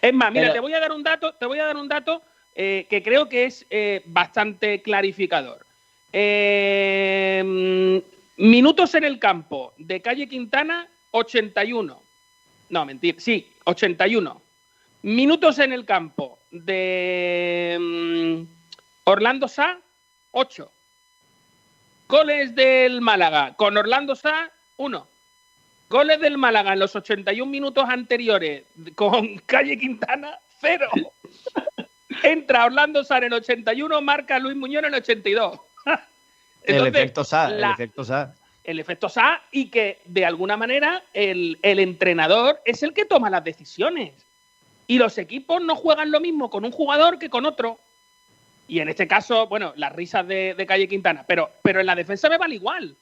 Es 0.00 0.14
más, 0.14 0.32
mira, 0.32 0.52
te 0.52 0.60
voy 0.60 0.74
a 0.74 0.80
dar 0.80 0.92
un 0.92 1.02
dato, 1.02 1.34
te 1.34 1.46
voy 1.46 1.58
a 1.58 1.64
dar 1.64 1.76
un 1.76 1.88
dato 1.88 2.22
eh, 2.54 2.86
que 2.88 3.02
creo 3.02 3.28
que 3.28 3.46
es 3.46 3.66
eh, 3.70 4.02
bastante 4.06 4.82
clarificador. 4.82 5.66
Eh, 6.12 8.02
minutos 8.36 8.94
en 8.94 9.04
el 9.04 9.18
campo 9.18 9.72
de 9.78 10.00
Calle 10.00 10.28
Quintana 10.28 10.88
81. 11.12 12.02
No, 12.70 12.84
mentir, 12.84 13.20
sí, 13.20 13.50
81. 13.64 14.40
Minutos 15.02 15.58
en 15.58 15.72
el 15.72 15.84
campo 15.84 16.38
de 16.50 17.76
mm, 17.80 18.42
Orlando 19.04 19.48
Sá, 19.48 19.78
8. 20.30 20.70
Goles 22.08 22.54
del 22.54 23.00
Málaga 23.00 23.54
con 23.54 23.76
Orlando 23.76 24.14
Sá, 24.14 24.50
1. 24.76 25.08
Goles 25.88 26.20
del 26.20 26.38
Málaga 26.38 26.72
en 26.72 26.78
los 26.78 26.96
81 26.96 27.50
minutos 27.50 27.84
anteriores 27.88 28.64
con 28.94 29.38
Calle 29.46 29.76
Quintana, 29.78 30.38
0. 30.60 30.88
Entra 32.22 32.66
Orlando 32.66 33.04
Sá 33.04 33.18
en 33.18 33.24
el 33.24 33.32
81, 33.34 34.00
marca 34.00 34.38
Luis 34.38 34.56
Muñoz 34.56 34.84
en 34.84 34.94
el 34.94 35.00
82. 35.00 35.58
el 36.64 36.86
efecto 36.86 37.24
Sá, 37.24 37.48
el 37.48 37.64
efecto 37.64 38.04
Sá 38.04 38.34
el 38.64 38.78
efecto 38.78 39.08
SA 39.08 39.42
y 39.50 39.66
que 39.66 39.98
de 40.04 40.24
alguna 40.24 40.56
manera 40.56 41.02
el, 41.14 41.58
el, 41.62 41.80
entrenador 41.80 42.60
es 42.64 42.82
el 42.82 42.92
que 42.94 43.04
toma 43.04 43.30
las 43.30 43.44
decisiones. 43.44 44.12
Y 44.86 44.98
los 44.98 45.18
equipos 45.18 45.62
no 45.62 45.74
juegan 45.74 46.10
lo 46.10 46.20
mismo 46.20 46.50
con 46.50 46.64
un 46.64 46.70
jugador 46.70 47.18
que 47.18 47.30
con 47.30 47.46
otro. 47.46 47.78
Y 48.68 48.80
en 48.80 48.88
este 48.88 49.08
caso, 49.08 49.46
bueno, 49.48 49.72
las 49.76 49.92
risas 49.92 50.26
de, 50.26 50.54
de 50.54 50.66
Calle 50.66 50.88
Quintana, 50.88 51.24
pero, 51.26 51.50
pero 51.62 51.80
en 51.80 51.86
la 51.86 51.94
defensa 51.94 52.28
me 52.28 52.38
vale 52.38 52.54
igual. 52.54 52.94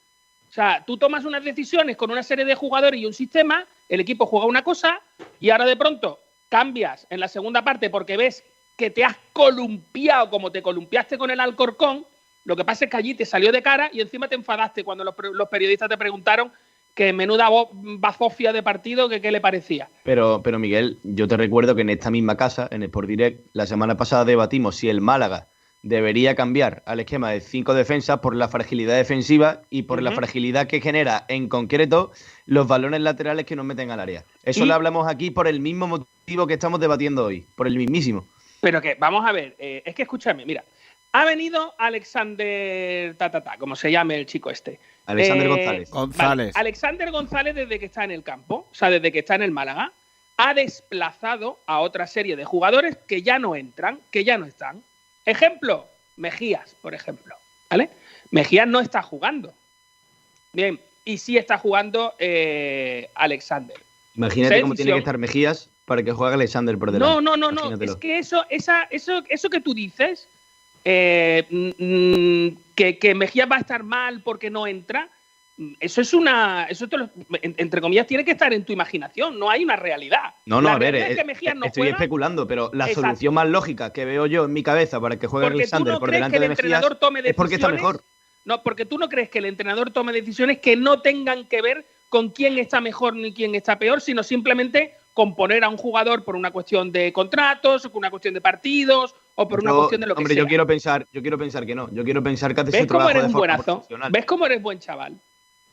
O 0.49 0.53
sea, 0.53 0.83
tú 0.85 0.97
tomas 0.97 1.25
unas 1.25 1.43
decisiones 1.43 1.95
con 1.95 2.11
una 2.11 2.23
serie 2.23 2.43
de 2.43 2.55
jugadores 2.55 2.99
y 2.99 3.05
un 3.05 3.13
sistema, 3.13 3.65
el 3.87 3.99
equipo 3.99 4.25
juega 4.25 4.47
una 4.47 4.63
cosa 4.63 4.99
y 5.39 5.49
ahora 5.49 5.65
de 5.65 5.77
pronto 5.77 6.19
cambias 6.49 7.07
en 7.09 7.21
la 7.21 7.29
segunda 7.29 7.63
parte 7.63 7.89
porque 7.89 8.17
ves 8.17 8.43
que 8.77 8.89
te 8.89 9.05
has 9.05 9.15
columpiado 9.31 10.29
como 10.29 10.51
te 10.51 10.61
columpiaste 10.61 11.17
con 11.17 11.31
el 11.31 11.39
Alcorcón. 11.39 12.05
Lo 12.45 12.55
que 12.55 12.65
pasa 12.65 12.85
es 12.85 12.91
que 12.91 12.97
allí 12.97 13.13
te 13.13 13.25
salió 13.25 13.51
de 13.51 13.61
cara 13.61 13.89
y 13.93 14.01
encima 14.01 14.27
te 14.27 14.35
enfadaste 14.35 14.83
cuando 14.83 15.03
los, 15.03 15.15
los 15.33 15.49
periodistas 15.49 15.89
te 15.89 15.97
preguntaron 15.97 16.51
que 16.95 17.13
menuda 17.13 17.49
bazofia 17.71 18.51
de 18.51 18.63
partido 18.63 19.09
que 19.09 19.21
qué 19.21 19.31
le 19.31 19.41
parecía. 19.41 19.87
Pero, 20.03 20.41
pero 20.43 20.59
Miguel, 20.59 20.97
yo 21.03 21.27
te 21.27 21.37
recuerdo 21.37 21.75
que 21.75 21.81
en 21.81 21.89
esta 21.89 22.11
misma 22.11 22.35
casa, 22.35 22.67
en 22.71 22.83
Sport 22.83 23.07
Direct, 23.07 23.47
la 23.53 23.65
semana 23.65 23.95
pasada 23.95 24.25
debatimos 24.25 24.75
si 24.75 24.89
el 24.89 25.01
Málaga 25.01 25.47
debería 25.83 26.35
cambiar 26.35 26.83
al 26.85 26.99
esquema 26.99 27.31
de 27.31 27.41
cinco 27.41 27.73
defensas 27.73 28.19
por 28.19 28.35
la 28.35 28.47
fragilidad 28.47 28.95
defensiva 28.95 29.61
y 29.69 29.83
por 29.83 30.01
la 30.03 30.11
fragilidad 30.11 30.67
que 30.67 30.79
genera 30.79 31.25
en 31.27 31.49
concreto 31.49 32.11
los 32.45 32.67
balones 32.67 33.01
laterales 33.01 33.45
que 33.45 33.55
nos 33.55 33.65
meten 33.65 33.89
al 33.89 33.99
área. 33.99 34.23
Eso 34.43 34.65
lo 34.65 34.75
hablamos 34.75 35.07
aquí 35.07 35.31
por 35.31 35.47
el 35.47 35.59
mismo 35.59 35.87
motivo 35.87 36.45
que 36.45 36.53
estamos 36.53 36.79
debatiendo 36.79 37.25
hoy, 37.25 37.45
por 37.55 37.65
el 37.65 37.77
mismísimo. 37.77 38.27
Pero 38.59 38.79
que, 38.79 38.95
vamos 38.95 39.25
a 39.25 39.31
ver, 39.31 39.55
eh, 39.57 39.81
es 39.83 39.95
que 39.95 40.03
escúchame, 40.03 40.45
mira, 40.45 40.63
ha 41.13 41.25
venido 41.25 41.73
Alexander 41.77 43.15
Tatata, 43.15 43.57
como 43.57 43.75
se 43.75 43.91
llame 43.91 44.15
el 44.15 44.25
chico 44.25 44.49
este. 44.49 44.79
Alexander 45.05 45.47
eh, 45.47 45.49
González. 45.49 45.89
González. 45.89 46.55
Alexander 46.55 47.11
González 47.11 47.55
desde 47.55 47.79
que 47.79 47.85
está 47.87 48.03
en 48.03 48.11
el 48.11 48.23
campo, 48.23 48.67
o 48.71 48.75
sea, 48.75 48.89
desde 48.89 49.11
que 49.11 49.19
está 49.19 49.35
en 49.35 49.43
el 49.43 49.51
Málaga, 49.51 49.91
ha 50.37 50.53
desplazado 50.53 51.59
a 51.65 51.79
otra 51.79 52.07
serie 52.07 52.35
de 52.35 52.45
jugadores 52.45 52.97
que 53.07 53.21
ya 53.21 53.39
no 53.39 53.55
entran, 53.55 53.99
que 54.09 54.23
ya 54.23 54.37
no 54.37 54.45
están. 54.45 54.81
Ejemplo, 55.25 55.85
Mejías, 56.17 56.75
por 56.81 56.93
ejemplo. 56.93 57.35
¿Vale? 57.69 57.89
Mejías 58.31 58.67
no 58.67 58.79
está 58.79 59.01
jugando. 59.01 59.53
Bien, 60.53 60.79
y 61.05 61.17
sí 61.17 61.37
está 61.37 61.57
jugando 61.57 62.13
eh, 62.19 63.09
Alexander. 63.15 63.77
Imagínate 64.15 64.61
cómo 64.61 64.75
tiene 64.75 64.91
que 64.93 64.97
estar 64.99 65.17
Mejías 65.17 65.69
para 65.85 66.03
que 66.03 66.11
juegue 66.11 66.35
Alexander 66.35 66.77
por 66.77 66.91
delante. 66.91 67.21
No, 67.21 67.21
no, 67.21 67.51
no, 67.51 67.51
no. 67.51 67.83
Es 67.83 67.95
que 67.95 68.17
eso, 68.17 68.45
esa, 68.49 68.83
eso, 68.83 69.23
eso 69.29 69.49
que 69.49 69.61
tú 69.61 69.73
dices, 69.73 70.27
eh, 70.83 71.45
mm, 71.49 72.73
que, 72.75 72.97
que 72.97 73.15
Mejías 73.15 73.49
va 73.49 73.57
a 73.57 73.59
estar 73.59 73.83
mal 73.83 74.21
porque 74.23 74.49
no 74.49 74.67
entra, 74.67 75.09
eso 75.79 76.01
es 76.01 76.13
una. 76.13 76.65
Eso 76.65 76.87
entre 77.41 77.81
comillas, 77.81 78.07
tiene 78.07 78.25
que 78.25 78.31
estar 78.31 78.51
en 78.53 78.65
tu 78.65 78.73
imaginación, 78.73 79.37
no 79.37 79.49
hay 79.49 79.63
una 79.63 79.75
realidad. 79.75 80.33
No, 80.45 80.61
no, 80.61 80.69
a 80.69 80.77
ver, 80.77 80.95
eh, 80.95 81.17
estoy 81.63 81.89
especulando, 81.89 82.47
pero 82.47 82.71
la 82.73 82.87
solución 82.87 83.33
más 83.33 83.47
lógica 83.47 83.93
que 83.93 84.05
veo 84.05 84.25
yo 84.25 84.45
en 84.45 84.53
mi 84.53 84.63
cabeza 84.63 84.99
para 84.99 85.17
que 85.17 85.27
juegue 85.27 85.47
Alexander 85.47 85.99
por 85.99 86.11
delante 86.11 86.39
de 86.39 86.49
Mejías 86.49 86.83
es 87.23 87.35
porque 87.35 87.55
está 87.55 87.69
mejor. 87.69 88.03
No, 88.43 88.63
porque 88.63 88.85
tú 88.85 88.97
no 88.97 89.07
crees 89.07 89.29
que 89.29 89.37
el 89.37 89.45
entrenador 89.45 89.91
tome 89.91 90.13
decisiones 90.13 90.59
que 90.59 90.75
no 90.75 91.01
tengan 91.01 91.45
que 91.45 91.61
ver 91.61 91.85
con 92.09 92.29
quién 92.29 92.57
está 92.57 92.81
mejor 92.81 93.15
ni 93.15 93.33
quién 93.33 93.53
está 93.53 93.77
peor, 93.77 94.01
sino 94.01 94.23
simplemente 94.23 94.95
con 95.13 95.35
poner 95.35 95.63
a 95.63 95.69
un 95.69 95.77
jugador 95.77 96.23
por 96.23 96.35
una 96.35 96.49
cuestión 96.49 96.91
de 96.91 97.13
contratos, 97.13 97.85
o 97.85 97.91
por 97.91 97.99
una 97.99 98.09
cuestión 98.09 98.33
de 98.33 98.41
partidos, 98.41 99.13
o 99.35 99.47
por 99.47 99.61
una 99.61 99.73
cuestión 99.73 100.01
de 100.01 100.07
lo 100.07 100.15
que 100.15 100.19
hombre, 100.19 100.33
sea. 100.35 100.43
yo 100.43 100.47
quiero 100.47 100.67
pensar, 100.67 101.05
yo 101.11 101.21
quiero 101.21 101.37
pensar 101.37 101.65
que 101.65 101.75
no. 101.75 101.89
Yo 101.93 102.03
quiero 102.03 102.21
pensar 102.21 102.53
que 102.53 102.61
haces 102.61 102.73
¿Ves 102.73 102.81
su 102.81 102.87
trabajo 102.87 103.07
cómo 103.07 103.11
eres 103.11 103.21
de 103.23 103.27
un 103.27 103.31
forma 103.33 103.57
buenazo? 103.57 104.09
¿Ves 104.11 104.25
cómo 104.25 104.45
eres 104.45 104.61
buen 104.61 104.79
chaval? 104.79 105.19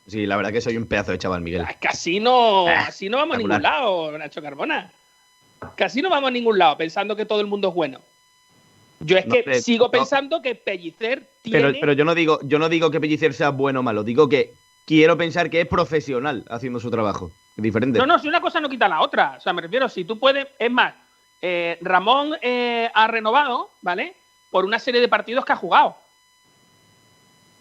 Sí, 0.06 0.24
la 0.26 0.36
verdad 0.36 0.52
que 0.52 0.60
soy 0.60 0.76
un 0.76 0.86
pedazo 0.86 1.12
de 1.12 1.18
chaval, 1.18 1.42
Miguel. 1.42 1.66
Es 1.68 1.76
que 1.76 1.88
así 1.88 2.18
no, 2.20 2.66
Ah, 2.66 2.86
así 2.88 3.08
no 3.08 3.18
vamos 3.18 3.34
a 3.34 3.38
ningún 3.38 3.62
lado, 3.62 4.16
Nacho 4.16 4.40
Carbona. 4.40 4.90
Así 5.78 6.00
no 6.00 6.08
vamos 6.08 6.28
a 6.28 6.30
ningún 6.30 6.56
lado, 6.58 6.76
pensando 6.78 7.14
que 7.16 7.26
todo 7.26 7.40
el 7.40 7.46
mundo 7.46 7.68
es 7.68 7.74
bueno. 7.74 8.00
Yo 9.00 9.16
es 9.16 9.26
No 9.26 9.34
que 9.34 9.60
sigo 9.60 9.86
no. 9.86 9.90
pensando 9.90 10.40
que 10.42 10.54
Pellicer 10.54 11.28
tiene. 11.42 11.60
Pero, 11.60 11.78
pero 11.80 11.92
yo 11.92 12.04
no 12.04 12.14
digo, 12.14 12.40
yo 12.42 12.58
no 12.58 12.68
digo 12.68 12.90
que 12.90 13.00
Pellicer 13.00 13.34
sea 13.34 13.50
bueno 13.50 13.80
o 13.80 13.82
malo, 13.82 14.02
digo 14.02 14.28
que 14.28 14.52
quiero 14.86 15.16
pensar 15.18 15.50
que 15.50 15.60
es 15.60 15.66
profesional 15.68 16.44
haciendo 16.48 16.80
su 16.80 16.90
trabajo. 16.90 17.30
Es 17.56 17.62
diferente. 17.62 17.98
No, 17.98 18.06
no, 18.06 18.18
si 18.18 18.28
una 18.28 18.40
cosa 18.40 18.60
no 18.60 18.68
quita 18.68 18.88
la 18.88 19.02
otra. 19.02 19.34
O 19.36 19.40
sea, 19.40 19.52
me 19.52 19.62
refiero, 19.62 19.88
si 19.88 20.04
tú 20.04 20.18
puedes. 20.18 20.46
Es 20.58 20.70
más, 20.70 20.94
eh, 21.40 21.78
Ramón 21.80 22.36
eh, 22.42 22.90
ha 22.92 23.06
renovado, 23.06 23.70
¿vale? 23.82 24.16
Por 24.50 24.64
una 24.64 24.78
serie 24.78 25.00
de 25.00 25.08
partidos 25.08 25.44
que 25.44 25.52
ha 25.52 25.56
jugado. 25.56 25.96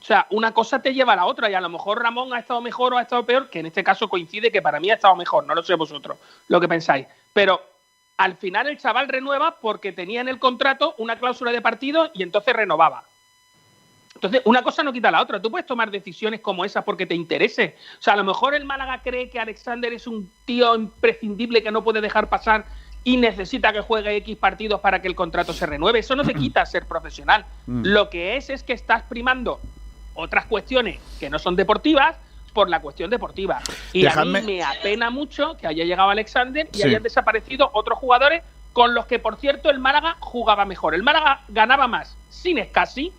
O 0.02 0.06
sea, 0.08 0.28
una 0.30 0.54
cosa 0.54 0.82
te 0.82 0.94
lleva 0.94 1.14
a 1.14 1.18
la 1.18 1.26
otra 1.26 1.50
y 1.50 1.54
a 1.54 1.62
lo 1.62 1.70
mejor 1.70 2.02
Ramón 2.02 2.34
ha 2.34 2.40
estado 2.40 2.62
mejor 2.62 2.94
o 2.94 2.98
ha 2.98 3.02
estado 3.02 3.26
peor, 3.26 3.50
que 3.50 3.60
en 3.60 3.66
este 3.66 3.84
caso 3.84 4.08
coincide 4.08 4.52
que 4.52 4.62
para 4.62 4.80
mí 4.80 4.90
ha 4.90 4.96
estado 4.96 5.16
mejor, 5.16 5.46
no 5.46 5.54
lo 5.54 5.64
sé 5.64 5.76
vosotros 5.76 6.18
lo 6.48 6.62
que 6.62 6.68
pensáis. 6.68 7.08
Pero 7.34 7.62
al 8.16 8.38
final 8.38 8.68
el 8.68 8.78
chaval 8.78 9.08
renueva 9.08 9.58
porque 9.60 9.92
tenía 9.92 10.22
en 10.22 10.28
el 10.28 10.40
contrato 10.40 10.96
una 10.98 11.20
cláusula 11.20 11.52
de 11.52 11.62
partido 11.62 12.10
y 12.14 12.24
entonces 12.24 12.56
renovaba. 12.56 13.04
Entonces, 14.16 14.42
una 14.46 14.64
cosa 14.64 14.82
no 14.82 14.92
quita 14.92 15.12
la 15.12 15.22
otra. 15.22 15.40
Tú 15.40 15.52
puedes 15.52 15.68
tomar 15.68 15.92
decisiones 15.92 16.40
como 16.40 16.66
esas 16.66 16.84
porque 16.84 17.06
te 17.06 17.14
interese. 17.14 17.78
O 18.00 18.02
sea, 18.02 18.14
a 18.14 18.18
lo 18.18 18.24
mejor 18.24 18.56
el 18.56 18.66
Málaga 18.66 19.04
cree 19.04 19.30
que 19.30 19.40
Alexander 19.40 19.94
es 19.94 20.08
un 20.08 20.32
tío 20.44 20.74
imprescindible 20.74 21.62
que 21.62 21.70
no 21.70 21.84
puede 21.84 22.02
dejar 22.02 22.28
pasar 22.28 22.66
y 23.08 23.16
necesita 23.16 23.72
que 23.72 23.80
juegue 23.80 24.18
X 24.18 24.36
partidos 24.36 24.82
para 24.82 25.02
que 25.02 25.08
el 25.08 25.16
contrato 25.16 25.54
se 25.54 25.66
renueve. 25.66 26.00
Eso 26.00 26.14
no 26.18 26.26
te 26.26 26.34
quita 26.34 26.66
ser 26.66 26.86
profesional. 26.86 27.46
Mm. 27.66 27.84
Lo 27.86 28.10
que 28.10 28.36
es 28.36 28.50
es 28.50 28.64
que 28.64 28.74
estás 28.74 29.04
primando 29.04 29.62
otras 30.14 30.44
cuestiones 30.46 31.00
que 31.18 31.30
no 31.30 31.40
son 31.40 31.56
deportivas 31.56 32.18
por 32.52 32.70
la 32.70 32.82
cuestión 32.82 33.10
deportiva. 33.10 33.62
Y 33.94 34.04
Dejadme- 34.04 34.40
a 34.40 34.42
mí 34.42 34.46
me 34.58 34.62
apena 34.64 35.10
mucho 35.10 35.56
que 35.56 35.68
haya 35.68 35.86
llegado 35.86 36.10
Alexander 36.10 36.68
y 36.74 36.78
Sí. 36.80 36.84
hayan 36.84 37.02
desaparecido 37.02 37.70
otros 37.72 37.98
jugadores 37.98 38.44
con 38.74 38.94
los 38.94 39.06
que, 39.06 39.20
por 39.20 39.38
cierto, 39.38 39.70
el 39.70 39.80
Málaga 39.80 40.18
jugaba 40.20 40.66
mejor. 40.66 40.94
El 40.94 41.02
Málaga 41.04 41.44
ganaba 41.48 41.88
más 41.88 42.18
sin 42.30 42.58
Escasi 42.58 43.14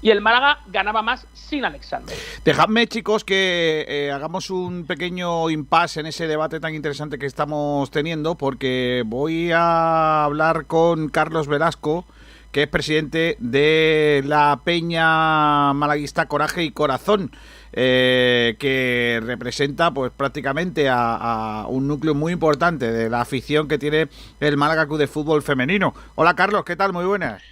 y 0.00 0.10
el 0.10 0.20
Málaga 0.20 0.60
ganaba 0.68 1.02
más 1.02 1.26
sin 1.32 1.64
Alexander. 1.64 2.16
Dejadme, 2.44 2.86
chicos, 2.86 3.24
que 3.24 3.84
eh, 3.88 4.12
hagamos 4.12 4.50
un 4.50 4.84
pequeño 4.86 5.50
impasse 5.50 6.00
en 6.00 6.06
ese 6.06 6.26
debate 6.26 6.60
tan 6.60 6.74
interesante 6.74 7.18
que 7.18 7.26
estamos 7.26 7.90
teniendo, 7.90 8.36
porque 8.36 9.02
voy 9.06 9.50
a 9.52 10.24
hablar 10.24 10.66
con 10.66 11.08
Carlos 11.08 11.48
Velasco, 11.48 12.04
que 12.52 12.62
es 12.62 12.68
presidente 12.68 13.36
de 13.40 14.22
la 14.24 14.60
Peña 14.64 15.72
Malaguista 15.74 16.26
Coraje 16.26 16.62
y 16.62 16.70
Corazón, 16.70 17.30
eh, 17.72 18.56
que 18.58 19.20
representa 19.22 19.90
pues 19.90 20.10
prácticamente 20.16 20.88
a, 20.88 21.16
a 21.16 21.66
un 21.66 21.86
núcleo 21.86 22.14
muy 22.14 22.32
importante 22.32 22.90
de 22.90 23.10
la 23.10 23.20
afición 23.20 23.68
que 23.68 23.78
tiene 23.78 24.08
el 24.40 24.56
Málaga 24.56 24.86
Club 24.86 24.98
de 24.98 25.06
Fútbol 25.06 25.42
Femenino. 25.42 25.92
Hola, 26.14 26.34
Carlos, 26.34 26.64
¿qué 26.64 26.76
tal? 26.76 26.94
Muy 26.94 27.04
buenas. 27.04 27.42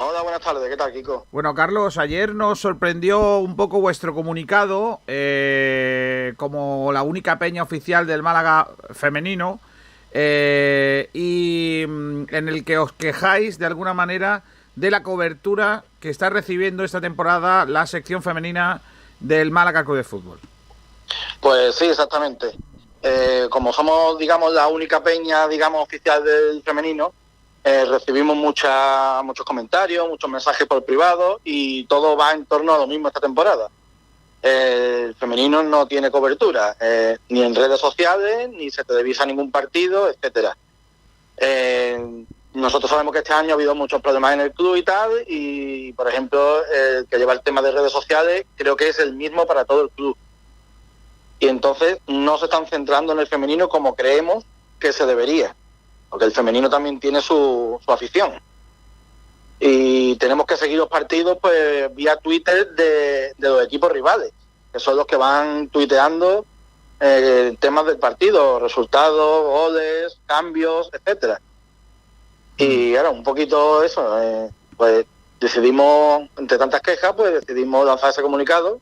Hola, 0.00 0.22
buenas 0.22 0.40
tardes. 0.40 0.68
¿Qué 0.68 0.76
tal, 0.76 0.92
Kiko? 0.92 1.26
Bueno, 1.32 1.52
Carlos, 1.56 1.98
ayer 1.98 2.32
nos 2.32 2.60
sorprendió 2.60 3.38
un 3.38 3.56
poco 3.56 3.80
vuestro 3.80 4.14
comunicado 4.14 5.00
eh, 5.08 6.34
como 6.36 6.92
la 6.92 7.02
única 7.02 7.36
peña 7.40 7.64
oficial 7.64 8.06
del 8.06 8.22
Málaga 8.22 8.68
femenino 8.92 9.58
eh, 10.12 11.10
y 11.12 11.84
mm, 11.88 12.26
en 12.30 12.48
el 12.48 12.64
que 12.64 12.78
os 12.78 12.92
quejáis 12.92 13.58
de 13.58 13.66
alguna 13.66 13.92
manera 13.92 14.44
de 14.76 14.92
la 14.92 15.02
cobertura 15.02 15.82
que 15.98 16.10
está 16.10 16.30
recibiendo 16.30 16.84
esta 16.84 17.00
temporada 17.00 17.64
la 17.64 17.84
sección 17.88 18.22
femenina 18.22 18.80
del 19.18 19.50
Málaga 19.50 19.84
Club 19.84 19.96
de 19.96 20.04
Fútbol. 20.04 20.38
Pues 21.40 21.74
sí, 21.74 21.86
exactamente. 21.86 22.52
Eh, 23.02 23.48
como 23.50 23.72
somos, 23.72 24.16
digamos, 24.16 24.52
la 24.52 24.68
única 24.68 25.02
peña, 25.02 25.48
digamos, 25.48 25.82
oficial 25.82 26.22
del 26.22 26.62
femenino, 26.62 27.12
eh, 27.70 27.84
recibimos 27.84 28.34
muchos 28.34 29.44
comentarios, 29.44 30.08
muchos 30.08 30.30
mensajes 30.30 30.66
por 30.66 30.86
privado 30.86 31.38
y 31.44 31.84
todo 31.84 32.16
va 32.16 32.32
en 32.32 32.46
torno 32.46 32.72
a 32.72 32.78
lo 32.78 32.86
mismo 32.86 33.08
esta 33.08 33.20
temporada. 33.20 33.68
El 34.40 35.14
femenino 35.16 35.62
no 35.62 35.86
tiene 35.86 36.10
cobertura, 36.10 36.74
eh, 36.80 37.18
ni 37.28 37.42
en 37.42 37.54
redes 37.54 37.78
sociales, 37.78 38.48
ni 38.48 38.70
se 38.70 38.84
televisa 38.84 39.26
ningún 39.26 39.50
partido, 39.50 40.08
etcétera. 40.08 40.56
Eh, 41.36 42.24
nosotros 42.54 42.88
sabemos 42.90 43.12
que 43.12 43.18
este 43.18 43.34
año 43.34 43.50
ha 43.50 43.54
habido 43.54 43.74
muchos 43.74 44.00
problemas 44.00 44.32
en 44.32 44.40
el 44.40 44.52
club 44.52 44.76
y 44.76 44.82
tal, 44.82 45.10
y 45.26 45.92
por 45.92 46.08
ejemplo, 46.08 46.64
el 46.64 47.06
que 47.06 47.18
lleva 47.18 47.34
el 47.34 47.42
tema 47.42 47.60
de 47.60 47.72
redes 47.72 47.92
sociales 47.92 48.46
creo 48.56 48.76
que 48.76 48.88
es 48.88 48.98
el 48.98 49.12
mismo 49.12 49.46
para 49.46 49.66
todo 49.66 49.82
el 49.82 49.90
club. 49.90 50.16
Y 51.38 51.48
entonces 51.48 51.98
no 52.06 52.38
se 52.38 52.46
están 52.46 52.66
centrando 52.66 53.12
en 53.12 53.18
el 53.18 53.26
femenino 53.26 53.68
como 53.68 53.94
creemos 53.94 54.46
que 54.80 54.94
se 54.94 55.04
debería, 55.04 55.54
porque 56.10 56.24
el 56.24 56.32
femenino 56.32 56.68
también 56.70 57.00
tiene 57.00 57.20
su, 57.20 57.78
su 57.84 57.92
afición. 57.92 58.40
Y 59.60 60.16
tenemos 60.16 60.46
que 60.46 60.56
seguir 60.56 60.78
los 60.78 60.88
partidos 60.88 61.38
pues 61.40 61.94
vía 61.94 62.16
Twitter 62.16 62.70
de, 62.74 63.34
de 63.36 63.48
los 63.48 63.64
equipos 63.64 63.90
rivales, 63.90 64.32
que 64.72 64.78
son 64.78 64.96
los 64.96 65.06
que 65.06 65.16
van 65.16 65.68
tuiteando 65.68 66.44
eh, 67.00 67.56
temas 67.60 67.86
del 67.86 67.98
partido, 67.98 68.58
resultados, 68.58 69.44
goles, 69.44 70.18
cambios, 70.26 70.90
etcétera. 70.92 71.40
Y 72.56 72.96
ahora 72.96 73.10
un 73.10 73.22
poquito 73.22 73.82
eso, 73.82 74.20
eh, 74.20 74.50
pues 74.76 75.06
decidimos, 75.40 76.28
entre 76.36 76.58
tantas 76.58 76.80
quejas, 76.80 77.14
pues 77.16 77.34
decidimos 77.34 77.86
lanzar 77.86 78.10
ese 78.10 78.22
comunicado 78.22 78.80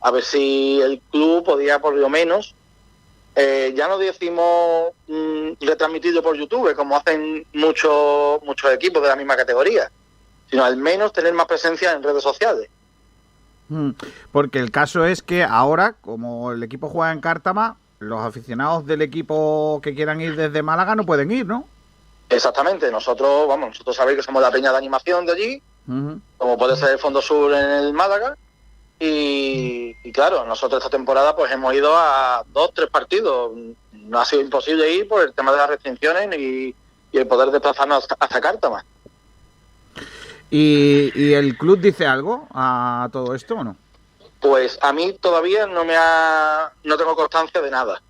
a 0.00 0.10
ver 0.10 0.22
si 0.22 0.80
el 0.82 1.00
club 1.10 1.44
podía 1.44 1.78
por 1.80 1.94
lo 1.94 2.08
menos, 2.08 2.54
eh, 3.36 3.72
ya 3.76 3.88
no 3.88 3.98
decimos 3.98 4.92
mm, 5.08 5.52
retransmitido 5.60 6.22
por 6.22 6.36
YouTube, 6.36 6.74
como 6.74 6.96
hacen 6.96 7.44
muchos 7.52 8.42
muchos 8.42 8.72
equipos 8.72 9.02
de 9.02 9.08
la 9.08 9.16
misma 9.16 9.36
categoría, 9.36 9.90
sino 10.50 10.64
al 10.64 10.76
menos 10.76 11.12
tener 11.12 11.32
más 11.34 11.46
presencia 11.46 11.92
en 11.92 12.02
redes 12.02 12.22
sociales. 12.22 12.68
Mm, 13.68 13.90
porque 14.30 14.58
el 14.58 14.70
caso 14.70 15.04
es 15.04 15.22
que 15.22 15.42
ahora, 15.42 15.94
como 16.00 16.52
el 16.52 16.62
equipo 16.62 16.88
juega 16.88 17.12
en 17.12 17.20
Cártama, 17.20 17.76
los 17.98 18.20
aficionados 18.20 18.86
del 18.86 19.02
equipo 19.02 19.80
que 19.82 19.94
quieran 19.94 20.20
ir 20.20 20.36
desde 20.36 20.62
Málaga 20.62 20.94
no 20.94 21.04
pueden 21.04 21.30
ir, 21.30 21.46
¿no? 21.46 21.66
Exactamente, 22.28 22.90
nosotros, 22.90 23.48
vamos, 23.48 23.70
nosotros 23.70 23.96
sabéis 23.96 24.18
que 24.18 24.22
somos 24.22 24.42
la 24.42 24.50
peña 24.50 24.70
de 24.70 24.78
animación 24.78 25.26
de 25.26 25.32
allí, 25.32 25.62
como 26.38 26.56
puede 26.56 26.76
ser 26.76 26.90
el 26.90 26.98
Fondo 26.98 27.20
Sur 27.20 27.52
en 27.52 27.70
el 27.70 27.92
Málaga, 27.92 28.36
y, 29.06 30.12
claro, 30.12 30.44
nosotros 30.44 30.82
esta 30.82 30.96
temporada 30.96 31.34
pues 31.36 31.52
hemos 31.52 31.74
ido 31.74 31.94
a 31.96 32.44
dos, 32.52 32.70
tres 32.74 32.88
partidos, 32.88 33.52
no 33.92 34.20
ha 34.20 34.24
sido 34.24 34.42
imposible 34.42 34.92
ir 34.92 35.08
por 35.08 35.22
el 35.22 35.32
tema 35.32 35.52
de 35.52 35.58
las 35.58 35.68
restricciones 35.68 36.38
y, 36.38 36.74
el 37.12 37.28
poder 37.28 37.50
desplazarnos 37.52 38.08
hasta, 38.18 38.40
Cártama. 38.40 38.84
¿Y, 40.50 41.12
¿Y 41.14 41.34
el 41.34 41.56
club 41.56 41.78
dice 41.78 42.06
algo 42.06 42.48
a 42.52 43.08
todo 43.12 43.36
esto 43.36 43.54
o 43.54 43.62
no? 43.62 43.76
Pues 44.40 44.78
a 44.82 44.92
mí 44.92 45.12
todavía 45.20 45.66
no 45.68 45.84
me 45.84 45.94
ha, 45.96 46.72
no 46.82 46.96
tengo 46.96 47.14
constancia 47.14 47.60
de 47.60 47.70
nada. 47.70 48.02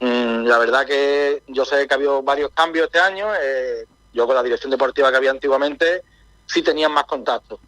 Mm, 0.00 0.46
la 0.46 0.58
verdad 0.58 0.84
que 0.84 1.44
yo 1.46 1.64
sé 1.64 1.86
que 1.86 1.94
ha 1.94 1.96
habido 1.96 2.22
varios 2.22 2.50
cambios 2.50 2.86
este 2.86 2.98
año. 2.98 3.28
Eh, 3.40 3.86
yo 4.12 4.26
con 4.26 4.34
la 4.34 4.42
dirección 4.42 4.72
deportiva 4.72 5.10
que 5.10 5.16
había 5.16 5.30
antiguamente 5.30 6.02
sí 6.46 6.60
tenía 6.60 6.88
más 6.88 7.04
contacto. 7.04 7.60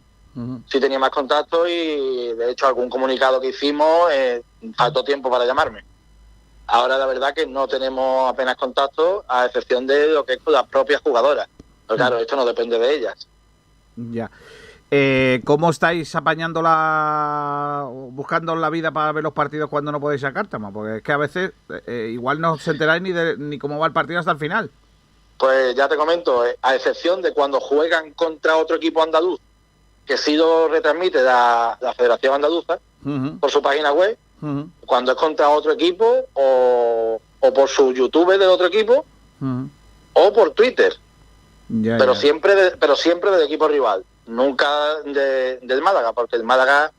Sí 0.67 0.79
tenía 0.81 0.99
más 0.99 1.11
contacto 1.11 1.65
y 1.67 2.33
de 2.33 2.51
hecho 2.51 2.67
algún 2.67 2.89
comunicado 2.89 3.39
que 3.39 3.49
hicimos 3.49 4.11
eh, 4.11 4.43
faltó 4.75 5.03
tiempo 5.03 5.29
para 5.29 5.45
llamarme. 5.45 5.85
Ahora 6.67 6.97
la 6.97 7.05
verdad 7.05 7.33
que 7.33 7.45
no 7.47 7.67
tenemos 7.67 8.29
apenas 8.29 8.57
contacto 8.57 9.23
a 9.27 9.45
excepción 9.45 9.87
de 9.87 10.09
lo 10.09 10.25
que 10.25 10.33
es 10.33 10.39
con 10.43 10.53
las 10.53 10.67
propias 10.67 11.01
jugadoras. 11.01 11.47
Pero 11.87 11.97
claro, 11.97 12.17
esto 12.17 12.35
no 12.35 12.45
depende 12.45 12.77
de 12.77 12.95
ellas. 12.95 13.27
Ya. 13.95 14.29
Eh, 14.91 15.41
¿Cómo 15.45 15.69
estáis 15.69 16.13
apañando 16.15 16.61
la. 16.61 17.87
buscando 18.11 18.55
la 18.55 18.69
vida 18.69 18.91
para 18.91 19.11
ver 19.11 19.23
los 19.23 19.33
partidos 19.33 19.69
cuando 19.69 19.91
no 19.91 19.99
podéis 19.99 20.21
sacar, 20.21 20.47
Tama? 20.47 20.71
Porque 20.71 20.97
es 20.97 21.03
que 21.03 21.11
a 21.11 21.17
veces 21.17 21.51
eh, 21.87 22.11
igual 22.13 22.39
no 22.39 22.53
os 22.53 22.67
enteráis 22.67 23.01
ni, 23.01 23.11
de, 23.11 23.35
ni 23.37 23.57
cómo 23.57 23.79
va 23.79 23.87
el 23.87 23.93
partido 23.93 24.19
hasta 24.19 24.31
el 24.31 24.37
final. 24.37 24.69
Pues 25.37 25.75
ya 25.75 25.87
te 25.87 25.97
comento, 25.97 26.45
eh, 26.45 26.57
a 26.61 26.75
excepción 26.75 27.21
de 27.21 27.33
cuando 27.33 27.59
juegan 27.59 28.11
contra 28.11 28.57
otro 28.57 28.77
equipo 28.77 29.01
andaluz, 29.01 29.39
que 30.05 30.17
sí 30.17 30.35
lo 30.35 30.67
retransmite 30.67 31.21
la, 31.21 31.77
Federación 31.97 32.35
Andaluza 32.35 32.79
por 33.39 33.51
su 33.51 33.61
página 33.61 33.91
web, 33.91 34.17
cuando 34.85 35.11
es 35.11 35.17
contra 35.17 35.49
otro 35.49 35.71
equipo 35.71 36.25
o, 36.33 37.19
por 37.53 37.69
su 37.69 37.93
YouTube 37.93 38.37
del 38.37 38.49
otro 38.49 38.67
equipo 38.67 39.05
o 40.13 40.33
por 40.33 40.51
Twitter. 40.51 40.93
pero 41.83 42.15
siempre 42.15 42.71
pero 42.79 42.95
siempre 42.95 43.31
del 43.31 43.43
equipo 43.43 43.67
rival 43.67 44.03
nunca 44.27 44.67
del 45.03 45.81
Málaga, 45.81 46.13
porque 46.13 46.35
el 46.35 46.43
Málaga 46.43 46.91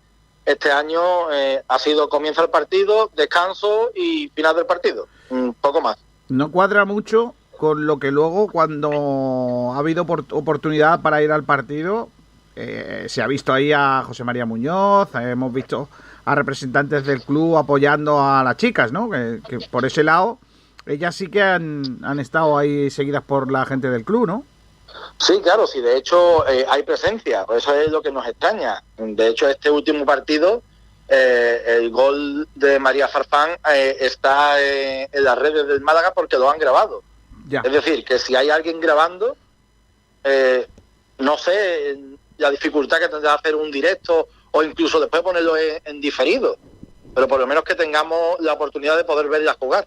este 0.44 0.70
año 0.70 1.00
eh, 1.32 1.62
ha 1.66 1.78
sido 1.78 2.08
comienzo 2.08 2.40
del 2.40 2.50
partido, 2.50 3.10
descanso 3.16 3.90
y 3.94 4.28
final 4.28 4.54
del 4.54 4.66
partido, 4.66 5.08
un 5.30 5.54
poco 5.54 5.80
más. 5.80 5.96
No 6.28 6.50
cuadra 6.52 6.84
mucho 6.84 7.34
con 7.58 7.86
lo 7.86 7.98
que 7.98 8.12
luego 8.12 8.48
cuando 8.48 9.72
ha 9.74 9.78
habido 9.78 10.02
oportunidad 10.02 11.00
para 11.00 11.22
ir 11.22 11.32
al 11.32 11.42
partido, 11.42 12.10
eh, 12.56 13.06
se 13.08 13.22
ha 13.22 13.26
visto 13.26 13.52
ahí 13.52 13.72
a 13.72 14.02
José 14.06 14.24
María 14.24 14.46
Muñoz, 14.46 15.14
hemos 15.14 15.52
visto 15.52 15.88
a 16.24 16.34
representantes 16.34 17.06
del 17.06 17.22
club 17.22 17.56
apoyando 17.56 18.20
a 18.20 18.42
las 18.42 18.56
chicas, 18.56 18.90
¿no? 18.90 19.08
Que, 19.08 19.40
por 19.70 19.84
ese 19.84 20.02
lado, 20.02 20.38
ellas 20.86 21.14
sí 21.14 21.28
que 21.28 21.42
han, 21.42 22.00
han 22.02 22.18
estado 22.18 22.58
ahí 22.58 22.90
seguidas 22.90 23.22
por 23.22 23.52
la 23.52 23.64
gente 23.64 23.90
del 23.90 24.04
club, 24.04 24.26
¿no? 24.26 24.44
Sí, 25.18 25.40
claro, 25.42 25.66
sí, 25.66 25.80
de 25.80 25.96
hecho 25.96 26.46
eh, 26.48 26.66
hay 26.68 26.82
presencia, 26.82 27.46
eso 27.56 27.74
es 27.74 27.90
lo 27.90 28.02
que 28.02 28.12
nos 28.12 28.26
extraña. 28.26 28.82
De 28.96 29.28
hecho, 29.28 29.48
este 29.48 29.70
último 29.70 30.04
partido, 30.04 30.62
eh, 31.08 31.78
el 31.78 31.90
gol 31.90 32.48
de 32.54 32.78
María 32.78 33.08
Farfán 33.08 33.50
eh, 33.72 33.96
está 34.00 34.60
en 34.60 35.24
las 35.24 35.38
redes 35.38 35.66
del 35.66 35.80
Málaga 35.80 36.12
porque 36.14 36.36
lo 36.36 36.50
han 36.50 36.58
grabado. 36.58 37.02
Es 37.50 37.72
decir, 37.72 38.04
que 38.04 38.18
si 38.18 38.34
hay 38.34 38.50
alguien 38.50 38.80
grabando, 38.80 39.36
no 41.18 41.38
sé 41.38 41.96
la 42.38 42.50
dificultad 42.50 42.98
que 42.98 43.08
tendrá 43.08 43.34
hacer 43.34 43.54
un 43.54 43.70
directo 43.70 44.28
o 44.50 44.62
incluso 44.62 45.00
después 45.00 45.22
ponerlo 45.22 45.54
en 45.56 46.00
diferido, 46.00 46.56
pero 47.14 47.28
por 47.28 47.40
lo 47.40 47.46
menos 47.46 47.64
que 47.64 47.74
tengamos 47.74 48.40
la 48.40 48.54
oportunidad 48.54 48.96
de 48.96 49.04
poder 49.04 49.28
verla 49.28 49.56
jugar. 49.58 49.86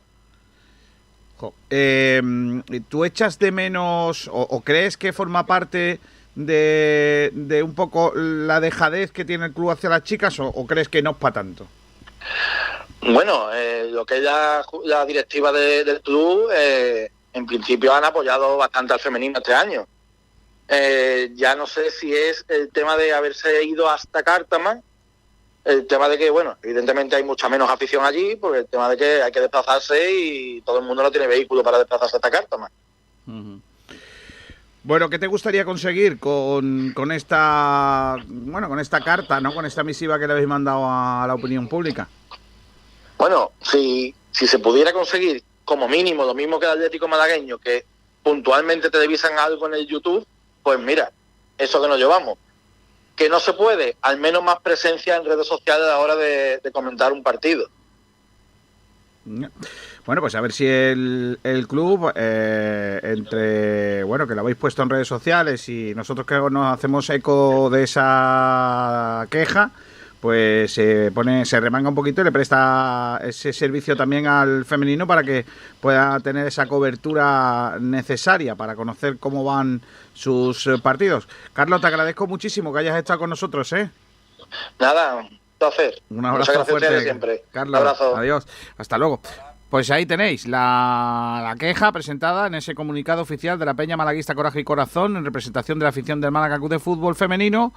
Eh, 1.70 2.22
¿Tú 2.90 3.06
echas 3.06 3.40
de 3.40 3.52
menos 3.52 4.30
o, 4.32 4.62
crees 4.62 4.98
que 4.98 5.14
forma 5.14 5.46
parte 5.46 6.00
de, 6.36 7.32
un 7.64 7.76
poco 7.76 8.14
la 8.16 8.60
dejadez 8.60 9.12
que 9.12 9.26
tiene 9.26 9.46
el 9.46 9.54
club 9.54 9.72
hacia 9.72 9.90
las 9.90 10.04
chicas 10.04 10.40
o, 10.40 10.66
crees 10.68 10.90
que 10.90 11.02
no 11.02 11.12
es 11.12 11.18
para 11.18 11.34
tanto? 11.34 11.68
Bueno, 13.02 13.54
eh, 13.54 13.88
lo 13.90 14.06
que 14.06 14.18
es 14.18 14.24
la, 14.24 15.06
directiva 15.08 15.52
del 15.52 16.02
club, 16.02 16.50
eh, 16.54 17.10
en 17.34 17.46
principio 17.46 17.94
han 17.94 18.04
apoyado 18.04 18.58
bastante 18.58 18.94
al 18.94 19.00
femenino 19.00 19.40
este 19.40 19.54
año. 19.54 19.88
Ya 21.36 21.56
no 21.56 21.66
sé 21.66 21.92
si 21.92 22.14
es 22.14 22.46
el 22.48 22.70
tema 22.70 22.96
de 22.96 23.14
haberse 23.14 23.64
ido 23.64 23.90
hasta 23.90 24.24
Cártama 24.24 24.82
el 25.66 25.88
tema 25.88 26.10
de 26.10 26.18
que, 26.18 26.30
bueno, 26.30 26.58
evidentemente 26.64 27.16
hay 27.16 27.24
mucha 27.24 27.50
menos 27.50 27.70
afición 27.70 28.04
allí, 28.04 28.36
porque 28.36 28.60
el 28.60 28.68
tema 28.68 28.90
de 28.90 28.98
que 28.98 29.22
hay 29.22 29.32
que 29.32 29.42
desplazarse 29.42 30.12
y 30.12 30.62
todo 30.62 30.80
el 30.80 30.86
mundo 30.86 31.04
no 31.04 31.12
tiene 31.12 31.28
vehículo 31.28 31.64
para 31.64 31.78
desplazarse 31.78 32.16
hasta 32.16 32.32
Cártama. 32.32 32.72
Bueno, 34.84 35.10
¿qué 35.10 35.20
te 35.20 35.28
gustaría 35.28 35.66
conseguir 35.66 36.20
con, 36.20 36.94
con, 36.96 37.12
esta 37.12 38.16
bueno 38.28 38.68
con 38.70 38.80
esta 38.80 39.02
carta, 39.02 39.40
no 39.40 39.54
con 39.54 39.66
esta 39.66 39.84
misiva 39.84 40.18
que 40.18 40.26
le 40.26 40.34
habéis 40.34 40.48
mandado 40.48 40.86
a 40.86 41.26
la 41.28 41.36
opinión 41.36 41.68
pública? 41.68 42.08
Bueno, 43.18 43.52
si, 43.62 44.16
si 44.32 44.48
se 44.48 44.58
pudiera 44.58 44.94
conseguir 44.94 45.44
como 45.66 45.88
mínimo 45.88 46.26
lo 46.26 46.34
mismo 46.34 46.60
que 46.60 46.66
el 46.66 46.72
Atlético 46.72 47.08
Malagueño, 47.08 47.60
que 47.60 47.86
puntualmente 48.24 48.90
televisan 48.90 49.38
algo 49.38 49.68
en 49.68 49.76
el 49.76 49.86
YouTube, 49.86 50.26
pues 50.70 50.80
mira, 50.86 51.12
eso 51.58 51.82
que 51.82 51.88
nos 51.88 51.98
llevamos 51.98 52.38
que 53.16 53.28
no 53.28 53.40
se 53.40 53.54
puede, 53.54 53.98
al 54.04 54.20
menos 54.20 54.44
más 54.44 54.60
presencia 54.60 55.16
en 55.16 55.26
redes 55.26 55.48
sociales 55.48 55.84
a 55.84 55.90
la 55.90 55.98
hora 55.98 56.16
de, 56.16 56.62
comentar 56.72 57.12
un 57.12 57.24
partido. 57.24 57.68
Bueno, 59.26 60.22
pues 60.22 60.36
a 60.36 60.42
ver 60.42 60.54
si 60.54 60.68
el, 60.68 61.40
el 61.44 61.68
club, 61.68 62.14
eh, 62.16 63.00
entre, 63.02 64.04
bueno, 64.04 64.28
que 64.28 64.36
lo 64.36 64.42
habéis 64.42 64.58
puesto 64.58 64.84
en 64.84 64.92
redes 64.92 65.08
sociales 65.08 65.68
y 65.68 65.94
nosotros 65.96 66.28
que 66.28 66.36
nos 66.36 66.72
hacemos 66.72 67.10
eco 67.10 67.72
de 67.72 67.84
esa 67.84 69.26
queja, 69.32 69.72
pues 70.20 70.74
se 70.74 71.12
pone, 71.14 71.46
se 71.46 71.60
remanga 71.60 71.90
un 71.90 71.96
poquito 71.96 72.22
y 72.22 72.24
le 72.26 72.32
presta 72.32 73.20
ese 73.24 73.54
servicio 73.54 73.96
también 73.96 74.28
al 74.28 74.66
femenino 74.66 75.08
para 75.08 75.24
que 75.24 75.46
pueda 75.80 76.20
tener 76.20 76.48
esa 76.48 76.66
cobertura 76.68 77.78
necesaria 77.80 78.56
para 78.56 78.76
conocer 78.76 79.18
cómo 79.18 79.44
van 79.44 79.82
sus 80.14 80.68
eh, 80.68 80.78
partidos. 80.82 81.28
Carlos, 81.54 81.80
te 81.80 81.88
agradezco 81.88 82.28
muchísimo 82.28 82.74
que 82.74 82.80
hayas 82.80 82.98
estado 82.98 83.20
con 83.20 83.30
nosotros, 83.30 83.72
¿eh? 83.74 83.90
Nada, 84.78 85.16
un 85.16 85.40
placer. 85.58 86.02
Un 86.10 86.26
abrazo 86.26 86.66
fuerte. 86.66 87.02
Siempre. 87.02 87.44
Carlos, 87.52 88.02
adiós. 88.16 88.46
Hasta 88.78 88.98
luego. 88.98 89.22
Pues 89.70 89.92
ahí 89.92 90.08
tenéis 90.08 90.48
la, 90.48 91.42
la, 91.44 91.56
queja 91.56 91.92
presentada 91.92 92.48
en 92.48 92.56
ese 92.56 92.74
comunicado 92.74 93.22
oficial 93.22 93.60
de 93.60 93.66
la 93.66 93.76
Peña 93.76 93.96
Malaguista 93.96 94.34
Coraje 94.34 94.62
y 94.62 94.64
Corazón 94.64 95.16
en 95.16 95.24
representación 95.24 95.78
de 95.78 95.84
la 95.84 95.90
afición 95.90 96.20
del 96.20 96.32
Málaga 96.32 96.58
Club 96.58 96.72
de 96.72 96.80
Fútbol 96.80 97.16
Femenino 97.16 97.72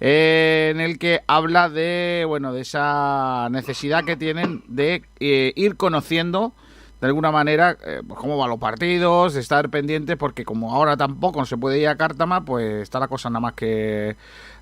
en 0.00 0.80
el 0.80 0.98
que 0.98 1.20
habla 1.26 1.68
de 1.68 2.24
bueno 2.26 2.52
de 2.52 2.62
esa 2.62 3.48
necesidad 3.50 4.04
que 4.04 4.16
tienen 4.16 4.64
de 4.66 5.04
eh, 5.20 5.52
ir 5.56 5.76
conociendo 5.76 6.54
de 7.00 7.06
alguna 7.06 7.30
manera 7.30 7.76
eh, 7.84 8.02
pues 8.06 8.18
cómo 8.18 8.36
van 8.36 8.50
los 8.50 8.58
partidos, 8.58 9.34
estar 9.36 9.70
pendientes, 9.70 10.16
porque 10.16 10.44
como 10.44 10.74
ahora 10.74 10.96
tampoco 10.96 11.44
se 11.46 11.56
puede 11.56 11.78
ir 11.78 11.88
a 11.88 11.96
Cártama, 11.96 12.44
pues 12.44 12.82
está 12.82 13.00
la 13.00 13.08
cosa 13.08 13.30
nada 13.30 13.40
más 13.40 13.54
que 13.54 14.16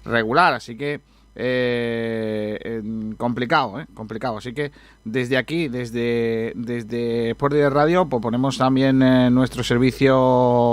regular, 0.05 0.55
así 0.55 0.77
que 0.77 1.01
eh, 1.41 2.83
complicado, 3.17 3.81
¿eh? 3.81 3.87
complicado. 3.95 4.39
Así 4.39 4.53
que 4.53 4.73
desde 5.05 5.37
aquí, 5.37 5.69
desde 5.69 6.53
desde 6.57 7.31
Sport 7.31 7.55
de 7.55 7.71
Radio, 7.71 8.07
pues 8.07 8.21
ponemos 8.21 8.59
también 8.59 9.01
eh, 9.03 9.31
nuestro 9.31 9.63
servicio, 9.63 10.17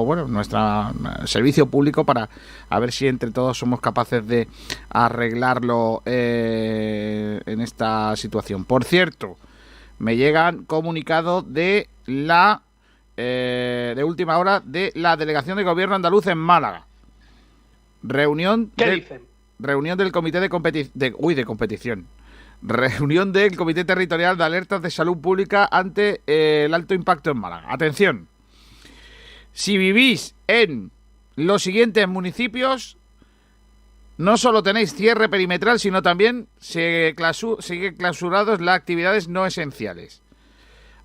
bueno, 0.05 0.27
nuestro 0.27 0.91
servicio 1.25 1.67
público 1.67 2.03
para 2.03 2.29
a 2.67 2.79
ver 2.79 2.91
si 2.91 3.07
entre 3.07 3.29
todos 3.29 3.59
somos 3.59 3.79
capaces 3.79 4.27
de 4.27 4.47
arreglarlo 4.89 6.01
en 6.05 7.61
esta 7.61 8.15
situación. 8.15 8.65
Por 8.65 8.85
cierto, 8.85 9.37
me 9.99 10.17
llegan 10.17 10.65
comunicados 10.65 11.53
de 11.53 11.89
la 12.07 12.63
de 13.15 14.03
última 14.03 14.39
hora 14.39 14.61
de 14.65 14.91
la 14.95 15.15
delegación 15.15 15.57
de 15.57 15.63
gobierno 15.63 15.93
andaluz 15.95 16.25
en 16.25 16.39
Málaga. 16.39 16.87
Reunión. 18.01 18.71
¿Qué 18.75 18.89
dicen? 18.89 19.35
Reunión 19.60 19.98
del 19.98 20.11
comité 20.11 20.40
de, 20.40 20.90
de, 20.94 21.14
uy, 21.18 21.36
de 21.36 21.45
competición. 21.45 22.07
Reunión 22.61 23.32
del 23.32 23.56
Comité 23.56 23.86
Territorial 23.86 24.38
de 24.38 24.44
Alertas 24.44 24.82
de 24.82 24.90
Salud 24.90 25.18
Pública 25.18 25.68
ante 25.72 26.22
eh, 26.26 26.64
el 26.65 26.73
alto 26.73 26.94
impacto 26.94 27.32
en 27.32 27.38
Málaga. 27.38 27.68
Atención. 27.72 28.27
Si 29.53 29.77
vivís 29.77 30.36
en 30.48 30.91
los 31.36 31.64
siguientes 31.64 32.07
municipios, 32.07 32.98
no 34.18 34.38
solo 34.38 34.64
tenéis 34.64 34.95
cierre 34.95 35.30
perimetral, 35.30 35.80
sino 35.80 36.02
también 36.02 36.48
se 36.57 37.14
clausu 37.15 37.57
sigue 37.60 37.94
clausurados 37.95 38.61
las 38.61 38.77
actividades 38.77 39.27
no 39.27 39.45
esenciales. 39.45 40.22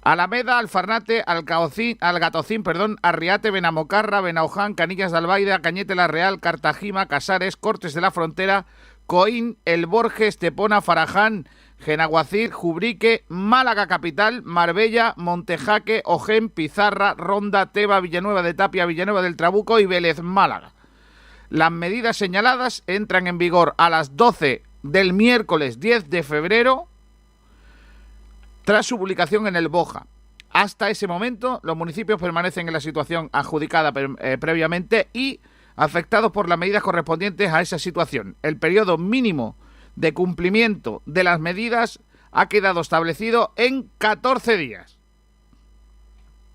Alameda, 0.02 0.58
Alfarnate, 0.58 1.22
Alcaocín, 1.26 1.98
Algatocín, 2.00 2.62
perdón, 2.62 2.96
Arriate, 3.02 3.50
Benamocarra, 3.50 4.22
Benauján, 4.22 4.74
Canillas 4.74 5.12
de 5.12 5.18
Albaida, 5.18 5.60
Cañete 5.60 5.94
la 5.94 6.08
Real, 6.08 6.40
Cartagima, 6.40 7.06
Casares, 7.06 7.56
Cortes 7.56 7.92
de 7.92 8.00
la 8.00 8.10
Frontera, 8.10 8.64
Coín, 9.06 9.58
El 9.66 9.84
Borges, 9.86 10.38
Tepona, 10.38 10.80
Faraján, 10.80 11.48
Genaguacir, 11.78 12.50
Jubrique, 12.50 13.24
Málaga 13.28 13.88
Capital, 13.88 14.42
Marbella, 14.42 15.12
Montejaque, 15.16 16.02
Ojén, 16.06 16.48
Pizarra, 16.48 17.14
Ronda, 17.14 17.72
Teba, 17.72 18.00
Villanueva 18.00 18.42
de 18.42 18.54
Tapia, 18.54 18.86
Villanueva 18.86 19.20
del 19.20 19.36
Trabuco 19.36 19.80
y 19.80 19.86
Vélez 19.86 20.22
Málaga. 20.22 20.72
Las 21.50 21.72
medidas 21.72 22.16
señaladas 22.16 22.84
entran 22.86 23.26
en 23.26 23.36
vigor 23.36 23.74
a 23.76 23.90
las 23.90 24.16
12 24.16 24.62
del 24.82 25.12
miércoles 25.12 25.80
10 25.80 26.08
de 26.08 26.22
febrero 26.22 26.89
tras 28.64 28.86
su 28.86 28.98
publicación 28.98 29.46
en 29.46 29.56
el 29.56 29.68
Boja. 29.68 30.06
Hasta 30.50 30.90
ese 30.90 31.06
momento, 31.06 31.60
los 31.62 31.76
municipios 31.76 32.20
permanecen 32.20 32.66
en 32.66 32.72
la 32.72 32.80
situación 32.80 33.30
adjudicada 33.32 33.92
eh, 34.18 34.36
previamente 34.38 35.08
y 35.12 35.40
afectados 35.76 36.32
por 36.32 36.48
las 36.48 36.58
medidas 36.58 36.82
correspondientes 36.82 37.52
a 37.52 37.60
esa 37.60 37.78
situación. 37.78 38.36
El 38.42 38.56
periodo 38.56 38.98
mínimo 38.98 39.56
de 39.96 40.12
cumplimiento 40.12 41.02
de 41.06 41.24
las 41.24 41.40
medidas 41.40 42.00
ha 42.32 42.48
quedado 42.48 42.80
establecido 42.80 43.52
en 43.56 43.90
14 43.98 44.56
días. 44.56 44.98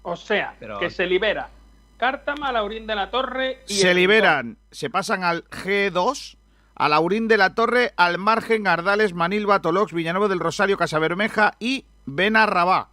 O 0.03 0.15
sea, 0.15 0.55
que 0.79 0.89
se 0.89 1.07
libera 1.07 1.49
Cártama, 1.97 2.51
Laurín 2.51 2.85
de 2.87 2.95
la 2.95 3.09
Torre 3.09 3.63
y... 3.67 3.75
Se 3.75 3.93
liberan, 3.93 4.57
se 4.71 4.89
pasan 4.89 5.23
al 5.23 5.45
G2, 5.45 6.37
a 6.75 6.89
Laurín 6.89 7.27
de 7.27 7.37
la 7.37 7.55
Torre, 7.55 7.93
al 7.95 8.17
margen, 8.17 8.67
Ardales, 8.67 9.13
Manilva, 9.13 9.61
Tolox, 9.61 9.93
Villanueva 9.93 10.27
del 10.27 10.39
Rosario, 10.39 10.77
Casabermeja 10.77 11.53
y 11.59 11.85
Benarrabá. 12.05 12.89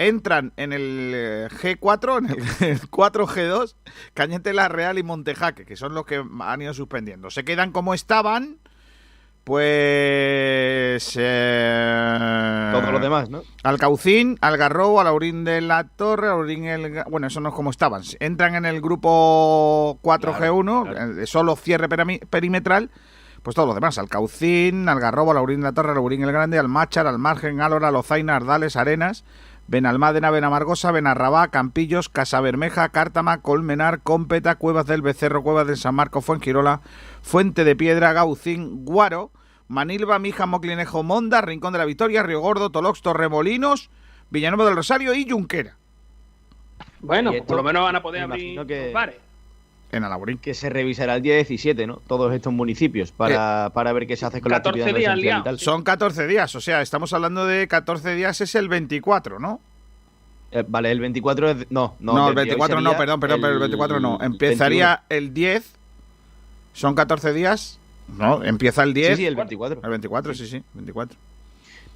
Entran 0.00 0.52
en 0.56 0.72
el 0.72 1.12
eh, 1.14 1.48
G4, 1.50 2.18
en 2.18 2.30
el 2.68 2.80
4G2, 2.90 3.74
Cañete 4.14 4.52
La 4.52 4.68
Real 4.68 4.96
y 4.98 5.02
Montejaque, 5.02 5.64
que 5.64 5.74
son 5.74 5.92
los 5.94 6.06
que 6.06 6.22
han 6.40 6.62
ido 6.62 6.72
suspendiendo. 6.72 7.30
Se 7.30 7.44
quedan 7.44 7.72
como 7.72 7.94
estaban, 7.94 8.58
pues. 9.42 11.16
Eh, 11.18 12.70
Todos 12.72 12.92
los 12.92 13.00
demás, 13.00 13.28
¿no? 13.28 13.42
Alcaucín, 13.64 14.38
Algarrobo, 14.40 15.00
Alaurín 15.00 15.42
de 15.42 15.60
la 15.62 15.84
Torre, 15.84 16.28
Alaurín 16.28 16.64
el. 16.66 17.02
Bueno, 17.10 17.26
eso 17.26 17.40
no 17.40 17.48
es 17.48 17.54
como 17.56 17.70
estaban. 17.70 18.02
Entran 18.20 18.54
en 18.54 18.66
el 18.66 18.80
grupo 18.80 19.98
4G1, 20.02 21.22
eh, 21.22 21.26
solo 21.26 21.56
cierre 21.56 21.88
perimetral 21.88 22.90
pues 23.42 23.54
todos 23.54 23.66
los 23.66 23.74
demás, 23.74 23.98
Alcaucín, 23.98 24.88
Algarrobo, 24.88 25.32
Laurín 25.32 25.60
de 25.60 25.64
la 25.64 25.72
Torre, 25.72 25.94
Laurín 25.94 26.22
el 26.22 26.32
Grande, 26.32 26.58
Almáchar, 26.58 27.06
Almargen, 27.06 27.60
Álora, 27.60 27.90
Lozaina, 27.90 28.36
Ardales, 28.36 28.76
Arenas, 28.76 29.24
Benalmádena, 29.68 30.30
Benamargosa, 30.30 30.92
Benarrabá, 30.92 31.48
Campillos, 31.48 32.08
Casabermeja, 32.08 32.88
Cártama, 32.88 33.42
Colmenar, 33.42 34.00
Cómpeta, 34.00 34.54
Cuevas 34.56 34.86
del 34.86 35.02
Becerro, 35.02 35.42
Cuevas 35.42 35.66
de 35.66 35.76
San 35.76 35.94
Marco, 35.94 36.20
Fuengirola, 36.20 36.80
Fuente 37.22 37.64
de 37.64 37.76
Piedra, 37.76 38.12
Gaucín, 38.14 38.84
Guaro, 38.84 39.30
Manilva, 39.68 40.18
Mija, 40.18 40.46
Moclinejo, 40.46 41.02
Monda, 41.02 41.42
Rincón 41.42 41.74
de 41.74 41.78
la 41.78 41.84
Victoria, 41.84 42.22
Río 42.22 42.40
Gordo, 42.40 42.70
Tolox, 42.70 43.02
Torremolinos, 43.02 43.90
Villanueva 44.30 44.64
del 44.64 44.76
Rosario 44.76 45.14
y 45.14 45.28
Junquera. 45.28 45.76
Bueno, 47.00 47.32
por 47.46 47.56
lo 47.58 47.62
menos 47.62 47.82
van 47.82 47.96
a 47.96 48.02
poder 48.02 48.22
abrir 48.22 48.66
que 48.66 48.92
en 49.92 50.04
Alaurín. 50.04 50.38
Que 50.38 50.54
se 50.54 50.70
revisará 50.70 51.16
el 51.16 51.22
día 51.22 51.34
17, 51.34 51.86
¿no? 51.86 52.00
Todos 52.06 52.34
estos 52.34 52.52
municipios 52.52 53.12
para, 53.12 53.66
eh, 53.66 53.70
para 53.70 53.92
ver 53.92 54.06
qué 54.06 54.16
se 54.16 54.26
hace 54.26 54.40
con 54.40 54.50
la 54.50 54.58
actividad 54.58 54.94
días 55.16 55.40
y 55.40 55.44
tal. 55.44 55.58
Son 55.58 55.82
14 55.82 56.26
días, 56.26 56.54
o 56.54 56.60
sea, 56.60 56.82
estamos 56.82 57.12
hablando 57.12 57.46
de 57.46 57.68
14 57.68 58.14
días, 58.14 58.40
es 58.40 58.54
el 58.54 58.68
24, 58.68 59.38
¿no? 59.38 59.60
Eh, 60.50 60.64
vale, 60.66 60.90
el 60.90 61.00
24 61.00 61.50
es... 61.50 61.56
No, 61.70 61.96
no, 62.00 62.14
no 62.14 62.28
el 62.28 62.34
24 62.34 62.80
no, 62.80 62.96
perdón, 62.96 63.20
perdón, 63.20 63.40
pero 63.40 63.54
el 63.54 63.60
24 63.60 64.00
no. 64.00 64.18
Empezaría 64.20 65.02
el 65.08 65.34
10, 65.34 65.74
son 66.72 66.94
14 66.94 67.32
días, 67.32 67.78
¿no? 68.16 68.42
Empieza 68.42 68.82
el 68.82 68.94
10. 68.94 69.08
Sí, 69.08 69.16
sí, 69.16 69.26
el 69.26 69.36
24. 69.36 69.80
El 69.82 69.90
24, 69.90 70.34
sí, 70.34 70.46
sí, 70.46 70.62
24. 70.74 71.18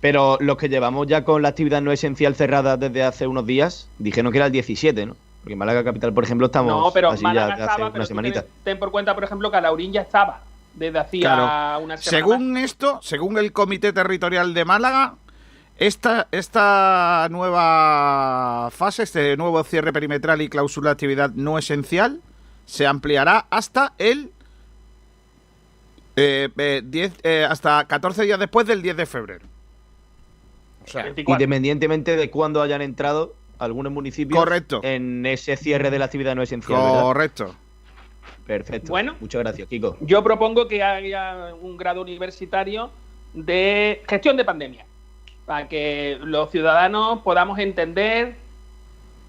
Pero 0.01 0.37
los 0.41 0.57
que 0.57 0.69
llevamos 0.69 1.07
ya 1.07 1.25
con 1.25 1.43
la 1.43 1.49
actividad 1.49 1.81
no 1.81 1.93
esencial 1.93 2.35
cerrada 2.35 2.77
desde 2.77 3.05
hace 3.05 3.27
unos 3.27 3.47
días, 3.47 3.89
dijeron 3.99 4.33
que 4.33 4.39
era 4.39 4.47
el 4.47 4.53
17, 4.53 5.07
¿no? 5.07 5.17
Porque 5.43 5.55
en 5.55 5.59
Málaga 5.59 5.83
Capital, 5.83 6.15
por 6.15 6.23
ejemplo, 6.23 6.47
estamos 6.47 6.73
no, 6.73 6.93
pero 6.93 7.13
Málaga 7.21 7.55
estaba, 7.55 7.89
una 7.89 8.07
semanita. 8.07 8.45
Ten, 8.63 8.79
por 8.79 8.93
cuenta, 8.93 9.15
por 9.15 9.25
ejemplo, 9.25 9.51
que 9.51 9.57
Alaurín 9.57 9.93
ya 9.93 10.03
estaba 10.03 10.41
desde 10.75 10.99
hacía 10.99 11.79
una 11.83 11.97
semana. 11.97 11.99
Según 11.99 12.57
esto, 12.57 13.01
según 13.03 13.39
el 13.39 13.53
Comité 13.53 13.93
Territorial 13.93 14.55
de 14.55 14.65
Málaga, 14.65 15.17
esta, 15.79 16.29
esta 16.31 17.27
nueva 17.31 18.71
fase, 18.71 19.03
este 19.03 19.37
nuevo 19.37 19.63
cierre 19.65 19.93
perimetral 19.93 20.41
y 20.43 20.49
cláusula 20.49 20.91
de 20.91 20.93
actividad 20.93 21.31
no 21.31 21.59
esencial, 21.59 22.21
se 22.65 22.87
ampliará 22.87 23.47
hasta 23.51 23.95
el 23.99 24.31
eh, 26.15 26.51
eh, 26.57 27.11
eh 27.23 27.47
hasta 27.49 27.85
14 27.87 28.23
días 28.23 28.39
después 28.39 28.67
del 28.67 28.81
10 28.81 28.97
de 28.97 29.07
febrero. 29.07 29.47
O 30.85 30.89
sea, 30.89 31.13
independientemente 31.17 32.17
de 32.17 32.31
cuándo 32.31 32.63
hayan 32.63 32.83
entrado 32.83 33.35
algunos 33.65 33.93
municipios 33.93 34.39
Correcto. 34.39 34.81
en 34.83 35.25
ese 35.25 35.57
cierre 35.57 35.91
de 35.91 35.99
la 35.99 36.07
actividad 36.07 36.35
no 36.35 36.43
esencial. 36.43 36.79
Correcto. 36.79 37.55
Perfecto. 38.47 38.89
Bueno, 38.91 39.15
muchas 39.21 39.41
gracias, 39.41 39.69
Kiko. 39.69 39.97
Yo 40.01 40.23
propongo 40.23 40.67
que 40.67 40.83
haya 40.83 41.55
un 41.61 41.77
grado 41.77 42.03
universitario 42.03 42.91
de 43.35 44.03
gestión 44.09 44.37
de 44.37 44.45
pandemia, 44.45 44.85
para 45.47 45.69
que 45.69 46.19
los 46.23 46.51
ciudadanos 46.51 47.21
podamos 47.21 47.59
entender 47.59 48.37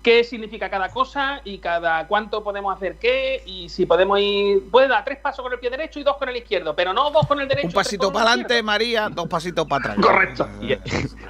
qué 0.04 0.24
significa 0.24 0.70
cada 0.70 0.90
cosa 0.90 1.42
y 1.46 1.58
cada 1.58 2.08
cuánto 2.08 2.44
podemos 2.44 2.76
hacer 2.76 2.98
qué 2.98 3.42
y 3.46 3.70
si 3.70 3.86
podemos 3.86 4.20
ir 4.20 4.70
puede 4.70 4.90
dar 4.90 5.04
tres 5.04 5.18
pasos 5.18 5.42
con 5.42 5.54
el 5.54 5.60
pie 5.60 5.70
derecho 5.70 6.00
y 6.00 6.04
dos 6.04 6.18
con 6.18 6.28
el 6.30 6.36
izquierdo 6.36 6.76
pero 6.76 6.94
no 6.94 7.10
dos 7.10 7.26
con 7.26 7.40
el 7.40 7.48
derecho 7.48 7.68
un 7.68 7.74
pasito 7.74 8.12
para 8.12 8.32
adelante 8.32 8.62
María 8.62 9.10
dos 9.10 9.28
pasitos 9.28 9.66
para 9.66 9.94
atrás 9.94 10.06
correcto 10.06 10.48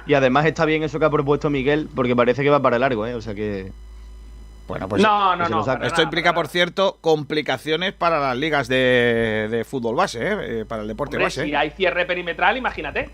y, 0.06 0.14
además 0.14 0.44
está 0.44 0.64
bien 0.64 0.82
eso 0.82 0.98
que 0.98 1.04
ha 1.04 1.10
propuesto 1.10 1.48
Miguel 1.48 1.88
porque 1.94 2.16
parece 2.16 2.42
que 2.42 2.50
va 2.50 2.60
para 2.60 2.78
largo 2.78 3.06
¿eh? 3.06 3.14
o 3.14 3.22
sea 3.22 3.34
que 3.34 3.72
bueno, 4.66 4.88
pues 4.88 5.02
no, 5.02 5.36
no, 5.36 5.46
no, 5.46 5.82
esto 5.82 6.00
implica, 6.00 6.32
por 6.32 6.48
cierto, 6.48 6.96
complicaciones 7.02 7.92
para 7.92 8.18
las 8.18 8.34
ligas 8.34 8.66
de, 8.66 9.62
fútbol 9.68 9.94
base, 9.94 10.26
¿eh? 10.26 10.36
eh 10.60 10.64
para 10.66 10.80
el 10.80 10.88
deporte 10.88 11.18
base. 11.18 11.44
Si 11.44 11.54
hay 11.54 11.68
cierre 11.68 12.06
perimetral, 12.06 12.56
imagínate. 12.56 13.10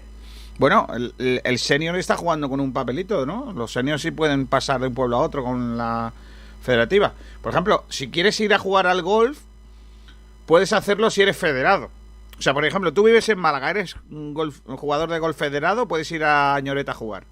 Bueno, 0.60 0.86
el, 1.16 1.58
senior 1.58 1.96
está 1.96 2.18
jugando 2.18 2.50
con 2.50 2.60
un 2.60 2.74
papelito, 2.74 3.24
¿no? 3.24 3.50
Los 3.54 3.72
seniors 3.72 4.02
sí 4.02 4.10
pueden 4.10 4.46
pasar 4.46 4.78
de 4.78 4.88
un 4.88 4.94
pueblo 4.94 5.16
a 5.16 5.20
otro 5.20 5.42
con 5.42 5.78
la 5.78 6.12
federativa. 6.60 7.14
Por 7.40 7.52
ejemplo, 7.52 7.84
si 7.88 8.10
quieres 8.10 8.38
ir 8.40 8.52
a 8.52 8.58
jugar 8.58 8.86
al 8.86 9.00
golf, 9.00 9.40
puedes 10.44 10.74
hacerlo 10.74 11.08
si 11.08 11.22
eres 11.22 11.38
federado. 11.38 11.88
O 12.38 12.42
sea, 12.42 12.52
por 12.52 12.66
ejemplo, 12.66 12.92
tú 12.92 13.04
vives 13.04 13.26
en 13.30 13.38
Málaga, 13.38 13.70
eres 13.70 13.96
un, 14.10 14.34
jugador 14.76 15.08
de 15.08 15.18
golf 15.18 15.34
federado, 15.34 15.88
puedes 15.88 16.12
ir 16.12 16.24
a 16.24 16.60
Ñoreta 16.60 16.92
a 16.92 16.94
jugar. 16.94 17.24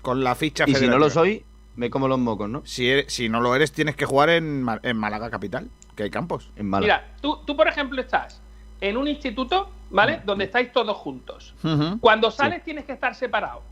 Con 0.00 0.22
la 0.22 0.36
ficha 0.36 0.66
Y 0.68 0.76
si 0.76 0.86
no 0.86 0.98
lo 0.98 1.10
soy, 1.10 1.44
me 1.74 1.90
como 1.90 2.06
los 2.06 2.20
mocos, 2.20 2.48
¿no? 2.48 2.62
Si, 2.64 2.92
si 3.08 3.28
no 3.28 3.40
lo 3.40 3.56
eres, 3.56 3.72
tienes 3.72 3.96
que 3.96 4.06
jugar 4.06 4.28
en, 4.30 4.64
en 4.84 4.96
Málaga 4.96 5.30
capital, 5.30 5.68
que 5.96 6.04
hay 6.04 6.10
campos. 6.10 6.52
En 6.54 6.70
Málaga. 6.70 7.02
Mira, 7.02 7.16
tú, 7.20 7.40
tú, 7.44 7.56
por 7.56 7.66
ejemplo, 7.66 8.00
estás 8.00 8.40
en 8.88 8.98
un 8.98 9.08
instituto, 9.08 9.70
¿vale? 9.88 10.20
Donde 10.24 10.44
estáis 10.44 10.70
todos 10.70 10.94
juntos. 10.96 11.54
Cuando 12.00 12.30
sales 12.30 12.62
tienes 12.62 12.84
que 12.84 12.92
estar 12.92 13.14
separado. 13.14 13.62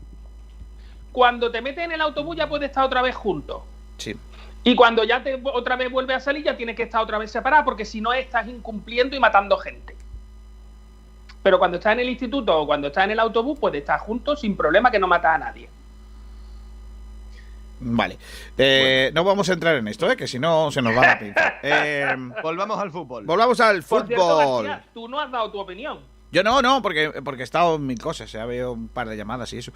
Cuando 1.11 1.51
te 1.51 1.61
metes 1.61 1.85
en 1.85 1.91
el 1.91 2.01
autobús 2.01 2.35
ya 2.35 2.49
puedes 2.49 2.69
estar 2.69 2.83
otra 2.83 3.03
vez 3.03 3.15
juntos. 3.15 3.61
Sí. 3.97 4.15
Y 4.63 4.75
cuando 4.75 5.03
ya 5.03 5.21
te, 5.21 5.39
otra 5.43 5.75
vez 5.75 5.91
vuelves 5.91 6.17
a 6.17 6.19
salir 6.19 6.43
ya 6.43 6.57
tienes 6.57 6.75
que 6.75 6.83
estar 6.83 7.01
otra 7.01 7.19
vez 7.19 7.29
separado 7.29 7.63
porque 7.63 7.85
si 7.85 8.01
no 8.01 8.11
estás 8.11 8.47
incumpliendo 8.47 9.15
y 9.15 9.19
matando 9.19 9.55
gente. 9.57 9.95
Pero 11.43 11.59
cuando 11.59 11.77
estás 11.77 11.93
en 11.93 11.99
el 11.99 12.09
instituto 12.09 12.61
o 12.61 12.65
cuando 12.65 12.87
estás 12.87 13.03
en 13.03 13.11
el 13.11 13.19
autobús 13.19 13.59
puedes 13.59 13.81
estar 13.81 13.99
juntos 13.99 14.41
sin 14.41 14.57
problema 14.57 14.89
que 14.89 14.97
no 14.97 15.07
matas 15.07 15.35
a 15.35 15.37
nadie. 15.37 15.69
Vale. 17.85 18.17
Eh, 18.57 19.11
no 19.13 19.23
vamos 19.23 19.49
a 19.49 19.53
entrar 19.53 19.75
en 19.75 19.87
esto, 19.87 20.09
¿eh? 20.09 20.15
que 20.15 20.27
si 20.27 20.39
no 20.39 20.71
se 20.71 20.81
nos 20.81 20.95
va 20.95 21.01
la 21.01 21.19
pinza. 21.19 21.53
Eh, 21.65 22.05
volvamos 22.41 22.77
al 22.77 22.91
fútbol. 22.91 23.25
Volvamos 23.25 23.59
al 23.59 23.83
fútbol. 23.83 24.69
tú 24.93 25.07
no 25.07 25.19
has 25.19 25.31
dado 25.31 25.49
tu 25.51 25.59
opinión. 25.59 26.13
Yo 26.33 26.41
no, 26.41 26.63
no, 26.63 26.81
porque, 26.81 27.11
porque 27.23 27.41
he 27.41 27.43
estado 27.43 27.75
en 27.75 27.85
mil 27.85 27.99
cosas, 27.99 28.31
ya 28.31 28.43
veo 28.47 28.71
un 28.71 28.87
par 28.87 29.07
de 29.07 29.15
llamadas 29.15 29.53
y 29.53 29.59
eso. 29.59 29.71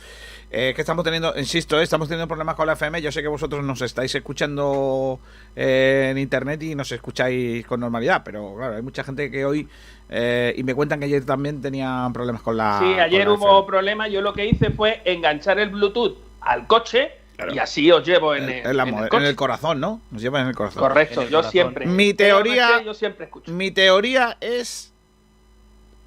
Eh, 0.49 0.73
que 0.75 0.81
estamos 0.81 1.05
teniendo, 1.05 1.37
insisto, 1.37 1.79
eh, 1.79 1.83
estamos 1.83 2.07
teniendo 2.07 2.27
problemas 2.27 2.55
con 2.55 2.65
la 2.65 2.73
FM. 2.73 2.99
Yo 2.99 3.11
sé 3.11 3.21
que 3.21 3.27
vosotros 3.27 3.63
nos 3.63 3.79
estáis 3.83 4.15
escuchando 4.15 5.19
eh, 5.55 6.07
en 6.09 6.17
internet 6.17 6.63
y 6.63 6.73
nos 6.73 6.91
escucháis 6.91 7.63
con 7.67 7.79
normalidad, 7.79 8.23
pero 8.25 8.55
claro, 8.55 8.75
hay 8.75 8.81
mucha 8.81 9.03
gente 9.03 9.29
que 9.29 9.45
hoy. 9.45 9.67
Eh, 10.09 10.55
y 10.57 10.63
me 10.63 10.73
cuentan 10.73 10.99
que 10.99 11.05
ayer 11.05 11.23
también 11.25 11.61
tenían 11.61 12.11
problemas 12.11 12.41
con 12.41 12.57
la. 12.57 12.79
Sí, 12.79 12.99
ayer 12.99 13.29
hubo 13.29 13.59
FM. 13.59 13.67
problemas. 13.67 14.09
Yo 14.09 14.21
lo 14.21 14.33
que 14.33 14.47
hice 14.47 14.71
fue 14.71 15.03
enganchar 15.05 15.59
el 15.59 15.69
Bluetooth 15.69 16.17
al 16.41 16.65
coche 16.65 17.11
y 17.53 17.59
así 17.59 17.91
os 17.91 18.05
llevo 18.05 18.33
en, 18.35 18.43
el, 18.45 18.49
En, 18.65 18.77
la 18.77 18.83
en 18.83 18.89
el 18.89 18.95
moder- 18.95 19.09
coche. 19.09 19.23
en 19.23 19.29
el 19.29 19.35
corazón, 19.35 19.79
¿no? 19.79 20.01
Nos 20.11 20.21
llevan 20.21 20.43
en 20.43 20.47
el 20.49 20.55
corazón. 20.55 20.81
Correcto, 20.81 21.23
yo 21.27 21.43
siempre. 21.43 21.85
Mi 21.85 22.13
teoría, 22.13 22.81
yo 22.83 22.93
siempre 22.93 23.25
escucho. 23.25 23.51
mi 23.51 23.71
teoría 23.71 24.37
es 24.41 24.91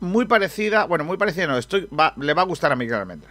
muy 0.01 0.25
parecida, 0.25 0.87
bueno, 0.87 1.05
muy 1.05 1.17
parecida 1.17 1.47
no, 1.47 1.57
estoy, 1.59 1.87
va- 1.89 2.15
le 2.17 2.35
va 2.35 2.43
a 2.43 2.47
gustar 2.47 2.73
a 2.73 2.77
Miguel 2.77 2.95
Almendra. 2.97 3.31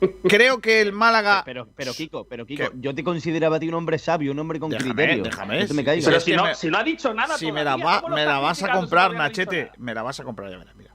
Creo 0.28 0.60
que 0.60 0.80
el 0.82 0.92
Málaga. 0.92 1.42
Pero, 1.44 1.68
pero 1.74 1.92
Kiko, 1.94 2.24
pero 2.24 2.44
Kiko, 2.44 2.64
yo 2.74 2.94
te 2.94 3.02
consideraba 3.02 3.56
a 3.56 3.60
ti 3.60 3.68
un 3.68 3.74
hombre 3.74 3.98
sabio, 3.98 4.32
un 4.32 4.38
hombre 4.38 4.60
con 4.60 4.70
Déjame, 4.70 4.90
criterio. 4.94 5.22
déjame. 5.24 5.60
No 5.60 5.66
te 5.66 5.74
me 5.74 5.84
caigas. 5.84 6.04
Pero 6.04 6.16
es 6.18 6.24
si 6.24 6.30
que 6.32 6.36
no, 6.36 6.44
me- 6.44 6.54
si 6.54 6.68
no 6.68 6.78
ha 6.78 6.84
dicho 6.84 7.14
nada 7.14 7.38
Si 7.38 7.50
me 7.52 7.60
todavía, 7.62 7.84
la, 7.84 7.90
va- 7.92 8.00
¿cómo 8.02 8.10
lo 8.10 8.14
me 8.16 8.24
la 8.26 8.38
vas 8.38 8.62
a 8.62 8.66
si 8.66 8.72
comprar, 8.72 9.14
Nachete, 9.14 9.70
me 9.78 9.94
la 9.94 10.02
vas 10.02 10.20
a 10.20 10.24
comprar, 10.24 10.50
ya 10.50 10.58
verás, 10.58 10.74
mira. 10.76 10.90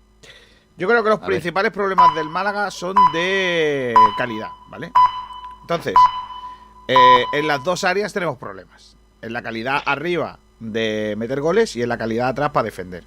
Yo 0.78 0.88
creo 0.88 1.04
que 1.04 1.10
los 1.10 1.18
A 1.20 1.22
ver. 1.22 1.30
principales 1.30 1.72
problemas 1.72 2.14
del 2.16 2.30
Málaga 2.30 2.70
son 2.72 2.96
de 3.14 3.94
calidad, 4.18 4.50
¿vale? 4.70 4.92
Entonces, 5.72 5.96
eh, 6.90 7.24
en 7.32 7.48
las 7.48 7.64
dos 7.64 7.86
áreas 7.86 8.12
tenemos 8.12 8.38
problemas. 8.38 8.98
En 9.22 9.32
la 9.32 9.42
calidad 9.42 9.82
arriba 9.86 10.38
de 10.60 11.16
meter 11.18 11.40
goles 11.40 11.78
y 11.78 11.82
en 11.82 11.88
la 11.88 11.98
calidad 11.98 12.28
atrás 12.28 12.50
para 12.50 12.66
defender. 12.66 13.06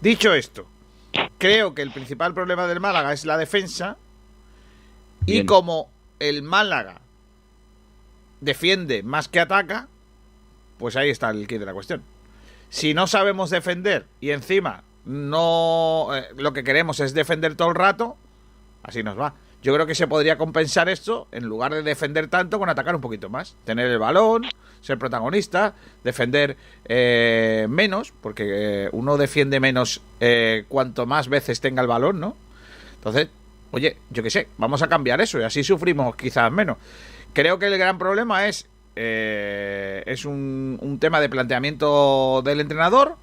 Dicho 0.00 0.32
esto, 0.32 0.64
creo 1.38 1.74
que 1.74 1.82
el 1.82 1.90
principal 1.90 2.32
problema 2.32 2.68
del 2.68 2.78
Málaga 2.78 3.12
es 3.12 3.24
la 3.24 3.36
defensa. 3.36 3.96
Y 5.26 5.44
como 5.44 5.90
el 6.20 6.44
Málaga 6.44 7.00
defiende 8.40 9.02
más 9.02 9.26
que 9.26 9.40
ataca, 9.40 9.88
pues 10.78 10.94
ahí 10.94 11.10
está 11.10 11.30
el 11.30 11.48
kit 11.48 11.58
de 11.58 11.66
la 11.66 11.74
cuestión. 11.74 12.04
Si 12.70 12.94
no 12.94 13.08
sabemos 13.08 13.50
defender 13.50 14.06
y 14.20 14.30
encima 14.30 14.84
no 15.04 16.10
eh, 16.14 16.28
lo 16.36 16.52
que 16.52 16.62
queremos 16.62 17.00
es 17.00 17.12
defender 17.12 17.56
todo 17.56 17.70
el 17.70 17.74
rato, 17.74 18.16
así 18.84 19.02
nos 19.02 19.18
va. 19.18 19.34
Yo 19.64 19.72
creo 19.72 19.86
que 19.86 19.94
se 19.94 20.06
podría 20.06 20.36
compensar 20.36 20.90
esto 20.90 21.26
en 21.32 21.46
lugar 21.46 21.72
de 21.72 21.82
defender 21.82 22.28
tanto 22.28 22.58
con 22.58 22.68
atacar 22.68 22.94
un 22.94 23.00
poquito 23.00 23.30
más. 23.30 23.56
Tener 23.64 23.86
el 23.86 23.98
balón, 23.98 24.42
ser 24.82 24.98
protagonista, 24.98 25.74
defender 26.04 26.58
eh, 26.84 27.66
menos, 27.70 28.12
porque 28.20 28.44
eh, 28.46 28.88
uno 28.92 29.16
defiende 29.16 29.60
menos 29.60 30.02
eh, 30.20 30.66
cuanto 30.68 31.06
más 31.06 31.30
veces 31.30 31.62
tenga 31.62 31.80
el 31.80 31.88
balón, 31.88 32.20
¿no? 32.20 32.36
Entonces, 32.96 33.30
oye, 33.70 33.96
yo 34.10 34.22
qué 34.22 34.28
sé, 34.28 34.48
vamos 34.58 34.82
a 34.82 34.88
cambiar 34.88 35.22
eso 35.22 35.40
y 35.40 35.44
así 35.44 35.64
sufrimos 35.64 36.14
quizás 36.14 36.52
menos. 36.52 36.76
Creo 37.32 37.58
que 37.58 37.66
el 37.66 37.78
gran 37.78 37.96
problema 37.98 38.46
es, 38.46 38.68
es 38.94 40.24
un, 40.26 40.78
un 40.82 40.98
tema 40.98 41.20
de 41.20 41.30
planteamiento 41.30 42.42
del 42.44 42.60
entrenador 42.60 43.16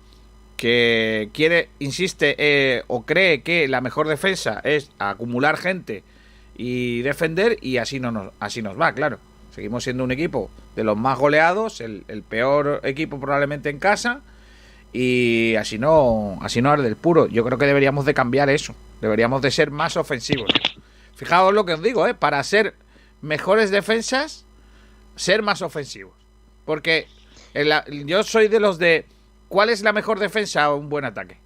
que 0.61 1.31
quiere, 1.33 1.69
insiste 1.79 2.35
eh, 2.37 2.83
o 2.85 3.03
cree 3.03 3.41
que 3.41 3.67
la 3.67 3.81
mejor 3.81 4.07
defensa 4.07 4.61
es 4.63 4.91
acumular 4.99 5.57
gente 5.57 6.03
y 6.63 7.01
defender 7.01 7.57
y 7.59 7.77
así, 7.77 7.99
no 7.99 8.11
nos, 8.11 8.33
así 8.39 8.61
nos 8.61 8.79
va, 8.79 8.93
claro. 8.93 9.17
Seguimos 9.51 9.83
siendo 9.83 10.03
un 10.03 10.11
equipo 10.11 10.51
de 10.75 10.83
los 10.83 10.95
más 10.95 11.17
goleados, 11.17 11.81
el, 11.81 12.03
peor 12.29 12.81
equipo 12.83 13.19
probablemente 13.19 13.71
en 13.71 13.79
casa 13.79 14.21
y 14.93 15.55
así 15.55 15.79
no, 15.79 16.37
así 16.43 16.61
no 16.61 16.69
arde 16.69 16.87
el 16.87 16.97
puro. 16.97 17.25
Yo 17.25 17.43
creo 17.43 17.57
que 17.57 17.65
deberíamos 17.65 18.05
de 18.05 18.13
cambiar 18.13 18.51
eso. 18.51 18.75
Deberíamos 19.01 19.41
de 19.41 19.49
ser 19.49 19.71
más 19.71 19.97
ofensivos. 19.97 20.51
Fijaos 21.15 21.51
lo 21.51 21.65
que 21.65 21.73
os 21.73 21.81
digo, 21.81 22.05
¿eh? 22.05 22.13
Para 22.13 22.43
ser 22.43 22.75
mejores 23.23 23.71
defensas, 23.71 24.45
ser 25.15 25.41
más 25.41 25.63
ofensivos. 25.63 26.13
Porque 26.63 27.07
yo 28.05 28.21
soy 28.21 28.49
de 28.49 28.59
los 28.59 28.77
de... 28.77 29.07
¿Cuál 29.47 29.71
es 29.71 29.81
la 29.81 29.93
mejor 29.93 30.19
defensa 30.19 30.65
a 30.65 30.75
un 30.75 30.89
buen 30.89 31.05
ataque? 31.05 31.37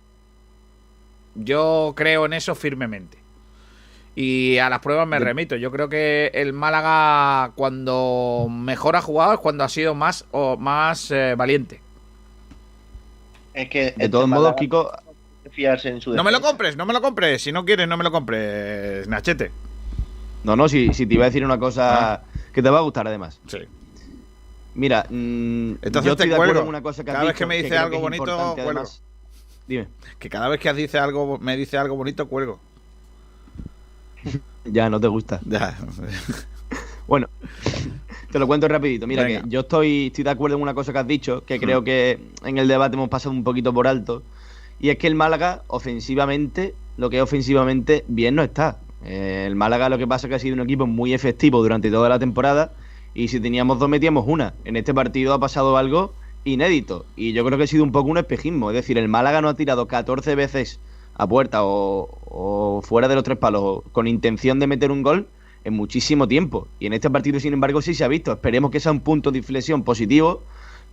Yo 1.36 1.94
creo 1.96 2.26
en 2.26 2.34
eso 2.34 2.54
firmemente. 2.54 3.25
Y 4.16 4.58
a 4.60 4.70
las 4.70 4.80
pruebas 4.80 5.08
me 5.08 5.20
remito. 5.20 5.58
Yo 5.58 5.72
creo 5.72 5.90
que 5.90 6.32
el 6.34 6.54
Málaga 6.54 7.52
cuando 7.56 8.48
mejor 8.50 8.96
ha 8.96 9.02
jugado 9.02 9.34
es 9.34 9.40
cuando 9.40 9.64
ha 9.66 9.70
sido 9.70 9.94
más 9.94 10.26
o 10.32 10.56
más 10.56 11.12
eh, 11.12 11.36
valiente. 11.38 11.82
Es 13.54 13.70
que 13.70 13.94
De 13.98 14.10
todos 14.10 14.28
modos, 14.28 14.56
Kiko, 14.58 14.92
fiarse 15.52 15.90
en 15.90 16.02
su 16.02 16.14
No 16.14 16.24
me 16.24 16.32
lo 16.32 16.42
compres, 16.42 16.76
no 16.78 16.86
me 16.86 16.94
lo 16.94 17.02
compres. 17.02 17.42
Si 17.42 17.52
no 17.52 17.66
quieres, 17.66 17.88
no 17.88 17.98
me 17.98 18.04
lo 18.04 18.12
compres, 18.12 19.08
Nachete. 19.08 19.52
No, 20.44 20.56
no, 20.56 20.70
si, 20.70 20.94
si 20.94 21.06
te 21.06 21.16
iba 21.16 21.26
a 21.26 21.30
decir 21.30 21.44
una 21.44 21.58
cosa 21.58 22.24
que 22.54 22.62
te 22.62 22.70
va 22.70 22.80
a 22.80 22.82
gustar 22.82 23.08
además. 23.08 23.40
Sí. 23.48 23.60
Mira, 24.76 25.06
mm, 25.10 25.72
Entonces 25.82 26.04
yo 26.06 26.12
estoy 26.12 26.26
te 26.26 26.30
de 26.30 26.34
acuerdo 26.36 26.54
cuelgo. 26.54 26.62
en 26.64 26.68
una 26.70 26.82
cosa 26.82 27.04
que 27.04 27.12
has 27.12 27.16
Cada 27.16 27.26
vez 27.26 27.34
dicho, 27.34 27.40
que 27.40 27.46
me 27.48 27.64
dice 27.64 27.78
algo 27.78 28.00
bonito, 28.00 28.26
cuelgo. 28.26 28.62
además. 28.62 29.02
Dime. 29.68 29.88
Que 30.20 30.30
cada 30.30 30.48
vez 30.50 30.60
que 30.60 30.72
dice 30.74 31.00
algo, 31.00 31.38
me 31.40 31.58
dice 31.58 31.78
algo 31.78 31.96
bonito, 31.96 32.28
cuelgo. 32.28 32.60
Ya, 34.66 34.90
no 34.90 35.00
te 35.00 35.08
gusta. 35.08 35.40
Ya. 35.46 35.78
Bueno, 37.08 37.28
te 38.32 38.40
lo 38.40 38.48
cuento 38.48 38.68
rapidito. 38.68 39.06
Mira, 39.06 39.24
Venga. 39.24 39.44
que 39.44 39.50
yo 39.50 39.60
estoy, 39.60 40.08
estoy 40.08 40.24
de 40.24 40.32
acuerdo 40.32 40.56
en 40.58 40.64
una 40.64 40.74
cosa 40.74 40.92
que 40.92 40.98
has 40.98 41.06
dicho, 41.08 41.44
que 41.46 41.60
creo 41.60 41.82
Hmm. 41.82 41.84
que 41.84 42.20
en 42.44 42.58
el 42.58 42.68
debate 42.68 42.96
hemos 42.96 43.10
pasado 43.10 43.30
un 43.36 43.44
poquito 43.44 43.72
por 43.72 43.88
alto. 43.88 44.24
Y 44.80 44.90
es 44.90 44.98
que 44.98 45.06
el 45.06 45.14
Málaga, 45.14 45.62
ofensivamente, 45.68 46.74
lo 46.98 47.12
que 47.12 47.18
es 47.18 47.22
ofensivamente, 47.24 48.04
bien 48.08 48.34
no 48.34 48.42
está. 48.42 48.80
Eh, 49.04 49.44
el 49.46 49.56
Málaga 49.56 49.88
lo 49.90 50.00
que 50.00 50.08
pasa 50.08 50.26
es 50.26 50.30
que 50.30 50.36
ha 50.36 50.40
sido 50.40 50.56
un 50.56 50.62
equipo 50.62 50.88
muy 50.88 51.14
efectivo 51.14 51.62
durante 51.62 51.92
toda 51.92 52.10
la 52.10 52.18
temporada. 52.18 52.72
Y 53.14 53.28
si 53.28 53.40
teníamos 53.40 53.78
dos, 53.78 53.88
metíamos 53.88 54.26
una. 54.28 54.56
En 54.66 54.76
este 54.76 54.92
partido 54.94 55.36
ha 55.36 55.40
pasado 55.40 55.78
algo 55.78 56.12
inédito. 56.44 57.06
Y 57.16 57.34
yo 57.34 57.46
creo 57.46 57.60
que 57.60 57.66
ha 57.66 57.68
sido 57.68 57.84
un 57.84 57.92
poco 57.92 58.10
un 58.10 58.18
espejismo. 58.18 58.72
Es 58.72 58.76
decir, 58.76 58.98
el 58.98 59.08
Málaga 59.10 59.42
no 59.42 59.50
ha 59.50 59.54
tirado 59.56 59.86
14 59.88 60.34
veces 60.34 60.80
a 61.16 61.28
puerta 61.28 61.64
o, 61.64 62.10
o 62.26 62.82
fuera 62.84 63.08
de 63.08 63.16
los 63.16 63.24
tres 63.24 63.38
palos 63.38 63.82
con 63.92 64.08
intención 64.08 64.60
de 64.60 64.68
meter 64.68 64.92
un 64.92 65.02
gol 65.04 65.28
en 65.64 65.74
muchísimo 65.74 66.28
tiempo. 66.28 66.68
Y 66.80 66.86
en 66.88 66.94
este 66.94 67.10
partido, 67.10 67.40
sin 67.40 67.54
embargo, 67.54 67.82
sí 67.82 67.94
se 67.94 68.04
ha 68.04 68.08
visto. 68.08 68.34
Esperemos 68.34 68.70
que 68.72 68.80
sea 68.80 68.92
un 68.92 69.00
punto 69.00 69.32
de 69.32 69.40
inflexión 69.40 69.84
positivo. 69.84 70.44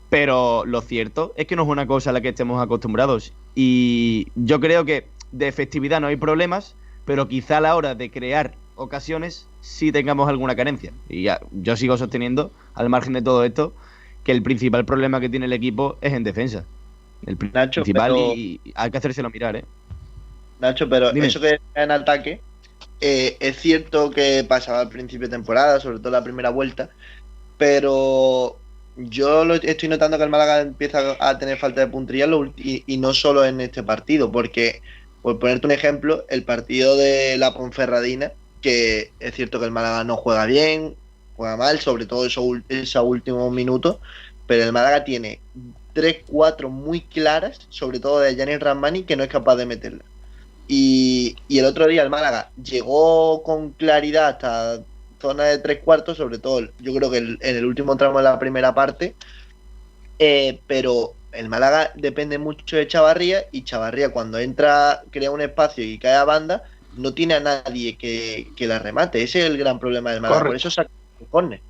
Pero 0.08 0.64
lo 0.66 0.82
cierto 0.82 1.32
es 1.36 1.46
que 1.46 1.56
no 1.56 1.62
es 1.62 1.68
una 1.68 1.86
cosa 1.86 2.10
a 2.10 2.12
la 2.12 2.20
que 2.20 2.28
estemos 2.28 2.62
acostumbrados. 2.62 3.32
Y 3.54 4.28
yo 4.34 4.60
creo 4.60 4.84
que 4.84 5.06
de 5.32 5.48
efectividad 5.48 6.02
no 6.02 6.08
hay 6.08 6.16
problemas, 6.16 6.74
pero 7.06 7.28
quizá 7.28 7.56
a 7.56 7.60
la 7.62 7.76
hora 7.76 7.94
de 7.94 8.10
crear 8.10 8.54
ocasiones 8.76 9.48
sí 9.62 9.90
tengamos 9.90 10.28
alguna 10.28 10.54
carencia. 10.54 10.92
Y 11.08 11.22
ya, 11.22 11.40
yo 11.52 11.76
sigo 11.76 11.96
sosteniendo, 11.96 12.50
al 12.74 12.90
margen 12.90 13.14
de 13.14 13.22
todo 13.22 13.42
esto, 13.42 13.72
que 14.22 14.32
el 14.32 14.42
principal 14.42 14.84
problema 14.84 15.18
que 15.18 15.30
tiene 15.30 15.46
el 15.46 15.52
equipo 15.54 15.96
es 16.02 16.12
en 16.12 16.24
defensa. 16.24 16.66
El 17.24 17.38
Nacho, 17.54 17.82
principal 17.82 18.12
pero- 18.12 18.34
y 18.34 18.60
hay 18.74 18.90
que 18.90 18.98
hacérselo 18.98 19.30
mirar, 19.30 19.56
¿eh? 19.56 19.64
Nacho, 20.62 20.88
pero 20.88 21.10
Dime. 21.10 21.26
eso 21.26 21.40
que 21.40 21.60
en 21.74 21.90
ataque, 21.90 22.40
eh, 23.00 23.36
es 23.40 23.60
cierto 23.60 24.10
que 24.10 24.44
pasaba 24.48 24.78
al 24.78 24.88
principio 24.88 25.26
de 25.26 25.36
temporada, 25.36 25.80
sobre 25.80 25.98
todo 25.98 26.12
la 26.12 26.22
primera 26.22 26.50
vuelta, 26.50 26.88
pero 27.58 28.56
yo 28.96 29.44
lo 29.44 29.54
estoy 29.54 29.88
notando 29.88 30.18
que 30.18 30.22
el 30.22 30.30
Málaga 30.30 30.60
empieza 30.60 31.16
a 31.18 31.36
tener 31.36 31.58
falta 31.58 31.80
de 31.80 31.88
puntería 31.88 32.28
y, 32.56 32.84
y 32.86 32.96
no 32.96 33.12
solo 33.12 33.44
en 33.44 33.60
este 33.60 33.82
partido, 33.82 34.30
porque, 34.30 34.82
por 35.20 35.40
ponerte 35.40 35.66
un 35.66 35.72
ejemplo, 35.72 36.24
el 36.28 36.44
partido 36.44 36.96
de 36.96 37.36
la 37.38 37.54
Ponferradina, 37.54 38.30
que 38.60 39.10
es 39.18 39.34
cierto 39.34 39.58
que 39.58 39.64
el 39.64 39.72
Málaga 39.72 40.04
no 40.04 40.16
juega 40.16 40.46
bien, 40.46 40.94
juega 41.34 41.56
mal, 41.56 41.80
sobre 41.80 42.06
todo 42.06 42.24
esos, 42.24 42.44
esos 42.68 43.04
últimos 43.04 43.52
minutos, 43.52 43.96
pero 44.46 44.62
el 44.62 44.72
Málaga 44.72 45.02
tiene 45.02 45.40
3-4 45.92 46.68
muy 46.68 47.00
claras, 47.00 47.66
sobre 47.68 47.98
todo 47.98 48.20
de 48.20 48.36
Yanis 48.36 48.60
Ramani, 48.60 49.02
que 49.02 49.16
no 49.16 49.24
es 49.24 49.28
capaz 49.28 49.56
de 49.56 49.66
meterla. 49.66 50.04
Y, 50.74 51.36
y 51.48 51.58
el 51.58 51.66
otro 51.66 51.86
día 51.86 52.02
el 52.02 52.08
Málaga 52.10 52.50
llegó 52.62 53.42
con 53.42 53.72
claridad 53.72 54.28
hasta 54.28 54.84
zona 55.20 55.44
de 55.44 55.58
tres 55.58 55.80
cuartos, 55.84 56.16
sobre 56.16 56.38
todo 56.38 56.60
yo 56.78 56.94
creo 56.94 57.10
que 57.10 57.18
el- 57.18 57.38
en 57.42 57.56
el 57.56 57.66
último 57.66 57.96
tramo 57.96 58.18
de 58.18 58.24
la 58.24 58.38
primera 58.38 58.74
parte, 58.74 59.14
eh, 60.18 60.60
pero 60.66 61.14
el 61.32 61.48
Málaga 61.48 61.92
depende 61.96 62.38
mucho 62.38 62.76
de 62.76 62.86
Chavarría 62.86 63.44
y 63.52 63.64
Chavarría 63.64 64.10
cuando 64.12 64.38
entra, 64.38 65.02
crea 65.10 65.30
un 65.30 65.40
espacio 65.40 65.84
y 65.84 65.98
cae 65.98 66.14
a 66.14 66.24
banda, 66.24 66.62
no 66.92 67.14
tiene 67.14 67.34
a 67.34 67.40
nadie 67.40 67.96
que, 67.98 68.52
que 68.56 68.66
la 68.66 68.78
remate. 68.78 69.22
Ese 69.22 69.40
es 69.40 69.46
el 69.46 69.58
gran 69.58 69.78
problema 69.78 70.12
del 70.12 70.20
Málaga, 70.20 70.44
por 70.44 70.56
eso 70.56 70.70
saca 70.70 70.90
el 71.20 71.28
córner. 71.28 71.62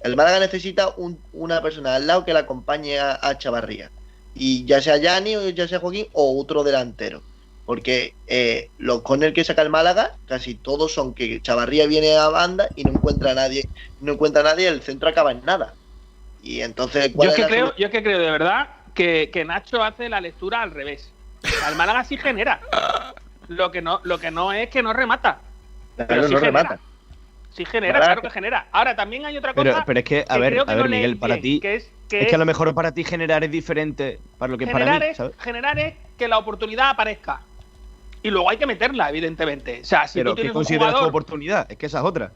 El 0.00 0.16
Málaga 0.16 0.40
necesita 0.40 0.94
un- 0.96 1.24
una 1.32 1.62
persona 1.62 1.94
al 1.96 2.06
lado 2.06 2.24
que 2.24 2.32
la 2.32 2.40
acompañe 2.40 2.98
a, 3.00 3.18
a 3.20 3.38
Chavarría. 3.38 3.92
Y 4.34 4.64
ya 4.66 4.80
sea 4.80 4.96
Yanni 4.98 5.36
o 5.36 5.48
ya 5.50 5.66
sea 5.68 5.80
Joaquín 5.80 6.06
o 6.12 6.40
otro 6.40 6.62
delantero. 6.64 7.24
Porque 7.68 8.14
eh, 8.26 8.70
los 8.78 9.02
corners 9.02 9.34
que 9.34 9.44
saca 9.44 9.60
el 9.60 9.68
Málaga, 9.68 10.12
casi 10.26 10.54
todos 10.54 10.90
son 10.94 11.12
que 11.12 11.42
Chavarría 11.42 11.86
viene 11.86 12.16
a 12.16 12.28
banda 12.30 12.70
y 12.74 12.84
no 12.84 12.92
encuentra 12.92 13.32
a 13.32 13.34
nadie, 13.34 13.68
no 14.00 14.14
encuentra 14.14 14.40
a 14.40 14.44
nadie, 14.44 14.68
el 14.68 14.80
centro 14.80 15.10
acaba 15.10 15.32
en 15.32 15.44
nada. 15.44 15.74
Y 16.42 16.62
entonces, 16.62 17.10
Yo 17.10 17.12
¿cuál 17.12 17.28
es, 17.28 17.38
es 17.38 17.44
que 17.44 17.52
creo, 17.52 17.76
yo 17.76 17.84
es 17.84 17.92
que 17.92 18.02
creo 18.02 18.18
de 18.20 18.30
verdad 18.30 18.70
que, 18.94 19.28
que 19.30 19.44
Nacho 19.44 19.84
hace 19.84 20.08
la 20.08 20.18
lectura 20.18 20.62
al 20.62 20.70
revés. 20.70 21.12
El 21.68 21.76
Málaga 21.76 22.04
sí 22.04 22.16
genera. 22.16 22.58
Lo 23.48 23.70
que 23.70 23.82
no, 23.82 24.00
lo 24.02 24.18
que 24.18 24.30
no 24.30 24.50
es 24.50 24.70
que 24.70 24.82
no 24.82 24.94
remata. 24.94 25.38
Claro, 25.96 26.08
Pero 26.08 26.22
sí 26.22 26.32
no 26.32 26.40
genera. 26.40 26.62
remata. 26.62 26.82
Sí 27.50 27.64
genera, 27.66 27.98
Claro. 27.98 28.04
claro 28.06 28.22
que 28.22 28.30
genera. 28.30 28.66
Ahora 28.72 28.96
también 28.96 29.26
hay 29.26 29.36
otra 29.36 29.52
cosa. 29.52 29.84
pero 29.84 29.98
es 29.98 30.04
que, 30.06 30.24
a 30.26 30.34
que 30.34 30.40
ver, 30.40 30.52
creo 30.54 30.62
a 30.62 30.66
que 30.66 30.74
ver, 30.74 30.84
no 30.84 30.88
Miguel, 30.90 31.18
para 31.18 31.38
ti. 31.38 31.60
que 31.60 31.74
es, 31.74 31.90
que 32.08 32.20
es 32.22 32.28
que 32.28 32.34
a 32.34 32.38
lo 32.38 32.46
mejor 32.46 32.74
para 32.74 32.92
ti 32.92 33.04
generar 33.04 33.44
es 33.44 33.50
diferente 33.50 34.20
para 34.38 34.52
lo 34.52 34.56
que 34.58 34.66
para 34.66 34.78
generar, 34.78 35.02
mí, 35.02 35.06
es, 35.08 35.16
¿sabes? 35.18 35.36
generar 35.38 35.78
es 35.78 35.94
que 36.16 36.28
la 36.28 36.38
oportunidad 36.38 36.90
aparezca. 36.90 37.47
Y 38.22 38.30
luego 38.30 38.50
hay 38.50 38.56
que 38.56 38.66
meterla, 38.66 39.08
evidentemente. 39.10 39.80
O 39.82 39.84
sea, 39.84 40.06
si 40.08 40.18
Pero 40.18 40.30
tú 40.30 40.36
¿qué 40.36 40.42
tienes 40.42 40.54
consideras 40.54 40.88
tu 40.88 40.92
jugador, 40.92 41.08
oportunidad? 41.10 41.70
Es 41.70 41.76
que 41.76 41.86
esa 41.86 41.98
es 41.98 42.04
otra. 42.04 42.32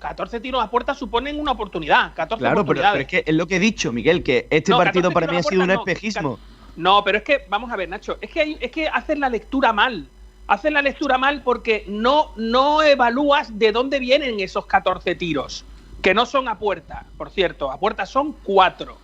14 0.00 0.40
tiros 0.40 0.62
a 0.62 0.70
puerta 0.70 0.94
suponen 0.94 1.40
una 1.40 1.52
oportunidad. 1.52 2.14
14 2.14 2.40
Claro, 2.40 2.54
pero, 2.56 2.62
oportunidades. 2.62 2.92
pero 3.06 3.18
es 3.18 3.24
que 3.24 3.30
es 3.30 3.36
lo 3.36 3.46
que 3.46 3.56
he 3.56 3.60
dicho, 3.60 3.92
Miguel, 3.92 4.22
que 4.22 4.46
este 4.50 4.70
No, 4.70 4.78
partido 4.78 5.10
14 5.10 5.14
para 5.14 5.26
mí 5.32 5.36
ha 5.38 5.42
sido 5.42 5.62
un 5.62 5.68
no, 5.68 5.74
espejismo. 5.74 6.38
No, 6.76 7.02
pero 7.02 7.18
es 7.18 7.24
que, 7.24 7.44
vamos 7.48 7.72
a 7.72 7.76
ver, 7.76 7.88
Nacho, 7.88 8.18
es 8.20 8.30
que, 8.30 8.40
hay- 8.40 8.58
es 8.60 8.70
que 8.70 8.86
haces 8.88 9.18
la 9.18 9.28
lectura 9.28 9.72
mal. 9.72 10.06
Haces 10.46 10.72
la 10.72 10.80
lectura 10.80 11.18
mal 11.18 11.42
porque 11.42 11.84
no, 11.88 12.32
no 12.36 12.82
evalúas 12.82 13.58
de 13.58 13.72
dónde 13.72 13.98
vienen 13.98 14.40
esos 14.40 14.66
14 14.66 15.14
tiros, 15.14 15.64
que 16.00 16.14
no 16.14 16.24
son 16.24 16.48
a 16.48 16.58
puerta, 16.58 17.06
por 17.18 17.30
cierto, 17.30 17.70
a 17.70 17.78
puerta 17.78 18.06
son 18.06 18.32
cuatro, 18.42 18.96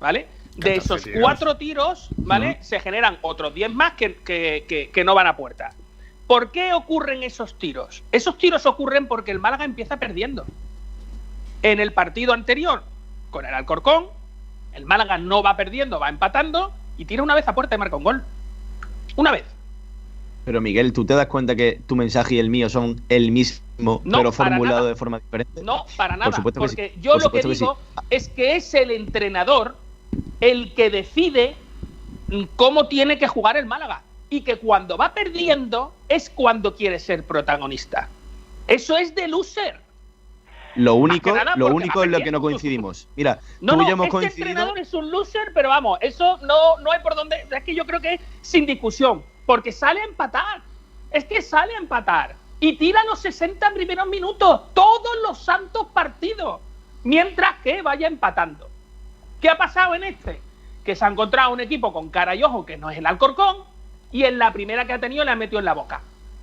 ¿vale? 0.00 0.26
De 0.56 0.74
14 0.78 1.10
esos 1.10 1.20
cuatro 1.22 1.56
tiros, 1.56 2.10
¿vale? 2.24 2.58
Se 2.62 2.80
generan 2.80 3.18
otros 3.22 3.52
10 3.54 3.72
más 3.74 3.92
que, 3.92 4.14
que- 4.16 4.64
que- 4.68 4.90
que 4.90 5.04
no 5.04 5.14
van 5.14 5.26
a 5.26 5.36
puerta. 5.36 5.70
¿Por 6.26 6.50
qué 6.50 6.72
ocurren 6.72 7.22
esos 7.22 7.58
tiros? 7.58 8.02
Esos 8.10 8.36
tiros 8.38 8.64
ocurren 8.66 9.06
porque 9.06 9.30
el 9.30 9.38
Málaga 9.38 9.64
empieza 9.64 9.98
perdiendo. 9.98 10.46
En 11.62 11.78
el 11.78 11.92
partido 11.92 12.32
anterior, 12.32 12.82
con 13.30 13.44
el 13.44 13.54
Alcorcón, 13.54 14.06
el 14.72 14.86
Málaga 14.86 15.18
no 15.18 15.42
va 15.42 15.56
perdiendo, 15.56 16.00
va 16.00 16.08
empatando 16.08 16.72
y 16.98 17.04
tira 17.04 17.22
una 17.22 17.34
vez 17.34 17.46
a 17.48 17.54
puerta 17.54 17.74
y 17.74 17.78
marca 17.78 17.96
un 17.96 18.04
gol. 18.04 18.24
Una 19.16 19.30
vez. 19.32 19.44
Pero 20.44 20.60
Miguel, 20.60 20.92
¿tú 20.92 21.04
te 21.04 21.14
das 21.14 21.26
cuenta 21.26 21.54
que 21.56 21.80
tu 21.86 21.96
mensaje 21.96 22.36
y 22.36 22.38
el 22.38 22.50
mío 22.50 22.68
son 22.68 23.00
el 23.08 23.30
mismo, 23.32 24.00
No, 24.04 24.18
pero 24.18 24.32
formulado 24.32 24.86
de 24.86 24.94
forma 24.94 25.18
diferente? 25.18 25.62
No, 25.62 25.84
para 25.96 26.16
nada. 26.16 26.32
supuesto 26.32 26.60
que 26.60 26.68
sí. 26.68 26.76
porque 26.76 26.94
yo 27.00 27.12
Por 27.14 27.22
lo 27.24 27.32
que 27.32 27.42
supuesto 27.42 27.48
que 27.48 27.54
sí. 27.54 27.60
digo 27.60 27.78
es 28.10 28.28
que 28.28 28.56
es 28.56 28.74
el 28.74 28.90
entrenador 28.90 29.76
el 30.40 30.74
que 30.74 30.90
decide 30.90 31.56
cómo 32.56 32.88
tiene 32.88 33.18
que 33.18 33.28
jugar 33.28 33.56
el 33.56 33.66
Málaga. 33.66 34.02
Y 34.28 34.40
que 34.40 34.58
cuando 34.58 34.96
va 34.96 35.14
perdiendo 35.14 35.94
es 36.08 36.28
cuando 36.30 36.74
quiere 36.74 36.98
ser 36.98 37.24
protagonista. 37.24 38.08
Eso 38.66 38.96
es 38.96 39.14
de 39.14 39.28
loser. 39.28 39.80
Lo 40.74 40.94
único, 40.94 41.34
lo 41.54 41.68
único 41.68 42.04
en 42.04 42.10
lo 42.10 42.20
que 42.20 42.30
no 42.30 42.40
coincidimos. 42.40 43.08
Mira, 43.16 43.40
No, 43.60 43.74
tú 43.74 43.80
y 43.80 43.82
no, 43.82 43.88
yo 43.88 43.92
hemos 43.94 44.06
este 44.06 44.10
coincidido. 44.18 44.48
entrenador 44.48 44.78
es 44.78 44.92
un 44.92 45.10
loser, 45.10 45.52
pero 45.54 45.70
vamos, 45.70 45.98
eso 46.02 46.38
no, 46.42 46.76
no 46.78 46.92
hay 46.92 47.00
por 47.00 47.14
dónde. 47.14 47.46
Es 47.50 47.64
que 47.64 47.74
yo 47.74 47.86
creo 47.86 48.00
que 48.00 48.14
es 48.14 48.20
sin 48.42 48.66
discusión, 48.66 49.24
porque 49.46 49.72
sale 49.72 50.00
a 50.00 50.04
empatar. 50.04 50.62
Es 51.10 51.24
que 51.24 51.40
sale 51.40 51.74
a 51.74 51.78
empatar. 51.78 52.36
Y 52.60 52.76
tira 52.76 53.02
los 53.04 53.20
60 53.20 53.72
primeros 53.72 54.06
minutos, 54.08 54.74
todos 54.74 55.12
los 55.26 55.38
santos 55.42 55.86
partidos, 55.94 56.60
mientras 57.04 57.58
que 57.62 57.80
vaya 57.80 58.06
empatando. 58.06 58.68
¿Qué 59.40 59.48
ha 59.48 59.56
pasado 59.56 59.94
en 59.94 60.04
este? 60.04 60.40
Que 60.84 60.94
se 60.94 61.04
ha 61.04 61.08
encontrado 61.08 61.52
un 61.52 61.60
equipo 61.60 61.92
con 61.92 62.10
cara 62.10 62.34
y 62.34 62.42
ojo 62.42 62.64
que 62.64 62.76
no 62.76 62.90
es 62.90 62.98
el 62.98 63.06
Alcorcón, 63.06 63.56
y 64.12 64.24
en 64.24 64.38
la 64.38 64.52
primera 64.52 64.86
que 64.86 64.92
ha 64.92 65.00
tenido 65.00 65.24
le 65.24 65.30
ha 65.30 65.36
metido 65.36 65.58
en 65.58 65.64
la 65.64 65.74
boca. 65.74 66.00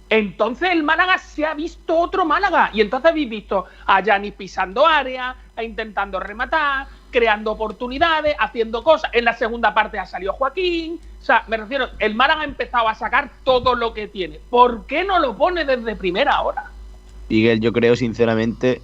Entonces 0.09 0.69
el 0.71 0.83
Málaga 0.83 1.17
se 1.17 1.45
ha 1.45 1.53
visto 1.53 1.97
otro 1.97 2.25
Málaga. 2.25 2.69
Y 2.73 2.81
entonces 2.81 3.09
habéis 3.09 3.29
visto 3.29 3.65
a 3.85 3.99
Yanis 4.01 4.33
pisando 4.33 4.85
área, 4.85 5.35
intentando 5.59 6.19
rematar, 6.19 6.87
creando 7.09 7.51
oportunidades, 7.51 8.35
haciendo 8.37 8.83
cosas. 8.83 9.09
En 9.13 9.25
la 9.25 9.33
segunda 9.33 9.73
parte 9.73 9.97
ha 9.97 10.05
salido 10.05 10.33
Joaquín. 10.33 10.99
O 11.19 11.25
sea, 11.25 11.43
me 11.47 11.57
refiero, 11.57 11.87
el 11.99 12.13
Málaga 12.13 12.41
ha 12.41 12.45
empezado 12.45 12.89
a 12.89 12.95
sacar 12.95 13.31
todo 13.43 13.75
lo 13.75 13.93
que 13.93 14.07
tiene. 14.07 14.39
¿Por 14.49 14.85
qué 14.85 15.03
no 15.03 15.17
lo 15.17 15.35
pone 15.35 15.65
desde 15.65 15.95
primera 15.95 16.41
hora? 16.41 16.65
Miguel, 17.29 17.59
yo 17.61 17.73
creo 17.73 17.95
sinceramente 17.95 18.81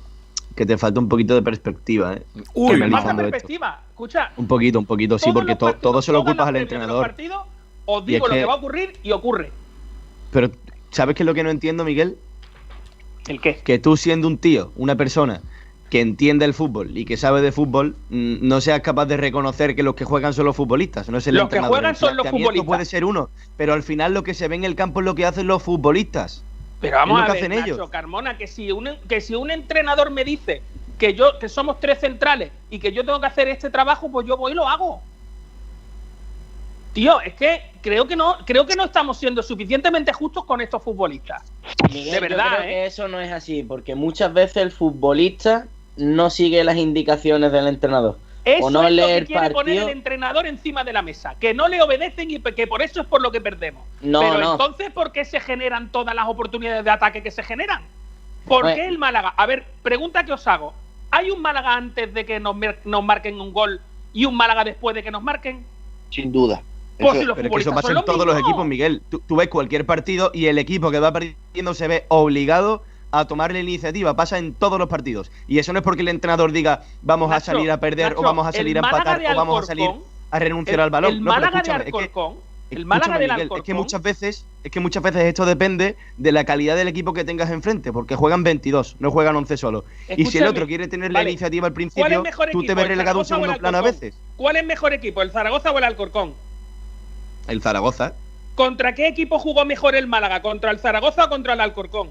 que 0.56 0.66
te 0.66 0.78
falta 0.78 1.00
un 1.00 1.08
poquito 1.10 1.36
de 1.36 1.42
perspectiva. 1.42 2.14
¿eh? 2.14 2.24
Uy, 2.54 2.80
Que 2.80 2.86
esto. 2.86 3.16
perspectiva. 3.16 3.82
Escucha, 3.90 4.32
Un 4.38 4.48
poquito, 4.48 4.80
un 4.80 4.86
poquito, 4.86 5.18
sí, 5.20 5.32
porque 5.32 5.50
los 5.52 5.58
to- 5.58 5.66
partidos- 5.68 5.82
todo 5.82 6.02
se 6.02 6.12
lo 6.12 6.24
culpas 6.24 6.48
al 6.48 6.54
los 6.54 6.62
entrenador. 6.64 7.02
partidos, 7.06 7.44
os 7.86 8.06
digo 8.06 8.28
lo 8.28 8.34
que 8.34 8.40
que- 8.42 8.46
va 8.46 8.54
a 8.54 8.58
ocurrir 8.58 8.94
y 9.04 9.12
ocurre. 9.12 9.52
Pero, 10.32 10.52
¿sabes 10.92 11.16
qué 11.16 11.24
es 11.24 11.28
lo 11.28 11.34
que 11.34 11.44
no 11.44 11.50
entiendo, 11.50 11.84
Miguel? 11.84 12.18
¿El 13.28 13.40
qué? 13.42 13.60
Que 13.64 13.80
tú 13.80 13.98
siendo 13.98 14.28
un 14.28 14.38
tío, 14.38 14.72
una 14.76 14.96
persona 14.96 15.42
que 15.90 16.02
entiende 16.02 16.46
el 16.46 16.54
fútbol 16.54 16.96
y 16.98 17.04
que 17.06 17.18
sabe 17.18 17.42
de 17.42 17.52
fútbol, 17.52 17.96
no 18.10 18.62
seas 18.62 18.82
capaz 18.82 19.06
de 19.08 19.18
reconocer 19.18 19.76
que 19.76 19.82
los 19.84 19.96
que 19.96 20.06
juegan 20.06 20.34
son 20.34 20.46
los 20.46 20.56
futbolistas, 20.56 21.10
no 21.10 21.18
es 21.18 21.26
el 21.28 21.36
Los 21.36 21.42
que 21.44 21.46
entrenador. 21.58 21.78
juegan 21.78 21.90
El 21.92 21.96
son 21.98 22.16
los 22.18 22.28
futbolistas. 22.28 22.66
puede 22.66 22.86
ser 22.86 23.06
uno, 23.06 23.30
pero 23.58 23.74
al 23.74 23.82
final 23.84 24.14
lo 24.14 24.24
que 24.24 24.34
se 24.34 24.48
ve 24.48 24.56
en 24.56 24.64
el 24.66 24.76
campo 24.76 25.00
es 25.00 25.06
lo 25.06 25.16
que 25.16 25.26
hacen 25.26 25.48
los 25.48 25.64
futbolistas. 25.64 26.44
Pero 26.80 26.98
vamos 26.98 27.22
a 27.22 27.28
ver, 27.28 27.38
hacen 27.38 27.52
Nacho 27.52 27.76
ellos. 27.76 27.90
Carmona, 27.90 28.38
que 28.38 28.48
si, 28.48 28.72
un, 28.72 28.90
que 29.08 29.22
si 29.22 29.36
un 29.36 29.52
entrenador 29.52 30.12
me 30.12 30.24
dice 30.24 30.62
que 30.98 31.14
yo 31.14 31.40
que 31.40 31.50
somos 31.50 31.80
tres 31.80 32.00
centrales 32.00 32.52
y 32.70 32.80
que 32.80 32.92
yo 32.92 33.06
tengo 33.06 33.20
que 33.20 33.28
hacer 33.28 33.48
este 33.48 33.70
trabajo, 33.70 34.10
pues 34.12 34.28
yo 34.28 34.38
voy 34.38 34.52
y 34.52 34.56
lo 34.56 34.68
hago. 34.68 35.02
Tío, 36.94 37.22
es 37.22 37.34
que 37.36 37.62
creo 37.82 38.08
que 38.08 38.16
no 38.16 38.38
creo 38.46 38.66
que 38.66 38.76
no 38.76 38.86
estamos 38.86 39.18
siendo 39.18 39.44
suficientemente 39.44 40.12
justos 40.14 40.46
con 40.46 40.62
estos 40.62 40.82
futbolistas. 40.84 41.44
Miguel, 41.92 42.14
de 42.14 42.20
verdad, 42.20 42.46
yo 42.46 42.58
creo 42.58 42.62
¿eh? 42.62 42.70
que 42.70 42.86
eso 42.86 43.08
no 43.08 43.20
es 43.20 43.32
así, 43.32 43.64
porque 43.64 43.96
muchas 43.96 44.34
veces 44.34 44.58
el 44.58 44.72
futbolista 44.72 45.68
no 45.98 46.30
sigue 46.30 46.64
las 46.64 46.78
indicaciones 46.78 47.52
del 47.52 47.68
entrenador. 47.68 48.18
Eso 48.46 48.66
o 48.66 48.70
no 48.72 48.88
es 48.88 48.94
lo 48.94 49.06
que 49.08 49.26
quiere 49.26 49.50
poner 49.52 49.84
el 49.84 49.90
entrenador 49.90 50.48
encima 50.48 50.84
de 50.84 50.94
la 50.94 51.02
mesa, 51.02 51.36
que 51.40 51.54
no 51.54 51.68
le 51.68 51.82
obedecen 51.82 52.32
y 52.32 52.40
que 52.40 52.68
por 52.68 52.82
eso 52.82 53.02
es 53.02 53.08
por 53.08 53.22
lo 53.22 53.32
que 53.32 53.42
perdemos. 53.42 53.84
No, 54.02 54.22
Pero 54.22 54.38
no. 54.40 54.52
entonces, 54.54 54.92
¿por 54.92 55.12
qué 55.12 55.26
se 55.26 55.40
generan 55.40 55.90
todas 55.92 56.16
las 56.16 56.28
oportunidades 56.28 56.84
de 56.84 56.90
ataque 56.92 57.22
que 57.22 57.32
se 57.32 57.44
generan? 57.44 57.84
¿Por 58.48 58.64
Bueno. 58.64 58.76
qué 58.78 58.88
el 58.88 58.98
Málaga? 58.98 59.34
A 59.38 59.46
ver, 59.46 59.66
pregunta 59.84 60.24
que 60.24 60.32
os 60.34 60.48
hago. 60.48 60.74
¿Hay 61.12 61.30
un 61.32 61.42
Málaga 61.42 61.76
antes 61.76 62.14
de 62.14 62.26
que 62.26 62.40
nos, 62.40 62.56
nos 62.86 63.04
marquen 63.04 63.40
un 63.42 63.52
gol 63.52 63.82
y 64.14 64.26
un 64.26 64.36
Málaga 64.36 64.64
después 64.64 64.96
de 64.96 65.04
que 65.04 65.12
nos 65.12 65.22
marquen? 65.22 65.66
Sin 66.10 66.32
duda. 66.32 66.62
Pues 66.98 67.12
Eso- 67.14 67.20
si 67.22 67.26
los 67.28 67.36
Pero 67.36 67.48
es 67.48 67.52
que 67.54 67.60
eso 67.62 67.70
futbolistas 67.72 67.74
pasa 67.76 68.00
en 68.00 68.06
todos 68.06 68.26
los 68.26 68.38
equipos, 68.40 68.66
Miguel. 68.66 69.02
Tú, 69.10 69.22
tú 69.28 69.36
ves 69.36 69.48
cualquier 69.50 69.86
partido 69.86 70.32
y 70.34 70.48
el 70.48 70.58
equipo 70.58 70.92
que 70.92 71.00
va 71.00 71.12
perdiendo 71.14 71.74
se 71.74 71.88
ve 71.88 72.06
obligado 72.08 72.84
a 73.12 73.26
tomar 73.26 73.52
la 73.52 73.60
iniciativa. 73.60 74.16
Pasa 74.16 74.38
en 74.38 74.54
todos 74.54 74.78
los 74.80 74.88
partidos. 74.90 75.32
Y 75.48 75.60
eso 75.60 75.74
no 75.74 75.80
es 75.80 75.84
porque 75.84 76.02
el 76.02 76.08
entrenador 76.10 76.52
diga 76.52 76.84
vamos 77.02 77.32
a 77.32 77.40
salir 77.40 77.72
a 77.72 77.80
perder 77.80 78.10
Nacho, 78.10 78.20
o 78.22 78.24
vamos 78.24 78.46
a 78.48 78.52
salir 78.52 78.78
a 78.78 78.80
empatar 78.82 79.22
o 79.34 79.36
vamos 79.36 79.64
a 79.64 79.66
salir 79.68 79.86
Alcorcón, 79.86 80.08
a 80.32 80.40
renunciar 80.40 80.76
el, 80.76 80.82
al 80.82 80.90
balón. 80.90 81.12
el 81.14 81.24
No, 81.24 81.32
Málaga 81.32 81.52
de 81.52 81.58
escúchame, 81.58 81.84
es 81.86 81.92
que- 81.92 81.98
Alcorcón, 82.00 82.36
el 82.72 82.86
Málaga 82.86 83.18
del 83.18 83.32
Alcorcón. 83.32 83.58
es 83.58 83.64
que 83.64 83.74
muchas 83.74 84.02
veces 84.04 84.46
es 84.64 84.72
que 84.72 84.80
muchas 84.80 85.02
veces 85.02 85.24
esto 85.24 85.46
depende 85.46 85.96
de 86.18 86.32
la 86.32 86.44
calidad 86.44 86.76
del 86.76 86.88
equipo 86.88 87.14
que 87.14 87.24
tengas 87.24 87.50
enfrente, 87.50 87.92
porque 87.92 88.16
juegan 88.16 88.44
22, 88.44 88.98
no 89.00 89.10
juegan 89.10 89.36
11 89.36 89.58
solo. 89.58 89.86
y 90.16 90.26
si 90.28 90.38
el 90.38 90.46
otro 90.48 90.68
quiere 90.68 90.88
tener 90.88 91.12
la 91.12 91.20
vale, 91.22 91.32
iniciativa 91.32 91.66
al 91.68 91.74
¿Cuál 91.74 91.84
es 91.86 91.92
principio, 91.94 92.52
tú 92.52 92.64
te 92.64 92.76
ves 92.76 92.84
el 92.84 92.90
relegado 92.90 93.20
un 93.20 93.26
segundo 93.26 93.56
plano 93.58 93.78
a 93.78 93.80
Alcorcón? 93.80 94.00
veces. 94.02 94.20
¿Cuál 94.38 94.58
es 94.58 94.66
mejor 94.66 94.94
equipo, 94.94 95.22
el 95.24 95.32
Zaragoza 95.32 95.72
o 95.72 95.78
el 95.80 95.84
Alcorcón? 95.84 96.34
El 97.48 97.62
Zaragoza, 97.62 98.14
¿Contra 98.56 98.94
qué 98.94 99.08
equipo 99.08 99.40
jugó 99.40 99.64
mejor 99.66 99.96
el 99.96 100.06
Málaga? 100.06 100.42
¿Contra 100.42 100.70
el 100.72 100.80
Zaragoza 100.80 101.26
o 101.26 101.30
contra 101.30 101.54
el 101.54 101.62
Alcorcón? 101.62 102.10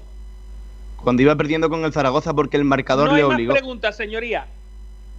Cuando 1.03 1.21
iba 1.21 1.35
perdiendo 1.35 1.69
con 1.69 1.83
el 1.85 1.93
Zaragoza 1.93 2.33
porque 2.33 2.57
el 2.57 2.63
marcador 2.65 3.07
no 3.09 3.15
le 3.15 3.21
hay 3.21 3.27
más 3.27 3.35
obligó. 3.35 3.53
preguntas, 3.53 3.95
señoría. 3.97 4.47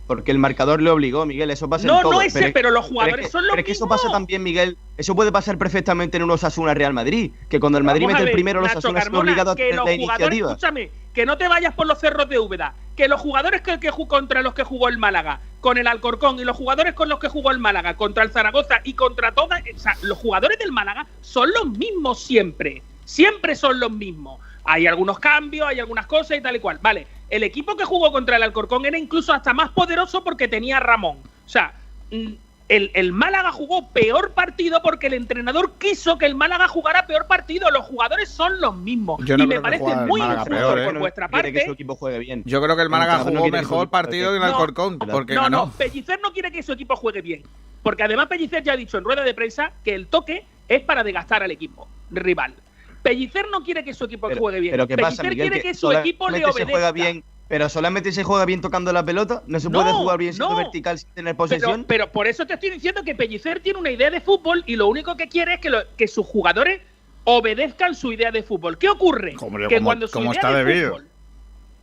Porque 0.07 0.32
el 0.32 0.39
marcador 0.39 0.82
le 0.82 0.90
obligó, 0.90 1.24
Miguel, 1.24 1.52
eso 1.52 1.69
pasa 1.70 1.86
No, 1.86 1.98
en 1.98 2.02
todo. 2.02 2.12
no 2.15 2.20
ese, 2.20 2.47
es- 2.47 2.52
pero 2.52 2.70
los 2.70 2.85
es 2.86 2.90
jugadores 2.90 3.27
que- 3.27 3.31
son 3.32 3.43
los 3.47 3.51
Pero 3.52 3.61
es 3.61 3.66
que 3.66 3.73
eso 3.73 3.85
mismos. 3.86 4.01
pasa 4.02 4.12
también, 4.12 4.43
Miguel. 4.43 4.77
Eso 4.97 5.15
puede 5.15 5.31
pasar 5.31 5.57
perfectamente 5.57 6.16
en 6.16 6.24
un 6.24 6.32
Osasuna 6.32 6.74
Real 6.74 6.93
Madrid. 6.93 7.31
Que 7.48 7.61
cuando 7.61 7.78
el 7.78 7.85
Madrid 7.85 8.07
Vamos 8.07 8.15
mete 8.19 8.31
el 8.31 8.35
primero, 8.35 8.61
los 8.61 8.70
Osasuna 8.73 8.89
se 8.89 8.94
ve 8.94 9.01
Carmona, 9.05 9.20
obligado 9.31 9.51
a 9.52 9.55
tener 9.55 9.77
la 9.77 9.93
iniciativa. 9.93 10.48
escúchame, 10.51 10.90
que 11.15 11.24
no 11.27 11.39
te 11.39 11.47
vayas 11.47 11.74
por 11.74 11.86
los 11.86 11.98
cerros 12.01 12.28
de 12.28 12.40
Úbeda, 12.40 12.74
que 12.97 13.07
los 13.07 13.20
jugadores 13.20 13.61
que, 13.62 13.78
que 13.78 13.90
contra 14.09 14.43
los 14.43 14.52
que 14.52 14.65
jugó 14.65 14.89
el 14.89 14.98
Málaga, 14.98 15.39
con 15.61 15.78
el 15.78 15.86
Alcorcón 15.86 16.40
y 16.40 16.44
los 16.44 16.57
jugadores 16.57 16.94
con 16.94 17.09
los 17.09 17.20
que 17.20 17.28
jugó 17.28 17.52
el 17.52 17.61
Málaga, 17.61 17.97
contra 17.97 18.24
el 18.24 18.31
Zaragoza 18.32 18.81
y 18.82 18.94
contra 18.94 19.31
todas, 19.32 19.62
o 19.74 19.78
sea, 19.78 19.97
los 20.02 20.19
jugadores 20.19 20.59
del 20.59 20.73
Málaga 20.73 21.07
son 21.20 21.51
los 21.52 21.69
mismos 21.78 22.20
siempre, 22.20 22.82
siempre 23.05 23.55
son 23.55 23.78
los 23.78 23.93
mismos. 23.93 24.40
Hay 24.73 24.87
algunos 24.87 25.19
cambios, 25.19 25.67
hay 25.67 25.81
algunas 25.81 26.07
cosas 26.07 26.39
y 26.39 26.41
tal 26.41 26.55
y 26.57 26.61
cual. 26.61 26.79
Vale, 26.81 27.07
el 27.29 27.43
equipo 27.43 27.77
que 27.77 27.85
jugó 27.85 28.13
contra 28.13 28.37
el 28.37 28.43
Alcorcón 28.45 28.87
era 28.87 28.97
incluso 28.99 29.33
hasta 29.33 29.53
más 29.53 29.71
poderoso 29.71 30.23
porque 30.23 30.47
tenía 30.47 30.77
a 30.77 30.81
Ramón. 30.81 31.19
O 31.45 31.49
sea, 31.49 31.73
mm, 32.13 32.29
el, 32.69 32.91
el 32.95 33.13
Málaga 33.13 33.51
jugó 33.51 33.89
peor 33.89 34.31
partido 34.31 34.81
porque 34.81 35.09
el 35.09 35.15
entrenador 35.15 35.73
quiso 35.79 36.19
que 36.19 36.27
el 36.27 36.37
Málaga 36.37 36.69
jugara 36.69 37.05
peor 37.09 37.27
partido. 37.27 37.69
Los 37.73 37.85
jugadores 37.85 38.29
son 38.29 38.61
los 38.61 38.77
mismos. 38.77 39.21
Yo 39.25 39.37
no 39.37 39.43
y 39.43 39.47
me 39.49 39.61
parece 39.61 39.85
muy 40.07 40.21
injusto 40.21 40.45
peor, 40.51 40.79
¿eh? 40.79 40.85
por 40.85 40.99
vuestra 41.01 41.29
Quiere 41.29 41.53
que 41.53 41.59
su 41.61 41.67
parte. 41.67 41.73
equipo 41.75 41.97
juegue 41.97 42.19
bien. 42.21 42.43
Yo 42.47 42.63
creo 42.63 42.77
que 42.77 42.83
el 42.83 42.89
Málaga 42.89 43.19
jugó 43.25 43.45
su 43.47 43.51
mejor 43.51 43.91
partido 43.91 44.31
que 44.31 44.37
el 44.37 44.41
No, 44.43 44.47
Alcorcón, 44.47 44.99
porque 45.01 45.35
no, 45.35 45.43
ganó. 45.43 45.67
no, 45.67 45.73
Pellicer 45.73 46.21
no 46.23 46.33
quiere 46.33 46.53
que 46.53 46.63
su 46.63 46.73
equipo 46.73 46.95
juegue 46.95 47.23
bien. 47.23 47.43
Porque 47.83 48.05
además 48.05 48.29
Pellicer 48.29 48.63
ya 48.63 48.75
ha 48.75 48.77
dicho 48.77 48.99
en 48.99 49.05
rueda 49.05 49.25
de 49.25 49.35
prensa 49.35 49.73
que 49.85 49.95
el 49.97 50.07
toque 50.07 50.45
es 50.69 50.81
para 50.83 51.03
desgastar 51.03 51.43
al 51.43 51.51
equipo 51.51 51.89
rival. 52.13 52.55
Pellicer 53.03 53.47
no 53.51 53.63
quiere 53.63 53.83
que 53.85 53.95
su 53.95 54.05
equipo 54.05 54.29
Pero, 54.29 54.41
juegue 54.41 54.61
bien. 54.61 54.73
pero 54.73 54.87
¿qué 54.87 54.97
pasa, 54.97 55.23
Pellicer 55.23 55.31
Miguel? 55.31 55.49
quiere 55.51 55.63
Que 55.63 55.69
que 55.69 55.75
su 55.75 55.91
equipo 55.93 56.29
le 56.29 56.39
solamente 56.39 56.53
se 56.53 56.63
obedezca. 56.65 56.73
juega 56.73 56.93
bien, 56.93 57.25
pero 57.49 57.69
solamente 57.69 58.13
se 58.13 58.25
juega 58.25 58.45
bien 58.45 58.61
tocando 58.61 58.93
la 58.93 59.05
pelota. 59.05 59.43
No 59.47 59.59
se 59.61 59.71
puede 59.71 59.93
jugar 59.93 60.19
bien 60.19 60.33
siendo 60.35 60.51
no. 60.51 60.57
vertical 60.59 60.99
sin 60.99 61.09
tener 61.11 61.35
Pero, 61.35 61.37
posesión. 61.37 61.85
pero 61.89 62.13
por 62.13 62.27
eso 62.27 62.47
te 62.47 62.55
estoy 62.55 62.71
diciendo 62.71 63.03
que 63.03 63.15
Pellicer 63.15 63.61
tiene 63.61 63.79
una 63.79 63.91
idea 63.91 64.11
de 64.11 64.21
fútbol 64.21 64.63
y 64.67 64.77
lo 64.77 64.87
único 64.89 65.17
que 65.17 65.29
quiere 65.29 65.55
es 65.55 65.61
que, 65.61 65.71
lo- 65.71 65.83
que 65.97 66.07
sus 66.09 66.27
jugadores 66.27 66.81
obedezcan 67.25 67.95
su 67.95 68.13
idea 68.13 68.31
de 68.31 68.43
fútbol. 68.43 68.79
¿Qué 68.79 68.89
ocurre? 68.89 69.35
que 69.69 69.81
cuando 69.81 70.07
su 70.09 70.21
idea 70.21 70.33
está 70.33 70.53
de 70.53 70.65
debido. 70.65 70.91
fútbol, 70.91 71.07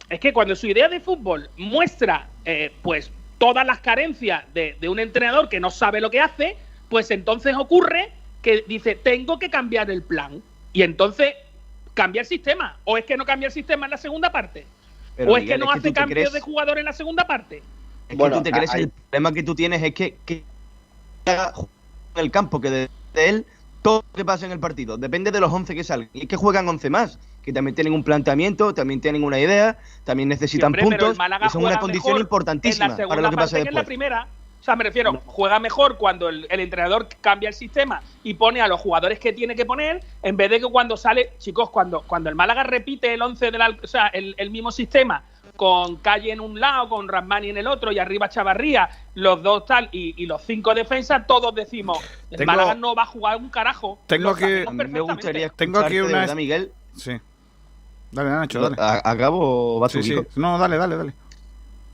es 0.10 0.19
que 0.19 0.34
cuando 0.34 0.56
su 0.56 0.68
idea 0.68 0.88
de 0.89 0.99
fútbol 0.99 1.49
muestra, 1.57 2.27
eh, 2.45 2.72
pues, 2.81 3.11
todas 3.38 3.65
las 3.68 3.80
carencias 3.81 4.45
de, 4.53 4.77
de 4.80 4.89
un 4.89 4.99
entrenador 4.99 5.49
que 5.49 5.60
no 5.60 5.69
sabe 5.69 6.02
lo 6.02 6.10
que 6.10 6.19
hace, 6.22 6.56
pues 6.89 7.11
entonces 7.11 7.56
ocurre 7.57 8.11
que 8.41 8.64
dice, 8.68 8.95
tengo 8.95 9.38
que 9.38 9.49
cambiar 9.49 9.91
el 9.91 10.02
plan. 10.02 10.41
Y 10.73 10.81
entonces 10.84 11.34
cambia 11.94 12.22
el 12.22 12.27
sistema. 12.27 12.77
O 12.84 12.98
es 12.98 13.06
que 13.06 13.18
no 13.18 13.26
cambia 13.26 13.48
el 13.48 13.53
sistema 13.53 13.85
en 13.85 13.91
la 13.91 13.98
segunda 13.98 14.31
parte. 14.31 14.65
o 15.26 15.38
es 15.38 15.45
que 15.45 15.57
no 15.57 15.72
hace 15.72 15.91
cambios 15.91 16.31
de 16.31 16.41
jugador 16.41 16.77
en 16.77 16.85
la 16.85 16.94
segunda 16.94 17.26
parte. 17.26 17.64
Es 18.10 18.18
que 18.18 18.30
tú 18.30 18.44
te 18.44 18.52
crees, 18.52 18.73
el 18.73 18.89
problema 18.89 19.34
que 19.34 19.44
tú 19.44 19.56
tienes 19.56 19.84
es 19.84 19.94
que, 19.94 20.15
que 20.26 20.44
en 21.26 21.68
el 22.15 22.31
campo, 22.31 22.61
que 22.61 22.69
de, 22.69 22.89
él 23.15 23.45
todo 23.81 24.03
lo 24.11 24.18
que 24.18 24.26
pasa 24.26 24.45
en 24.45 24.52
el 24.52 24.60
partido. 24.60 24.98
Depende 24.98 25.31
de 25.31 25.39
los 25.39 25.52
11 25.52 25.76
que 25.76 25.84
salgan. 25.84 26.10
Y 26.14 26.22
es 26.22 26.27
que 26.27 26.35
juegan 26.35 26.68
11 26.68 26.89
más, 26.89 27.19
que 27.44 27.53
también 27.53 27.76
tienen 27.76 27.94
un 27.94 28.03
planteamiento, 28.03 28.73
también 28.73 29.02
tienen 29.02 29.23
una 29.23 29.39
idea, 29.39 29.77
también 30.03 30.30
necesitan 30.30 30.73
puntos. 30.73 31.18
Y 31.45 31.49
son 31.49 31.65
una 31.65 31.80
condición 31.80 32.18
importantísima 32.18 32.95
para 32.95 33.22
lo 33.22 33.30
que 33.30 33.35
pasa 33.35 33.57
después. 33.57 33.76
la 33.76 33.84
primera, 33.84 34.27
sea, 34.68 34.76
me 34.76 34.84
refiero, 34.84 35.22
juega 35.26 35.60
mejor 35.60 35.98
cuando 35.98 36.27
el, 36.27 36.45
entrenador 36.49 37.07
cambia 37.22 37.48
el 37.48 37.56
sistema 37.56 38.02
y 38.22 38.34
pone 38.34 38.60
a 38.60 38.68
los 38.68 38.81
jugadores 38.81 39.18
que 39.18 39.31
tiene 39.31 39.56
que 39.56 39.65
poner, 39.65 40.03
en 40.22 40.35
vez 40.35 40.49
de 40.49 40.60
que 40.60 40.65
cuando 40.65 40.98
sale, 40.98 41.31
chicos, 41.39 41.69
cuando, 41.69 42.02
cuando 42.02 42.30
el 42.30 42.35
Málaga 42.35 42.64
repite 42.64 43.14
el 43.14 43.22
11 43.22 43.52
del, 43.52 43.61
o 43.61 43.88
sea, 43.88 44.07
el, 44.07 44.49
mismo 44.52 44.72
sistema 44.72 45.23
con 45.56 45.95
Calle 45.98 46.34
en 46.34 46.41
un 46.41 46.60
lado, 46.60 46.89
con 46.89 47.07
Rasmani 47.07 47.49
en 47.49 47.57
el 47.57 47.68
otro 47.68 47.94
y 47.94 47.99
arriba 47.99 48.27
Chavarría, 48.27 48.89
los 49.15 49.41
dos 49.41 49.65
tal 49.65 49.88
y, 49.94 50.26
los 50.26 50.41
cinco 50.41 50.73
defensas, 50.76 51.26
todos 51.26 51.56
decimos, 51.56 51.99
el 52.30 52.45
Málaga 52.45 52.76
no 52.76 52.94
va 52.94 53.03
a 53.03 53.07
jugar 53.07 53.38
un 53.38 53.49
carajo. 53.49 53.99
Tengo 54.06 54.35
que 54.35 54.65
me 54.69 54.99
gustaría 54.99 55.49
tengo 55.49 55.80
aquí 55.80 55.99
una 55.99 56.35
Miguel. 56.35 56.73
Sí. 56.95 57.14
Dale, 58.11 58.30
Nacho, 58.30 58.61
dale. 58.61 58.76
¿Acabo 58.80 59.80
va 59.80 59.88
sí, 59.89 60.03
sí. 60.03 60.15
No, 60.35 60.57
dale, 60.57 60.77
dale, 60.77 60.98
dale 60.98 61.26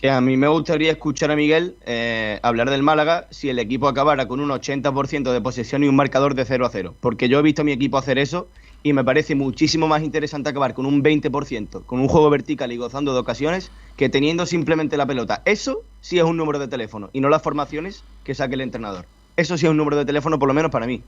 a 0.10 0.20
mí 0.20 0.36
me 0.36 0.48
gustaría 0.48 0.92
escuchar 0.92 1.32
a 1.32 1.36
Miguel 1.36 1.78
eh, 1.86 2.38
hablar 2.44 2.70
del 2.70 2.84
Málaga 2.84 3.28
si 3.30 3.50
el 3.50 3.58
equipo 3.58 3.88
acabara 3.88 4.28
con 4.28 4.42
un 4.42 4.50
80% 4.50 5.32
de 5.32 5.42
posesión 5.42 5.84
y 5.84 5.88
un 5.88 5.96
marcador 5.96 6.36
de 6.36 6.44
0 6.44 6.66
a 6.66 6.70
0. 6.70 6.96
Porque 7.00 7.30
yo 7.30 7.40
he 7.40 7.42
visto 7.42 7.62
a 7.62 7.66
mi 7.66 7.72
equipo 7.72 7.98
hacer 7.98 8.18
eso 8.18 8.50
y 8.84 8.92
me 8.92 9.06
parece 9.06 9.34
muchísimo 9.34 9.88
más 9.88 10.04
interesante 10.04 10.50
acabar 10.50 10.74
con 10.74 10.86
un 10.86 11.02
20%, 11.02 11.86
con 11.86 12.02
un 12.02 12.10
juego 12.10 12.30
vertical 12.30 12.74
y 12.74 12.78
gozando 12.78 13.14
de 13.14 13.20
ocasiones, 13.20 13.72
que 13.96 14.10
teniendo 14.10 14.46
simplemente 14.46 14.98
la 14.98 15.06
pelota. 15.06 15.42
Eso 15.46 15.84
sí 16.02 16.18
es 16.18 16.26
un 16.26 16.36
número 16.36 16.60
de 16.60 16.68
teléfono 16.68 17.10
y 17.14 17.22
no 17.22 17.30
las 17.30 17.42
formaciones 17.42 18.04
que 18.26 18.36
saque 18.36 18.56
el 18.56 18.62
entrenador. 18.62 19.06
Eso 19.38 19.58
sí 19.58 19.66
es 19.66 19.72
un 19.72 19.78
número 19.78 19.96
de 19.96 20.06
teléfono, 20.06 20.38
por 20.38 20.50
lo 20.50 20.54
menos 20.54 20.70
para 20.70 20.86
mí. 20.86 21.02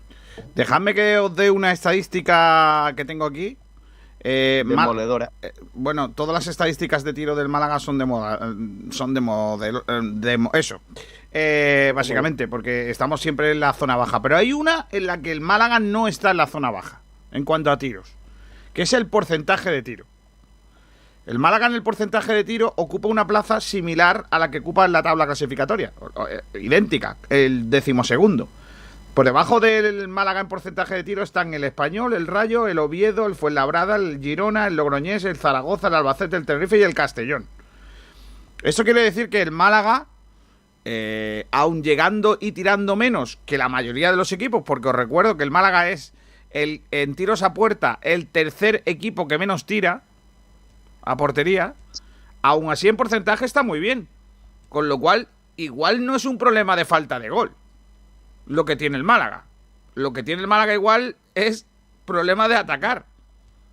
Dejadme 0.55 0.95
que 0.95 1.17
os 1.17 1.35
dé 1.35 1.51
una 1.51 1.73
estadística 1.73 2.93
que 2.95 3.03
tengo 3.03 3.25
aquí 3.25 3.57
eh, 4.27 4.63
Demoledora. 4.65 5.31
Eh, 5.39 5.53
bueno, 5.75 6.09
todas 6.09 6.33
las 6.33 6.47
estadísticas 6.47 7.03
de 7.03 7.13
tiro 7.13 7.35
del 7.35 7.47
Málaga 7.47 7.79
son 7.79 7.99
de 7.99 8.05
moda, 8.05 8.39
eh, 8.41 8.55
son 8.89 9.13
de 9.13 9.21
modelo, 9.21 9.83
eh, 9.87 9.99
de 10.01 10.49
eso. 10.53 10.81
básicamente, 11.93 12.47
porque 12.47 12.89
estamos 12.89 13.21
siempre 13.21 13.51
en 13.51 13.59
la 13.59 13.73
zona 13.73 13.95
baja. 13.95 14.23
Pero 14.23 14.37
hay 14.37 14.51
una 14.51 14.87
en 14.91 15.05
la 15.05 15.21
que 15.21 15.31
el 15.31 15.41
Málaga 15.41 15.79
no 15.79 16.07
está 16.07 16.31
en 16.31 16.37
la 16.37 16.47
zona 16.47 16.71
baja, 16.71 17.01
en 17.31 17.45
cuanto 17.45 17.69
a 17.69 17.77
tiros, 17.77 18.13
que 18.73 18.81
es 18.81 18.93
el 18.93 19.05
porcentaje 19.05 19.69
de 19.69 19.83
tiro. 19.83 20.05
El 21.27 21.37
Málaga 21.37 21.67
en 21.67 21.73
el 21.73 21.83
porcentaje 21.83 22.33
de 22.33 22.43
tiro 22.43 22.73
ocupa 22.77 23.07
una 23.07 23.27
plaza 23.27 23.61
similar 23.61 24.25
a 24.31 24.39
la 24.39 24.49
que 24.49 24.57
ocupa 24.57 24.85
en 24.85 24.91
la 24.91 25.03
tabla 25.03 25.27
clasificatoria, 25.27 25.93
idéntica, 26.55 27.17
el 27.29 27.69
decimosegundo. 27.69 28.47
Por 29.15 29.25
debajo 29.25 29.61
del 29.61 30.09
Málaga 30.09 30.41
en 30.41 30.49
porcentaje 30.49 30.93
de 30.93 31.05
tiro 31.05 31.23
están 31.23 31.53
el 31.53 31.63
Español, 31.63 32.11
el 32.11 32.27
Rayo, 32.27 32.67
el 32.67 32.77
Oviedo, 32.79 33.27
el 33.27 33.35
Fuenlabrada, 33.35 33.95
el 33.95 34.19
Girona, 34.21 34.67
el 34.67 34.75
Logroñés, 34.75 35.23
el 35.23 35.37
Zaragoza, 35.37 35.87
el 35.87 35.95
Albacete, 35.95 36.35
el 36.35 36.45
Tenerife 36.45 36.77
y 36.77 36.83
el 36.83 36.93
Castellón. 36.93 37.47
Eso 38.61 38.83
quiere 38.83 39.01
decir 39.01 39.29
que 39.29 39.41
el 39.41 39.51
Málaga, 39.51 40.07
eh, 40.83 41.47
aun 41.51 41.81
llegando 41.81 42.37
y 42.41 42.51
tirando 42.51 42.97
menos 42.97 43.39
que 43.45 43.57
la 43.57 43.69
mayoría 43.69 44.11
de 44.11 44.17
los 44.17 44.33
equipos, 44.33 44.63
porque 44.65 44.89
os 44.89 44.95
recuerdo 44.95 45.37
que 45.37 45.45
el 45.45 45.51
Málaga 45.51 45.89
es 45.89 46.11
el, 46.49 46.81
en 46.91 47.15
tiros 47.15 47.41
a 47.41 47.53
puerta 47.53 47.99
el 48.01 48.27
tercer 48.27 48.83
equipo 48.85 49.29
que 49.29 49.37
menos 49.37 49.65
tira 49.65 50.03
a 51.03 51.15
portería, 51.15 51.73
aún 52.41 52.69
así 52.69 52.89
en 52.89 52.97
porcentaje 52.97 53.45
está 53.45 53.63
muy 53.63 53.79
bien. 53.79 54.09
Con 54.67 54.89
lo 54.89 54.99
cual, 54.99 55.29
igual 55.55 56.05
no 56.05 56.17
es 56.17 56.25
un 56.25 56.37
problema 56.37 56.75
de 56.75 56.83
falta 56.83 57.17
de 57.17 57.29
gol 57.29 57.55
lo 58.47 58.65
que 58.65 58.75
tiene 58.75 58.97
el 58.97 59.03
Málaga. 59.03 59.45
Lo 59.95 60.13
que 60.13 60.23
tiene 60.23 60.41
el 60.41 60.47
Málaga 60.47 60.73
igual 60.73 61.15
es 61.35 61.65
problema 62.05 62.47
de 62.47 62.55
atacar. 62.55 63.05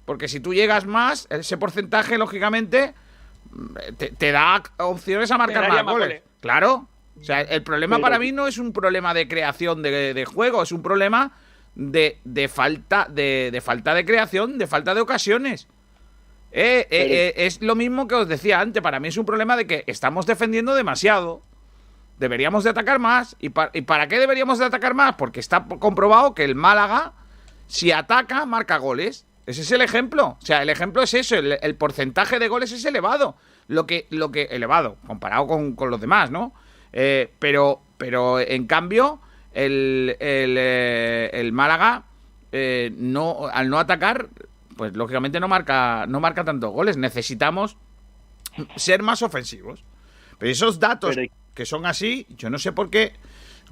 Porque 0.04 0.28
si 0.28 0.40
tú 0.40 0.54
llegas 0.54 0.86
más, 0.86 1.26
ese 1.30 1.56
porcentaje, 1.56 2.18
lógicamente, 2.18 2.94
te, 4.18 4.32
da 4.32 4.62
opciones 4.78 5.30
a 5.30 5.38
marcar 5.38 5.68
más, 5.68 5.84
goles. 5.84 6.22
Claro. 6.40 6.88
O 7.20 7.24
sea, 7.24 7.42
el 7.42 7.62
problema 7.62 7.98
para 7.98 8.18
mí 8.18 8.32
no 8.32 8.46
es 8.46 8.58
un 8.58 8.72
problema 8.72 9.14
de 9.14 9.28
creación 9.28 9.82
de, 9.82 10.24
juego, 10.24 10.62
es 10.62 10.72
un 10.72 10.82
problema 10.82 11.32
de, 11.74 12.18
falta, 12.52 13.06
de, 13.08 13.62
falta 13.62 13.94
de 13.94 14.04
creación, 14.04 14.58
de 14.58 14.66
falta 14.66 14.94
de 14.94 15.02
ocasiones. 15.02 15.68
Eh, 16.50 16.86
eh, 16.90 17.06
eh, 17.10 17.34
es 17.36 17.62
lo 17.62 17.74
mismo 17.74 18.08
que 18.08 18.14
os 18.14 18.28
decía 18.28 18.60
antes. 18.60 18.82
Para 18.82 18.98
mí 18.98 19.08
es 19.08 19.16
un 19.16 19.24
problema 19.24 19.56
de 19.56 19.66
que 19.66 19.84
estamos 19.86 20.26
defendiendo 20.26 20.74
demasiado 20.74 21.42
deberíamos 22.22 22.62
de 22.62 22.70
atacar 22.70 23.00
más. 23.00 23.36
¿Y, 23.40 23.50
para 23.50 24.06
qué 24.06 24.18
deberíamos 24.18 24.58
de 24.60 24.64
atacar 24.64 24.94
más? 24.94 25.16
Porque 25.16 25.40
está 25.40 25.64
comprobado 25.64 26.34
que 26.34 26.44
el 26.44 26.54
Málaga, 26.54 27.12
si 27.66 27.90
ataca, 27.90 28.46
marca 28.46 28.78
goles. 28.78 29.26
Ese 29.44 29.62
es 29.62 29.72
el 29.72 29.82
ejemplo. 29.82 30.38
O 30.40 30.46
sea, 30.46 30.62
el 30.62 30.70
ejemplo 30.70 31.02
es 31.02 31.12
eso, 31.14 31.34
el, 31.36 31.74
porcentaje 31.74 32.38
de 32.38 32.46
goles 32.46 32.70
es 32.70 32.84
elevado. 32.84 33.36
Lo 33.66 33.86
que, 33.86 34.06
lo 34.10 34.30
que, 34.30 34.44
elevado, 34.52 34.98
comparado 35.06 35.48
con, 35.48 35.90
los 35.90 36.00
demás, 36.00 36.30
¿no? 36.30 36.54
Eh, 36.92 37.32
pero, 37.40 37.82
pero 37.98 38.38
en 38.38 38.66
cambio, 38.68 39.20
el, 39.52 40.16
el, 40.20 40.56
eh, 40.58 41.50
Málaga, 41.52 42.04
eh, 42.52 42.92
no, 42.96 43.48
al 43.52 43.68
no 43.68 43.80
atacar, 43.80 44.28
pues 44.76 44.94
lógicamente 44.94 45.40
no 45.40 45.48
marca, 45.48 46.06
no 46.06 46.20
marca 46.20 46.44
tantos 46.44 46.70
goles. 46.70 46.96
Necesitamos 46.96 47.76
ser 48.76 49.02
más 49.02 49.22
ofensivos. 49.22 49.84
Pero 50.38 50.52
esos 50.52 50.78
datos 50.78 51.16
que 51.54 51.66
son 51.66 51.86
así, 51.86 52.26
yo 52.30 52.50
no 52.50 52.58
sé 52.58 52.72
por 52.72 52.90
qué 52.90 53.12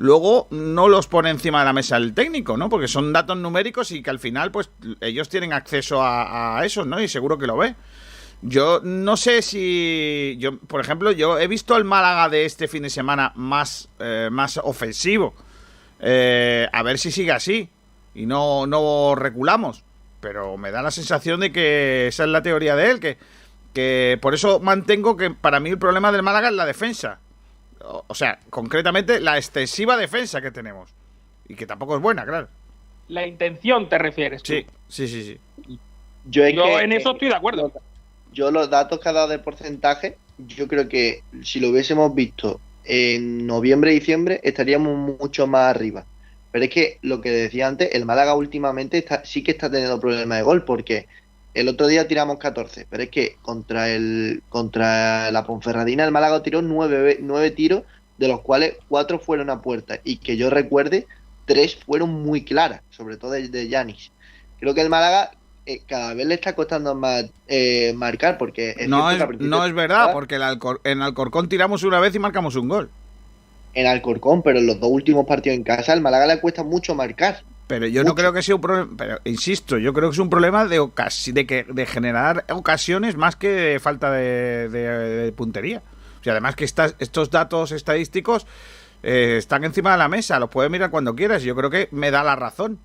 luego 0.01 0.48
no 0.51 0.89
los 0.89 1.07
pone 1.07 1.28
encima 1.28 1.61
de 1.61 1.66
la 1.66 1.73
mesa 1.74 1.98
el 1.98 2.15
técnico, 2.15 2.57
¿no? 2.57 2.70
Porque 2.70 2.89
son 2.89 3.12
datos 3.12 3.36
numéricos 3.36 3.93
y 3.93 4.02
que 4.02 4.11
al 4.11 4.19
final, 4.19 4.51
pues, 4.51 4.70
ellos 5.01 5.28
tienen 5.28 5.52
acceso 5.52 6.01
a, 6.02 6.62
eso, 6.65 6.86
¿no? 6.86 7.01
Y 7.01 7.07
seguro 7.07 7.39
que 7.39 7.47
lo 7.47 7.57
ve. 7.59 7.74
Yo 8.43 8.81
no 8.82 9.19
sé 9.19 9.43
si. 9.43 10.36
Yo, 10.39 10.59
por 10.59 10.81
ejemplo, 10.81 11.12
yo 11.12 11.39
he 11.39 11.47
visto 11.47 11.77
el 11.77 11.85
Málaga 11.85 12.31
de 12.31 12.47
este 12.47 12.69
fin 12.69 12.82
de 12.82 12.90
semana 12.90 13.32
más, 13.35 13.90
eh, 13.98 14.31
más 14.32 14.57
ofensivo. 14.57 15.35
Eh, 16.01 16.66
a 16.73 16.82
ver 16.82 16.98
si 16.98 17.11
sigue 17.11 17.32
así. 17.32 17.69
Y 18.15 18.24
no, 18.24 18.66
no 18.66 19.15
reculamos. 19.15 19.85
Pero 20.23 20.57
me 20.57 20.70
da 20.70 20.81
la 20.81 20.90
sensación 20.90 21.40
de 21.40 21.52
que 21.52 22.07
esa 22.07 22.24
es 22.24 22.31
la 22.31 22.43
teoría 22.43 22.74
de 22.77 22.90
él. 22.90 23.01
Que, 23.01 23.19
que 23.74 24.19
por 24.23 24.32
eso 24.32 24.61
mantengo 24.61 25.19
que 25.19 25.31
para 25.31 25.61
mí 25.61 25.69
el 25.69 25.78
problema 25.78 26.11
del 26.11 26.23
Málaga 26.23 26.48
es 26.48 26.55
la 26.55 26.65
defensa 26.65 27.20
o 27.85 28.15
sea, 28.15 28.39
concretamente 28.51 29.20
la 29.20 29.36
excesiva 29.36 29.97
defensa 29.97 30.40
que 30.40 30.51
tenemos. 30.51 30.90
Y 31.48 31.55
que 31.55 31.66
tampoco 31.66 31.97
es 31.97 32.02
buena, 32.02 32.24
claro. 32.24 32.48
La 33.09 33.27
intención 33.27 33.89
te 33.89 33.98
refieres. 33.98 34.43
Sí, 34.44 34.65
sí, 34.89 35.09
sí, 35.09 35.24
sí. 35.24 35.78
Yo, 36.27 36.44
en 36.44 36.93
eso 36.93 37.12
estoy 37.12 37.28
de 37.28 37.35
acuerdo. 37.35 37.73
Yo 38.32 38.51
los 38.51 38.70
datos 38.70 39.01
que 39.01 39.09
ha 39.09 39.12
dado 39.12 39.28
de 39.28 39.40
porcentaje, 39.40 40.16
yo 40.39 40.69
creo 40.69 40.89
que 40.89 41.23
si 41.43 41.59
lo 41.59 41.70
hubiésemos 41.70 42.15
visto 42.15 42.61
en 42.85 43.47
noviembre, 43.47 43.90
diciembre, 43.90 44.40
estaríamos 44.44 44.97
mucho 44.97 45.47
más 45.47 45.74
arriba. 45.74 46.05
Pero 46.52 46.65
es 46.65 46.70
que 46.70 46.98
lo 47.02 47.20
que 47.20 47.31
decía 47.31 47.66
antes, 47.66 47.90
el 47.93 48.05
Málaga 48.05 48.35
últimamente 48.35 48.98
está, 48.98 49.24
sí 49.24 49.43
que 49.43 49.52
está 49.52 49.70
teniendo 49.70 50.01
problemas 50.01 50.39
de 50.39 50.44
gol, 50.44 50.65
porque 50.65 51.07
el 51.55 51.68
otro 51.68 51.86
día 51.86 52.06
tiramos 52.06 52.39
14, 52.39 52.86
pero 52.89 53.02
es 53.02 53.10
que 53.10 53.36
contra 53.43 53.90
el 53.90 54.43
contra 54.48 55.31
la 55.31 55.44
Ponferradina 55.44 56.05
el 56.05 56.12
Málaga 56.12 56.43
tiró 56.43 56.62
9, 56.62 57.51
tiros, 57.51 57.82
de 58.18 58.28
los 58.28 58.40
cuales 58.40 58.77
4 58.89 59.18
fueron 59.18 59.51
a 59.51 59.60
puerta. 59.60 59.98
Y 60.05 60.18
que 60.18 60.36
yo 60.36 60.51
recuerde, 60.51 61.06
3 61.47 61.77
fueron 61.85 62.10
muy 62.10 62.44
claras, 62.44 62.82
sobre 62.90 63.16
todo 63.16 63.32
de 63.32 63.68
Yanis. 63.68 64.12
Creo 64.59 64.74
que 64.74 64.82
el 64.82 64.90
Málaga 64.90 65.32
eh, 65.66 65.82
cada 65.86 66.14
vez 66.14 66.27
le 66.27 66.35
está 66.35 66.55
costando 66.55 66.94
más 66.94 67.27
eh, 67.47 67.93
marcar, 67.94 68.39
porque... 68.39 68.74
no, 68.89 69.10
es, 69.10 69.22
no 69.39 69.64
es 69.64 69.72
verdad, 69.72 70.12
porque 70.12 70.36
en 70.85 71.02
Alcorcón 71.02 71.48
tiramos 71.48 71.82
una 71.82 72.01
vez 72.01 72.14
y 72.14 72.18
marcamos 72.18 72.56
un 72.56 72.68
gol. 72.68 72.90
En 73.74 73.86
Alcorcón, 73.86 74.43
pero 74.43 74.59
en 74.59 74.66
los 74.66 74.81
dos 74.81 74.90
últimos 74.90 75.27
partidos 75.27 75.56
en 75.56 75.62
casa, 75.62 75.93
el 75.93 76.01
Málaga 76.01 76.27
le 76.27 76.40
cuesta 76.40 76.64
mucho 76.64 76.94
marcar. 76.94 77.43
Pero 77.71 77.87
yo 77.87 78.03
no 78.03 78.17
creo 78.17 78.33
que 78.33 78.43
sea 78.43 78.57
un 78.57 78.61
problema, 78.61 78.91
pero 78.99 79.21
insisto, 79.23 79.79
yo 79.79 79.93
creo 79.93 80.11
que 80.11 80.15
es 80.15 80.19
un 80.19 80.29
problema 80.29 80.65
de, 80.65 80.85
de, 81.27 81.47
que, 81.47 81.63
de 81.63 81.87
generar 81.87 82.45
ocasiones 82.51 83.15
más 83.15 83.37
que 83.37 83.79
falta 83.81 84.11
de, 84.11 85.33
puntería. 85.37 85.81
O 86.21 86.25
sea, 86.25 86.33
además 86.33 86.57
que 86.57 86.65
estos 86.65 87.31
datos 87.31 87.71
estadísticos 87.71 88.45
eh, 89.05 89.37
están 89.39 89.63
encima 89.63 89.93
de 89.93 89.99
la 89.99 90.09
mesa, 90.09 90.41
los 90.41 90.51
puedes 90.51 90.69
mirar 90.69 90.91
cuando 90.91 91.15
quieras. 91.15 91.45
Y 91.45 91.47
yo 91.47 91.55
creo 91.55 91.71
que 91.71 91.87
me 91.93 92.11
da 92.11 92.25
la 92.25 92.35
razón. 92.35 92.81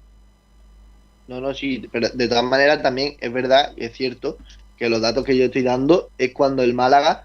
No, 1.28 1.42
no, 1.42 1.56
sí, 1.56 1.90
pero 1.92 2.10
de 2.10 2.28
todas 2.28 2.44
maneras 2.44 2.84
también 2.84 3.18
es 3.22 3.34
verdad, 3.34 3.74
es 3.78 3.92
cierto, 3.94 4.38
que 4.78 4.88
los 4.88 5.02
datos 5.02 5.24
que 5.24 5.36
yo 5.36 5.46
estoy 5.46 5.64
dando 5.64 6.12
es 6.20 6.32
cuando 6.32 6.62
el 6.62 6.76
Málaga 6.76 7.24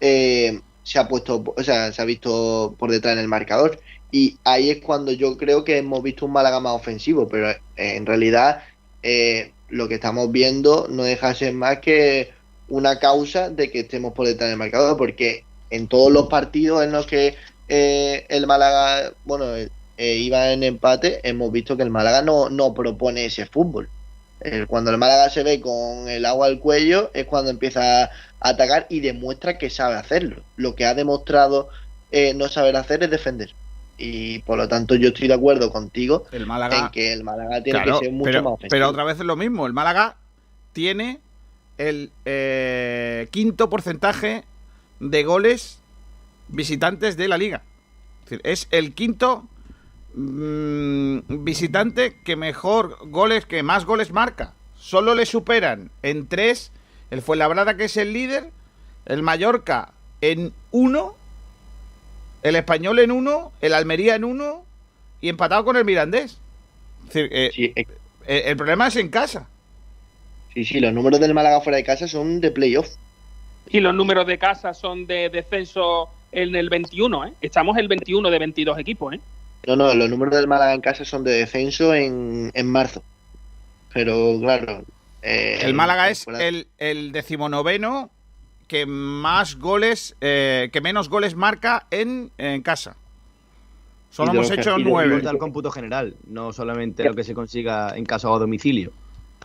eh, 0.00 0.62
se 0.82 0.98
ha 0.98 1.08
puesto, 1.08 1.44
o 1.54 1.62
sea, 1.62 1.92
se 1.92 2.00
ha 2.00 2.06
visto 2.06 2.74
por 2.78 2.90
detrás 2.90 3.12
en 3.12 3.18
el 3.18 3.28
marcador. 3.28 3.78
Y 4.14 4.38
ahí 4.44 4.70
es 4.70 4.82
cuando 4.82 5.10
yo 5.10 5.38
creo 5.38 5.64
que 5.64 5.78
hemos 5.78 6.02
visto 6.02 6.26
un 6.26 6.32
Málaga 6.32 6.60
más 6.60 6.74
ofensivo, 6.74 7.26
pero 7.28 7.50
eh, 7.50 7.58
en 7.76 8.04
realidad 8.04 8.62
eh, 9.02 9.52
lo 9.70 9.88
que 9.88 9.94
estamos 9.94 10.30
viendo 10.30 10.86
no 10.90 11.04
deja 11.04 11.28
de 11.28 11.34
ser 11.34 11.54
más 11.54 11.78
que 11.78 12.30
una 12.68 12.98
causa 12.98 13.48
de 13.48 13.70
que 13.70 13.80
estemos 13.80 14.12
por 14.12 14.26
detrás 14.26 14.48
en 14.48 14.52
el 14.52 14.58
marcador, 14.58 14.98
porque 14.98 15.44
en 15.70 15.88
todos 15.88 16.12
los 16.12 16.28
partidos 16.28 16.84
en 16.84 16.92
los 16.92 17.06
que 17.06 17.36
el 17.68 18.46
Málaga, 18.46 19.14
bueno, 19.24 19.46
iba 19.96 20.52
en 20.52 20.62
empate, 20.62 21.26
hemos 21.26 21.50
visto 21.50 21.74
que 21.78 21.82
el 21.82 21.90
Málaga 21.90 22.20
no, 22.20 22.50
no 22.50 22.74
propone 22.74 23.24
ese 23.24 23.46
fútbol. 23.46 23.88
cuando 24.68 24.90
el 24.90 24.98
Málaga 24.98 25.30
se 25.30 25.42
ve 25.42 25.60
con 25.62 26.08
el 26.08 26.26
agua 26.26 26.48
al 26.48 26.58
cuello 26.58 27.10
es 27.14 27.24
cuando 27.24 27.50
empieza 27.50 28.04
a 28.04 28.10
atacar 28.40 28.86
y 28.90 29.00
demuestra 29.00 29.56
que 29.56 29.70
sabe 29.70 29.94
hacerlo. 29.96 30.42
Lo 30.56 30.74
que 30.74 30.84
ha 30.84 30.94
demostrado 30.94 31.70
no 32.34 32.48
saber 32.48 32.76
hacer 32.76 33.02
es 33.02 33.10
defender 33.10 33.54
y 33.98 34.40
por 34.40 34.58
lo 34.58 34.68
tanto 34.68 34.94
yo 34.94 35.08
estoy 35.08 35.28
de 35.28 35.34
acuerdo 35.34 35.70
contigo 35.70 36.24
el 36.32 36.46
Málaga, 36.46 36.78
en 36.78 36.88
que 36.90 37.12
el 37.12 37.24
Málaga 37.24 37.62
tiene 37.62 37.84
que 37.84 37.94
ser 37.94 38.12
mucho 38.12 38.24
pero, 38.24 38.42
más 38.42 38.52
ofensivo. 38.54 38.70
Pero 38.70 38.88
otra 38.88 39.04
vez 39.04 39.20
es 39.20 39.26
lo 39.26 39.36
mismo, 39.36 39.66
el 39.66 39.72
Málaga 39.72 40.16
tiene 40.72 41.20
el 41.78 42.10
eh, 42.24 43.28
quinto 43.30 43.68
porcentaje 43.68 44.44
de 45.00 45.24
goles 45.24 45.80
visitantes 46.48 47.16
de 47.16 47.28
la 47.28 47.38
liga. 47.38 47.62
Es, 48.24 48.30
decir, 48.30 48.40
es 48.44 48.68
el 48.70 48.94
quinto 48.94 49.48
mmm, 50.14 51.18
visitante 51.28 52.18
que 52.24 52.36
mejor 52.36 52.98
goles, 53.08 53.46
que 53.46 53.62
más 53.62 53.84
goles 53.84 54.12
marca. 54.12 54.54
Solo 54.76 55.14
le 55.14 55.26
superan 55.26 55.90
en 56.02 56.26
tres 56.26 56.72
el 57.10 57.22
Fuenlabrada, 57.22 57.76
que 57.76 57.84
es 57.84 57.96
el 57.96 58.12
líder, 58.12 58.50
el 59.04 59.22
Mallorca 59.22 59.92
en 60.20 60.52
uno 60.70 61.14
el 62.42 62.56
español 62.56 62.98
en 62.98 63.10
uno, 63.10 63.52
el 63.60 63.74
Almería 63.74 64.14
en 64.14 64.24
uno 64.24 64.64
y 65.20 65.28
empatado 65.28 65.64
con 65.64 65.76
el 65.76 65.84
Mirandés. 65.84 66.38
Es 67.08 67.14
decir, 67.14 67.28
eh, 67.32 67.50
sí, 67.54 67.72
eh, 67.76 67.86
el, 68.46 68.56
problema 68.56 68.88
es 68.88 68.96
en 68.96 69.08
casa. 69.08 69.48
Sí, 70.54 70.64
sí, 70.64 70.80
los 70.80 70.92
números 70.92 71.20
del 71.20 71.34
Málaga 71.34 71.60
fuera 71.60 71.76
de 71.76 71.84
casa 71.84 72.06
son 72.08 72.40
de 72.40 72.50
playoff. 72.50 72.88
Y 73.68 73.80
los 73.80 73.94
números 73.94 74.26
de 74.26 74.38
casa 74.38 74.74
son 74.74 75.06
de 75.06 75.30
descenso 75.30 76.08
en 76.32 76.54
el 76.56 76.68
21, 76.68 77.26
¿eh? 77.26 77.32
Estamos 77.40 77.78
el 77.78 77.88
21 77.88 78.28
de 78.30 78.38
22 78.38 78.78
equipos, 78.78 79.14
¿eh? 79.14 79.20
No, 79.66 79.76
no, 79.76 79.94
los 79.94 80.10
números 80.10 80.34
del 80.34 80.48
Málaga 80.48 80.74
en 80.74 80.80
casa 80.80 81.04
son 81.04 81.22
de 81.22 81.32
descenso 81.32 81.94
en, 81.94 82.50
en 82.54 82.66
marzo. 82.66 83.02
Pero 83.94 84.38
claro. 84.40 84.82
Eh, 85.22 85.60
el 85.62 85.74
Málaga 85.74 86.10
es 86.10 86.26
el, 86.26 86.66
el 86.78 87.12
decimonoveno 87.12 88.10
que 88.72 88.86
más 88.86 89.58
goles, 89.58 90.16
eh, 90.22 90.70
que 90.72 90.80
menos 90.80 91.10
goles 91.10 91.34
marca 91.34 91.86
en, 91.90 92.30
en 92.38 92.62
casa. 92.62 92.96
Solo 94.08 94.32
hemos 94.32 94.50
hecho 94.50 94.78
nueve. 94.78 95.20
el 95.22 95.36
cómputo 95.36 95.70
general, 95.70 96.14
no 96.26 96.54
solamente 96.54 97.04
lo 97.04 97.12
que 97.12 97.22
se 97.22 97.34
consiga 97.34 97.92
en 97.94 98.06
casa 98.06 98.30
o 98.30 98.34
a 98.34 98.38
domicilio. 98.38 98.90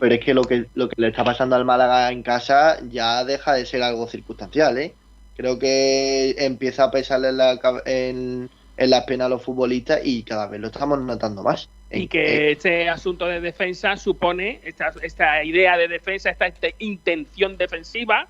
Pero 0.00 0.14
es 0.14 0.24
que 0.24 0.32
lo 0.32 0.44
que 0.44 0.64
lo 0.74 0.88
que 0.88 0.94
le 0.96 1.08
está 1.08 1.24
pasando 1.24 1.56
al 1.56 1.66
Málaga 1.66 2.10
en 2.10 2.22
casa 2.22 2.78
ya 2.88 3.22
deja 3.22 3.52
de 3.52 3.66
ser 3.66 3.82
algo 3.82 4.06
circunstancial, 4.06 4.78
¿eh? 4.78 4.94
Creo 5.36 5.58
que 5.58 6.34
empieza 6.38 6.84
a 6.84 6.90
pesarle 6.90 7.28
en, 7.28 7.36
la, 7.36 7.60
en, 7.84 8.48
en 8.78 8.90
las 8.90 9.04
penas 9.04 9.26
a 9.26 9.28
los 9.28 9.42
futbolistas 9.42 10.00
y 10.02 10.22
cada 10.22 10.46
vez 10.46 10.58
lo 10.58 10.68
estamos 10.68 10.98
notando 11.02 11.42
más. 11.42 11.68
Y 11.90 12.08
que 12.08 12.52
este 12.52 12.88
asunto 12.88 13.26
de 13.26 13.42
defensa 13.42 13.98
supone, 13.98 14.60
esta, 14.64 14.90
esta 15.02 15.44
idea 15.44 15.76
de 15.76 15.86
defensa, 15.86 16.30
esta, 16.30 16.46
esta 16.46 16.68
intención 16.78 17.58
defensiva, 17.58 18.26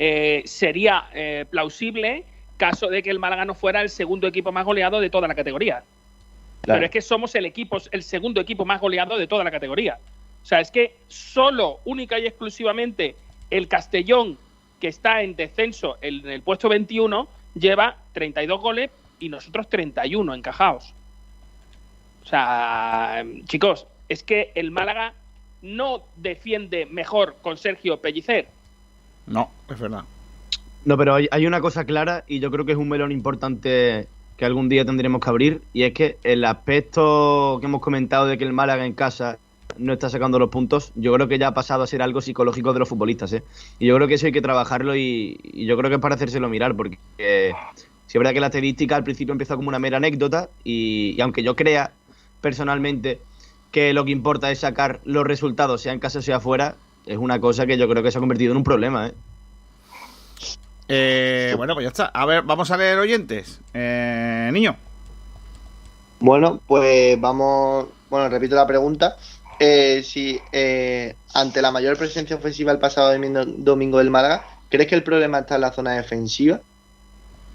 eh, 0.00 0.42
sería 0.44 1.08
eh, 1.12 1.44
plausible 1.50 2.24
caso 2.56 2.86
de 2.86 3.02
que 3.02 3.10
el 3.10 3.18
Málaga 3.18 3.44
no 3.44 3.54
fuera 3.54 3.82
el 3.82 3.90
segundo 3.90 4.28
equipo 4.28 4.52
más 4.52 4.64
goleado 4.64 5.00
de 5.00 5.10
toda 5.10 5.26
la 5.26 5.34
categoría. 5.34 5.82
Claro. 6.62 6.78
Pero 6.78 6.84
es 6.84 6.90
que 6.92 7.00
somos 7.00 7.34
el 7.34 7.46
equipo, 7.46 7.78
el 7.90 8.04
segundo 8.04 8.40
equipo 8.40 8.64
más 8.64 8.80
goleado 8.80 9.18
de 9.18 9.26
toda 9.26 9.42
la 9.42 9.50
categoría. 9.50 9.98
O 10.40 10.46
sea, 10.46 10.60
es 10.60 10.70
que 10.70 10.94
solo, 11.08 11.80
única 11.84 12.16
y 12.20 12.26
exclusivamente, 12.26 13.16
el 13.50 13.66
Castellón, 13.66 14.38
que 14.80 14.86
está 14.86 15.22
en 15.22 15.34
descenso 15.34 15.98
en 16.00 16.28
el 16.28 16.42
puesto 16.42 16.68
21, 16.68 17.28
lleva 17.54 17.96
32 18.12 18.60
goles 18.60 18.90
y 19.18 19.28
nosotros 19.28 19.68
31 19.68 20.32
encajados. 20.32 20.94
O 22.22 22.26
sea, 22.26 23.24
chicos, 23.46 23.88
es 24.08 24.22
que 24.22 24.52
el 24.54 24.70
Málaga 24.70 25.14
no 25.60 26.04
defiende 26.14 26.86
mejor 26.86 27.36
con 27.42 27.56
Sergio 27.56 28.00
Pellicer 28.00 28.46
no, 29.28 29.50
es 29.68 29.78
verdad. 29.78 30.04
No, 30.84 30.96
pero 30.96 31.14
hay, 31.14 31.28
hay, 31.30 31.46
una 31.46 31.60
cosa 31.60 31.84
clara 31.84 32.24
y 32.26 32.40
yo 32.40 32.50
creo 32.50 32.64
que 32.64 32.72
es 32.72 32.78
un 32.78 32.88
melón 32.88 33.12
importante 33.12 34.08
que 34.36 34.44
algún 34.44 34.68
día 34.68 34.84
tendremos 34.84 35.20
que 35.20 35.28
abrir 35.28 35.62
y 35.72 35.82
es 35.82 35.92
que 35.92 36.18
el 36.22 36.44
aspecto 36.44 37.58
que 37.60 37.66
hemos 37.66 37.80
comentado 37.80 38.26
de 38.26 38.38
que 38.38 38.44
el 38.44 38.52
Málaga 38.52 38.86
en 38.86 38.92
casa 38.94 39.38
no 39.76 39.92
está 39.92 40.08
sacando 40.08 40.38
los 40.38 40.50
puntos, 40.50 40.92
yo 40.94 41.12
creo 41.12 41.28
que 41.28 41.38
ya 41.38 41.48
ha 41.48 41.54
pasado 41.54 41.82
a 41.82 41.86
ser 41.86 42.02
algo 42.02 42.20
psicológico 42.20 42.72
de 42.72 42.78
los 42.78 42.88
futbolistas. 42.88 43.32
¿eh? 43.32 43.42
Y 43.78 43.86
yo 43.86 43.94
creo 43.96 44.08
que 44.08 44.14
eso 44.14 44.26
hay 44.26 44.32
que 44.32 44.40
trabajarlo 44.40 44.96
y, 44.96 45.38
y 45.42 45.66
yo 45.66 45.76
creo 45.76 45.90
que 45.90 45.96
es 45.96 46.00
para 46.00 46.14
hacérselo 46.14 46.48
mirar 46.48 46.74
porque 46.74 46.98
eh, 47.18 47.52
si 48.06 48.16
es 48.16 48.18
verdad 48.18 48.32
que 48.32 48.40
la 48.40 48.46
estadística 48.46 48.96
al 48.96 49.04
principio 49.04 49.32
empezó 49.32 49.56
como 49.56 49.68
una 49.68 49.78
mera 49.78 49.98
anécdota 49.98 50.48
y, 50.64 51.14
y 51.16 51.20
aunque 51.20 51.42
yo 51.42 51.54
crea 51.54 51.92
personalmente 52.40 53.20
que 53.70 53.92
lo 53.92 54.04
que 54.04 54.12
importa 54.12 54.50
es 54.50 54.60
sacar 54.60 55.00
los 55.04 55.24
resultados, 55.24 55.82
sea 55.82 55.92
en 55.92 56.00
casa 56.00 56.20
o 56.20 56.22
sea 56.22 56.36
afuera, 56.36 56.76
es 57.06 57.16
una 57.16 57.40
cosa 57.40 57.66
que 57.66 57.78
yo 57.78 57.88
creo 57.88 58.02
que 58.02 58.10
se 58.10 58.18
ha 58.18 58.20
convertido 58.20 58.52
en 58.52 58.58
un 58.58 58.64
problema, 58.64 59.08
¿eh? 59.08 59.14
Eh, 60.88 61.54
bueno, 61.56 61.74
pues 61.74 61.84
ya 61.84 61.88
está. 61.88 62.06
A 62.06 62.24
ver, 62.24 62.42
vamos 62.42 62.70
a 62.70 62.76
leer 62.76 62.98
oyentes. 62.98 63.60
Eh, 63.74 64.50
niño. 64.52 64.76
Bueno, 66.20 66.60
pues 66.66 67.20
vamos. 67.20 67.88
Bueno, 68.08 68.28
repito 68.28 68.56
la 68.56 68.66
pregunta. 68.66 69.16
Eh, 69.60 70.02
si 70.04 70.40
eh, 70.52 71.16
ante 71.34 71.60
la 71.60 71.72
mayor 71.72 71.96
presencia 71.98 72.36
ofensiva 72.36 72.72
el 72.72 72.78
pasado 72.78 73.12
domingo 73.58 73.98
del 73.98 74.10
Málaga, 74.10 74.44
¿crees 74.68 74.88
que 74.88 74.94
el 74.94 75.02
problema 75.02 75.40
está 75.40 75.56
en 75.56 75.62
la 75.62 75.72
zona 75.72 75.92
defensiva? 75.92 76.60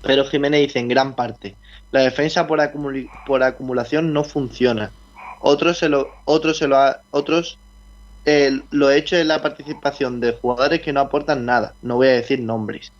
Pero 0.01 0.25
Jiménez 0.25 0.61
dice 0.61 0.79
en 0.79 0.89
gran 0.89 1.15
parte. 1.15 1.55
La 1.91 2.01
defensa 2.01 2.45
por, 2.45 2.59
acumul 2.59 3.09
por 3.25 3.41
acumulación 3.41 4.13
no 4.13 4.23
funciona. 4.23 4.91
Otros 5.39 5.77
se 5.77 5.89
lo, 5.89 6.09
otros 6.25 6.57
se 6.57 6.67
lo 6.67 6.77
ha, 6.77 7.01
otros 7.11 7.57
eh, 8.25 8.61
lo 8.71 8.89
hecho 8.91 9.17
es 9.17 9.25
la 9.25 9.41
participación 9.41 10.19
de 10.19 10.33
jugadores 10.33 10.81
que 10.81 10.93
no 10.93 11.01
aportan 11.01 11.45
nada. 11.45 11.73
No 11.81 11.95
voy 11.95 12.07
a 12.07 12.13
decir 12.13 12.39
nombres. 12.39 12.91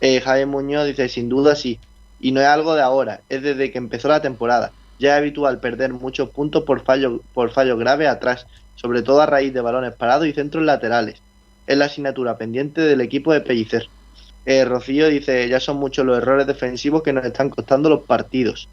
Eh, 0.00 0.20
Javier 0.20 0.46
Muñoz 0.46 0.86
dice, 0.86 1.08
sin 1.08 1.28
duda 1.28 1.54
sí. 1.54 1.78
Y 2.20 2.32
no 2.32 2.40
es 2.40 2.46
algo 2.46 2.74
de 2.74 2.82
ahora, 2.82 3.20
es 3.28 3.42
desde 3.42 3.70
que 3.70 3.78
empezó 3.78 4.08
la 4.08 4.22
temporada. 4.22 4.72
Ya 4.98 5.14
es 5.14 5.18
habitual 5.18 5.60
perder 5.60 5.92
muchos 5.92 6.30
puntos 6.30 6.64
por 6.64 6.82
fallos 6.82 7.20
por 7.32 7.50
fallo 7.50 7.76
graves 7.76 8.08
atrás, 8.08 8.46
sobre 8.74 9.02
todo 9.02 9.22
a 9.22 9.26
raíz 9.26 9.52
de 9.54 9.60
balones 9.60 9.94
parados 9.94 10.26
y 10.26 10.32
centros 10.32 10.64
laterales. 10.64 11.22
Es 11.66 11.78
la 11.78 11.86
asignatura 11.86 12.36
pendiente 12.36 12.82
del 12.82 13.00
equipo 13.00 13.32
de 13.32 13.40
Pellicer. 13.40 13.88
Eh, 14.44 14.64
Rocío 14.64 15.08
dice, 15.08 15.48
ya 15.48 15.60
son 15.60 15.76
muchos 15.76 16.04
los 16.04 16.18
errores 16.18 16.46
defensivos 16.46 17.02
que 17.02 17.12
nos 17.12 17.24
están 17.24 17.50
costando 17.50 17.88
los 17.88 18.02
partidos. 18.02 18.68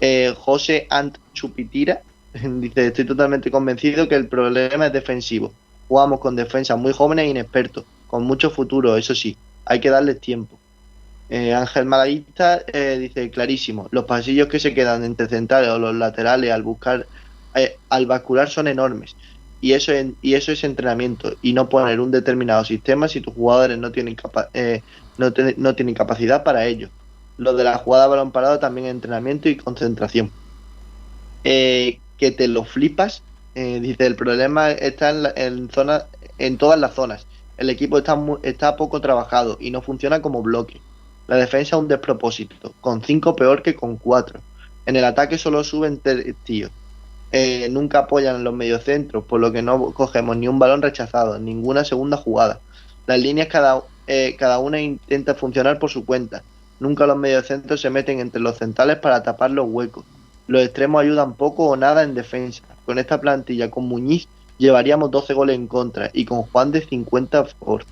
Eh, 0.00 0.34
José 0.36 0.86
Ant 0.90 1.18
Chupitira 1.32 2.02
dice, 2.60 2.86
estoy 2.86 3.04
totalmente 3.04 3.50
convencido 3.50 4.08
que 4.08 4.14
el 4.14 4.28
problema 4.28 4.86
es 4.86 4.92
defensivo. 4.92 5.52
Jugamos 5.88 6.20
con 6.20 6.36
defensas 6.36 6.78
muy 6.78 6.92
jóvenes 6.92 7.24
e 7.24 7.28
inexpertos, 7.28 7.84
con 8.06 8.24
mucho 8.24 8.50
futuro, 8.50 8.96
eso 8.96 9.14
sí, 9.14 9.36
hay 9.64 9.80
que 9.80 9.90
darles 9.90 10.20
tiempo. 10.20 10.58
Eh, 11.30 11.52
Ángel 11.52 11.84
Malaguista 11.84 12.62
eh, 12.72 12.96
dice 12.98 13.30
clarísimo, 13.30 13.88
los 13.90 14.04
pasillos 14.04 14.48
que 14.48 14.58
se 14.58 14.72
quedan 14.72 15.04
entre 15.04 15.28
centrales 15.28 15.68
o 15.68 15.78
los 15.78 15.94
laterales 15.94 16.50
al 16.50 16.62
buscar, 16.62 17.06
eh, 17.54 17.76
al 17.90 18.06
bascular 18.06 18.48
son 18.48 18.66
enormes. 18.68 19.14
Y 19.60 19.72
eso, 19.72 19.92
es, 19.92 20.06
y 20.22 20.34
eso 20.34 20.52
es 20.52 20.62
entrenamiento 20.64 21.32
y 21.42 21.52
no 21.52 21.68
poner 21.68 22.00
un 22.00 22.10
determinado 22.12 22.64
sistema 22.64 23.08
si 23.08 23.20
tus 23.20 23.34
jugadores 23.34 23.76
no 23.76 23.90
tienen, 23.90 24.14
capa 24.14 24.48
no, 25.18 25.32
te 25.32 25.54
no 25.58 25.74
tienen 25.74 25.94
capacidad 25.94 26.44
para 26.44 26.64
ello. 26.66 26.88
Lo 27.38 27.54
de 27.54 27.64
la 27.64 27.78
jugada 27.78 28.06
balón 28.06 28.30
parado 28.30 28.58
también 28.58 28.86
es 28.86 28.92
entrenamiento 28.92 29.48
y 29.48 29.56
concentración. 29.56 30.30
Que 32.18 32.30
te 32.30 32.48
lo 32.48 32.64
flipas. 32.64 33.22
Eh, 33.54 33.80
dice, 33.80 34.06
el 34.06 34.16
problema 34.16 34.70
está 34.70 35.10
en, 35.10 35.22
la, 35.22 35.32
en, 35.34 35.70
zona, 35.70 36.04
en 36.38 36.58
todas 36.58 36.78
las 36.78 36.94
zonas. 36.94 37.26
El 37.56 37.70
equipo 37.70 37.98
está, 37.98 38.18
está 38.42 38.76
poco 38.76 39.00
trabajado 39.00 39.56
y 39.60 39.70
no 39.70 39.82
funciona 39.82 40.20
como 40.20 40.42
bloque. 40.42 40.80
La 41.26 41.36
defensa 41.36 41.76
es 41.76 41.80
un 41.80 41.88
despropósito, 41.88 42.72
con 42.80 43.02
5 43.02 43.36
peor 43.36 43.62
que 43.62 43.74
con 43.74 43.96
4. 43.96 44.40
En 44.86 44.96
el 44.96 45.04
ataque 45.04 45.38
solo 45.38 45.62
suben 45.64 46.00
tíos. 46.44 46.70
Eh, 47.30 47.68
nunca 47.70 48.00
apoyan 48.00 48.42
los 48.42 48.54
mediocentros, 48.54 49.24
por 49.24 49.40
lo 49.40 49.52
que 49.52 49.60
no 49.60 49.92
cogemos 49.92 50.36
ni 50.36 50.48
un 50.48 50.58
balón 50.58 50.80
rechazado, 50.80 51.38
ninguna 51.38 51.84
segunda 51.84 52.16
jugada. 52.16 52.60
Las 53.06 53.18
líneas 53.18 53.48
cada, 53.48 53.82
eh, 54.06 54.36
cada 54.38 54.58
una 54.58 54.80
intenta 54.80 55.34
funcionar 55.34 55.78
por 55.78 55.90
su 55.90 56.06
cuenta. 56.06 56.42
Nunca 56.80 57.06
los 57.06 57.18
mediocentros 57.18 57.80
se 57.80 57.90
meten 57.90 58.20
entre 58.20 58.40
los 58.40 58.56
centrales 58.56 58.98
para 58.98 59.22
tapar 59.22 59.50
los 59.50 59.66
huecos. 59.68 60.04
Los 60.48 60.62
extremos 60.62 61.02
ayudan 61.02 61.34
poco 61.34 61.66
o 61.68 61.76
nada 61.76 62.02
en 62.02 62.14
defensa. 62.14 62.62
Con 62.84 62.98
esta 62.98 63.20
plantilla 63.20 63.70
con 63.70 63.86
Muñiz 63.86 64.26
llevaríamos 64.56 65.10
12 65.10 65.34
goles 65.34 65.56
en 65.56 65.68
contra 65.68 66.10
y 66.12 66.24
con 66.24 66.42
Juan 66.42 66.72
de 66.72 66.80
50 66.80 67.44
por. 67.60 67.84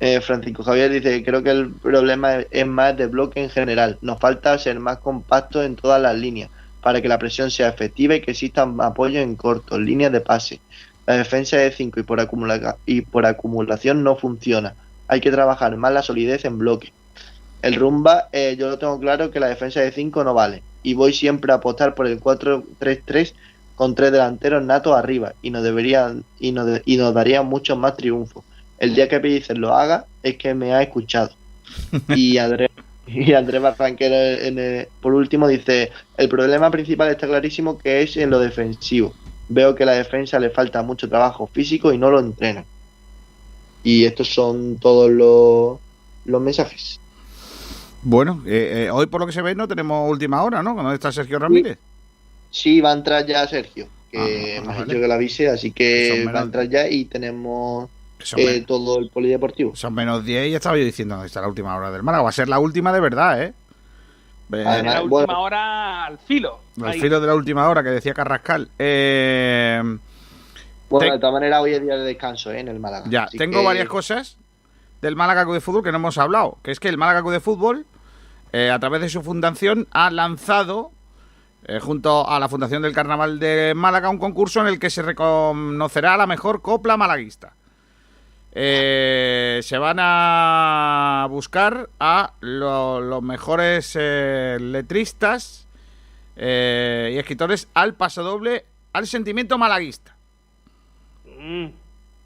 Eh, 0.00 0.20
Francisco 0.20 0.62
Javier 0.62 0.90
dice, 0.90 1.24
creo 1.24 1.42
que 1.42 1.50
el 1.50 1.72
problema 1.72 2.40
es 2.50 2.66
más 2.66 2.96
de 2.96 3.06
bloque 3.06 3.42
en 3.42 3.48
general. 3.48 3.98
Nos 4.02 4.20
falta 4.20 4.58
ser 4.58 4.78
más 4.78 4.98
compactos 4.98 5.64
en 5.64 5.76
todas 5.76 6.00
las 6.00 6.14
líneas 6.14 6.50
para 6.82 7.00
que 7.00 7.08
la 7.08 7.18
presión 7.18 7.50
sea 7.50 7.68
efectiva 7.68 8.14
y 8.14 8.20
que 8.20 8.32
existan 8.32 8.78
apoyo 8.82 9.18
en 9.20 9.36
corto, 9.36 9.78
líneas 9.78 10.12
de 10.12 10.20
pase. 10.20 10.60
La 11.06 11.14
defensa 11.14 11.56
de 11.56 11.72
5 11.72 12.00
y, 12.00 12.02
por 12.02 12.20
acumula 12.20 12.76
y 12.84 13.00
por 13.00 13.24
acumulación 13.24 14.04
no 14.04 14.16
funciona. 14.16 14.74
Hay 15.08 15.22
que 15.22 15.30
trabajar 15.30 15.74
más 15.78 15.94
la 15.94 16.02
solidez 16.02 16.44
en 16.44 16.58
bloque. 16.58 16.92
El 17.62 17.76
rumba, 17.76 18.28
eh, 18.32 18.56
yo 18.58 18.68
lo 18.68 18.78
tengo 18.78 19.00
claro 19.00 19.30
que 19.30 19.40
la 19.40 19.48
defensa 19.48 19.80
de 19.80 19.92
5 19.92 20.24
no 20.24 20.34
vale. 20.34 20.62
Y 20.84 20.94
voy 20.94 21.12
siempre 21.12 21.50
a 21.50 21.56
apostar 21.56 21.96
por 21.96 22.06
el 22.06 22.20
4-3-3 22.20 23.32
con 23.74 23.96
tres 23.96 24.12
delanteros 24.12 24.62
natos 24.62 24.96
arriba. 24.96 25.34
Y 25.42 25.50
nos, 25.50 25.64
deberían, 25.64 26.22
y 26.38 26.52
nos, 26.52 26.80
y 26.84 26.96
nos 26.96 27.12
daría 27.12 27.42
mucho 27.42 27.74
más 27.74 27.96
triunfo. 27.96 28.44
El 28.78 28.94
día 28.94 29.08
que 29.08 29.18
Pellicer 29.18 29.58
lo 29.58 29.74
haga 29.74 30.06
es 30.22 30.36
que 30.36 30.54
me 30.54 30.72
ha 30.72 30.82
escuchado. 30.82 31.30
Y 32.14 32.38
Andrés 32.38 32.70
y 33.06 33.32
Andrés 33.34 33.62
en 33.98 34.88
por 35.00 35.14
último 35.14 35.46
dice, 35.46 35.90
el 36.16 36.28
problema 36.28 36.70
principal 36.70 37.10
está 37.10 37.26
clarísimo 37.26 37.76
que 37.78 38.02
es 38.02 38.16
en 38.16 38.30
lo 38.30 38.38
defensivo. 38.38 39.12
Veo 39.48 39.74
que 39.74 39.82
a 39.82 39.86
la 39.86 39.92
defensa 39.92 40.38
le 40.38 40.50
falta 40.50 40.82
mucho 40.82 41.08
trabajo 41.08 41.46
físico 41.46 41.92
y 41.92 41.98
no 41.98 42.10
lo 42.10 42.18
entrenan. 42.18 42.64
Y 43.82 44.04
estos 44.06 44.32
son 44.32 44.78
todos 44.78 45.10
los, 45.10 45.78
los 46.24 46.40
mensajes. 46.40 46.98
Bueno, 48.04 48.42
eh, 48.46 48.84
eh, 48.86 48.90
hoy 48.90 49.06
por 49.06 49.20
lo 49.20 49.26
que 49.26 49.32
se 49.32 49.42
ve 49.42 49.54
no 49.54 49.66
tenemos 49.66 50.08
última 50.10 50.42
hora, 50.42 50.62
¿no? 50.62 50.74
¿Dónde 50.74 50.94
está 50.94 51.10
Sergio 51.10 51.38
Ramírez? 51.38 51.78
Sí, 52.50 52.80
va 52.80 52.90
a 52.90 52.94
entrar 52.94 53.26
ya 53.26 53.46
Sergio, 53.48 53.88
que 54.12 54.58
ah, 54.58 54.62
me 54.66 54.72
ha 54.72 54.84
dicho 54.84 55.00
que 55.00 55.08
la 55.08 55.14
avise, 55.14 55.48
así 55.48 55.72
que 55.72 56.24
va 56.32 56.40
a 56.40 56.42
entrar 56.42 56.68
ya 56.68 56.88
y 56.88 57.06
tenemos 57.06 57.90
eh, 58.36 58.62
todo 58.66 58.98
el 58.98 59.10
polideportivo. 59.10 59.74
Son 59.74 59.92
menos 59.92 60.24
10 60.24 60.46
y 60.46 60.50
ya 60.52 60.56
estaba 60.58 60.76
yo 60.76 60.84
diciendo 60.84 61.14
dónde 61.14 61.26
está 61.26 61.40
la 61.40 61.48
última 61.48 61.76
hora 61.76 61.90
del 61.90 62.02
Málaga. 62.02 62.22
Va 62.22 62.28
a 62.28 62.32
ser 62.32 62.48
la 62.48 62.58
última 62.58 62.92
de 62.92 63.00
verdad, 63.00 63.42
¿eh? 63.42 63.54
la 64.50 65.02
última 65.02 65.38
hora 65.38 66.04
al 66.04 66.18
filo. 66.18 66.60
Al 66.82 66.94
filo 66.94 67.20
de 67.20 67.26
la 67.26 67.34
última 67.34 67.68
hora 67.68 67.82
que 67.82 67.90
decía 67.90 68.14
Carrascal. 68.14 68.68
Eh, 68.78 69.82
bueno, 70.90 71.12
de 71.12 71.18
todas 71.18 71.32
maneras, 71.32 71.60
hoy 71.62 71.72
es 71.72 71.82
día 71.82 71.96
de 71.96 72.04
descanso 72.04 72.52
¿eh? 72.52 72.60
en 72.60 72.68
el 72.68 72.78
Málaga. 72.78 73.06
Ya, 73.08 73.26
tengo 73.26 73.62
varias 73.62 73.88
cosas 73.88 74.36
del 75.00 75.16
Málaga 75.16 75.44
de 75.44 75.60
Fútbol 75.60 75.82
que 75.82 75.90
no 75.90 75.96
hemos 75.96 76.18
hablado. 76.18 76.58
Que 76.62 76.70
es 76.70 76.80
que 76.80 76.88
el 76.88 76.98
Málaga 76.98 77.28
de 77.30 77.40
Fútbol, 77.40 77.86
eh, 78.54 78.70
a 78.70 78.78
través 78.78 79.00
de 79.00 79.08
su 79.08 79.22
fundación, 79.22 79.86
ha 79.90 80.10
lanzado, 80.10 80.92
junto 81.80 82.28
a 82.28 82.38
la 82.38 82.48
Fundación 82.48 82.82
del 82.82 82.92
Carnaval 82.92 83.38
de 83.38 83.72
Málaga, 83.74 84.10
un 84.10 84.18
concurso 84.18 84.60
en 84.60 84.66
el 84.66 84.78
que 84.78 84.90
se 84.90 85.02
reconocerá 85.02 86.16
la 86.16 86.26
mejor 86.26 86.62
copla 86.62 86.96
malaguista. 86.96 87.54
Eh, 88.56 89.60
se 89.64 89.78
van 89.78 89.96
a 89.98 91.26
buscar 91.28 91.90
a 91.98 92.34
los 92.40 93.20
mejores 93.20 93.96
eh, 93.98 94.58
letristas 94.60 95.66
eh, 96.36 97.10
y 97.14 97.18
escritores 97.18 97.68
al 97.74 97.94
pasodoble 97.94 98.64
al 98.92 99.08
sentimiento 99.08 99.58
malaguista. 99.58 100.16
Mm. 101.36 101.66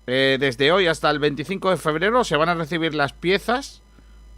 desde 0.06 0.70
hoy 0.70 0.86
hasta 0.86 1.10
el 1.10 1.18
25 1.18 1.70
de 1.70 1.76
febrero 1.76 2.22
se 2.24 2.36
van 2.36 2.48
a 2.50 2.54
recibir 2.54 2.94
las 2.94 3.12
piezas, 3.12 3.82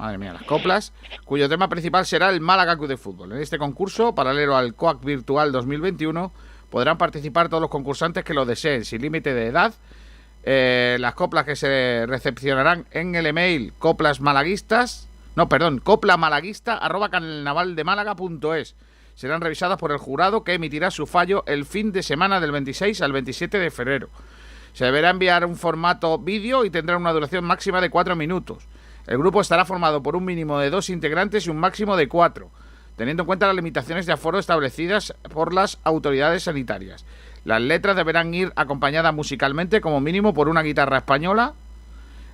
madre 0.01 0.19
mía, 0.19 0.33
las 0.33 0.43
coplas, 0.45 0.93
cuyo 1.25 1.49
tema 1.49 1.69
principal 1.69 2.07
será 2.07 2.31
el 2.31 2.41
Málaga 2.41 2.77
Club 2.77 2.89
de 2.89 2.97
Fútbol. 2.97 3.33
En 3.33 3.39
este 3.39 3.59
concurso, 3.59 4.15
paralelo 4.15 4.57
al 4.57 4.75
COAC 4.75 5.05
Virtual 5.05 5.53
2021, 5.53 6.33
podrán 6.71 6.99
participar 6.99 7.49
todos 7.49 7.61
los 7.61 7.71
concursantes 7.71 8.25
que 8.25 8.35
lo 8.35 8.47
deseen, 8.47 8.85
sin 8.85 9.03
límite 9.03 9.35
de 9.35 9.47
edad 9.47 9.75
eh, 10.43 10.97
las 11.01 11.15
coplas 11.15 11.45
que 11.45 11.55
se 11.55 12.07
recepcionarán 12.07 12.87
en 12.93 13.15
el 13.15 13.27
email 13.27 13.75
coplas 13.79 14.21
malaguistas, 14.21 15.09
no, 15.37 15.49
perdón, 15.49 15.81
copla 15.81 16.17
malaguista 16.17 16.77
arroba 16.77 17.11
es 18.57 18.77
Serán 19.15 19.43
revisadas 19.43 19.79
por 19.79 19.93
el 19.93 19.99
jurado 19.99 20.45
que 20.45 20.55
emitirá 20.55 20.91
su 20.91 21.07
fallo 21.07 21.45
el 21.47 21.67
fin 21.67 21.93
de 21.93 22.03
semana 22.03 22.41
del 22.41 22.53
26 22.53 23.03
al 23.03 23.13
27 23.13 23.59
de 23.59 23.71
febrero. 23.71 24.09
Se 24.73 24.87
deberá 24.87 25.11
enviar 25.11 25.45
un 25.45 25.57
formato 25.57 26.17
vídeo 26.17 26.65
y 26.65 26.71
tendrá 26.71 26.97
una 26.97 27.13
duración 27.13 27.45
máxima 27.45 27.83
de 27.83 27.91
4 27.91 28.17
minutos. 28.17 28.67
El 29.07 29.19
grupo 29.19 29.41
estará 29.41 29.65
formado 29.65 30.03
por 30.03 30.17
un 30.17 30.25
mínimo 30.25 30.59
de 30.59 30.71
dos 30.71 30.91
integrantes 30.91 31.47
y 31.47 31.51
un 31.51 31.59
máximo 31.59 31.97
de 31.97 32.09
cuatro, 32.09 32.51
teniendo 32.97 33.23
en 33.23 33.27
cuenta 33.27 33.47
las 33.47 33.57
limitaciones 33.57 34.07
de 34.07 34.13
aforo 34.13 34.39
establecidas 34.39 35.15
por 35.33 35.55
las 35.55 35.79
autoridades 35.85 36.45
sanitarias. 36.45 37.05
Las 37.45 37.63
letras 37.63 37.97
deberán 37.97 38.35
ir 38.35 38.53
acompañadas 38.57 39.15
musicalmente 39.15 39.81
como 39.81 40.01
mínimo 40.01 40.35
por 40.35 40.49
una 40.49 40.63
guitarra 40.63 40.99
española, 40.99 41.55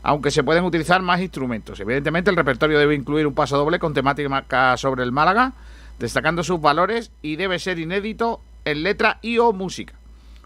aunque 0.02 0.30
se 0.30 0.42
pueden 0.42 0.64
utilizar 0.64 1.02
más 1.02 1.20
instrumentos. 1.20 1.80
Evidentemente 1.80 2.30
el 2.30 2.36
repertorio 2.36 2.78
debe 2.78 2.94
incluir 2.94 3.26
un 3.26 3.34
paso 3.34 3.56
doble 3.56 3.78
con 3.78 3.94
temática 3.94 4.76
sobre 4.76 5.04
el 5.04 5.12
Málaga, 5.12 5.52
destacando 5.98 6.42
sus 6.42 6.60
valores 6.60 7.10
y 7.22 7.36
debe 7.36 7.58
ser 7.58 7.78
inédito 7.78 8.40
en 8.64 8.82
letra 8.82 9.18
y 9.22 9.38
o 9.38 9.52
música. 9.52 9.94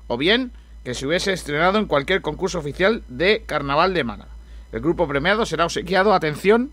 O 0.07 0.17
bien 0.17 0.53
que 0.85 0.95
se 0.95 1.07
hubiese 1.07 1.33
estrenado 1.33 1.79
en 1.79 1.87
cualquier 1.87 2.23
concurso 2.23 2.59
oficial 2.59 3.03
de 3.09 3.45
Carnaval 3.47 3.95
de 3.95 4.05
Málaga. 4.05 4.31
El 4.73 4.81
grupo 4.81 5.09
premiado 5.09 5.45
será 5.47 5.65
obsequiado, 5.65 6.15
atención, 6.15 6.71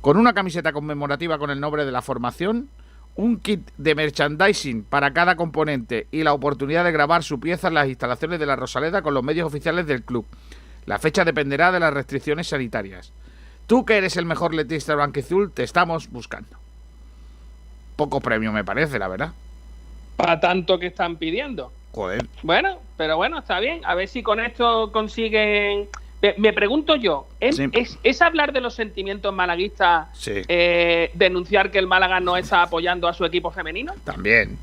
con 0.00 0.16
una 0.16 0.32
camiseta 0.32 0.72
conmemorativa 0.72 1.38
con 1.38 1.50
el 1.50 1.60
nombre 1.60 1.84
de 1.84 1.92
la 1.92 2.02
formación, 2.02 2.68
un 3.16 3.38
kit 3.38 3.70
de 3.78 3.94
merchandising 3.94 4.82
para 4.84 5.12
cada 5.12 5.36
componente 5.36 6.08
y 6.10 6.24
la 6.24 6.32
oportunidad 6.32 6.84
de 6.84 6.92
grabar 6.92 7.22
su 7.22 7.38
pieza 7.38 7.68
en 7.68 7.74
las 7.74 7.88
instalaciones 7.88 8.40
de 8.40 8.46
la 8.46 8.56
Rosaleda 8.56 9.02
con 9.02 9.14
los 9.14 9.22
medios 9.22 9.46
oficiales 9.46 9.86
del 9.86 10.02
club. 10.02 10.26
La 10.86 10.98
fecha 10.98 11.24
dependerá 11.24 11.70
de 11.70 11.80
las 11.80 11.94
restricciones 11.94 12.48
sanitarias. 12.48 13.12
Tú 13.66 13.84
que 13.84 13.96
eres 13.96 14.16
el 14.16 14.26
mejor 14.26 14.52
letista 14.52 14.94
blanquizul, 14.94 15.52
te 15.52 15.62
estamos 15.62 16.10
buscando. 16.10 16.58
Poco 17.96 18.20
premio 18.20 18.52
me 18.52 18.64
parece, 18.64 18.98
la 18.98 19.08
verdad. 19.08 19.32
Para 20.16 20.40
tanto 20.40 20.78
que 20.78 20.88
están 20.88 21.16
pidiendo. 21.16 21.72
Joder. 21.92 22.26
Bueno, 22.42 22.78
pero 22.96 23.16
bueno, 23.16 23.38
está 23.38 23.60
bien. 23.60 23.80
A 23.84 23.94
ver 23.94 24.08
si 24.08 24.22
con 24.22 24.40
esto 24.40 24.90
consiguen 24.92 25.88
me 26.38 26.52
pregunto 26.52 26.96
yo, 26.96 27.26
¿es, 27.40 28.22
hablar 28.22 28.52
de 28.52 28.60
los 28.60 28.74
sentimientos 28.74 29.34
malaguistas 29.34 30.08
eh, 30.26 31.10
denunciar 31.14 31.70
que 31.70 31.78
el 31.78 31.86
Málaga 31.86 32.20
no 32.20 32.36
está 32.36 32.62
apoyando 32.62 33.08
a 33.08 33.12
su 33.12 33.24
equipo 33.24 33.50
femenino? 33.50 33.92
También. 34.04 34.58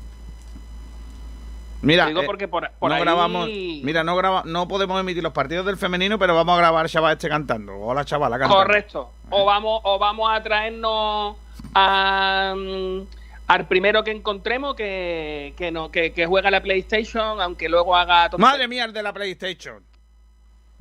Mira, 1.82 2.08
eh, 2.08 2.14
porque 2.24 2.46
por, 2.46 2.70
no 2.80 3.00
grabamos, 3.00 3.48
mira, 3.48 4.04
no 4.04 4.14
graba, 4.16 4.42
no 4.46 4.68
podemos 4.68 5.00
emitir 5.00 5.22
los 5.22 5.32
partidos 5.32 5.66
del 5.66 5.76
femenino, 5.76 6.16
pero 6.18 6.34
vamos 6.34 6.54
a 6.54 6.58
grabar 6.58 6.88
chaval 6.88 7.14
este 7.14 7.28
cantando, 7.28 7.76
o 7.76 7.92
la 7.92 8.04
chavala 8.04 8.38
cantando. 8.38 8.64
Correcto. 8.64 9.10
O 9.30 9.44
vamos, 9.44 9.80
o 9.82 9.98
vamos 9.98 10.30
a 10.32 10.40
traernos 10.42 11.36
mm, 11.74 13.00
al 13.48 13.66
primero 13.66 14.04
que 14.04 14.12
encontremos 14.12 14.76
que, 14.76 15.54
que 15.56 15.72
no, 15.72 15.90
que, 15.90 16.12
que 16.12 16.26
juega 16.26 16.52
la 16.52 16.62
PlayStation, 16.62 17.40
aunque 17.40 17.68
luego 17.68 17.96
haga 17.96 18.30
Madre 18.38 18.68
mía, 18.68 18.84
el 18.84 18.92
de 18.92 19.02
la 19.02 19.12
PlayStation. 19.12 19.82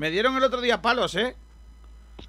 Me 0.01 0.09
dieron 0.09 0.35
el 0.35 0.43
otro 0.43 0.61
día 0.61 0.81
palos, 0.81 1.13
¿eh? 1.13 1.35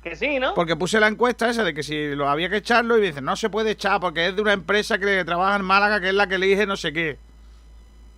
Que 0.02 0.14
sí, 0.14 0.38
¿no? 0.38 0.52
Porque 0.52 0.76
puse 0.76 1.00
la 1.00 1.08
encuesta 1.08 1.48
esa 1.48 1.64
de 1.64 1.72
que 1.72 1.82
si 1.82 2.14
lo 2.14 2.28
había 2.28 2.50
que 2.50 2.58
echarlo 2.58 2.98
y 2.98 3.00
me 3.00 3.06
dicen, 3.06 3.24
no 3.24 3.34
se 3.34 3.48
puede 3.48 3.70
echar 3.70 3.98
porque 3.98 4.26
es 4.26 4.36
de 4.36 4.42
una 4.42 4.52
empresa 4.52 4.98
que 4.98 5.24
trabaja 5.24 5.56
en 5.56 5.64
Málaga 5.64 5.98
que 5.98 6.10
es 6.10 6.14
la 6.14 6.26
que 6.26 6.34
elige 6.34 6.66
no 6.66 6.76
sé 6.76 6.92
qué. 6.92 7.16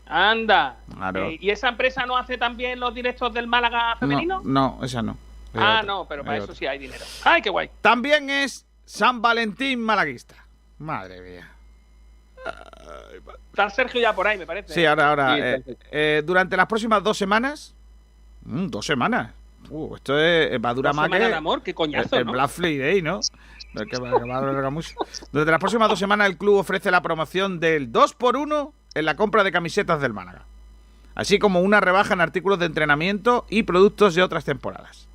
Anda. 0.06 0.78
Eh, 1.14 1.38
¿Y 1.40 1.50
esa 1.50 1.68
empresa 1.68 2.04
no 2.04 2.16
hace 2.16 2.36
también 2.36 2.80
los 2.80 2.92
directos 2.92 3.32
del 3.32 3.46
Málaga 3.46 3.94
femenino? 3.94 4.42
No, 4.44 4.80
esa 4.82 5.02
no. 5.02 5.16
ah, 5.54 5.84
no, 5.86 6.04
pero 6.08 6.24
para 6.24 6.38
eso 6.38 6.52
sí 6.52 6.66
hay 6.66 6.80
dinero. 6.80 7.04
¡Ay, 7.22 7.40
qué 7.40 7.50
guay! 7.50 7.70
También 7.80 8.30
es 8.30 8.66
San 8.84 9.22
Valentín 9.22 9.80
malaguista. 9.80 10.34
Madre 10.78 11.20
mía. 11.20 11.48
Está 13.50 13.70
Sergio 13.70 14.00
ya 14.00 14.12
por 14.12 14.26
ahí, 14.26 14.36
me 14.36 14.46
parece. 14.46 14.74
Sí, 14.74 14.84
ahora, 14.84 15.10
ahora. 15.10 15.38
Eh, 15.38 15.62
eh, 15.92 16.22
durante 16.26 16.56
las 16.56 16.66
próximas 16.66 17.04
dos 17.04 17.16
semanas. 17.16 17.72
Mm, 18.42 18.66
dos 18.66 18.84
semanas. 18.84 19.30
Uh, 19.70 19.96
esto 19.96 20.18
es, 20.18 20.58
va 20.64 20.70
a 20.70 20.74
durar 20.74 20.94
más 20.94 21.08
que. 21.08 21.18
de 21.18 21.34
amor, 21.34 21.62
qué 21.62 21.74
coñazo. 21.74 22.16
El, 22.16 22.24
Black 22.24 22.50
Friday, 22.50 23.02
¿no? 23.02 23.20
que 23.90 23.98
va, 23.98 24.70
mucho. 24.70 24.94
Durante 25.32 25.50
las 25.50 25.60
próximas 25.60 25.88
dos 25.88 25.98
semanas, 25.98 26.28
el 26.28 26.36
club 26.36 26.56
ofrece 26.56 26.90
la 26.90 27.02
promoción 27.02 27.58
del 27.60 27.92
2x1 27.92 28.72
en 28.94 29.04
la 29.04 29.16
compra 29.16 29.42
de 29.42 29.52
camisetas 29.52 30.00
del 30.00 30.12
Málaga. 30.12 30.44
Así 31.14 31.38
como 31.38 31.60
una 31.60 31.80
rebaja 31.80 32.14
en 32.14 32.20
artículos 32.20 32.58
de 32.58 32.66
entrenamiento 32.66 33.46
y 33.48 33.64
productos 33.64 34.14
de 34.14 34.22
otras 34.22 34.44
temporadas. 34.44 35.08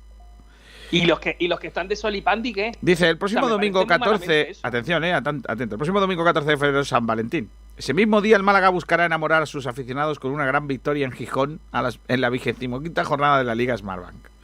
¿Y 0.90 1.06
los 1.06 1.20
que, 1.20 1.36
y 1.38 1.46
los 1.46 1.60
que 1.60 1.68
están 1.68 1.86
de 1.88 1.94
Sol 1.94 2.16
y 2.16 2.20
Pandi 2.20 2.52
qué? 2.52 2.72
Dice, 2.80 3.08
el 3.08 3.16
próximo 3.16 3.48
domingo 3.48 3.86
14. 3.86 4.56
Atención, 4.62 5.04
eh, 5.04 5.12
atento. 5.12 5.48
El 5.48 5.68
próximo 5.68 6.00
domingo 6.00 6.24
14 6.24 6.50
de 6.50 6.56
febrero 6.56 6.80
es 6.80 6.88
San 6.88 7.06
Valentín. 7.06 7.48
Ese 7.76 7.94
mismo 7.94 8.20
día 8.20 8.36
el 8.36 8.42
Málaga 8.42 8.70
buscará 8.70 9.06
enamorar 9.06 9.42
a 9.42 9.46
sus 9.46 9.66
aficionados 9.66 10.18
con 10.18 10.32
una 10.32 10.44
gran 10.44 10.66
victoria 10.66 11.06
en 11.06 11.12
Gijón 11.12 11.60
en 12.08 12.20
la 12.20 12.28
vigésimo 12.28 12.80
quinta 12.80 13.04
jornada 13.04 13.38
de 13.38 13.44
la 13.44 13.54
Liga 13.54 13.76
Smartbank. 13.76 14.39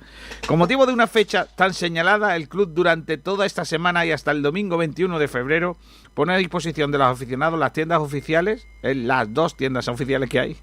Con 0.46 0.58
motivo 0.58 0.86
de 0.86 0.92
una 0.92 1.06
fecha 1.06 1.46
tan 1.56 1.74
señalada, 1.74 2.36
el 2.36 2.48
club 2.48 2.72
durante 2.72 3.18
toda 3.18 3.46
esta 3.46 3.64
semana 3.64 4.06
y 4.06 4.12
hasta 4.12 4.30
el 4.30 4.42
domingo 4.42 4.76
21 4.76 5.18
de 5.18 5.28
febrero 5.28 5.76
pone 6.14 6.34
a 6.34 6.36
disposición 6.36 6.92
de 6.92 6.98
los 6.98 7.08
aficionados 7.08 7.58
las 7.58 7.72
tiendas 7.72 7.98
oficiales, 7.98 8.66
las 8.82 9.32
dos 9.34 9.56
tiendas 9.56 9.88
oficiales 9.88 10.30
que 10.30 10.38
hay, 10.38 10.56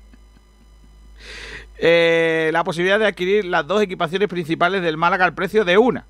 eh, 1.78 2.50
la 2.54 2.64
posibilidad 2.64 3.00
de 3.00 3.08
adquirir 3.08 3.46
las 3.46 3.68
dos 3.68 3.82
equipaciones 3.82 4.30
principales 4.30 4.82
del 4.82 4.98
Málaga 4.98 5.26
al 5.26 5.34
precio 5.34 5.66
de 5.66 5.78
una. 5.78 6.06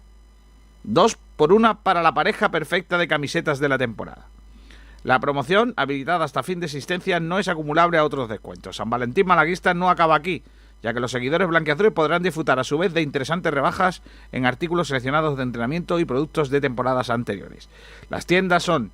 Dos 0.83 1.17
por 1.35 1.53
una 1.53 1.79
para 1.79 2.03
la 2.03 2.13
pareja 2.13 2.51
perfecta 2.51 2.97
de 2.97 3.07
camisetas 3.07 3.59
de 3.59 3.69
la 3.69 3.77
temporada. 3.77 4.27
La 5.03 5.19
promoción, 5.19 5.73
habilitada 5.75 6.25
hasta 6.25 6.43
fin 6.43 6.59
de 6.59 6.67
existencia, 6.67 7.19
no 7.19 7.39
es 7.39 7.47
acumulable 7.47 7.97
a 7.97 8.05
otros 8.05 8.29
descuentos. 8.29 8.77
San 8.77 8.89
Valentín 8.89 9.25
Malaguista 9.25 9.73
no 9.73 9.89
acaba 9.89 10.15
aquí, 10.15 10.43
ya 10.83 10.93
que 10.93 10.99
los 10.99 11.11
seguidores 11.11 11.47
blanqueazules 11.47 11.93
podrán 11.93 12.21
disfrutar 12.21 12.59
a 12.59 12.63
su 12.63 12.77
vez 12.77 12.93
de 12.93 13.01
interesantes 13.01 13.53
rebajas 13.53 14.01
en 14.33 14.45
artículos 14.45 14.89
seleccionados 14.89 15.37
de 15.37 15.43
entrenamiento 15.43 15.97
y 15.99 16.05
productos 16.05 16.49
de 16.49 16.61
temporadas 16.61 17.09
anteriores. 17.09 17.69
Las 18.09 18.25
tiendas 18.25 18.63
son 18.63 18.91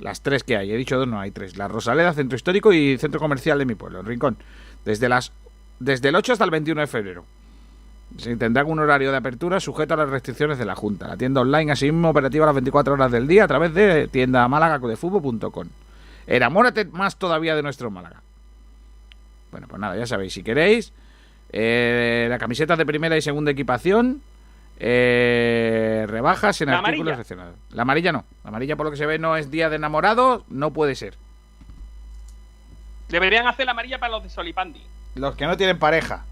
las 0.00 0.22
tres 0.22 0.42
que 0.42 0.56
hay, 0.56 0.72
he 0.72 0.76
dicho 0.76 0.96
dos, 0.96 1.06
no 1.06 1.20
hay 1.20 1.30
tres. 1.30 1.56
La 1.56 1.68
Rosaleda, 1.68 2.14
Centro 2.14 2.36
Histórico 2.36 2.72
y 2.72 2.96
Centro 2.98 3.20
Comercial 3.20 3.58
de 3.58 3.66
mi 3.66 3.74
pueblo, 3.74 4.00
en 4.00 4.06
Rincón. 4.06 4.36
Desde, 4.84 5.08
las, 5.08 5.32
desde 5.78 6.08
el 6.08 6.16
8 6.16 6.32
hasta 6.32 6.44
el 6.44 6.50
21 6.50 6.80
de 6.80 6.86
febrero. 6.86 7.24
Se 8.16 8.34
tendrá 8.36 8.64
un 8.64 8.78
horario 8.78 9.10
de 9.10 9.18
apertura 9.18 9.60
sujeto 9.60 9.94
a 9.94 9.98
las 9.98 10.08
restricciones 10.08 10.56
de 10.56 10.64
la 10.64 10.74
Junta. 10.74 11.08
La 11.08 11.16
tienda 11.18 11.42
online, 11.42 11.72
asimismo, 11.72 12.08
operativa 12.08 12.46
las 12.46 12.54
24 12.54 12.94
horas 12.94 13.12
del 13.12 13.26
día 13.26 13.44
a 13.44 13.48
través 13.48 13.74
de 13.74 14.08
tienda 14.08 14.48
málaga.com. 14.48 15.68
Enamórate 16.26 16.86
más 16.86 17.16
todavía 17.16 17.54
de 17.54 17.62
nuestro 17.62 17.90
Málaga. 17.90 18.22
Bueno, 19.50 19.66
pues 19.68 19.80
nada, 19.80 19.96
ya 19.96 20.06
sabéis, 20.06 20.32
si 20.34 20.42
queréis, 20.42 20.92
eh, 21.50 22.26
la 22.28 22.38
camiseta 22.38 22.76
de 22.76 22.84
primera 22.86 23.16
y 23.16 23.22
segunda 23.22 23.50
equipación, 23.50 24.22
eh, 24.78 26.04
rebajas 26.08 26.60
en 26.60 26.70
La 26.70 26.78
artículos 26.78 27.12
seleccionados. 27.14 27.56
La 27.70 27.82
amarilla 27.82 28.12
no. 28.12 28.24
La 28.44 28.48
amarilla, 28.50 28.76
por 28.76 28.86
lo 28.86 28.90
que 28.92 28.96
se 28.96 29.06
ve, 29.06 29.18
no 29.18 29.36
es 29.36 29.50
día 29.50 29.68
de 29.68 29.76
enamorado, 29.76 30.44
no 30.48 30.72
puede 30.72 30.94
ser. 30.94 31.14
Deberían 33.08 33.46
hacer 33.46 33.64
la 33.66 33.72
amarilla 33.72 33.98
para 33.98 34.12
los 34.12 34.22
de 34.22 34.28
Solipandi. 34.30 34.82
Los 35.14 35.34
que 35.34 35.46
no 35.46 35.56
tienen 35.56 35.78
pareja. 35.78 36.24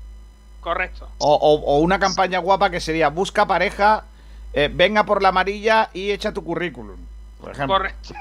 Correcto. 0.60 1.08
O, 1.18 1.34
o- 1.34 1.64
o 1.76 1.78
una 1.80 1.98
campaña 1.98 2.38
guapa 2.38 2.70
que 2.70 2.80
sería 2.80 3.08
busca 3.08 3.46
pareja, 3.46 4.04
eh, 4.52 4.70
venga 4.72 5.04
por 5.04 5.22
la 5.22 5.28
amarilla 5.30 5.90
y 5.94 6.10
echa 6.10 6.32
tu 6.32 6.44
currículum. 6.44 6.98
Por 7.40 7.52
ejemplo. 7.52 7.76
Correcto. 7.76 8.14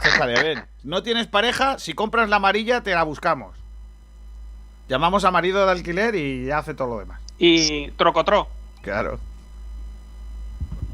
Eso 0.00 0.08
estaría 0.08 0.42
bien. 0.42 0.64
No 0.84 1.02
tienes 1.02 1.26
pareja, 1.26 1.78
si 1.78 1.94
compras 1.94 2.28
la 2.28 2.36
amarilla 2.36 2.82
te 2.82 2.94
la 2.94 3.02
buscamos. 3.02 3.56
Llamamos 4.88 5.24
a 5.24 5.30
marido 5.30 5.64
de 5.64 5.72
alquiler 5.72 6.14
y 6.14 6.46
ya 6.46 6.58
hace 6.58 6.74
todo 6.74 6.88
lo 6.88 6.98
demás. 6.98 7.20
Y 7.38 7.90
trocotro. 7.92 8.48
Claro. 8.82 9.18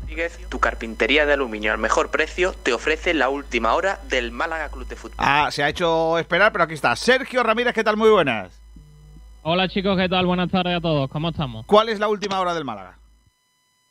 Rodríguez, 0.03 0.39
tu 0.49 0.59
carpintería 0.59 1.27
de 1.27 1.35
aluminio 1.35 1.73
al 1.73 1.79
mejor 1.79 2.11
precio 2.11 2.53
te 2.63 2.73
ofrece 2.73 3.13
la 3.13 3.29
última 3.29 3.75
hora 3.75 4.01
del 4.09 4.31
Málaga 4.31 4.69
Club 4.69 4.87
de 4.89 4.97
Fútbol. 4.97 5.17
Ah, 5.19 5.49
se 5.51 5.63
ha 5.63 5.69
hecho 5.69 6.19
esperar, 6.19 6.53
pero 6.53 6.65
aquí 6.65 6.75
está. 6.75 6.95
Sergio 6.97 7.43
Ramírez, 7.43 7.75
¿qué 7.75 7.85
tal? 7.85 7.97
Muy 7.97 8.11
buenas. 8.11 8.59
Hola 9.43 9.69
chicos, 9.69 9.97
¿qué 9.97 10.09
tal? 10.09 10.27
Buenas 10.27 10.51
tardes 10.51 10.77
a 10.77 10.81
todos, 10.81 11.09
¿cómo 11.11 11.31
estamos? 11.31 11.65
¿Cuál 11.67 11.89
es 11.89 11.99
la 11.99 12.09
última 12.09 12.41
hora 12.41 12.55
del 12.55 12.65
Málaga? 12.65 12.98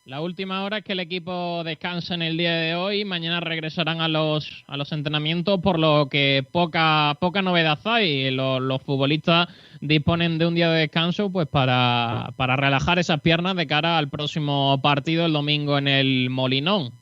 La 0.07 0.21
última 0.21 0.63
hora 0.63 0.77
es 0.77 0.85
que 0.85 0.93
el 0.93 1.01
equipo 1.01 1.65
descansa 1.65 2.13
en 2.13 2.21
el 2.21 2.37
día 2.37 2.53
de 2.53 2.75
hoy, 2.75 3.03
mañana 3.03 3.41
regresarán 3.41 3.99
a 3.99 4.07
los, 4.07 4.63
a 4.65 4.77
los 4.77 4.93
entrenamientos, 4.93 5.59
por 5.59 5.77
lo 5.77 6.07
que 6.09 6.45
poca, 6.49 7.17
poca 7.19 7.41
novedad 7.41 7.77
hay. 7.83 8.31
Los, 8.31 8.61
los 8.61 8.81
futbolistas 8.81 9.49
disponen 9.81 10.37
de 10.37 10.45
un 10.45 10.55
día 10.55 10.71
de 10.71 10.79
descanso 10.79 11.29
pues 11.29 11.49
para, 11.49 12.31
para 12.37 12.55
relajar 12.55 12.99
esas 12.99 13.19
piernas 13.19 13.57
de 13.57 13.67
cara 13.67 13.97
al 13.97 14.07
próximo 14.07 14.79
partido 14.81 15.25
el 15.25 15.33
domingo 15.33 15.77
en 15.77 15.89
el 15.89 16.29
Molinón. 16.29 16.93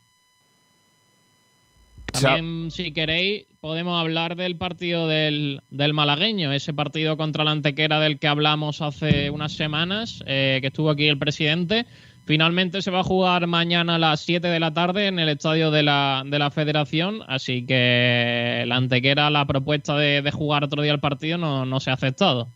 También, 2.12 2.72
si 2.72 2.92
queréis, 2.92 3.46
podemos 3.62 4.02
hablar 4.02 4.36
del 4.36 4.56
partido 4.56 5.08
del, 5.08 5.62
del 5.70 5.94
malagueño, 5.94 6.52
ese 6.52 6.74
partido 6.74 7.18
contra 7.18 7.44
la 7.44 7.52
Antequera 7.52 8.00
del 8.00 8.18
que 8.18 8.28
hablamos 8.28 8.82
hace 8.82 9.30
unas 9.30 9.52
semanas, 9.52 10.24
eh, 10.26 10.58
que 10.62 10.68
estuvo 10.68 10.90
aquí 10.90 11.06
el 11.08 11.20
presidente. 11.20 11.86
Finalmente 12.26 12.82
se 12.82 12.90
va 12.90 13.02
a 13.02 13.04
jugar 13.04 13.46
mañana 13.46 13.96
a 13.96 14.00
las 14.00 14.22
7 14.22 14.48
de 14.48 14.60
la 14.60 14.74
tarde 14.74 15.08
en 15.08 15.20
el 15.20 15.30
estadio 15.30 15.70
de 15.70 15.84
la, 15.84 16.24
de 16.26 16.40
la 16.40 16.50
Federación, 16.50 17.22
así 17.28 17.66
que 17.68 18.64
la 18.66 18.78
Antequera, 18.78 19.30
la 19.30 19.46
propuesta 19.46 19.96
de, 19.96 20.24
de 20.24 20.32
jugar 20.32 20.64
otro 20.64 20.82
día 20.82 20.92
el 20.92 21.00
partido 21.00 21.38
no, 21.38 21.66
no 21.68 21.80
se 21.80 21.92
ha 21.92 21.94
aceptado. 21.94 22.48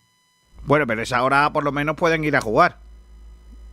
Bueno, 0.65 0.87
pero 0.87 1.01
esa 1.03 1.21
hora 1.23 1.51
por 1.53 1.63
lo 1.63 1.71
menos 1.71 1.95
pueden 1.95 2.23
ir 2.23 2.35
a 2.35 2.41
jugar. 2.41 2.77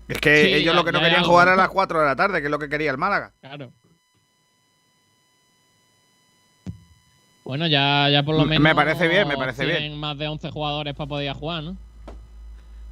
Es 0.09 0.19
que 0.19 0.45
Sí, 0.45 0.53
ellos 0.55 0.75
ya- 0.75 0.75
lo 0.75 0.85
que 0.85 0.93
no 0.93 1.01
querían 1.01 1.25
jugar 1.25 1.49
a 1.49 1.57
las 1.57 1.69
4 1.71 1.99
de 2.01 2.07
la 2.07 2.15
tarde, 2.15 2.41
que 2.41 2.47
es 2.47 2.51
lo 2.51 2.59
que 2.59 2.69
quería 2.69 2.91
el 2.91 2.99
Málaga. 2.99 3.33
Claro. 3.41 3.73
Bueno, 7.45 7.67
ya, 7.69 8.09
ya 8.11 8.23
por 8.25 8.35
lo 8.37 8.45
Me 8.45 8.59
menos. 8.59 8.75
parece 8.75 9.07
bien, 9.09 9.29
me 9.29 9.37
parece 9.37 9.65
bien. 9.65 9.79
tienen 9.79 9.99
más 10.01 10.19
de 10.19 10.27
11 10.29 10.51
jugadores 10.51 10.95
para 10.95 11.09
poder 11.09 11.33
jugar, 11.33 11.63
¿no? 11.63 11.77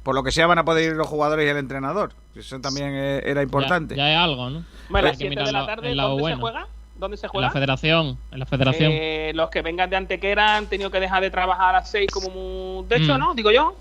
Por 0.03 0.15
lo 0.15 0.23
que 0.23 0.31
sea 0.31 0.47
van 0.47 0.59
a 0.59 0.65
poder 0.65 0.91
ir 0.91 0.95
los 0.95 1.07
jugadores 1.07 1.45
y 1.45 1.49
el 1.49 1.57
entrenador. 1.57 2.13
Eso 2.35 2.59
también 2.59 2.93
era 2.93 3.41
importante. 3.41 3.95
Ya, 3.95 4.03
ya 4.07 4.11
es 4.13 4.19
algo, 4.19 4.49
¿no? 4.49 4.63
Bueno, 4.89 5.07
a 5.07 5.09
las 5.11 5.17
que 5.17 5.23
7 5.23 5.29
mirar 5.29 5.45
de 5.47 5.51
la 5.53 5.65
tarde, 5.65 5.91
el 5.91 5.97
lado 5.97 6.09
¿dónde 6.09 6.21
bueno. 6.21 6.35
se 6.37 6.41
juega? 6.41 6.67
¿Dónde 6.97 7.17
se 7.17 7.25
En 7.25 7.29
juega? 7.31 7.47
la 7.47 7.51
federación, 7.53 8.17
en 8.31 8.39
la 8.39 8.45
federación. 8.45 8.91
Eh, 8.93 9.31
los 9.35 9.49
que 9.49 9.61
vengan 9.61 9.89
de 9.89 9.95
Antequera 9.97 10.55
han 10.57 10.67
tenido 10.67 10.89
que 10.91 10.99
dejar 10.99 11.21
de 11.21 11.29
trabajar 11.31 11.69
a 11.75 11.79
las 11.79 11.89
6 11.91 12.09
como 12.11 12.29
mu- 12.29 12.85
de 12.87 12.97
hecho, 12.97 13.15
Mm. 13.15 13.19
¿no? 13.19 13.33
Digo 13.35 13.51
yo. 13.51 13.75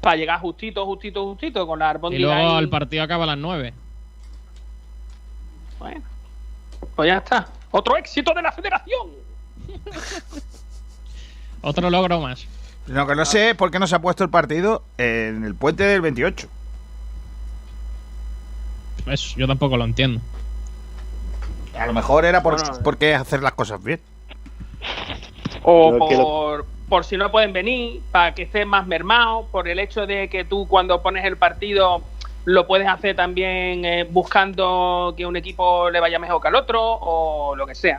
Para 0.00 0.16
llegar 0.16 0.38
justito, 0.40 0.84
justito, 0.84 1.24
justito 1.24 1.66
con 1.66 1.78
la 1.80 1.86
y 1.86 1.88
arbóndiga 1.90 2.34
luego 2.34 2.50
ahí. 2.56 2.58
el 2.62 2.68
partido 2.68 3.02
acaba 3.02 3.24
a 3.24 3.28
las 3.28 3.38
9. 3.38 3.72
Bueno, 5.78 6.02
pues 6.94 7.08
ya 7.08 7.16
está. 7.18 7.48
Otro 7.70 7.96
éxito 7.96 8.32
de 8.34 8.42
la 8.42 8.52
federación. 8.52 9.08
Otro 11.62 11.90
logro 11.90 12.20
más. 12.20 12.46
Lo 12.86 13.06
que 13.06 13.14
no 13.16 13.24
sé 13.24 13.50
es 13.50 13.56
por 13.56 13.70
qué 13.70 13.78
no 13.78 13.86
se 13.86 13.96
ha 13.96 14.00
puesto 14.00 14.22
el 14.22 14.30
partido 14.30 14.84
en 14.98 15.44
el 15.44 15.54
puente 15.54 15.82
del 15.84 16.00
28. 16.00 16.48
Eso, 19.06 19.36
yo 19.38 19.46
tampoco 19.46 19.76
lo 19.76 19.84
entiendo. 19.84 20.20
A 21.78 21.86
lo 21.86 21.92
mejor 21.92 22.24
era 22.24 22.42
por, 22.42 22.58
Bueno, 22.60 22.78
porque 22.82 23.14
hacer 23.14 23.42
las 23.42 23.52
cosas 23.52 23.82
bien. 23.82 24.00
O 25.62 25.92
lo- 25.92 25.98
por, 25.98 26.66
por 26.88 27.04
si 27.04 27.16
no 27.16 27.30
pueden 27.30 27.52
venir, 27.52 28.00
para 28.12 28.34
que 28.34 28.42
esté 28.42 28.64
más 28.64 28.86
mermado, 28.86 29.46
por 29.50 29.68
el 29.68 29.78
hecho 29.78 30.06
de 30.06 30.28
que 30.28 30.44
tú 30.44 30.66
cuando 30.68 31.02
pones 31.02 31.24
el 31.24 31.36
partido 31.36 32.02
lo 32.44 32.66
puedes 32.68 32.86
hacer 32.86 33.16
también 33.16 33.84
eh, 33.84 34.04
buscando 34.08 35.14
que 35.16 35.26
un 35.26 35.36
equipo 35.36 35.90
le 35.90 35.98
vaya 35.98 36.18
mejor 36.20 36.40
que 36.40 36.46
al 36.48 36.54
otro 36.54 36.80
o 36.80 37.56
lo 37.56 37.66
que 37.66 37.74
sea. 37.74 37.98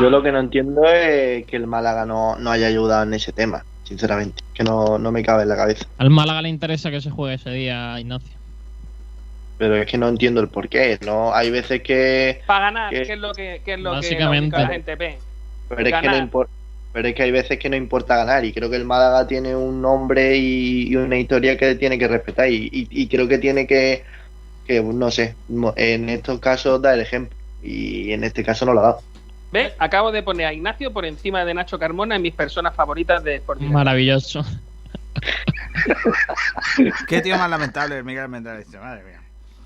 Yo 0.00 0.10
lo 0.10 0.22
que 0.22 0.30
no 0.32 0.40
entiendo 0.40 0.84
es 0.84 1.46
que 1.46 1.56
el 1.56 1.66
Málaga 1.66 2.04
no, 2.04 2.36
no 2.36 2.50
haya 2.50 2.66
ayudado 2.66 3.04
en 3.04 3.14
ese 3.14 3.32
tema, 3.32 3.64
sinceramente. 3.84 4.42
Que 4.52 4.62
no, 4.64 4.98
no 4.98 5.10
me 5.12 5.22
cabe 5.22 5.44
en 5.44 5.48
la 5.48 5.56
cabeza. 5.56 5.86
Al 5.96 6.10
Málaga 6.10 6.42
le 6.42 6.48
interesa 6.50 6.90
que 6.90 7.00
se 7.00 7.10
juegue 7.10 7.36
ese 7.36 7.50
día, 7.50 7.98
Ignacio. 7.98 8.36
Pero 9.60 9.76
es 9.76 9.86
que 9.86 9.98
no 9.98 10.08
entiendo 10.08 10.40
el 10.40 10.48
porqué. 10.48 10.98
No, 11.04 11.34
hay 11.34 11.50
veces 11.50 11.82
que. 11.82 12.40
Para 12.46 12.64
ganar, 12.64 12.88
que- 12.90 13.02
que 13.02 13.12
es 13.12 13.18
lo 13.18 13.32
que, 13.34 13.60
que 13.62 13.74
es 13.74 13.78
lo 13.78 13.90
que, 13.90 13.96
Básicamente. 13.96 14.56
lo 14.56 14.56
que 14.56 14.62
la 14.62 14.68
gente 14.72 14.94
ve. 14.96 15.18
Pero 15.68 15.80
es, 15.82 16.00
que 16.00 16.08
no 16.08 16.46
pero 16.94 17.08
es 17.08 17.14
que 17.14 17.22
hay 17.22 17.30
veces 17.30 17.58
que 17.58 17.68
no 17.68 17.76
importa 17.76 18.16
ganar. 18.16 18.42
Y 18.46 18.54
creo 18.54 18.70
que 18.70 18.76
el 18.76 18.86
Málaga 18.86 19.26
tiene 19.26 19.54
un 19.54 19.82
nombre 19.82 20.34
y, 20.38 20.88
y 20.88 20.96
una 20.96 21.18
historia 21.18 21.58
que 21.58 21.74
tiene 21.74 21.98
que 21.98 22.08
respetar. 22.08 22.48
Y, 22.48 22.70
y- 22.72 22.88
y 22.90 23.06
creo 23.08 23.28
que 23.28 23.36
tiene 23.36 23.66
que, 23.66 24.02
que, 24.66 24.80
no 24.82 25.10
sé, 25.10 25.34
en 25.76 26.08
estos 26.08 26.40
casos 26.40 26.80
da 26.80 26.94
el 26.94 27.00
ejemplo. 27.00 27.36
Y 27.62 28.12
en 28.12 28.24
este 28.24 28.42
caso 28.42 28.64
no 28.64 28.72
lo 28.72 28.80
ha 28.80 28.84
dado. 28.84 29.02
¿Ves? 29.52 29.74
Acabo 29.78 30.10
de 30.10 30.22
poner 30.22 30.46
a 30.46 30.54
Ignacio 30.54 30.90
por 30.90 31.04
encima 31.04 31.44
de 31.44 31.52
Nacho 31.52 31.78
Carmona 31.78 32.16
en 32.16 32.22
mis 32.22 32.32
personas 32.34 32.74
favoritas 32.74 33.22
de 33.22 33.34
Sport 33.34 33.58
Direct. 33.58 33.74
Maravilloso. 33.74 34.42
Qué 37.08 37.20
tío 37.20 37.36
más 37.36 37.50
lamentable 37.50 37.98
el 37.98 38.04
Miguel 38.04 38.28
Méndez. 38.28 38.66
Madre 38.80 39.02
mía. 39.04 39.19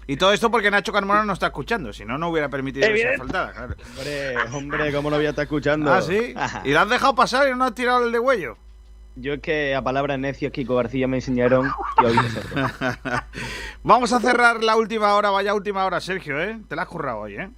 Y 0.06 0.16
todo 0.16 0.32
esto 0.32 0.50
porque 0.50 0.70
Nacho 0.70 0.92
Carmona 0.92 1.24
no 1.24 1.32
está 1.32 1.46
escuchando, 1.46 1.92
si 1.92 2.04
no, 2.04 2.18
no 2.18 2.28
hubiera 2.28 2.48
permitido 2.48 2.84
esa 2.84 2.90
Evidente. 2.92 3.18
faltada. 3.18 3.52
Claro. 3.52 3.74
Hombre, 3.96 4.36
hombre, 4.52 4.92
¿cómo 4.92 5.10
no 5.10 5.16
voy 5.16 5.26
a 5.26 5.30
estar 5.30 5.44
escuchando? 5.44 5.92
Ah, 5.92 6.02
sí. 6.02 6.34
¿Y 6.64 6.72
lo 6.72 6.80
has 6.80 6.88
dejado 6.88 7.14
pasar 7.14 7.48
y 7.48 7.54
no 7.56 7.64
has 7.64 7.74
tirado 7.74 8.04
el 8.04 8.12
de 8.12 8.18
huello? 8.18 8.56
Yo 9.16 9.34
es 9.34 9.40
que 9.40 9.74
a 9.74 9.82
palabras 9.82 10.18
necios 10.18 10.52
Kiko 10.52 10.74
García 10.74 11.06
me 11.06 11.18
enseñaron 11.18 11.70
que 11.98 12.12
sordo. 12.30 12.70
Vamos 13.84 14.12
a 14.12 14.20
cerrar 14.20 14.62
la 14.64 14.76
última 14.76 15.14
hora, 15.14 15.30
vaya 15.30 15.54
última 15.54 15.84
hora, 15.84 16.00
Sergio, 16.00 16.40
¿eh? 16.42 16.58
Te 16.68 16.74
la 16.74 16.82
has 16.82 16.88
currado 16.88 17.20
hoy, 17.20 17.36
¿eh? 17.36 17.50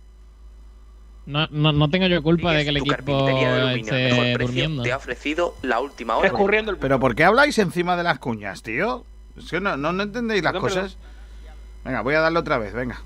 No, 1.24 1.48
no, 1.50 1.72
no 1.72 1.90
tengo 1.90 2.06
yo 2.06 2.22
culpa 2.22 2.52
de 2.52 2.62
que 2.62 2.70
el 2.70 2.76
equipo 2.76 2.94
carpintería 2.94 3.52
de 3.52 3.60
aluminio 3.62 3.92
al 3.92 4.00
mejor 4.00 4.18
esté 4.26 4.34
precio 4.34 4.46
durmiendo. 4.46 4.82
te 4.84 4.92
ha 4.92 4.96
ofrecido 4.96 5.54
la 5.62 5.80
última 5.80 6.16
hora. 6.16 6.28
El 6.28 6.76
Pero 6.78 7.00
¿por 7.00 7.14
qué 7.16 7.24
habláis 7.24 7.58
encima 7.58 7.96
de 7.96 8.04
las 8.04 8.18
cuñas, 8.20 8.62
tío? 8.62 9.04
Es 9.36 9.50
que 9.50 9.60
no, 9.60 9.76
no, 9.76 9.92
no 9.92 10.02
entendéis 10.04 10.42
las 10.44 10.52
Perdón, 10.52 10.68
cosas. 10.68 10.98
Venga, 11.86 12.00
voy 12.00 12.14
a 12.14 12.20
darle 12.20 12.40
otra 12.40 12.58
vez, 12.58 12.74
venga. 12.74 13.00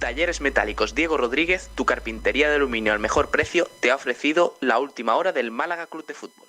Talleres 0.00 0.40
Metálicos 0.40 0.96
Diego 0.96 1.16
Rodríguez, 1.16 1.70
tu 1.76 1.84
carpintería 1.84 2.48
de 2.48 2.56
aluminio 2.56 2.92
al 2.92 2.98
mejor 2.98 3.30
precio, 3.30 3.68
te 3.80 3.92
ha 3.92 3.94
ofrecido 3.94 4.56
la 4.60 4.80
última 4.80 5.14
hora 5.14 5.32
del 5.32 5.52
Málaga 5.52 5.86
Club 5.86 6.04
de 6.06 6.14
Fútbol. 6.14 6.48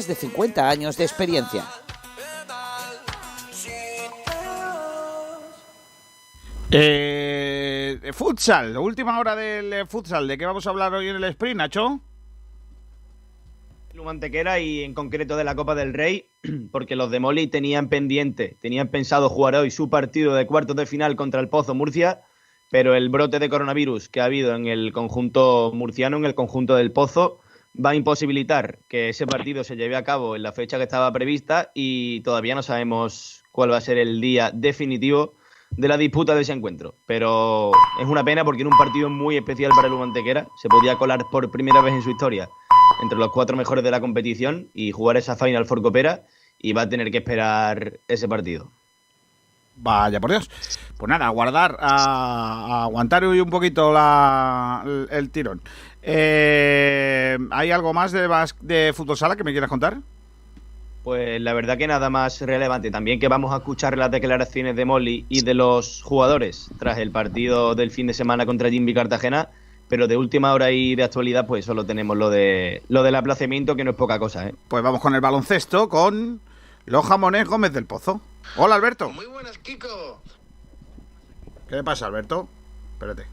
de 0.07 0.15
50 0.15 0.69
años 0.69 0.97
de 0.97 1.03
experiencia. 1.03 1.65
Eh, 6.73 8.11
futsal, 8.13 8.77
última 8.77 9.19
hora 9.19 9.35
del 9.35 9.73
eh, 9.73 9.85
futsal. 9.85 10.27
¿De 10.27 10.37
qué 10.37 10.45
vamos 10.45 10.65
a 10.65 10.69
hablar 10.69 10.93
hoy 10.93 11.09
en 11.09 11.17
el 11.17 11.23
sprint, 11.25 11.57
Nacho? 11.57 11.99
Lumantequera 13.93 14.59
y 14.59 14.83
en 14.83 14.93
concreto 14.93 15.35
de 15.35 15.43
la 15.43 15.55
Copa 15.55 15.75
del 15.75 15.93
Rey, 15.93 16.29
porque 16.71 16.95
los 16.95 17.11
de 17.11 17.19
Moli 17.19 17.47
tenían 17.47 17.89
pendiente, 17.89 18.55
tenían 18.61 18.87
pensado 18.87 19.27
jugar 19.29 19.55
hoy 19.55 19.69
su 19.69 19.89
partido 19.89 20.33
de 20.33 20.47
cuartos 20.47 20.77
de 20.77 20.85
final 20.85 21.17
contra 21.17 21.41
el 21.41 21.49
Pozo 21.49 21.75
Murcia, 21.75 22.21
pero 22.69 22.95
el 22.95 23.09
brote 23.09 23.39
de 23.39 23.49
coronavirus 23.49 24.07
que 24.07 24.21
ha 24.21 24.25
habido 24.25 24.55
en 24.55 24.67
el 24.67 24.93
conjunto 24.93 25.71
murciano, 25.73 26.15
en 26.15 26.25
el 26.25 26.35
conjunto 26.35 26.75
del 26.75 26.93
Pozo, 26.93 27.41
va 27.73 27.91
a 27.91 27.95
imposibilitar 27.95 28.79
que 28.87 29.09
ese 29.09 29.25
partido 29.25 29.63
se 29.63 29.75
lleve 29.75 29.95
a 29.95 30.03
cabo 30.03 30.35
en 30.35 30.43
la 30.43 30.51
fecha 30.51 30.77
que 30.77 30.83
estaba 30.83 31.11
prevista 31.11 31.71
y 31.73 32.21
todavía 32.21 32.55
no 32.55 32.63
sabemos 32.63 33.43
cuál 33.51 33.71
va 33.71 33.77
a 33.77 33.81
ser 33.81 33.97
el 33.97 34.19
día 34.19 34.51
definitivo 34.53 35.35
de 35.71 35.87
la 35.87 35.97
disputa 35.97 36.35
de 36.35 36.41
ese 36.41 36.53
encuentro. 36.53 36.95
Pero 37.05 37.71
es 37.99 38.07
una 38.07 38.23
pena 38.23 38.43
porque 38.43 38.61
en 38.61 38.67
un 38.67 38.77
partido 38.77 39.09
muy 39.09 39.37
especial 39.37 39.71
para 39.75 39.87
el 39.87 39.93
Humantequera 39.93 40.47
se 40.61 40.69
podía 40.69 40.95
colar 40.95 41.25
por 41.31 41.49
primera 41.49 41.81
vez 41.81 41.93
en 41.93 42.01
su 42.01 42.11
historia 42.11 42.49
entre 43.01 43.17
los 43.17 43.31
cuatro 43.31 43.55
mejores 43.55 43.83
de 43.83 43.91
la 43.91 44.01
competición 44.01 44.69
y 44.73 44.91
jugar 44.91 45.17
esa 45.17 45.35
Final 45.35 45.65
Four 45.65 45.81
Copera 45.81 46.23
y 46.59 46.73
va 46.73 46.83
a 46.83 46.89
tener 46.89 47.09
que 47.11 47.19
esperar 47.19 47.99
ese 48.07 48.27
partido. 48.27 48.69
Vaya 49.75 50.19
por 50.19 50.29
Dios. 50.29 50.49
Pues 50.97 51.09
nada, 51.09 51.25
a 51.25 51.29
guardar, 51.29 51.77
a, 51.79 52.83
aguantar 52.83 53.23
hoy 53.23 53.39
un 53.39 53.49
poquito 53.49 53.91
la, 53.91 54.83
el 55.09 55.31
tirón. 55.31 55.61
Eh, 56.03 57.37
¿Hay 57.51 57.71
algo 57.71 57.93
más 57.93 58.11
de, 58.11 58.27
bas- 58.27 58.55
de 58.61 58.91
fútbol 58.95 59.17
sala 59.17 59.35
que 59.35 59.43
me 59.43 59.51
quieras 59.51 59.69
contar? 59.69 59.97
Pues 61.03 61.41
la 61.41 61.53
verdad 61.53 61.77
que 61.77 61.87
nada 61.87 62.09
más 62.09 62.41
relevante. 62.41 62.91
También 62.91 63.19
que 63.19 63.27
vamos 63.27 63.51
a 63.53 63.57
escuchar 63.57 63.97
las 63.97 64.11
declaraciones 64.11 64.75
de 64.75 64.85
Molly 64.85 65.25
y 65.29 65.41
de 65.41 65.53
los 65.55 66.01
jugadores 66.03 66.69
tras 66.79 66.97
el 66.99 67.11
partido 67.11 67.73
del 67.75 67.89
fin 67.91 68.07
de 68.07 68.13
semana 68.13 68.45
contra 68.45 68.69
Jimmy 68.69 68.93
Cartagena. 68.93 69.49
Pero 69.89 70.07
de 70.07 70.15
última 70.15 70.53
hora 70.53 70.71
y 70.71 70.95
de 70.95 71.03
actualidad, 71.03 71.45
pues 71.47 71.65
solo 71.65 71.85
tenemos 71.85 72.15
lo 72.15 72.29
de 72.29 72.81
lo 72.87 73.03
del 73.03 73.15
aplazamiento, 73.15 73.75
que 73.75 73.83
no 73.83 73.91
es 73.91 73.97
poca 73.97 74.19
cosa, 74.19 74.47
¿eh? 74.47 74.55
Pues 74.69 74.81
vamos 74.83 75.01
con 75.01 75.15
el 75.15 75.21
baloncesto 75.21 75.89
con 75.89 76.39
los 76.85 77.05
jamones 77.05 77.45
Gómez 77.45 77.73
del 77.73 77.85
Pozo. 77.85 78.21
Hola, 78.55 78.75
Alberto. 78.75 79.09
Muy 79.09 79.25
buenas, 79.25 79.57
Kiko. 79.57 80.21
¿Qué 81.67 81.75
le 81.75 81.83
pasa, 81.83 82.05
Alberto? 82.05 82.47
Espérate. 82.93 83.25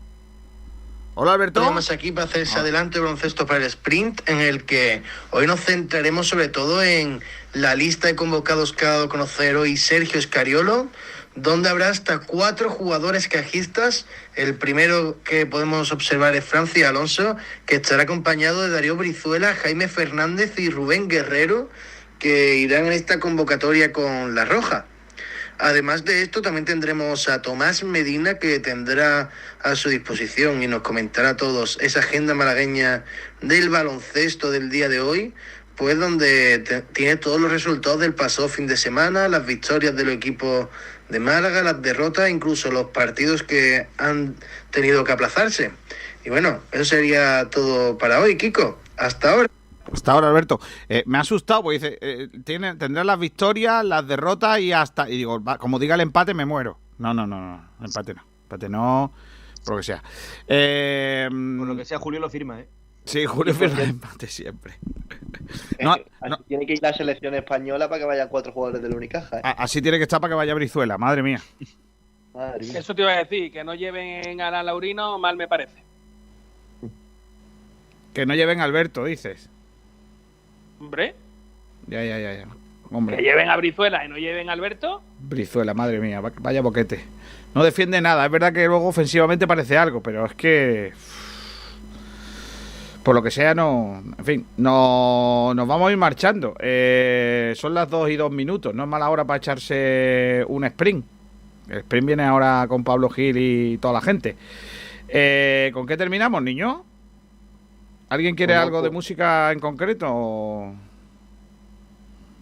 Hola, 1.20 1.32
Alberto. 1.32 1.58
Estamos 1.58 1.90
aquí 1.90 2.12
para 2.12 2.26
hacer 2.28 2.42
ese 2.42 2.58
Ah. 2.58 2.60
adelanto 2.60 2.98
de 2.98 3.04
baloncesto 3.04 3.44
para 3.44 3.58
el 3.58 3.64
sprint, 3.64 4.20
en 4.28 4.38
el 4.38 4.62
que 4.62 5.02
hoy 5.30 5.48
nos 5.48 5.58
centraremos 5.64 6.28
sobre 6.28 6.46
todo 6.46 6.80
en 6.80 7.20
la 7.52 7.74
lista 7.74 8.06
de 8.06 8.14
convocados 8.14 8.72
que 8.72 8.86
ha 8.86 8.90
dado 8.90 9.04
a 9.06 9.08
conocer 9.08 9.56
hoy 9.56 9.76
Sergio 9.76 10.16
Escariolo, 10.20 10.86
donde 11.34 11.70
habrá 11.70 11.88
hasta 11.88 12.20
cuatro 12.20 12.70
jugadores 12.70 13.26
cajistas. 13.26 14.06
El 14.36 14.54
primero 14.54 15.16
que 15.24 15.44
podemos 15.44 15.90
observar 15.90 16.36
es 16.36 16.44
Francis 16.44 16.84
Alonso, 16.84 17.36
que 17.66 17.74
estará 17.74 18.04
acompañado 18.04 18.62
de 18.62 18.70
Darío 18.70 18.94
Brizuela, 18.94 19.56
Jaime 19.56 19.88
Fernández 19.88 20.56
y 20.56 20.70
Rubén 20.70 21.08
Guerrero, 21.08 21.68
que 22.20 22.58
irán 22.58 22.86
en 22.86 22.92
esta 22.92 23.18
convocatoria 23.18 23.92
con 23.92 24.36
La 24.36 24.44
Roja. 24.44 24.86
Además 25.58 26.04
de 26.04 26.22
esto, 26.22 26.40
también 26.40 26.64
tendremos 26.64 27.28
a 27.28 27.42
Tomás 27.42 27.82
Medina, 27.82 28.38
que 28.38 28.60
tendrá 28.60 29.30
a 29.60 29.74
su 29.74 29.88
disposición 29.88 30.62
y 30.62 30.68
nos 30.68 30.82
comentará 30.82 31.30
a 31.30 31.36
todos 31.36 31.78
esa 31.80 31.98
agenda 31.98 32.32
malagueña 32.34 33.04
del 33.40 33.68
baloncesto 33.68 34.52
del 34.52 34.70
día 34.70 34.88
de 34.88 35.00
hoy, 35.00 35.34
pues 35.74 35.98
donde 35.98 36.84
tiene 36.92 37.16
todos 37.16 37.40
los 37.40 37.50
resultados 37.50 37.98
del 37.98 38.14
pasado 38.14 38.48
fin 38.48 38.68
de 38.68 38.76
semana, 38.76 39.28
las 39.28 39.46
victorias 39.46 39.96
de 39.96 40.04
los 40.04 40.14
equipos 40.14 40.68
de 41.08 41.18
Málaga, 41.18 41.62
las 41.62 41.82
derrotas, 41.82 42.30
incluso 42.30 42.70
los 42.70 42.90
partidos 42.90 43.42
que 43.42 43.88
han 43.98 44.36
tenido 44.70 45.02
que 45.02 45.12
aplazarse. 45.12 45.72
Y 46.24 46.30
bueno, 46.30 46.60
eso 46.70 46.84
sería 46.84 47.48
todo 47.50 47.98
para 47.98 48.20
hoy, 48.20 48.36
Kiko. 48.36 48.78
Hasta 48.96 49.30
ahora. 49.32 49.57
Hasta 49.92 50.12
ahora, 50.12 50.28
Alberto. 50.28 50.60
Eh, 50.88 51.02
me 51.06 51.18
ha 51.18 51.22
asustado 51.22 51.62
porque 51.62 51.78
dice, 51.78 51.98
eh, 52.00 52.28
tiene, 52.44 52.74
tendrá 52.76 53.04
las 53.04 53.18
victorias, 53.18 53.84
las 53.84 54.06
derrotas 54.06 54.60
y 54.60 54.72
hasta... 54.72 55.08
Y 55.08 55.16
digo, 55.16 55.42
va, 55.42 55.58
como 55.58 55.78
diga 55.78 55.94
el 55.94 56.00
empate, 56.02 56.34
me 56.34 56.44
muero. 56.44 56.78
No, 56.98 57.14
no, 57.14 57.26
no, 57.26 57.40
no. 57.40 57.64
Empate 57.80 58.14
no. 58.14 58.22
Empate 58.44 58.68
no, 58.68 59.12
por 59.64 59.74
lo 59.74 59.76
que 59.78 59.84
sea. 59.84 60.02
Eh, 60.46 61.28
Por 61.30 61.68
lo 61.68 61.76
que 61.76 61.84
sea, 61.84 61.98
Julio 61.98 62.18
lo 62.18 62.30
firma, 62.30 62.60
¿eh? 62.60 62.68
Sí, 63.04 63.24
Julio 63.26 63.54
firma 63.54 63.82
el 63.82 63.90
empate 63.90 64.26
siempre. 64.26 64.74
No, 65.80 65.92
Así 66.20 66.42
Tiene 66.48 66.66
que 66.66 66.74
ir 66.74 66.82
la 66.82 66.92
selección 66.92 67.34
española 67.34 67.88
para 67.88 68.00
que 68.00 68.06
vayan 68.06 68.28
cuatro 68.28 68.52
jugadores 68.52 68.82
del 68.82 68.94
Unicaja. 68.94 69.38
¿eh? 69.38 69.42
así 69.42 69.80
tiene 69.80 69.98
que 69.98 70.04
estar 70.04 70.20
para 70.20 70.32
que 70.32 70.36
vaya 70.36 70.54
Brizuela, 70.54 70.98
madre 70.98 71.22
mía. 71.22 71.40
Madre 72.34 72.66
mía. 72.66 72.78
Eso 72.78 72.94
te 72.94 73.02
iba 73.02 73.12
a 73.12 73.18
decir, 73.18 73.52
que 73.52 73.64
no 73.64 73.74
lleven 73.74 74.40
a 74.40 74.50
la 74.50 74.62
Laurino, 74.62 75.18
mal 75.18 75.36
me 75.36 75.48
parece. 75.48 75.82
Que 78.12 78.26
no 78.26 78.34
lleven 78.34 78.60
a 78.60 78.64
Alberto, 78.64 79.04
dices. 79.04 79.48
Hombre, 80.80 81.14
Ya, 81.86 82.04
ya, 82.04 82.18
ya, 82.18 82.32
ya. 82.34 82.44
que 82.44 82.94
Hombre, 82.94 83.16
lleven 83.22 83.48
a 83.50 83.56
Brizuela 83.56 84.04
y 84.04 84.08
no 84.08 84.16
lleven 84.16 84.48
a 84.48 84.52
Alberto. 84.52 85.02
Brizuela, 85.20 85.74
madre 85.74 85.98
mía, 86.00 86.20
va- 86.20 86.32
vaya 86.38 86.62
boquete. 86.62 87.00
No 87.54 87.64
defiende 87.64 88.00
nada, 88.00 88.24
es 88.24 88.30
verdad 88.30 88.52
que 88.52 88.66
luego 88.66 88.86
ofensivamente 88.88 89.46
parece 89.46 89.76
algo, 89.76 90.02
pero 90.02 90.24
es 90.26 90.34
que... 90.34 90.92
Por 93.02 93.14
lo 93.14 93.22
que 93.22 93.30
sea, 93.30 93.54
no... 93.54 94.02
En 94.18 94.24
fin, 94.24 94.46
no, 94.58 95.52
nos 95.54 95.66
vamos 95.66 95.88
a 95.88 95.92
ir 95.92 95.96
marchando. 95.96 96.54
Eh, 96.60 97.54
son 97.56 97.72
las 97.74 97.88
2 97.88 98.10
y 98.10 98.16
2 98.16 98.30
minutos, 98.30 98.74
no 98.74 98.82
es 98.84 98.88
mala 98.88 99.08
hora 99.08 99.24
para 99.24 99.38
echarse 99.38 100.44
un 100.48 100.64
sprint. 100.64 101.04
El 101.70 101.78
sprint 101.78 102.06
viene 102.06 102.24
ahora 102.24 102.66
con 102.68 102.84
Pablo 102.84 103.08
Gil 103.08 103.36
y 103.38 103.78
toda 103.78 103.94
la 103.94 104.00
gente. 104.02 104.36
Eh, 105.08 105.70
¿Con 105.72 105.86
qué 105.86 105.96
terminamos, 105.96 106.42
niño? 106.42 106.84
¿Alguien 108.08 108.34
quiere 108.34 108.54
Bueno, 108.54 108.62
algo 108.66 108.78
de 108.82 108.88
pues- 108.88 108.94
música 108.94 109.52
en 109.52 109.60
concreto? 109.60 110.06
o- 110.10 110.74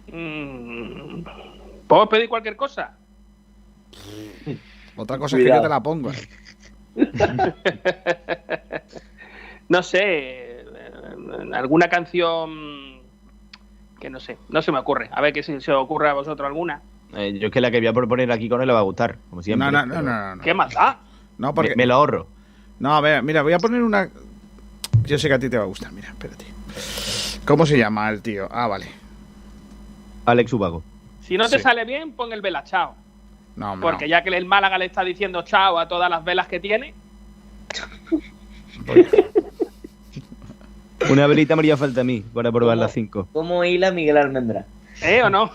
Mm, 0.09 1.23
¿Puedo 1.87 2.07
pedir 2.07 2.29
cualquier 2.29 2.55
cosa? 2.55 2.93
Otra 4.95 5.17
cosa 5.17 5.37
es 5.37 5.43
que 5.43 5.49
yo 5.49 5.61
te 5.61 5.69
la 5.69 5.81
pongo. 5.83 6.11
eh. 6.11 6.29
No 9.69 9.83
sé, 9.83 10.63
alguna 11.51 11.89
canción 11.89 13.01
que 13.99 14.09
no 14.09 14.17
sé, 14.21 14.37
no 14.47 14.61
se 14.61 14.71
me 14.71 14.79
ocurre. 14.79 15.09
A 15.11 15.19
ver 15.19 15.33
que 15.33 15.43
si 15.43 15.59
se 15.59 15.73
os 15.73 15.83
ocurre 15.83 16.09
a 16.09 16.13
vosotros 16.13 16.47
alguna. 16.47 16.81
Eh, 17.13 17.37
yo 17.37 17.47
es 17.47 17.53
que 17.53 17.59
la 17.59 17.69
que 17.69 17.79
voy 17.79 17.87
a 17.87 17.93
proponer 17.93 18.31
aquí 18.31 18.47
con 18.47 18.61
él 18.61 18.67
le 18.67 18.71
va 18.73 18.79
a 18.79 18.83
gustar, 18.83 19.17
como 19.29 19.43
siempre. 19.43 19.69
No, 19.69 19.85
no, 19.85 19.85
no, 19.85 20.01
no, 20.01 20.35
no. 20.37 20.41
¿Qué 20.41 20.53
más 20.53 20.73
da? 20.73 21.01
No, 21.37 21.53
porque... 21.53 21.71
Me, 21.71 21.75
me 21.83 21.85
lo 21.85 21.95
ahorro. 21.95 22.27
No, 22.79 22.95
a 22.95 23.01
ver, 23.01 23.21
mira, 23.23 23.41
voy 23.41 23.51
a 23.51 23.59
poner 23.59 23.83
una. 23.83 24.09
Yo 25.07 25.17
sé 25.17 25.27
que 25.29 25.33
a 25.35 25.39
ti 25.39 25.49
te 25.49 25.57
va 25.57 25.63
a 25.63 25.67
gustar, 25.67 25.91
mira, 25.93 26.09
espérate. 26.09 26.45
¿Cómo 27.45 27.65
se 27.65 27.77
llama 27.77 28.09
el 28.09 28.21
tío? 28.21 28.47
Ah, 28.51 28.67
vale. 28.67 28.87
Alex 30.25 30.51
Ubago. 30.53 30.83
Si 31.21 31.37
no 31.37 31.47
te 31.49 31.57
Sí. 31.57 31.63
sale 31.63 31.85
bien, 31.85 32.11
pon 32.11 32.31
el 32.33 32.41
vela 32.41 32.63
chao. 32.63 32.95
No, 33.55 33.73
hombre, 33.73 33.89
Porque 33.89 34.09
ya 34.09 34.21
que 34.21 34.29
el 34.35 34.45
Málaga 34.45 34.77
le 34.77 34.85
está 34.85 35.03
diciendo 35.03 35.41
chao 35.43 35.79
a 35.79 35.87
todas 35.87 36.09
las 36.09 36.23
velas 36.23 36.47
que 36.47 36.59
tiene, 36.59 36.93
Una 41.09 41.27
velita 41.27 41.55
me 41.55 41.61
haría 41.61 41.77
falta 41.77 42.01
a 42.01 42.03
mí 42.03 42.23
para 42.33 42.51
probar 42.51 42.77
las 42.77 42.91
cinco. 42.91 43.27
¿Cómo 43.31 43.63
hila 43.63 43.91
Miguel 43.91 44.17
Almendra? 44.17 44.65
¿eh 45.01 45.21
o 45.23 45.29
no? 45.29 45.51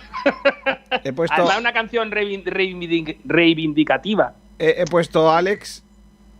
He 1.04 1.12
puesto, 1.12 1.34
Además, 1.34 1.58
una 1.58 1.72
canción 1.72 2.10
reivin- 2.12 2.44
reivindic- 2.44 3.18
reivindicativa. 3.24 4.34
he, 4.58 4.82
he 4.82 4.84
puesto 4.86 5.30
Alex 5.32 5.82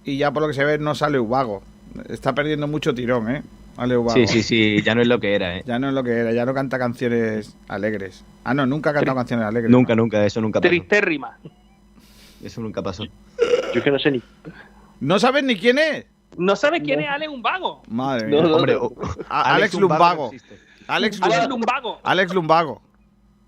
y 0.04 0.18
ya 0.18 0.30
por 0.30 0.42
lo 0.42 0.48
que 0.48 0.54
se 0.54 0.64
ve 0.64 0.78
no 0.78 0.94
sale 0.94 1.18
Ubago. 1.18 1.62
Está 2.08 2.34
perdiendo 2.34 2.66
mucho 2.68 2.94
tirón, 2.94 3.30
¿eh? 3.30 3.42
Ale 3.76 3.96
Ubago. 3.96 4.14
Sí, 4.18 4.26
sí, 4.26 4.42
sí, 4.42 4.82
ya 4.82 4.94
no 4.94 5.00
es 5.02 5.08
lo 5.08 5.18
que 5.20 5.34
era, 5.34 5.56
¿eh? 5.56 5.62
Ya 5.66 5.78
no 5.78 5.88
es 5.88 5.94
lo 5.94 6.02
que 6.04 6.10
era, 6.12 6.32
ya 6.32 6.44
no 6.44 6.52
canta 6.54 6.78
canciones 6.78 7.56
alegres. 7.68 8.24
Ah, 8.44 8.54
no, 8.54 8.66
nunca 8.66 8.90
ha 8.90 8.92
cantado 8.94 9.16
canciones 9.16 9.46
alegres. 9.46 9.70
Nunca, 9.70 9.94
nunca, 9.94 10.24
eso 10.24 10.40
nunca 10.40 10.60
pasó. 10.60 10.68
Tristérrima. 10.68 11.38
Eso 12.42 12.60
nunca 12.60 12.82
pasó. 12.82 13.04
Yo 13.04 13.10
es 13.74 13.82
que 13.82 13.90
no 13.90 13.98
sé 13.98 14.10
ni. 14.10 14.22
¿No 15.00 15.18
sabes 15.18 15.44
ni 15.44 15.56
quién 15.56 15.78
es? 15.78 16.06
¿No 16.36 16.56
sabes 16.56 16.82
quién 16.82 17.00
es 17.00 17.08
Ale 17.08 17.28
Umbago? 17.28 17.82
Madre 17.88 18.28
No, 18.28 18.40
mía. 18.40 18.48
no, 18.50 18.56
Hombre, 18.56 18.74
no. 18.74 18.92
Alex 19.28 19.74
Lumbago 19.74 20.30
Lumbago. 20.30 20.32
no. 20.32 20.56
Alex, 20.88 21.22
Alex 21.22 21.40
Lum- 21.42 21.48
Lumbago. 21.50 22.00
Alex 22.02 22.34
Lumbago. 22.34 22.82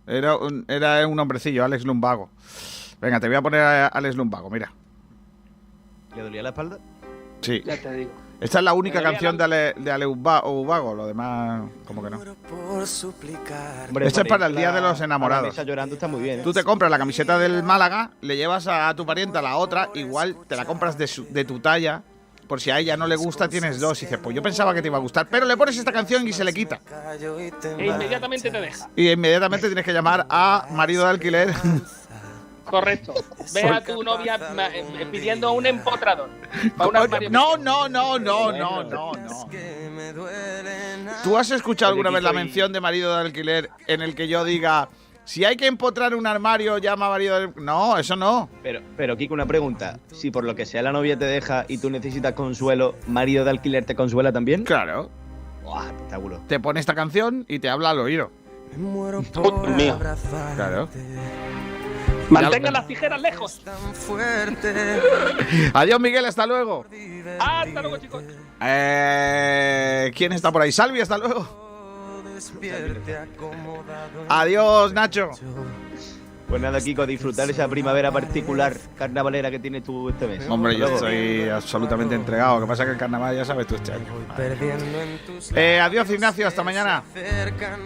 Era 0.06 0.36
un, 0.36 0.64
era 0.68 1.06
un 1.06 1.18
hombrecillo, 1.18 1.64
Alex 1.64 1.84
Lumbago. 1.84 2.28
Venga, 3.00 3.18
te 3.20 3.26
voy 3.26 3.36
a 3.36 3.42
poner 3.42 3.60
a 3.60 3.86
Alex 3.88 4.16
Lumbago, 4.16 4.48
mira. 4.50 4.70
¿Le 6.14 6.22
dolía 6.22 6.42
la 6.42 6.50
espalda? 6.50 6.78
Sí. 7.40 7.62
Ya 7.64 7.76
te 7.80 7.92
digo. 7.92 8.10
Esta 8.40 8.58
es 8.58 8.64
la 8.64 8.74
única 8.74 9.02
canción 9.02 9.36
de 9.38 9.44
Ale, 9.44 9.74
de 9.76 9.90
Ale 9.90 10.06
Uba- 10.06 10.44
Ubago, 10.44 10.94
lo 10.94 11.06
demás, 11.06 11.62
como 11.86 12.02
que 12.02 12.10
no. 12.10 12.18
Hombre, 13.88 14.06
Esto 14.06 14.20
es 14.22 14.28
para 14.28 14.46
el 14.46 14.56
día 14.56 14.72
de 14.72 14.80
los 14.80 14.98
la 14.98 15.04
enamorados. 15.04 15.56
llorando 15.64 15.94
está 15.94 16.08
muy 16.08 16.20
bien. 16.20 16.40
¿eh? 16.40 16.42
Tú 16.42 16.52
te 16.52 16.62
compras 16.64 16.90
la 16.90 16.98
camiseta 16.98 17.38
del 17.38 17.62
Málaga, 17.62 18.10
le 18.20 18.36
llevas 18.36 18.66
a 18.66 18.92
tu 18.94 19.06
pariente 19.06 19.38
a 19.38 19.42
la 19.42 19.56
otra, 19.56 19.90
igual 19.94 20.36
te 20.46 20.56
la 20.56 20.64
compras 20.64 20.98
de, 20.98 21.06
su- 21.06 21.26
de 21.30 21.44
tu 21.44 21.60
talla, 21.60 22.02
por 22.46 22.60
si 22.60 22.70
a 22.70 22.78
ella 22.78 22.96
no 22.98 23.06
le 23.06 23.16
gusta, 23.16 23.48
tienes 23.48 23.80
dos. 23.80 24.02
Y 24.02 24.06
dices, 24.06 24.20
pues 24.22 24.36
yo 24.36 24.42
pensaba 24.42 24.74
que 24.74 24.82
te 24.82 24.88
iba 24.88 24.98
a 24.98 25.00
gustar, 25.00 25.26
pero 25.30 25.46
le 25.46 25.56
pones 25.56 25.78
esta 25.78 25.92
canción 25.92 26.28
y 26.28 26.32
se 26.34 26.44
le 26.44 26.52
quita. 26.52 26.78
E 27.78 27.86
inmediatamente 27.86 28.50
te 28.50 28.60
deja. 28.60 28.90
Y 28.96 29.10
inmediatamente 29.10 29.66
tienes 29.68 29.84
que 29.84 29.92
llamar 29.94 30.26
a 30.28 30.66
marido 30.70 31.04
de 31.04 31.10
alquiler. 31.10 31.54
Correcto. 32.74 33.14
Ve 33.54 33.62
a 33.62 33.80
tu 33.84 34.02
novia 34.02 34.36
eh, 34.74 35.06
pidiendo 35.12 35.52
un 35.52 35.64
empotrador. 35.64 36.28
No, 37.30 37.56
no, 37.56 37.88
no, 37.88 38.18
no, 38.18 38.18
no, 38.18 38.82
no, 38.82 38.82
no. 38.82 39.12
¿Tú 41.22 41.38
has 41.38 41.52
escuchado 41.52 41.92
alguna 41.92 42.10
vez 42.10 42.24
la 42.24 42.32
mención 42.32 42.72
de 42.72 42.80
marido 42.80 43.14
de 43.14 43.20
alquiler 43.20 43.70
en 43.86 44.02
el 44.02 44.16
que 44.16 44.26
yo 44.26 44.42
diga, 44.42 44.88
si 45.24 45.44
hay 45.44 45.56
que 45.56 45.68
empotrar 45.68 46.16
un 46.16 46.26
armario, 46.26 46.78
llama 46.78 47.06
a 47.06 47.10
marido 47.10 47.38
de 47.38 47.52
No, 47.62 47.96
eso 47.96 48.16
no. 48.16 48.48
Pero, 48.64 48.80
pero 48.96 49.16
Kiko, 49.16 49.34
una 49.34 49.46
pregunta. 49.46 50.00
Si 50.12 50.32
por 50.32 50.42
lo 50.42 50.56
que 50.56 50.66
sea 50.66 50.82
la 50.82 50.90
novia 50.90 51.16
te 51.16 51.26
deja 51.26 51.66
y 51.68 51.78
tú 51.78 51.90
necesitas 51.90 52.32
consuelo, 52.32 52.96
¿marido 53.06 53.44
de 53.44 53.50
alquiler 53.50 53.84
te 53.84 53.94
consuela 53.94 54.32
también? 54.32 54.64
Claro. 54.64 55.10
Buah, 55.62 55.86
espectáculo. 55.86 56.40
Te 56.48 56.58
pone 56.58 56.80
esta 56.80 56.96
canción 56.96 57.46
y 57.48 57.60
te 57.60 57.68
habla 57.68 57.90
al 57.90 58.00
oído. 58.00 58.32
Dios 58.76 59.76
mío. 59.76 59.98
Claro. 60.56 60.88
Mantenga 62.30 62.70
las 62.70 62.86
tijeras 62.86 63.20
lejos. 63.20 63.62
Adiós, 65.74 66.00
Miguel, 66.00 66.24
hasta 66.24 66.46
luego. 66.46 66.86
Hasta 67.38 67.80
luego, 67.82 67.98
chicos. 67.98 68.24
Eh, 68.60 70.12
¿Quién 70.14 70.32
está 70.32 70.50
por 70.52 70.62
ahí? 70.62 70.72
Salvi, 70.72 71.00
hasta 71.00 71.18
luego. 71.18 71.64
Adiós, 74.28 74.92
Nacho. 74.92 75.30
Pues 76.48 76.60
nada, 76.60 76.80
Kiko, 76.80 77.02
a 77.02 77.06
disfrutar 77.06 77.50
esa 77.50 77.66
primavera 77.68 78.12
particular 78.12 78.74
carnavalera 78.96 79.50
que 79.50 79.58
tienes 79.58 79.82
tú 79.82 80.10
este 80.10 80.26
mes. 80.26 80.48
Hombre, 80.48 80.76
yo 80.76 80.86
estoy 80.86 81.48
absolutamente 81.48 82.14
entregado. 82.14 82.60
Lo 82.60 82.66
que 82.66 82.68
pasa 82.68 82.82
es 82.82 82.88
que 82.88 82.92
el 82.92 82.98
carnaval 82.98 83.34
ya 83.34 83.44
sabes 83.44 83.66
tú 83.66 83.74
este 83.74 83.92
año. 83.92 84.04
Eh, 85.54 85.80
adiós, 85.80 86.08
Ignacio. 86.10 86.46
Hasta 86.46 86.62
mañana. 86.62 87.02
Hasta 87.14 87.76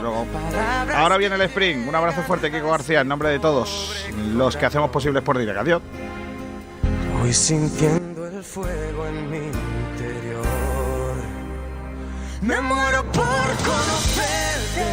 luego. 0.00 0.26
Ahora 0.94 1.16
viene 1.18 1.34
el 1.34 1.42
Spring. 1.42 1.88
Un 1.88 1.94
abrazo 1.94 2.22
fuerte, 2.22 2.50
Kiko 2.50 2.70
García, 2.70 3.00
en 3.00 3.08
nombre 3.08 3.28
de 3.28 3.38
todos 3.38 4.06
los 4.34 4.56
que 4.56 4.66
hacemos 4.66 4.90
posibles 4.90 5.22
por 5.22 5.36
directo. 5.36 5.60
Adiós. 5.60 5.82
Voy 7.20 7.32
sintiendo 7.32 8.26
el 8.26 8.44
fuego 8.44 9.06
en 9.06 9.30
mi 9.30 9.38
interior. 9.38 10.44
Me 12.42 12.60
muero 12.60 13.02
por 13.04 13.24
conocerte, 13.64 14.92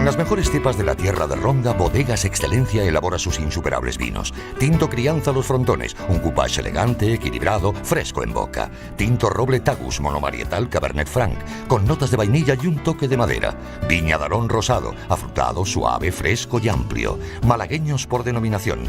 Con 0.00 0.06
las 0.06 0.16
mejores 0.16 0.50
cepas 0.50 0.78
de 0.78 0.84
la 0.84 0.94
tierra 0.94 1.26
de 1.26 1.36
Ronda, 1.36 1.74
Bodegas 1.74 2.24
Excelencia 2.24 2.82
elabora 2.82 3.18
sus 3.18 3.38
insuperables 3.38 3.98
vinos. 3.98 4.32
Tinto 4.58 4.88
Crianza 4.88 5.30
Los 5.30 5.44
Frontones, 5.44 5.94
un 6.08 6.20
coupage 6.20 6.62
elegante, 6.62 7.12
equilibrado, 7.12 7.74
fresco 7.74 8.24
en 8.24 8.32
boca. 8.32 8.70
Tinto 8.96 9.28
Roble 9.28 9.60
Tagus 9.60 10.00
Monomarietal 10.00 10.70
Cabernet 10.70 11.06
Franc, 11.06 11.36
con 11.68 11.84
notas 11.84 12.10
de 12.10 12.16
vainilla 12.16 12.56
y 12.58 12.66
un 12.66 12.82
toque 12.82 13.08
de 13.08 13.18
madera. 13.18 13.54
Viña 13.90 14.16
Darón 14.16 14.48
Rosado, 14.48 14.94
afrutado, 15.10 15.66
suave, 15.66 16.10
fresco 16.12 16.58
y 16.60 16.70
amplio. 16.70 17.18
Malagueños 17.46 18.06
por 18.06 18.24
denominación. 18.24 18.88